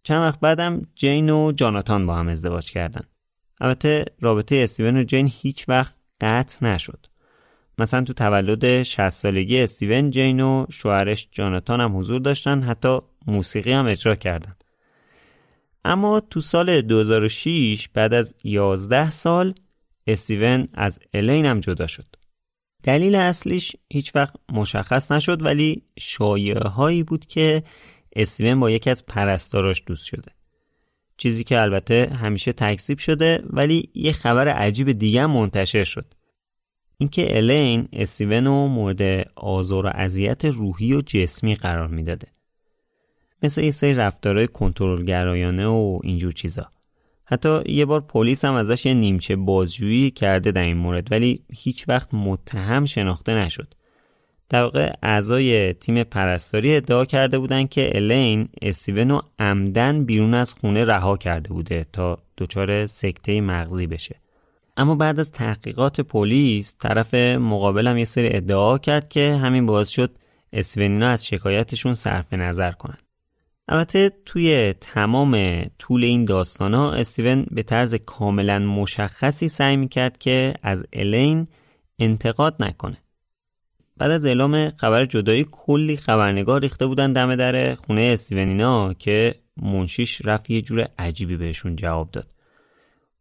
چند 0.03 0.23
وقت 0.23 0.41
بعدم 0.41 0.83
جین 0.95 1.31
و 1.31 1.53
جاناتان 1.53 2.07
با 2.07 2.15
هم 2.15 2.29
ازدواج 2.29 2.71
کردن. 2.71 3.03
البته 3.61 4.05
رابطه 4.21 4.57
استیون 4.57 4.97
و 4.97 5.03
جین 5.03 5.31
هیچ 5.33 5.69
وقت 5.69 5.97
قطع 6.21 6.67
نشد. 6.67 7.07
مثلا 7.79 8.05
تو 8.05 8.13
تولد 8.13 8.83
60 8.83 9.09
سالگی 9.09 9.61
استیون 9.61 10.11
جین 10.11 10.41
و 10.41 10.67
شوهرش 10.71 11.29
جاناتان 11.33 11.81
هم 11.81 11.99
حضور 11.99 12.21
داشتن 12.21 12.63
حتی 12.63 12.99
موسیقی 13.27 13.73
هم 13.73 13.87
اجرا 13.87 14.15
کردن. 14.15 14.53
اما 15.85 16.21
تو 16.21 16.41
سال 16.41 16.81
2006 16.81 17.89
بعد 17.95 18.15
از 18.15 18.35
11 18.45 19.11
سال 19.11 19.55
استیون 20.07 20.69
از 20.75 20.99
الین 21.15 21.47
هم 21.47 21.61
جدا 21.61 21.87
شد. 21.87 22.07
دلیل 22.83 23.15
اصلیش 23.15 23.77
هیچ 23.93 24.17
وقت 24.17 24.35
مشخص 24.53 25.13
نشد 25.13 25.43
ولی 25.43 25.83
شایعه 25.99 26.69
هایی 26.69 27.03
بود 27.03 27.27
که 27.27 27.63
استیون 28.17 28.61
با 28.61 28.71
یکی 28.71 28.91
از 28.91 29.07
پرستاراش 29.07 29.83
دوست 29.87 30.05
شده. 30.05 30.33
چیزی 31.17 31.45
که 31.45 31.61
البته 31.61 32.11
همیشه 32.21 32.53
تکذیب 32.53 32.99
شده 32.99 33.43
ولی 33.51 33.91
یه 33.95 34.13
خبر 34.13 34.49
عجیب 34.49 34.93
دیگه 34.93 35.27
منتشر 35.27 35.85
شد. 35.85 36.15
اینکه 36.99 37.37
الین 37.37 37.89
استیون 37.93 38.45
رو 38.45 38.67
مورد 38.67 39.31
آزار 39.37 39.87
و 39.87 39.91
اذیت 39.95 40.45
روحی 40.45 40.95
و 40.95 41.01
جسمی 41.01 41.55
قرار 41.55 41.89
می‌داده. 41.89 42.29
مثل 43.43 43.63
یه 43.63 43.71
سری 43.71 43.95
رفتارهای 43.95 44.49
کنترلگرایانه 44.49 45.67
و 45.67 45.99
اینجور 46.03 46.33
چیزا. 46.33 46.67
حتی 47.25 47.61
یه 47.67 47.85
بار 47.85 48.01
پلیس 48.01 48.45
هم 48.45 48.55
ازش 48.55 48.87
یه 48.87 48.95
نیمچه 48.95 49.37
بازجویی 49.37 50.11
کرده 50.11 50.53
در 50.53 50.63
این 50.63 50.77
مورد 50.77 51.13
ولی 51.13 51.43
هیچ 51.53 51.89
وقت 51.89 52.15
متهم 52.15 52.85
شناخته 52.85 53.35
نشد. 53.35 53.75
در 54.49 54.63
واقع 54.63 54.93
اعضای 55.03 55.73
تیم 55.73 56.03
پرستاری 56.03 56.77
ادعا 56.77 57.05
کرده 57.05 57.39
بودن 57.39 57.67
که 57.67 57.97
الین 57.97 58.49
استیون 58.63 59.11
رو 59.11 59.23
عمدن 59.39 60.05
بیرون 60.05 60.35
از 60.35 60.55
خونه 60.55 60.85
رها 60.85 61.17
کرده 61.17 61.49
بوده 61.49 61.87
تا 61.93 62.19
دچار 62.39 62.87
سکته 62.87 63.41
مغزی 63.41 63.87
بشه. 63.87 64.17
اما 64.77 64.95
بعد 64.95 65.21
از 65.21 65.33
تحقیقات 65.33 66.01
پلیس 66.01 66.77
طرف 66.79 67.15
مقابلم 67.15 67.99
یه 67.99 68.05
سری 68.05 68.37
ادعا 68.37 68.79
کرد 68.79 69.09
که 69.09 69.37
همین 69.37 69.67
باعث 69.67 69.89
شد 69.89 70.19
استیونینا 70.53 71.09
از 71.09 71.27
شکایتشون 71.27 71.95
صرف 71.95 72.33
نظر 72.33 72.73
کنند 72.73 73.08
البته 73.69 74.13
توی 74.27 74.75
تمام 74.81 75.65
طول 75.79 76.05
این 76.05 76.25
داستان 76.25 76.75
ها 76.75 76.93
استیون 76.93 77.47
به 77.51 77.63
طرز 77.63 77.95
کاملا 77.95 78.59
مشخصی 78.59 79.49
سعی 79.49 79.77
می‌کرد 79.77 80.17
که 80.17 80.55
از 80.63 80.85
الین 80.93 81.49
انتقاد 81.99 82.63
نکنه. 82.63 82.97
بعد 83.97 84.11
از 84.11 84.25
اعلام 84.25 84.71
خبر 84.71 85.05
جدایی 85.05 85.47
کلی 85.51 85.97
خبرنگار 85.97 86.61
ریخته 86.61 86.87
بودن 86.87 87.13
دم 87.13 87.37
در 87.37 87.75
خونه 87.75 88.01
استیونینا 88.01 88.95
که 88.95 89.35
منشیش 89.63 90.23
رفت 90.25 90.51
یه 90.51 90.63
جور 90.63 90.89
عجیبی 90.99 91.37
بهشون 91.37 91.77
جواب 91.77 92.11
داد. 92.11 92.31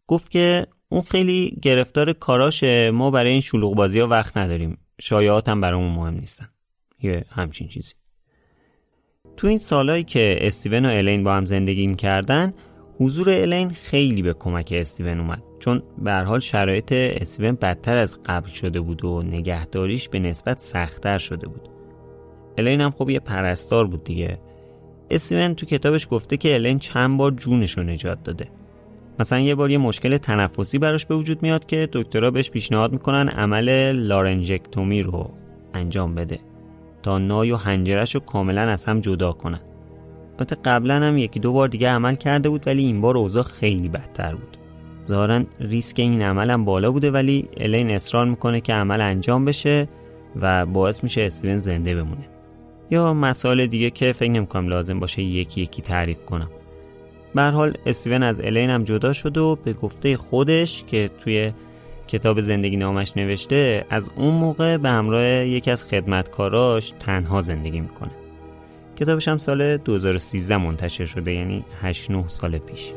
گفت 0.07 0.31
که 0.31 0.67
اون 0.89 1.01
خیلی 1.01 1.57
گرفتار 1.61 2.13
کاراشه 2.13 2.91
ما 2.91 3.11
برای 3.11 3.31
این 3.31 3.41
شلوغ 3.41 3.75
بازی 3.75 3.99
ها 3.99 4.07
وقت 4.07 4.37
نداریم. 4.37 4.77
شایعات 5.01 5.49
هم 5.49 5.61
برامون 5.61 5.91
مهم 5.91 6.13
نیستن. 6.13 6.49
یه 7.03 7.25
همچین 7.29 7.67
چیزی. 7.67 7.93
تو 9.37 9.47
این 9.47 9.57
سالهایی 9.57 10.03
که 10.03 10.37
استیون 10.41 10.85
و 10.85 10.89
الین 10.89 11.23
با 11.23 11.33
هم 11.33 11.45
زندگی 11.45 11.87
می‌کردن 11.87 12.53
حضور 12.99 13.29
الین 13.29 13.69
خیلی 13.69 14.21
به 14.21 14.33
کمک 14.33 14.73
استیون 14.75 15.19
اومد. 15.19 15.43
چون 15.59 15.83
به 16.03 16.13
حال 16.13 16.39
شرایط 16.39 16.91
استیون 16.91 17.57
بدتر 17.61 17.97
از 17.97 18.17
قبل 18.25 18.49
شده 18.49 18.81
بود 18.81 19.05
و 19.05 19.23
نگهداریش 19.23 20.09
به 20.09 20.19
نسبت 20.19 20.59
سختتر 20.59 21.17
شده 21.17 21.47
بود. 21.47 21.69
الین 22.57 22.81
هم 22.81 22.91
خب 22.91 23.09
یه 23.09 23.19
پرستار 23.19 23.87
بود 23.87 24.03
دیگه. 24.03 24.39
استیون 25.11 25.55
تو 25.55 25.65
کتابش 25.65 26.07
گفته 26.11 26.37
که 26.37 26.53
الین 26.53 26.79
چند 26.79 27.17
بار 27.17 27.31
جونش 27.31 27.77
رو 27.77 27.83
نجات 27.83 28.23
داده. 28.23 28.47
مثلا 29.19 29.39
یه 29.39 29.55
بار 29.55 29.71
یه 29.71 29.77
مشکل 29.77 30.17
تنفسی 30.17 30.77
براش 30.77 31.05
به 31.05 31.15
وجود 31.15 31.41
میاد 31.41 31.65
که 31.65 31.89
دکترها 31.93 32.31
بهش 32.31 32.51
پیشنهاد 32.51 32.91
می‌کنن 32.91 33.29
عمل 33.29 33.91
لارنجکتومی 33.91 35.01
رو 35.01 35.29
انجام 35.73 36.15
بده. 36.15 36.39
تا 37.07 37.17
نای 37.17 37.51
و 37.51 37.55
هنجرش 37.55 38.15
رو 38.15 38.21
کاملا 38.21 38.61
از 38.61 38.85
هم 38.85 38.99
جدا 38.99 39.31
کنن. 39.31 39.59
البته 40.31 40.55
قبلا 40.65 40.95
هم 40.95 41.17
یکی 41.17 41.39
دو 41.39 41.53
بار 41.53 41.67
دیگه 41.67 41.89
عمل 41.89 42.15
کرده 42.15 42.49
بود 42.49 42.67
ولی 42.67 42.85
این 42.85 43.01
بار 43.01 43.17
اوضاع 43.17 43.43
خیلی 43.43 43.89
بدتر 43.89 44.35
بود. 44.35 44.57
ظاهرا 45.07 45.43
ریسک 45.59 45.99
این 45.99 46.21
عمل 46.21 46.49
هم 46.49 46.65
بالا 46.65 46.91
بوده 46.91 47.11
ولی 47.11 47.49
الین 47.57 47.91
اصرار 47.91 48.25
می‌کنه 48.25 48.61
که 48.61 48.73
عمل 48.73 49.01
انجام 49.01 49.45
بشه 49.45 49.89
و 50.41 50.65
باعث 50.65 51.03
میشه 51.03 51.21
استیون 51.21 51.57
زنده 51.57 51.95
بمونه. 51.95 52.27
یا 52.91 53.13
مسائل 53.13 53.65
دیگه 53.65 53.89
که 53.89 54.13
فکر 54.13 54.31
نمی‌کنم 54.31 54.67
لازم 54.67 54.99
باشه 54.99 55.21
یکی 55.21 55.61
یکی 55.61 55.81
تعریف 55.81 56.25
کنم. 56.25 56.49
به 57.35 57.41
حال 57.43 57.73
استیون 57.85 58.23
از 58.23 58.41
الین 58.41 58.69
هم 58.69 58.83
جدا 58.83 59.13
شد 59.13 59.37
و 59.37 59.57
به 59.63 59.73
گفته 59.73 60.17
خودش 60.17 60.83
که 60.83 61.09
توی 61.19 61.51
کتاب 62.07 62.39
زندگی 62.39 62.77
نامش 62.77 63.17
نوشته 63.17 63.85
از 63.89 64.11
اون 64.15 64.33
موقع 64.33 64.77
به 64.77 64.89
همراه 64.89 65.23
یکی 65.23 65.71
از 65.71 65.83
خدمتکاراش 65.83 66.93
تنها 66.99 67.41
زندگی 67.41 67.79
می‌کنه. 67.79 68.11
کتابش 68.95 69.27
هم 69.27 69.37
سال 69.37 69.77
2013 69.77 70.57
منتشر 70.57 71.05
شده 71.05 71.33
یعنی 71.33 71.65
8 71.81 72.11
9 72.11 72.27
سال 72.27 72.57
پیش. 72.57 72.93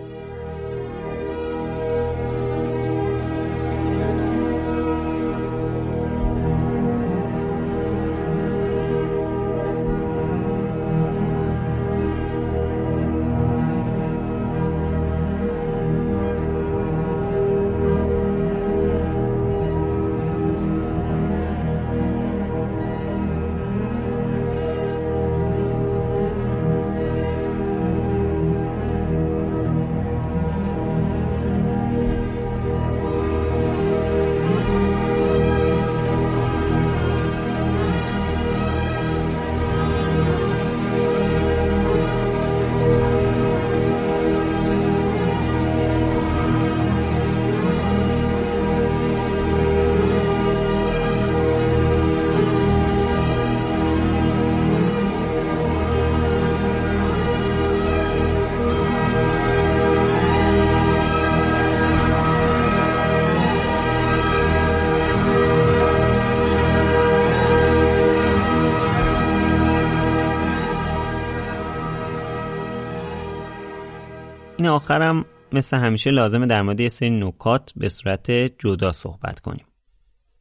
این 74.61 74.69
آخرم 74.69 75.25
مثل 75.53 75.77
همیشه 75.77 76.11
لازمه 76.11 76.47
در 76.47 76.63
مورد 76.63 76.81
یه 76.81 76.89
سری 76.89 77.11
نکات 77.11 77.73
به 77.77 77.89
صورت 77.89 78.31
جدا 78.31 78.93
صحبت 78.93 79.41
کنیم. 79.41 79.65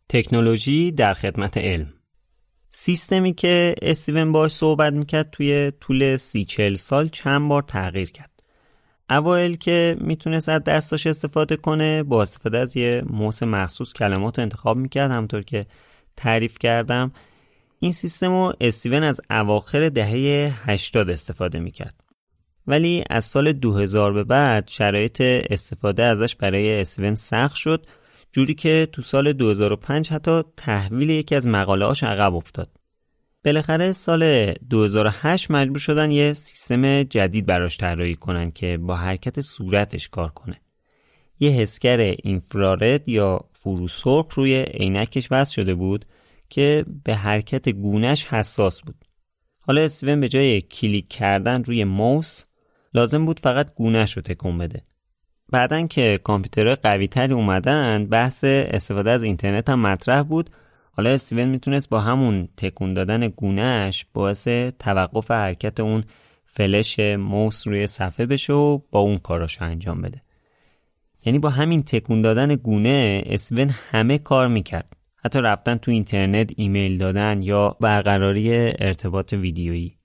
تکنولوژی 0.10 0.92
در 0.92 1.14
خدمت 1.14 1.58
علم. 1.58 1.94
سیستمی 2.70 3.34
که 3.34 3.76
استیون 3.82 4.32
باش 4.32 4.52
صحبت 4.52 4.94
می‌کرد 4.94 5.30
توی 5.32 5.72
طول 5.80 6.18
سی 6.18 6.46
چل 6.46 6.74
سال 6.74 7.10
چند 7.10 7.50
بار 7.50 7.62
تغییر 7.62 8.12
کرد. 8.12 8.44
اوایل 9.10 9.56
که 9.56 9.98
می‌تونست 10.00 10.50
از 10.50 10.64
دستاش 10.64 11.08
استفاده 11.08 11.56
کنه 11.56 12.04
با 12.04 12.22
استفاده 12.22 12.58
از 12.58 12.78
یه 12.78 13.04
موس 13.10 13.44
مخصوص 13.44 13.94
کلمات 13.94 14.40
رو 14.40 14.42
انتخاب 14.42 14.78
می‌کرد. 14.78 15.12
همونطور 15.12 15.42
که 15.42 15.66
تعریف 16.18 16.60
کردم 16.60 17.12
این 17.80 17.92
سیستم 17.92 18.32
رو 18.32 18.54
استیون 18.62 19.04
از 19.04 19.22
اواخر 19.30 19.90
دهه 19.90 20.54
80 20.64 21.10
استفاده 21.10 21.60
می‌کرد. 21.60 22.09
ولی 22.70 23.04
از 23.10 23.26
سال 23.26 23.54
2000 23.54 24.14
به 24.14 24.24
بعد 24.24 24.68
شرایط 24.68 25.22
استفاده 25.22 26.04
ازش 26.04 26.36
برای 26.36 26.82
استیون 26.82 27.16
سخت 27.16 27.56
شد 27.56 27.86
جوری 28.32 28.54
که 28.54 28.88
تو 28.92 29.02
سال 29.02 29.34
2005 29.34 30.10
حتی 30.10 30.44
تحویل 30.58 31.10
یکی 31.10 31.36
از 31.36 31.48
مقالهاش 31.48 32.04
عقب 32.04 32.36
افتاد 32.36 32.70
بالاخره 33.46 33.92
سال 33.94 34.54
2008 34.70 35.52
مجبور 35.52 35.78
شدن 35.78 36.12
یه 36.12 36.34
سیستم 36.34 37.04
جدید 37.04 37.46
براش 37.46 37.78
طراحی 37.78 38.16
کنن 38.16 38.52
که 38.52 38.78
با 38.78 38.96
حرکت 38.96 39.42
صورتش 39.42 40.10
کار 40.10 40.30
کنه. 40.30 40.62
یه 41.40 41.50
حسگر 41.50 42.00
اینفرارد 42.00 43.10
یا 43.10 43.40
فروسرخ 43.54 44.34
روی 44.34 44.62
عینکش 44.62 45.28
وصل 45.32 45.54
شده 45.54 45.76
بود 45.76 46.06
که 46.50 46.86
به 47.04 47.16
حرکت 47.16 47.70
گونش 47.70 48.26
حساس 48.26 48.82
بود. 48.82 49.06
حالا 49.60 49.82
استیون 49.82 50.20
به 50.20 50.28
جای 50.28 50.62
کلیک 50.62 51.08
کردن 51.08 51.64
روی 51.64 51.84
موس 51.84 52.44
لازم 52.94 53.26
بود 53.26 53.40
فقط 53.40 53.74
گونش 53.76 54.14
رو 54.14 54.22
تکون 54.22 54.58
بده. 54.58 54.82
بعدا 55.52 55.88
که 55.88 56.20
کامپیوترهای 56.24 56.76
قوی 56.76 57.08
تری 57.08 57.34
اومدن 57.34 58.06
بحث 58.06 58.44
استفاده 58.44 59.12
از 59.12 59.24
اینترنت 59.24 59.70
هم 59.70 59.80
مطرح 59.80 60.24
بود. 60.24 60.50
حالا 60.92 61.10
استیون 61.10 61.50
می‌تونست 61.50 61.90
با 61.90 62.00
همون 62.00 62.50
تکون 62.58 62.94
دادن 62.94 63.28
گونهش 63.28 64.06
باعث 64.14 64.48
توقف 64.80 65.32
حرکت 65.32 65.80
اون 65.80 66.04
فلش 66.46 67.00
موس 67.00 67.68
روی 67.68 67.88
صفحه 67.88 68.26
بشه 68.26 68.54
و 68.54 68.78
با 68.92 69.00
اون 69.00 69.18
کاراش 69.18 69.62
انجام 69.62 70.02
بده. 70.02 70.22
یعنی 71.26 71.40
با 71.40 71.50
همین 71.50 71.84
تکون 71.84 72.22
دادن 72.22 72.56
گونه 72.56 73.24
استیون 73.26 73.70
همه 73.90 74.18
کار 74.18 74.48
می‌کرد. 74.48 74.94
حتی 75.16 75.42
رفتن 75.42 75.78
تو 75.78 75.92
اینترنت 75.92 76.52
ایمیل 76.56 76.98
دادن 76.98 77.42
یا 77.42 77.78
برقراری 77.80 78.54
ارتباط 78.80 79.34
ویدیویی. 79.34 79.99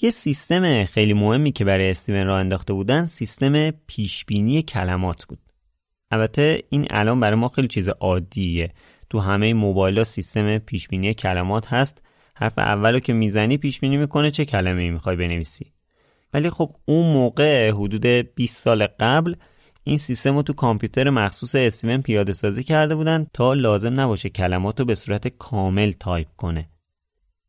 یه 0.00 0.10
سیستم 0.10 0.84
خیلی 0.84 1.12
مهمی 1.12 1.52
که 1.52 1.64
برای 1.64 1.90
استیون 1.90 2.26
راه 2.26 2.38
انداخته 2.38 2.72
بودن 2.72 3.06
سیستم 3.06 3.70
پیشبینی 3.70 4.62
کلمات 4.62 5.26
بود. 5.26 5.38
البته 6.10 6.62
این 6.70 6.86
الان 6.90 7.20
برای 7.20 7.36
ما 7.36 7.48
خیلی 7.48 7.68
چیز 7.68 7.88
عادیه. 7.88 8.72
تو 9.10 9.20
همه 9.20 9.54
موبایل 9.54 9.98
ها 9.98 10.04
سیستم 10.04 10.58
پیشبینی 10.58 11.14
کلمات 11.14 11.66
هست. 11.66 12.02
حرف 12.34 12.58
اول 12.58 12.98
که 12.98 13.12
می‌زنی 13.12 13.56
پیش 13.56 13.80
بینی 13.80 13.96
می‌کنه 13.96 14.30
چه 14.30 14.44
کلمه 14.44 14.82
ای 14.82 14.90
می‌خوای 14.90 15.16
بنویسی. 15.16 15.72
ولی 16.34 16.50
خب 16.50 16.76
اون 16.84 17.12
موقع 17.12 17.70
حدود 17.70 18.06
20 18.06 18.62
سال 18.62 18.86
قبل 18.86 19.34
این 19.84 19.96
سیستم 19.96 20.36
رو 20.36 20.42
تو 20.42 20.52
کامپیوتر 20.52 21.10
مخصوص 21.10 21.54
استیون 21.54 22.02
پیاده 22.02 22.32
سازی 22.32 22.62
کرده 22.62 22.94
بودن 22.94 23.26
تا 23.32 23.54
لازم 23.54 24.00
نباشه 24.00 24.28
کلمات 24.28 24.80
رو 24.80 24.86
به 24.86 24.94
صورت 24.94 25.28
کامل 25.28 25.92
تایپ 25.92 26.28
کنه. 26.36 26.68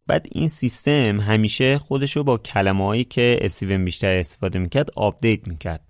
بعد 0.09 0.27
این 0.31 0.47
سیستم 0.47 1.19
همیشه 1.19 1.77
خودش 1.77 2.17
رو 2.17 2.23
با 2.23 2.37
کلمه 2.37 2.85
هایی 2.85 3.03
که 3.03 3.39
استیون 3.41 3.85
بیشتر 3.85 4.13
استفاده 4.13 4.59
می‌کرد 4.59 4.89
آپدیت 4.95 5.47
می‌کرد 5.47 5.81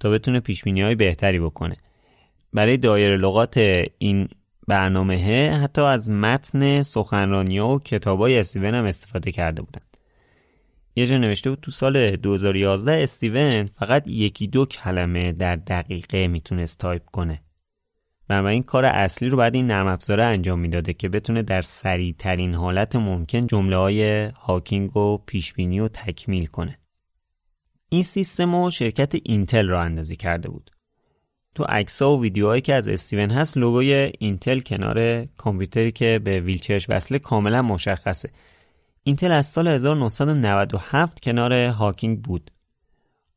تا 0.00 0.10
بتونه 0.10 0.40
پیش‌بینی 0.40 0.66
های 0.66 0.94
بهتری 0.94 1.40
بکنه. 1.40 1.76
برای 2.52 2.76
دایره 2.76 3.16
لغات 3.16 3.56
این 3.98 4.28
برنامه 4.68 5.50
حتی 5.50 5.82
از 5.82 6.10
متن 6.10 6.82
سخنرانی 6.82 7.58
و 7.58 7.78
کتابای 7.78 8.38
استیون 8.38 8.74
هم 8.74 8.84
استفاده 8.84 9.32
کرده 9.32 9.62
بودن. 9.62 9.82
یه 10.96 11.06
جا 11.06 11.18
نوشته 11.18 11.50
بود 11.50 11.60
تو 11.60 11.70
سال 11.70 12.16
2011 12.16 13.02
استیون 13.02 13.64
فقط 13.64 14.08
یکی 14.08 14.46
دو 14.46 14.66
کلمه 14.66 15.32
در 15.32 15.56
دقیقه 15.56 16.28
می‌تونست 16.28 16.78
تایپ 16.78 17.04
کنه. 17.04 17.40
این 18.30 18.62
کار 18.62 18.84
اصلی 18.84 19.28
رو 19.28 19.36
بعد 19.36 19.54
این 19.54 19.66
نرم 19.66 19.86
افزاره 19.86 20.24
انجام 20.24 20.58
می‌داده 20.58 20.92
که 20.92 21.08
بتونه 21.08 21.42
در 21.42 21.62
سریع 21.62 22.14
ترین 22.18 22.54
حالت 22.54 22.96
ممکن 22.96 23.46
جمله 23.46 23.76
های 23.76 24.24
هاکینگ 24.24 24.96
رو 24.96 25.18
پیشبینی 25.18 25.80
و 25.80 25.88
تکمیل 25.88 26.46
کنه. 26.46 26.78
این 27.88 28.02
سیستم 28.02 28.56
رو 28.56 28.70
شرکت 28.70 29.14
اینتل 29.24 29.68
راه 29.68 29.82
اندازی 29.82 30.16
کرده 30.16 30.48
بود. 30.48 30.70
تو 31.54 31.64
عکس‌ها 31.64 32.16
و 32.16 32.22
ویدیوهایی 32.22 32.60
که 32.60 32.74
از 32.74 32.88
استیون 32.88 33.30
هست 33.30 33.56
لوگوی 33.56 34.12
اینتل 34.18 34.60
کنار 34.60 35.24
کامپیوتری 35.24 35.92
که 35.92 36.20
به 36.24 36.40
ویلچرش 36.40 36.90
وصله 36.90 37.18
کاملا 37.18 37.62
مشخصه. 37.62 38.30
اینتل 39.02 39.32
از 39.32 39.46
سال 39.46 39.68
1997 39.68 41.20
کنار 41.20 41.52
هاکینگ 41.52 42.22
بود. 42.22 42.50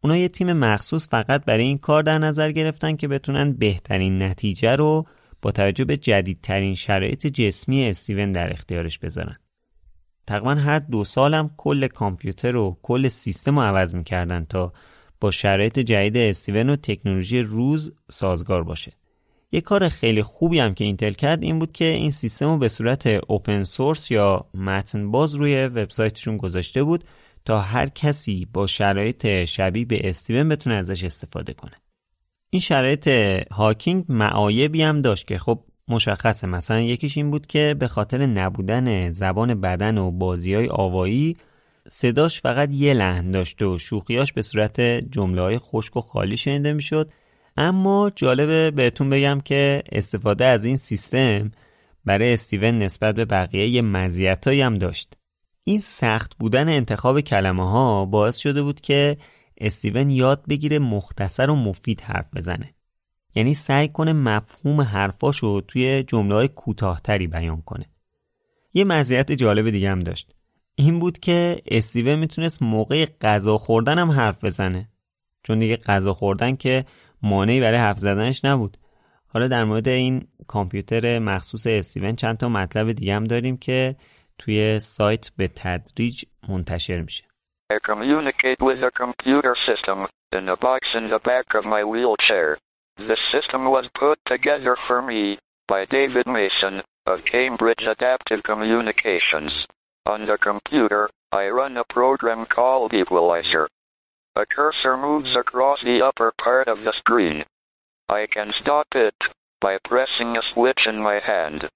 اونا 0.03 0.17
یه 0.17 0.27
تیم 0.27 0.53
مخصوص 0.53 1.07
فقط 1.09 1.45
برای 1.45 1.63
این 1.63 1.77
کار 1.77 2.03
در 2.03 2.17
نظر 2.17 2.51
گرفتن 2.51 2.95
که 2.95 3.07
بتونن 3.07 3.53
بهترین 3.53 4.23
نتیجه 4.23 4.75
رو 4.75 5.05
با 5.41 5.51
توجه 5.51 5.85
به 5.85 5.97
جدیدترین 5.97 6.75
شرایط 6.75 7.27
جسمی 7.27 7.89
استیون 7.89 8.31
در 8.31 8.51
اختیارش 8.51 8.99
بذارن. 8.99 9.35
تقریبا 10.27 10.55
هر 10.55 10.79
دو 10.79 11.03
سالم 11.03 11.51
کل 11.57 11.87
کامپیوتر 11.87 12.55
و 12.55 12.77
کل 12.81 13.07
سیستم 13.07 13.55
رو 13.59 13.61
عوض 13.61 13.95
می‌کردن 13.95 14.45
تا 14.45 14.73
با 15.19 15.31
شرایط 15.31 15.79
جدید 15.79 16.17
استیون 16.17 16.69
و 16.69 16.75
تکنولوژی 16.75 17.41
روز 17.41 17.93
سازگار 18.11 18.63
باشه. 18.63 18.91
یه 19.51 19.61
کار 19.61 19.89
خیلی 19.89 20.23
خوبی 20.23 20.59
هم 20.59 20.73
که 20.73 20.83
اینتل 20.83 21.11
کرد 21.11 21.43
این 21.43 21.59
بود 21.59 21.71
که 21.71 21.85
این 21.85 22.11
سیستم 22.11 22.45
رو 22.45 22.57
به 22.57 22.69
صورت 22.69 23.07
اوپن 23.07 23.63
سورس 23.63 24.11
یا 24.11 24.45
متن 24.53 25.11
باز 25.11 25.35
روی 25.35 25.65
وبسایتشون 25.65 26.37
گذاشته 26.37 26.83
بود 26.83 27.03
تا 27.45 27.61
هر 27.61 27.89
کسی 27.89 28.47
با 28.53 28.67
شرایط 28.67 29.45
شبیه 29.45 29.85
به 29.85 30.09
استیون 30.09 30.49
بتونه 30.49 30.75
ازش 30.75 31.03
استفاده 31.03 31.53
کنه. 31.53 31.75
این 32.49 32.59
شرایط 32.59 33.07
هاکینگ 33.51 34.05
معایبی 34.09 34.81
هم 34.81 35.01
داشت 35.01 35.27
که 35.27 35.39
خب 35.39 35.63
مشخصه. 35.87 36.47
مثلا 36.47 36.81
یکیش 36.81 37.17
این 37.17 37.31
بود 37.31 37.47
که 37.47 37.75
به 37.79 37.87
خاطر 37.87 38.25
نبودن 38.25 39.11
زبان 39.13 39.61
بدن 39.61 39.97
و 39.97 40.11
بازی 40.11 40.53
های 40.53 40.69
آوایی 40.69 41.37
صداش 41.87 42.41
فقط 42.41 42.69
یه 42.71 42.93
لحن 42.93 43.31
داشته 43.31 43.65
و 43.65 43.77
شوخیاش 43.77 44.33
به 44.33 44.41
صورت 44.41 44.81
جمله 44.81 45.41
های 45.41 45.59
خشک 45.59 45.97
و 45.97 46.01
خالی 46.01 46.37
شنیده 46.37 46.73
می‌شد. 46.73 47.11
اما 47.57 48.11
جالبه 48.15 48.71
بهتون 48.71 49.09
بگم 49.09 49.41
که 49.45 49.83
استفاده 49.91 50.45
از 50.45 50.65
این 50.65 50.77
سیستم 50.77 51.51
برای 52.05 52.33
استیون 52.33 52.79
نسبت 52.79 53.15
به 53.15 53.25
بقیه 53.25 53.67
یه 53.67 53.81
مزیتایی 53.81 54.61
هم 54.61 54.77
داشت. 54.77 55.13
این 55.63 55.79
سخت 55.79 56.37
بودن 56.39 56.69
انتخاب 56.69 57.21
کلمه 57.21 57.69
ها 57.69 58.05
باعث 58.05 58.37
شده 58.37 58.63
بود 58.63 58.81
که 58.81 59.17
استیون 59.57 60.09
یاد 60.09 60.43
بگیره 60.49 60.79
مختصر 60.79 61.49
و 61.49 61.55
مفید 61.55 62.01
حرف 62.01 62.25
بزنه. 62.35 62.73
یعنی 63.35 63.53
سعی 63.53 63.87
کنه 63.87 64.13
مفهوم 64.13 64.81
حرفاشو 64.81 65.61
توی 65.61 66.03
جمله 66.03 66.35
های 66.35 66.47
کوتاهتری 66.47 67.27
بیان 67.27 67.61
کنه. 67.61 67.85
یه 68.73 68.83
مزیت 68.83 69.31
جالب 69.31 69.69
دیگه 69.69 69.91
هم 69.91 69.99
داشت. 69.99 70.35
این 70.75 70.99
بود 70.99 71.19
که 71.19 71.61
استیون 71.67 72.15
می‌تونست 72.15 72.63
موقع 72.63 73.05
غذا 73.21 73.57
خوردن 73.57 73.99
هم 73.99 74.11
حرف 74.11 74.43
بزنه. 74.43 74.89
چون 75.43 75.59
دیگه 75.59 75.77
غذا 75.77 76.13
خوردن 76.13 76.55
که 76.55 76.85
مانعی 77.21 77.59
برای 77.59 77.79
حرف 77.79 77.97
زدنش 77.97 78.45
نبود. 78.45 78.77
حالا 79.27 79.47
در 79.47 79.63
مورد 79.63 79.87
این 79.87 80.27
کامپیوتر 80.47 81.19
مخصوص 81.19 81.67
استیون 81.67 82.15
چند 82.15 82.37
تا 82.37 82.49
مطلب 82.49 82.91
دیگه 82.91 83.15
هم 83.15 83.23
داریم 83.23 83.57
که 83.57 83.95
توی 84.42 84.80
سایت 84.80 85.30
به 85.36 85.48
تدریج 85.48 86.24
منتشر 86.48 87.00
میشه 87.00 87.24
I 87.70 87.78
communicate 87.80 88.60
with 88.62 88.82
a 88.82 88.90
computer 88.90 89.54
system 89.54 90.06
in 90.32 90.48
a 90.48 90.56
box 90.56 90.94
in 90.94 91.08
the 91.08 91.18
back 91.18 91.54
of 91.54 91.66
my 91.66 91.84
wheelchair. 91.84 92.56
The 92.96 93.18
system 93.30 93.66
was 93.66 93.88
put 93.88 94.18
together 94.24 94.74
for 94.74 95.02
me 95.02 95.38
by 95.66 95.84
David 95.84 96.26
Mason 96.26 96.82
of 97.04 97.26
Cambridge 97.26 97.84
Adaptive 97.84 98.42
Communications. 98.42 99.66
On 100.06 100.24
the 100.24 100.38
computer, 100.38 101.10
I 101.30 101.48
run 101.48 101.76
a 101.76 101.84
program 101.84 102.46
called 102.46 102.94
Equalizer. 102.94 103.68
A 104.34 104.46
cursor 104.46 104.96
moves 104.96 105.36
across 105.36 105.82
the 105.82 106.00
upper 106.00 106.32
part 106.32 106.68
of 106.68 106.84
the 106.84 106.92
screen. 106.92 107.44
I 108.08 108.26
can 108.26 108.50
stop 108.52 108.86
it 108.94 109.14
by 109.60 109.76
pressing 109.84 110.38
a 110.38 110.42
switch 110.42 110.86
in 110.86 111.02
my 111.02 111.18
hand. 111.18 111.68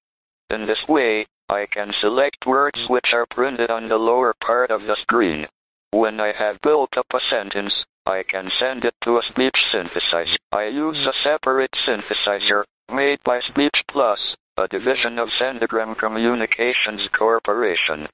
In 0.49 0.65
this 0.65 0.89
way, 0.89 1.27
I 1.50 1.66
can 1.66 1.94
select 1.94 2.46
words 2.46 2.90
which 2.90 3.14
are 3.14 3.26
printed 3.26 3.72
on 3.72 3.88
the 3.88 3.98
lower 3.98 4.34
part 4.34 4.70
of 4.70 4.86
the 4.86 4.98
screen. 4.98 5.48
When 5.92 6.20
I 6.20 6.34
have 6.34 6.60
built 6.60 6.98
up 6.98 7.14
a 7.14 7.22
sentence, 7.22 7.86
I 8.06 8.24
can 8.24 8.50
send 8.50 8.84
it 8.84 8.96
to 9.02 9.18
a 9.18 9.24
speech 9.24 9.66
synthesizer. 9.72 10.36
I 10.52 10.66
use 10.66 11.08
a 11.08 11.14
separate 11.14 11.72
synthesizer, 11.72 12.66
made 12.92 13.24
by 13.24 13.40
Speech 13.40 13.86
Plus, 13.88 14.36
a 14.58 14.68
division 14.68 15.18
of 15.18 15.30
Sendigram 15.30 15.98
Communications 15.98 17.08
Corporation. 17.08 18.08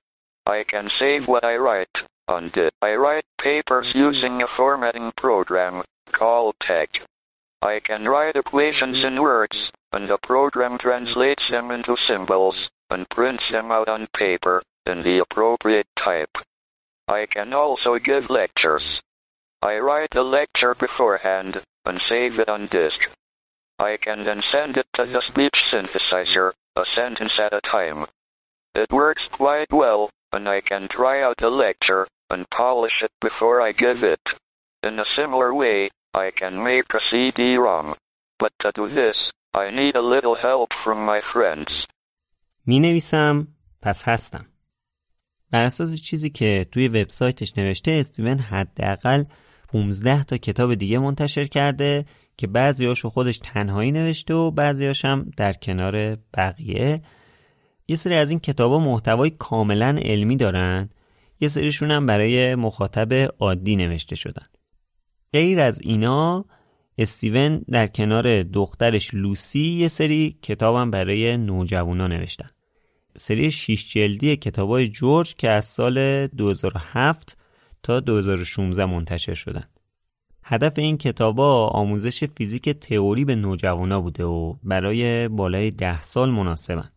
I 0.45 0.63
can 0.63 0.91
save 0.91 1.27
what 1.27 1.43
I 1.43 1.55
write 1.55 2.05
On 2.27 2.49
DIT, 2.49 2.73
I 2.83 2.93
write 2.93 3.25
papers 3.39 3.95
using 3.95 4.43
a 4.43 4.47
formatting 4.47 5.11
program 5.13 5.83
called 6.11 6.59
TeX. 6.59 7.01
I 7.63 7.79
can 7.79 8.07
write 8.07 8.35
equations 8.35 9.03
in 9.03 9.19
words, 9.19 9.71
and 9.91 10.07
the 10.07 10.19
program 10.19 10.77
translates 10.77 11.49
them 11.49 11.71
into 11.71 11.97
symbols 11.97 12.69
and 12.93 13.09
prints 13.09 13.49
them 13.49 13.71
out 13.71 13.89
on 13.89 14.07
paper 14.13 14.61
in 14.85 15.01
the 15.01 15.17
appropriate 15.17 15.87
type. 15.95 16.37
I 17.07 17.25
can 17.25 17.53
also 17.53 17.97
give 17.97 18.29
lectures. 18.29 19.01
I 19.61 19.79
write 19.79 20.11
the 20.11 20.23
lecture 20.23 20.75
beforehand 20.75 21.61
and 21.85 21.99
save 21.99 22.39
it 22.39 22.49
on 22.49 22.67
disk. 22.67 23.09
I 23.79 23.97
can 23.97 24.23
then 24.23 24.41
send 24.41 24.77
it 24.77 24.87
to 24.93 25.05
the 25.05 25.21
speech 25.21 25.59
synthesizer, 25.71 26.53
a 26.75 26.85
sentence 26.85 27.39
at 27.39 27.53
a 27.53 27.61
time. 27.61 28.05
It 28.75 28.91
works 28.91 29.27
quite 29.27 29.71
well, 29.71 30.09
and 30.31 30.47
I 30.47 30.61
can 30.61 30.87
try 30.87 31.21
out 31.21 31.37
the 31.37 31.49
lecture 31.49 32.07
and 32.29 32.49
polish 32.49 33.01
it 33.01 33.11
before 33.19 33.61
I 33.61 33.71
give 33.71 34.03
it. 34.03 34.21
In 34.81 34.99
a 34.99 35.05
similar 35.05 35.53
way, 35.53 35.89
I 36.13 36.31
can 36.31 36.63
make 36.63 36.93
a 36.93 36.99
CD-ROM. 36.99 37.95
But 38.39 38.53
to 38.59 38.71
do 38.73 38.87
this, 38.87 39.31
I 39.53 39.69
need 39.69 39.95
a 39.95 40.01
little 40.01 40.35
help 40.35 40.73
from 40.73 41.03
my 41.05 41.21
friends. 41.21 41.87
می 42.65 42.79
نویسم 42.79 43.47
پس 43.81 44.03
هستم. 44.03 44.45
بر 45.51 45.63
اساس 45.63 46.01
چیزی 46.01 46.29
که 46.29 46.65
توی 46.71 46.87
وبسایتش 46.87 47.57
نوشته 47.57 47.91
استیون 47.91 48.37
حداقل 48.37 49.23
15 49.67 50.23
تا 50.23 50.37
کتاب 50.37 50.75
دیگه 50.75 50.99
منتشر 50.99 51.45
کرده 51.45 52.05
که 52.37 52.47
بعضیاشو 52.47 53.09
خودش 53.09 53.37
تنهایی 53.37 53.91
نوشته 53.91 54.33
و 54.33 54.51
بعضیاش 54.51 55.05
هم 55.05 55.31
در 55.37 55.53
کنار 55.53 56.15
بقیه. 56.15 57.01
یه 57.87 57.95
سری 57.95 58.15
از 58.15 58.29
این 58.29 58.39
کتابا 58.39 58.79
محتوای 58.79 59.29
کاملا 59.29 59.97
علمی 60.01 60.37
دارن. 60.37 60.89
یه 61.39 61.47
سریشون 61.47 61.91
هم 61.91 62.05
برای 62.05 62.55
مخاطب 62.55 63.13
عادی 63.39 63.75
نوشته 63.75 64.15
شدن. 64.15 64.45
غیر 65.33 65.59
از 65.59 65.79
اینا 65.81 66.45
استیون 66.97 67.65
در 67.71 67.87
کنار 67.87 68.43
دخترش 68.43 69.13
لوسی 69.13 69.59
یه 69.59 69.87
سری 69.87 70.37
کتابم 70.41 70.91
برای 70.91 71.37
نوجوانا 71.37 72.07
نوشتن. 72.07 72.49
سری 73.17 73.51
شیش 73.51 73.93
جلدی 73.93 74.35
کتابای 74.35 74.87
جورج 74.87 75.35
که 75.35 75.49
از 75.49 75.65
سال 75.65 76.27
2007 76.27 77.37
تا 77.83 77.99
2016 77.99 78.85
منتشر 78.85 79.33
شدن. 79.33 79.63
هدف 80.43 80.79
این 80.79 80.97
کتابا 80.97 81.67
آموزش 81.67 82.23
فیزیک 82.23 82.69
تئوری 82.69 83.25
به 83.25 83.35
نوجوانا 83.35 84.01
بوده 84.01 84.23
و 84.23 84.55
برای 84.63 85.27
بالای 85.27 85.71
ده 85.71 86.01
سال 86.01 86.31
مناسبن. 86.31 86.89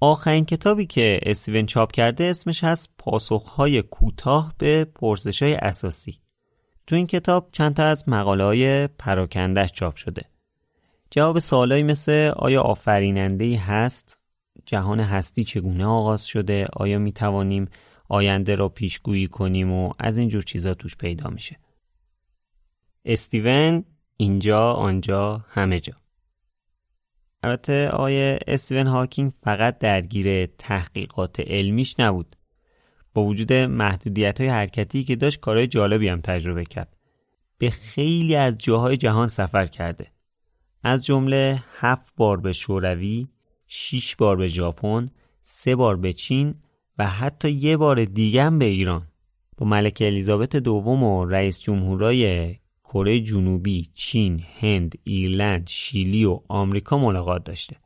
آخرین 0.00 0.44
کتابی 0.44 0.86
که 0.86 1.20
استیون 1.22 1.66
چاپ 1.66 1.92
کرده 1.92 2.24
اسمش 2.24 2.64
هست 2.64 2.90
پاسخهای 2.98 3.82
کوتاه 3.82 4.54
به 4.58 4.84
پرسشهای 4.84 5.54
اساسی. 5.54 6.20
تو 6.86 6.96
این 6.96 7.06
کتاب 7.06 7.48
چند 7.52 7.74
تا 7.74 7.84
از 7.84 8.08
مقاله 8.08 8.44
های 8.44 8.86
پراکندش 8.86 9.72
چاپ 9.72 9.96
شده. 9.96 10.22
جواب 11.10 11.38
سوالایی 11.38 11.82
مثل 11.82 12.32
آیا 12.36 12.62
آفریننده 12.62 13.58
هست؟ 13.58 14.18
جهان 14.66 15.00
هستی 15.00 15.44
چگونه 15.44 15.86
آغاز 15.86 16.26
شده؟ 16.26 16.66
آیا 16.72 16.98
می 16.98 17.12
توانیم 17.12 17.68
آینده 18.08 18.54
را 18.54 18.68
پیشگویی 18.68 19.26
کنیم 19.26 19.72
و 19.72 19.92
از 19.98 20.18
اینجور 20.18 20.42
چیزا 20.42 20.74
توش 20.74 20.96
پیدا 20.96 21.30
میشه؟ 21.30 21.56
استیون 23.04 23.84
اینجا 24.16 24.72
آنجا 24.72 25.44
همه 25.48 25.80
جا. 25.80 25.92
البته 27.42 27.88
آقای 27.88 28.38
استیون 28.46 28.86
هاکینگ 28.86 29.32
فقط 29.42 29.78
درگیر 29.78 30.46
تحقیقات 30.46 31.40
علمیش 31.40 32.00
نبود. 32.00 32.36
با 33.14 33.24
وجود 33.24 33.52
محدودیت 33.52 34.40
های 34.40 34.50
حرکتی 34.50 35.04
که 35.04 35.16
داشت 35.16 35.40
کارهای 35.40 35.66
جالبی 35.66 36.08
هم 36.08 36.20
تجربه 36.20 36.64
کرد. 36.64 36.96
به 37.58 37.70
خیلی 37.70 38.36
از 38.36 38.58
جاهای 38.58 38.96
جهان 38.96 39.28
سفر 39.28 39.66
کرده. 39.66 40.06
از 40.82 41.04
جمله 41.04 41.62
هفت 41.76 42.14
بار 42.16 42.40
به 42.40 42.52
شوروی 42.52 43.28
شیش 43.66 44.16
بار 44.16 44.36
به 44.36 44.48
ژاپن 44.48 45.10
سه 45.42 45.76
بار 45.76 45.96
به 45.96 46.12
چین 46.12 46.54
و 46.98 47.06
حتی 47.06 47.50
یه 47.50 47.76
بار 47.76 48.04
دیگه 48.04 48.50
به 48.50 48.64
ایران. 48.64 49.06
با 49.56 49.66
ملکه 49.66 50.06
الیزابت 50.06 50.56
دوم 50.56 51.02
و 51.02 51.24
رئیس 51.24 51.60
جمهورای 51.60 52.54
کره 52.84 53.20
جنوبی، 53.20 53.88
چین، 53.94 54.42
هند، 54.60 54.94
ایرلند، 55.04 55.68
شیلی 55.68 56.24
و 56.24 56.40
آمریکا 56.48 56.98
ملاقات 56.98 57.44
داشته. 57.44 57.76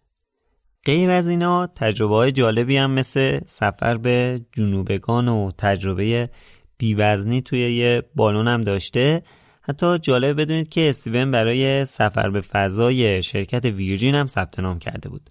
غیر 0.86 1.11
از 1.11 1.28
اینا 1.28 1.66
تجربه 1.66 2.15
های 2.15 2.32
جالبی 2.32 2.77
هم 2.77 2.90
مثل 2.90 3.40
سفر 3.47 3.97
به 3.97 4.40
جنوبگان 4.52 5.28
و 5.28 5.51
تجربه 5.59 6.31
بیوزنی 6.78 7.43
توی 7.43 7.59
یه 7.59 8.02
بالون 8.15 8.48
هم 8.48 8.61
داشته. 8.61 9.23
حتی 9.62 9.98
جالب 9.98 10.40
بدونید 10.40 10.69
که 10.69 10.90
استیون 10.90 11.31
برای 11.31 11.85
سفر 11.85 12.31
به 12.31 12.40
فضای 12.40 13.23
شرکت 13.23 13.65
ویرجین 13.65 14.15
هم 14.15 14.27
ثبت 14.27 14.59
نام 14.59 14.78
کرده 14.78 15.09
بود. 15.09 15.31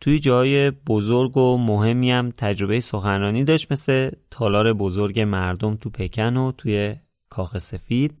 توی 0.00 0.18
جای 0.18 0.70
بزرگ 0.70 1.36
و 1.36 1.58
مهمی 1.58 2.10
هم 2.10 2.30
تجربه 2.30 2.80
سخنرانی 2.80 3.44
داشت 3.44 3.72
مثل 3.72 4.10
تالار 4.30 4.72
بزرگ 4.72 5.20
مردم 5.20 5.76
تو 5.76 5.90
پکن 5.90 6.36
و 6.36 6.52
توی 6.52 6.94
کاخ 7.28 7.58
سفید. 7.58 8.19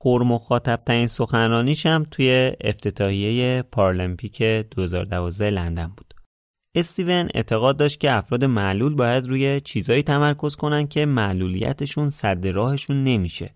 پرمخاطب 0.00 0.82
ترین 0.86 1.06
سخنرانیش 1.06 1.86
هم 1.86 2.06
توی 2.10 2.52
افتتاحیه 2.60 3.62
پارالمپیک 3.72 4.42
2012 4.42 5.50
لندن 5.50 5.92
بود. 5.96 6.14
استیون 6.74 7.28
اعتقاد 7.34 7.76
داشت 7.76 8.00
که 8.00 8.12
افراد 8.12 8.44
معلول 8.44 8.94
باید 8.94 9.26
روی 9.26 9.60
چیزایی 9.60 10.02
تمرکز 10.02 10.56
کنن 10.56 10.86
که 10.86 11.06
معلولیتشون 11.06 12.10
صد 12.10 12.46
راهشون 12.46 13.04
نمیشه. 13.04 13.54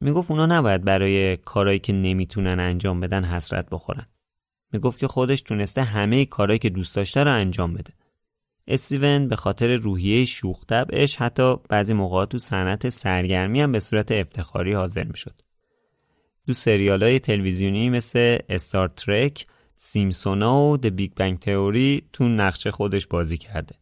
می‌گفت 0.00 0.30
اونا 0.30 0.46
نباید 0.46 0.84
برای 0.84 1.36
کارایی 1.36 1.78
که 1.78 1.92
نمی‌تونن 1.92 2.60
انجام 2.60 3.00
بدن 3.00 3.24
حسرت 3.24 3.70
بخورن. 3.70 4.06
می‌گفت 4.72 4.98
که 4.98 5.08
خودش 5.08 5.42
تونسته 5.42 5.82
همه 5.82 6.24
کارایی 6.24 6.58
که 6.58 6.70
دوست 6.70 6.96
داشته 6.96 7.24
رو 7.24 7.32
انجام 7.32 7.74
بده. 7.74 7.92
استیون 8.68 9.28
به 9.28 9.36
خاطر 9.36 9.74
روحیه 9.74 10.24
شوخ 10.24 10.64
حتی 11.18 11.56
بعضی 11.68 11.94
موقع‌ها 11.94 12.28
تو 12.28 12.38
صنعت 12.38 12.88
سرگرمی 12.88 13.60
هم 13.60 13.72
به 13.72 13.80
صورت 13.80 14.12
افتخاری 14.12 14.72
حاضر 14.72 15.04
می‌شد. 15.04 15.42
تو 16.46 16.52
سریال 16.52 17.02
های 17.02 17.18
تلویزیونی 17.18 17.90
مثل 17.90 18.38
Star 18.48 18.88
Trek، 18.88 19.46
سیمسونا 19.76 20.62
و 20.62 20.76
The 20.76 20.86
Big 20.86 21.12
Bang 21.16 21.38
Theory 21.38 22.02
تو 22.12 22.28
نقش 22.28 22.70
خودش 22.70 23.06
بازی 23.06 23.36
کرده. 23.36 23.74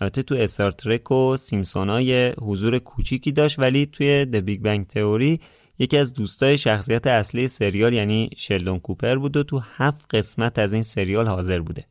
البته 0.00 0.22
تو 0.22 0.34
Star 0.34 0.70
Trek 0.70 1.10
و 1.10 1.36
سیمسونا 1.36 2.00
یه 2.00 2.34
حضور 2.42 2.78
کوچیکی 2.78 3.32
داشت 3.32 3.58
ولی 3.58 3.86
توی 3.86 4.24
The 4.24 4.36
Big 4.36 4.60
Bang 4.60 4.86
Theory 4.86 5.40
یکی 5.78 5.96
از 5.96 6.14
دوستای 6.14 6.58
شخصیت 6.58 7.06
اصلی 7.06 7.48
سریال 7.48 7.92
یعنی 7.92 8.30
شلدون 8.36 8.80
کوپر 8.80 9.16
بود 9.16 9.36
و 9.36 9.42
تو 9.42 9.58
هفت 9.58 10.14
قسمت 10.14 10.58
از 10.58 10.72
این 10.72 10.82
سریال 10.82 11.28
حاضر 11.28 11.60
بوده. 11.60 11.84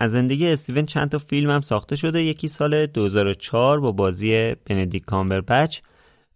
از 0.00 0.10
زندگی 0.10 0.48
استیون 0.48 0.86
چند 0.86 1.10
تا 1.10 1.18
فیلم 1.18 1.50
هم 1.50 1.60
ساخته 1.60 1.96
شده 1.96 2.22
یکی 2.22 2.48
سال 2.48 2.86
2004 2.86 3.80
با 3.80 3.92
بازی 3.92 4.54
بندیک 4.54 5.04
کامبربچ 5.04 5.80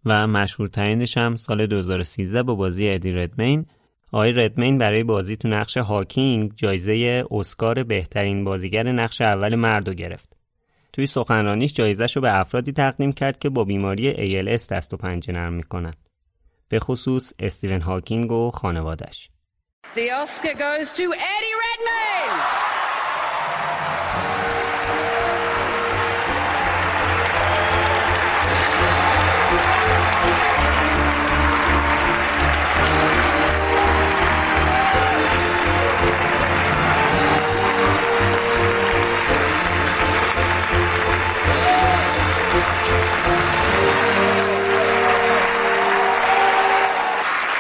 و 0.06 0.26
مشهورترینش 0.26 1.18
هم 1.18 1.36
سال 1.36 1.66
2013 1.66 2.42
با 2.42 2.54
بازی 2.54 2.88
ادی 2.88 3.12
ردمین 3.12 3.66
آقای 4.12 4.32
ردمین 4.32 4.78
برای 4.78 5.02
بازی 5.02 5.36
تو 5.36 5.48
نقش 5.48 5.76
هاکینگ 5.76 6.52
جایزه 6.56 7.24
اسکار 7.30 7.82
بهترین 7.82 8.44
بازیگر 8.44 8.92
نقش 8.92 9.20
اول 9.20 9.54
مردو 9.54 9.94
گرفت. 9.94 10.36
توی 10.92 11.06
سخنرانیش 11.06 11.74
جایزش 11.74 12.16
رو 12.16 12.22
به 12.22 12.40
افرادی 12.40 12.72
تقدیم 12.72 13.12
کرد 13.12 13.38
که 13.38 13.48
با 13.48 13.64
بیماری 13.64 14.14
ALS 14.14 14.66
دست 14.66 14.94
و 14.94 14.96
پنجه 14.96 15.32
نرم 15.32 15.52
می‌کنن. 15.52 15.94
به 16.68 16.80
خصوص 16.80 17.32
استیون 17.38 17.80
هاکینگ 17.80 18.32
و 18.32 18.50
خانوادش. 18.50 19.30
The 19.94 20.10
Oscar 20.22 20.54
goes 20.54 20.88
to 20.98 21.04
Eddie 21.12 21.54
Redmayne! 21.62 22.73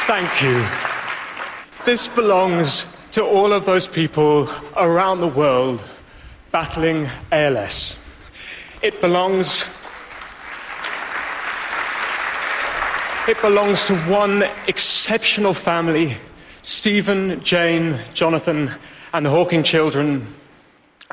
Thank 0.07 0.41
you. 0.41 0.65
This 1.85 2.07
belongs 2.07 2.85
to 3.11 3.23
all 3.23 3.53
of 3.53 3.65
those 3.65 3.87
people 3.87 4.49
around 4.75 5.21
the 5.21 5.27
world 5.27 5.81
battling 6.51 7.07
ALS. 7.31 7.95
It 8.81 9.01
belongs 9.01 9.65
It 13.27 13.39
belongs 13.43 13.85
to 13.85 13.95
one 14.09 14.43
exceptional 14.67 15.53
family, 15.53 16.17
Stephen, 16.63 17.43
Jane, 17.43 17.99
Jonathan 18.15 18.71
and 19.13 19.23
the 19.23 19.29
Hawking 19.29 19.61
children. 19.61 20.33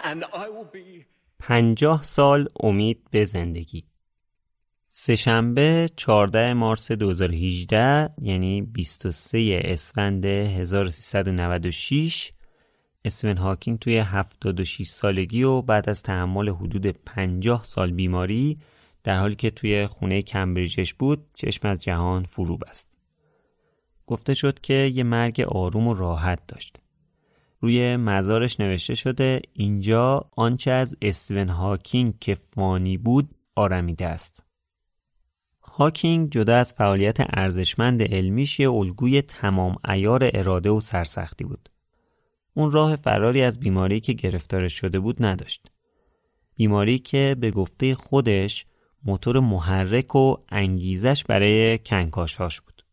And 0.02 0.24
I 0.32 0.48
will 0.48 0.64
be 0.72 1.04
50 1.40 2.02
سال 2.02 2.48
امید 2.60 2.98
به 3.10 3.24
زندگی 3.24 3.84
سهشنبه 5.03 5.89
14 5.95 6.53
مارس 6.53 6.91
2018 6.91 8.09
یعنی 8.21 8.61
23 8.61 9.61
اسفند 9.63 10.25
1396 10.25 12.31
اسون 13.05 13.37
هاکینگ 13.37 13.79
توی 13.79 13.97
76 13.97 14.87
سالگی 14.87 15.43
و 15.43 15.61
بعد 15.61 15.89
از 15.89 16.03
تحمل 16.03 16.49
حدود 16.49 16.87
50 16.87 17.63
سال 17.63 17.91
بیماری 17.91 18.57
در 19.03 19.19
حالی 19.19 19.35
که 19.35 19.49
توی 19.49 19.87
خونه 19.87 20.21
کمبریجش 20.21 20.93
بود 20.93 21.25
چشم 21.33 21.67
از 21.67 21.79
جهان 21.79 22.23
فرو 22.23 22.57
بست. 22.57 22.87
گفته 24.07 24.33
شد 24.33 24.59
که 24.59 24.73
یه 24.73 25.03
مرگ 25.03 25.41
آروم 25.41 25.87
و 25.87 25.93
راحت 25.93 26.39
داشت. 26.47 26.77
روی 27.59 27.95
مزارش 27.95 28.59
نوشته 28.59 28.95
شده 28.95 29.41
اینجا 29.53 30.29
آنچه 30.37 30.71
از 30.71 30.95
استیون 31.01 31.49
هاکینگ 31.49 32.19
که 32.19 32.35
فانی 32.35 32.97
بود 32.97 33.29
آرمیده 33.55 34.07
است. 34.07 34.50
هاکینگ 35.73 36.29
جدا 36.31 36.55
از 36.55 36.73
فعالیت 36.73 37.17
ارزشمند 37.19 38.01
علمیش 38.01 38.59
یه 38.59 38.71
الگوی 38.71 39.21
تمام 39.21 39.75
ایار 39.89 40.29
اراده 40.33 40.69
و 40.69 40.79
سرسختی 40.79 41.43
بود. 41.43 41.69
اون 42.53 42.71
راه 42.71 42.95
فراری 42.95 43.41
از 43.41 43.59
بیماری 43.59 43.99
که 43.99 44.13
گرفتارش 44.13 44.73
شده 44.73 44.99
بود 44.99 45.25
نداشت. 45.25 45.71
بیماری 46.55 46.99
که 46.99 47.35
به 47.39 47.51
گفته 47.51 47.95
خودش 47.95 48.65
موتور 49.05 49.39
محرک 49.39 50.15
و 50.15 50.35
انگیزش 50.49 51.23
برای 51.23 51.77
کنکاشهاش 51.77 52.61
بود. 52.61 52.85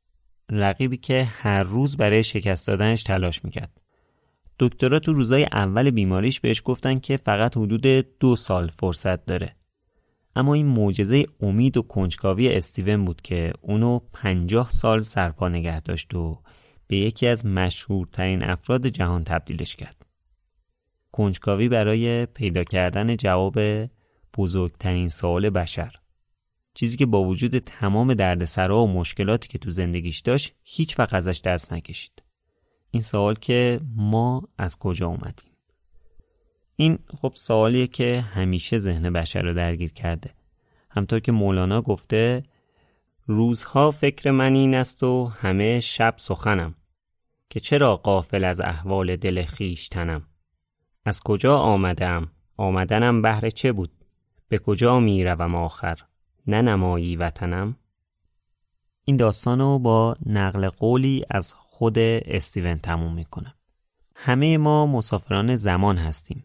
رقیبی 0.51 0.97
که 0.97 1.25
هر 1.25 1.63
روز 1.63 1.97
برای 1.97 2.25
شکست 2.25 2.67
دادنش 2.67 3.03
تلاش 3.03 3.45
می‌کرد. 3.45 3.81
دکترها 4.59 4.99
تو 4.99 5.13
روزای 5.13 5.45
اول 5.53 5.91
بیماریش 5.91 6.41
بهش 6.41 6.63
گفتن 6.65 6.99
که 6.99 7.17
فقط 7.17 7.57
حدود 7.57 7.87
دو 8.21 8.37
سال 8.37 8.71
فرصت 8.79 9.27
داره. 9.27 9.57
اما 10.39 10.55
این 10.55 10.67
معجزه 10.67 11.27
امید 11.41 11.77
و 11.77 11.83
کنجکاوی 11.83 12.49
استیون 12.49 13.05
بود 13.05 13.23
که 13.23 13.53
اونو 13.61 13.99
پنجاه 14.13 14.71
سال 14.71 15.03
سرپا 15.03 15.49
نگه 15.49 15.81
داشت 15.81 16.15
و 16.15 16.43
به 16.87 16.97
یکی 16.97 17.27
از 17.27 17.47
مشهورترین 17.47 18.45
افراد 18.45 18.87
جهان 18.87 19.25
تبدیلش 19.25 19.77
کرد. 19.77 20.07
کنجکاوی 21.13 21.69
برای 21.69 22.27
پیدا 22.27 22.65
کردن 22.65 23.17
جواب 23.17 23.59
بزرگترین 24.37 25.09
سوال 25.09 25.51
بشر. 25.51 25.93
چیزی 26.75 26.97
که 26.97 27.07
با 27.07 27.25
وجود 27.25 27.59
تمام 27.59 28.15
دردسرا 28.15 28.83
و 28.85 28.93
مشکلاتی 28.93 29.49
که 29.49 29.59
تو 29.59 29.71
زندگیش 29.71 30.19
داشت 30.21 30.55
هیچ 30.63 31.01
ازش 31.01 31.41
دست 31.41 31.73
نکشید. 31.73 32.23
این 32.91 33.03
سوال 33.03 33.35
که 33.35 33.81
ما 33.97 34.49
از 34.59 34.79
کجا 34.79 35.07
اومدیم؟ 35.07 35.48
این 36.81 36.99
خب 37.23 37.33
سوالیه 37.35 37.87
که 37.87 38.21
همیشه 38.21 38.79
ذهن 38.79 39.11
بشر 39.11 39.43
رو 39.43 39.55
درگیر 39.55 39.93
کرده. 39.93 40.31
همطور 40.91 41.21
که 41.21 41.33
مولانا 41.33 41.83
گفته 41.83 42.43
روزها 43.27 43.91
فکر 43.91 44.31
من 44.31 44.55
این 44.55 44.75
است 44.75 45.03
و 45.03 45.27
همه 45.27 45.81
شب 45.81 46.15
سخنم. 46.17 46.75
که 47.51 47.61
چرا 47.61 47.97
قافل 47.97 48.45
از 48.45 48.61
احوال 48.61 49.17
دل 49.17 49.43
خیشتنم 49.43 50.27
از 51.05 51.21
کجا 51.21 51.59
آمدم؟ 51.59 52.31
آمدنم 52.57 53.23
بهر 53.23 53.51
چه 53.51 53.73
بود؟ 53.73 53.91
به 54.49 54.59
کجا 54.59 55.01
می 55.01 55.25
روم 55.25 55.55
آخر؟ 55.55 55.99
نه 56.47 56.63
نمایی 56.63 57.17
وطنم؟ 57.17 57.77
این 59.05 59.17
داستان 59.17 59.59
رو 59.59 59.79
با 59.79 60.17
نقل 60.27 60.69
قولی 60.69 61.25
از 61.31 61.55
خود 61.55 61.99
استیون 61.99 62.79
تموم 62.79 63.15
می‌کنم. 63.15 63.55
همه 64.15 64.59
ما 64.59 64.87
مسافران 64.87 65.57
زمان 65.57 65.99
هستیم. 65.99 66.45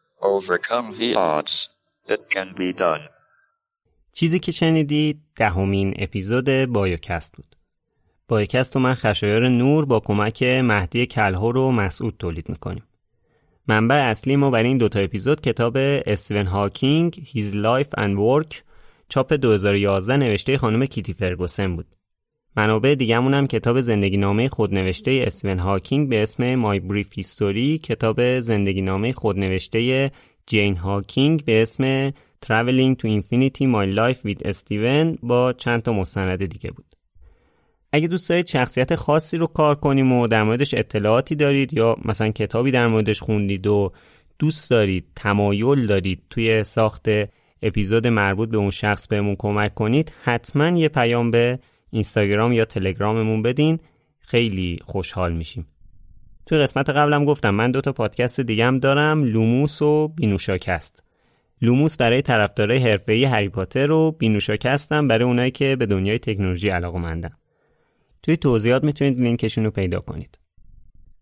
overcome 0.21 0.87
the 0.99 1.15
odds. 1.15 1.69
It 2.07 2.21
can 2.29 2.55
be 2.55 2.73
done. 2.73 3.09
چیزی 4.13 4.39
که 4.39 4.51
شنیدید 4.51 5.21
دهمین 5.35 5.93
اپیزود 5.99 6.65
بایوکست 6.65 7.35
بود. 7.37 7.55
بایوکست 8.27 8.75
رو 8.75 8.79
من 8.79 8.93
خشایار 8.93 9.47
نور 9.47 9.85
با 9.85 9.99
کمک 9.99 10.43
مهدی 10.43 11.05
کلهور 11.05 11.57
و 11.57 11.71
مسعود 11.71 12.15
تولید 12.19 12.49
می‌کنیم. 12.49 12.83
منبع 13.67 13.95
اصلی 13.95 14.35
ما 14.35 14.49
برای 14.49 14.67
این 14.67 14.77
دوتا 14.77 14.99
اپیزود 14.99 15.41
کتاب 15.41 15.73
استیون 15.77 16.47
هاکینگ 16.47 17.13
His 17.13 17.53
Life 17.53 17.89
and 17.99 18.17
Work 18.17 18.55
چاپ 19.09 19.33
2011 19.33 20.17
نوشته 20.17 20.57
خانم 20.57 20.85
کیتی 20.85 21.13
فرگوسن 21.13 21.75
بود. 21.75 21.85
منابع 22.55 22.95
دیگه‌مون 22.95 23.33
هم 23.33 23.47
کتاب 23.47 23.81
زندگی 23.81 24.17
نامه 24.17 24.49
خودنوشته 24.49 25.23
استیون 25.27 25.59
هاکینگ 25.59 26.09
به 26.09 26.23
اسم 26.23 26.55
My 26.55 26.79
Brief 26.79 27.13
History، 27.13 27.77
کتاب 27.77 28.39
زندگی 28.39 28.81
نامه 28.81 29.13
خودنوشته 29.13 30.11
جین 30.45 30.77
هاکینگ 30.77 31.45
به 31.45 31.61
اسم 31.61 32.11
Traveling 32.45 32.95
to 32.99 33.07
Infinity 33.07 33.65
My 33.75 33.85
Life 33.99 34.21
with 34.25 34.51
Steven 34.51 35.17
با 35.23 35.53
چند 35.53 35.81
تا 35.81 35.93
مستند 35.93 36.45
دیگه 36.45 36.71
بود. 36.71 36.95
اگه 37.93 38.07
دوست 38.07 38.29
دارید 38.29 38.47
شخصیت 38.47 38.95
خاصی 38.95 39.37
رو 39.37 39.47
کار 39.47 39.75
کنیم 39.75 40.11
و 40.13 40.27
در 40.27 40.43
موردش 40.43 40.73
اطلاعاتی 40.73 41.35
دارید 41.35 41.73
یا 41.73 41.97
مثلا 42.05 42.29
کتابی 42.29 42.71
در 42.71 42.87
موردش 42.87 43.19
خوندید 43.19 43.67
و 43.67 43.91
دوست 44.39 44.69
دارید 44.69 45.05
تمایل 45.15 45.87
دارید 45.87 46.21
توی 46.29 46.63
ساخت 46.63 47.07
اپیزود 47.61 48.07
مربوط 48.07 48.49
به 48.49 48.57
اون 48.57 48.69
شخص 48.69 49.07
بهمون 49.07 49.35
کمک 49.39 49.73
کنید 49.73 50.11
حتما 50.23 50.67
یه 50.67 50.89
پیام 50.89 51.31
به 51.31 51.59
اینستاگرام 51.91 52.53
یا 52.53 52.65
تلگراممون 52.65 53.41
بدین. 53.41 53.79
خیلی 54.19 54.79
خوشحال 54.85 55.33
میشیم. 55.33 55.67
توی 56.45 56.57
قسمت 56.57 56.89
قبل 56.89 57.11
هم 57.11 57.25
گفتم 57.25 57.49
من 57.49 57.71
دو 57.71 57.81
تا 57.81 57.93
پادکست 57.93 58.39
دیگه‌م 58.39 58.79
دارم 58.79 59.23
لوموس 59.23 59.81
و 59.81 60.07
بینوشاکست. 60.07 61.03
لوموس 61.61 61.97
برای 61.97 62.21
طرفدارای 62.21 62.77
حرفه‌ای 62.77 63.23
هری 63.23 63.49
پاتر 63.49 63.91
و 63.91 64.11
بینوشاکستم 64.11 65.07
برای 65.07 65.25
اونایی 65.25 65.51
که 65.51 65.75
به 65.75 65.85
دنیای 65.85 66.19
تکنولوژی 66.19 66.69
علاقه‌مندن 66.69 67.31
توی 68.23 68.37
توضیحات 68.37 68.83
می‌تونید 68.83 69.19
لینکشون 69.19 69.63
رو 69.63 69.71
پیدا 69.71 69.99
کنید. 69.99 70.39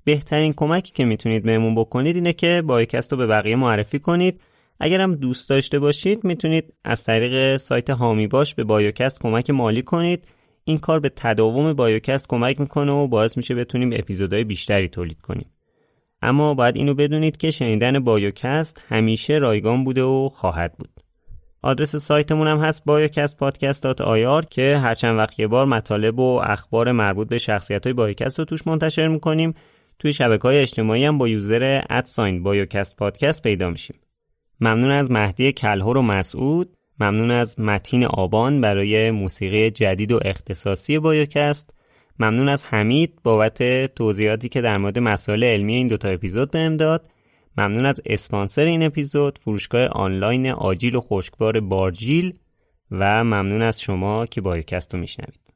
بهترین 0.03 0.53
کمکی 0.53 0.93
که 0.93 1.05
می‌تونید 1.05 1.43
بهمون 1.43 1.75
بکنید 1.75 2.15
اینه 2.15 2.33
که 2.33 2.63
بایوکست 2.65 3.11
رو 3.11 3.17
به 3.17 3.27
بقیه 3.27 3.55
معرفی 3.55 3.99
کنید. 3.99 4.41
اگرم 4.79 5.15
دوست 5.15 5.49
داشته 5.49 5.79
باشید 5.79 6.23
می‌تونید 6.23 6.73
از 6.83 7.03
طریق 7.03 7.57
سایت 7.57 7.89
هامی 7.89 8.27
باش 8.27 8.55
به 8.55 8.63
بایوکست 8.63 9.19
کمک 9.19 9.49
مالی 9.49 9.81
کنید. 9.81 10.27
این 10.63 10.77
کار 10.77 10.99
به 10.99 11.09
تداوم 11.09 11.73
بایوکست 11.73 12.27
کمک 12.27 12.59
می‌کنه 12.59 12.91
و 12.91 13.07
باعث 13.07 13.37
میشه 13.37 13.55
بتونیم 13.55 13.89
اپیزودهای 13.93 14.43
بیشتری 14.43 14.87
تولید 14.87 15.21
کنیم. 15.21 15.51
اما 16.21 16.53
باید 16.53 16.75
اینو 16.75 16.93
بدونید 16.93 17.37
که 17.37 17.51
شنیدن 17.51 17.99
بایوکست 17.99 18.81
همیشه 18.87 19.37
رایگان 19.37 19.83
بوده 19.83 20.03
و 20.03 20.29
خواهد 20.29 20.73
بود. 20.77 20.89
آدرس 21.61 21.95
سایتمون 21.95 22.47
هم 22.47 22.57
هست 22.57 22.83
biocastpodcast.ir 22.83 24.45
که 24.49 24.77
هر 24.77 24.95
چند 24.95 25.17
وقت 25.17 25.39
یه 25.39 25.47
بار 25.47 25.65
مطالب 25.65 26.19
و 26.19 26.41
اخبار 26.43 26.91
مربوط 26.91 27.27
به 27.27 27.37
شخصیت 27.37 27.85
های 27.85 27.93
بایوکست 27.93 28.39
رو 28.39 28.45
توش 28.45 28.67
منتشر 28.67 29.07
می‌کنیم. 29.07 29.53
توی 29.99 30.13
شبکه 30.13 30.43
های 30.43 30.57
اجتماعی 30.57 31.05
هم 31.05 31.17
با 31.17 31.27
user 31.27 31.81
@biocastpodcast 31.89 33.43
پیدا 33.43 33.69
میشیم. 33.69 33.99
ممنون 34.59 34.91
از 34.91 35.11
مهدی 35.11 35.51
کلهور 35.51 35.97
و 35.97 36.01
مسعود. 36.01 36.75
ممنون 36.99 37.31
از 37.31 37.59
متین 37.59 38.05
آبان 38.05 38.61
برای 38.61 39.11
موسیقی 39.11 39.71
جدید 39.71 40.11
و 40.11 40.19
اختصاصی 40.25 40.99
بایوکست. 40.99 41.73
ممنون 42.19 42.49
از 42.49 42.63
حمید 42.63 43.13
بابت 43.23 43.85
توضیحاتی 43.95 44.49
که 44.49 44.61
در 44.61 44.77
مورد 44.77 44.99
مسائل 44.99 45.43
علمی 45.43 45.75
این 45.75 45.87
دوتا 45.87 46.07
اپیزود 46.07 46.51
بهم 46.51 46.77
داد. 46.77 47.09
ممنون 47.57 47.85
از 47.85 48.01
اسپانسر 48.05 48.65
این 48.65 48.83
اپیزود 48.83 49.37
فروشگاه 49.37 49.87
آنلاین 49.87 50.51
آجیل 50.51 50.95
و 50.95 51.01
خشکبار 51.01 51.59
بارجیل. 51.59 52.33
و 52.91 53.23
ممنون 53.23 53.61
از 53.61 53.81
شما 53.81 54.25
که 54.25 54.41
بایوکست 54.41 54.93
رو 54.93 54.99
میشنوید. 54.99 55.48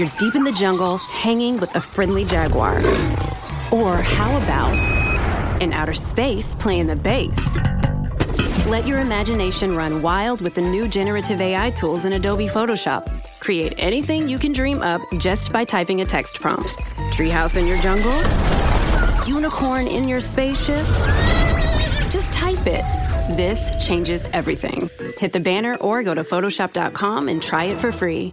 You're 0.00 0.08
deep 0.18 0.34
in 0.34 0.44
the 0.44 0.52
jungle, 0.52 0.96
hanging 0.96 1.60
with 1.60 1.76
a 1.76 1.80
friendly 1.80 2.24
jaguar. 2.24 2.78
Or 3.70 3.96
how 3.96 4.34
about 4.38 4.72
in 5.60 5.74
outer 5.74 5.92
space 5.92 6.54
playing 6.54 6.86
the 6.86 6.96
bass? 6.96 7.58
Let 8.66 8.86
your 8.86 9.00
imagination 9.00 9.76
run 9.76 10.00
wild 10.00 10.40
with 10.40 10.54
the 10.54 10.62
new 10.62 10.88
generative 10.88 11.38
AI 11.38 11.70
tools 11.72 12.06
in 12.06 12.14
Adobe 12.14 12.46
Photoshop. 12.46 13.10
Create 13.40 13.74
anything 13.76 14.26
you 14.26 14.38
can 14.38 14.52
dream 14.52 14.80
up 14.80 15.02
just 15.18 15.52
by 15.52 15.66
typing 15.66 16.00
a 16.00 16.06
text 16.06 16.40
prompt. 16.40 16.70
Treehouse 17.12 17.58
in 17.58 17.66
your 17.66 17.76
jungle? 17.78 18.16
Unicorn 19.28 19.86
in 19.86 20.08
your 20.08 20.20
spaceship? 20.20 20.86
Just 22.10 22.32
type 22.32 22.66
it. 22.66 22.84
This 23.36 23.86
changes 23.86 24.24
everything. 24.32 24.88
Hit 25.18 25.34
the 25.34 25.40
banner 25.40 25.76
or 25.76 26.02
go 26.02 26.14
to 26.14 26.24
Photoshop.com 26.24 27.28
and 27.28 27.42
try 27.42 27.64
it 27.64 27.78
for 27.78 27.92
free. 27.92 28.32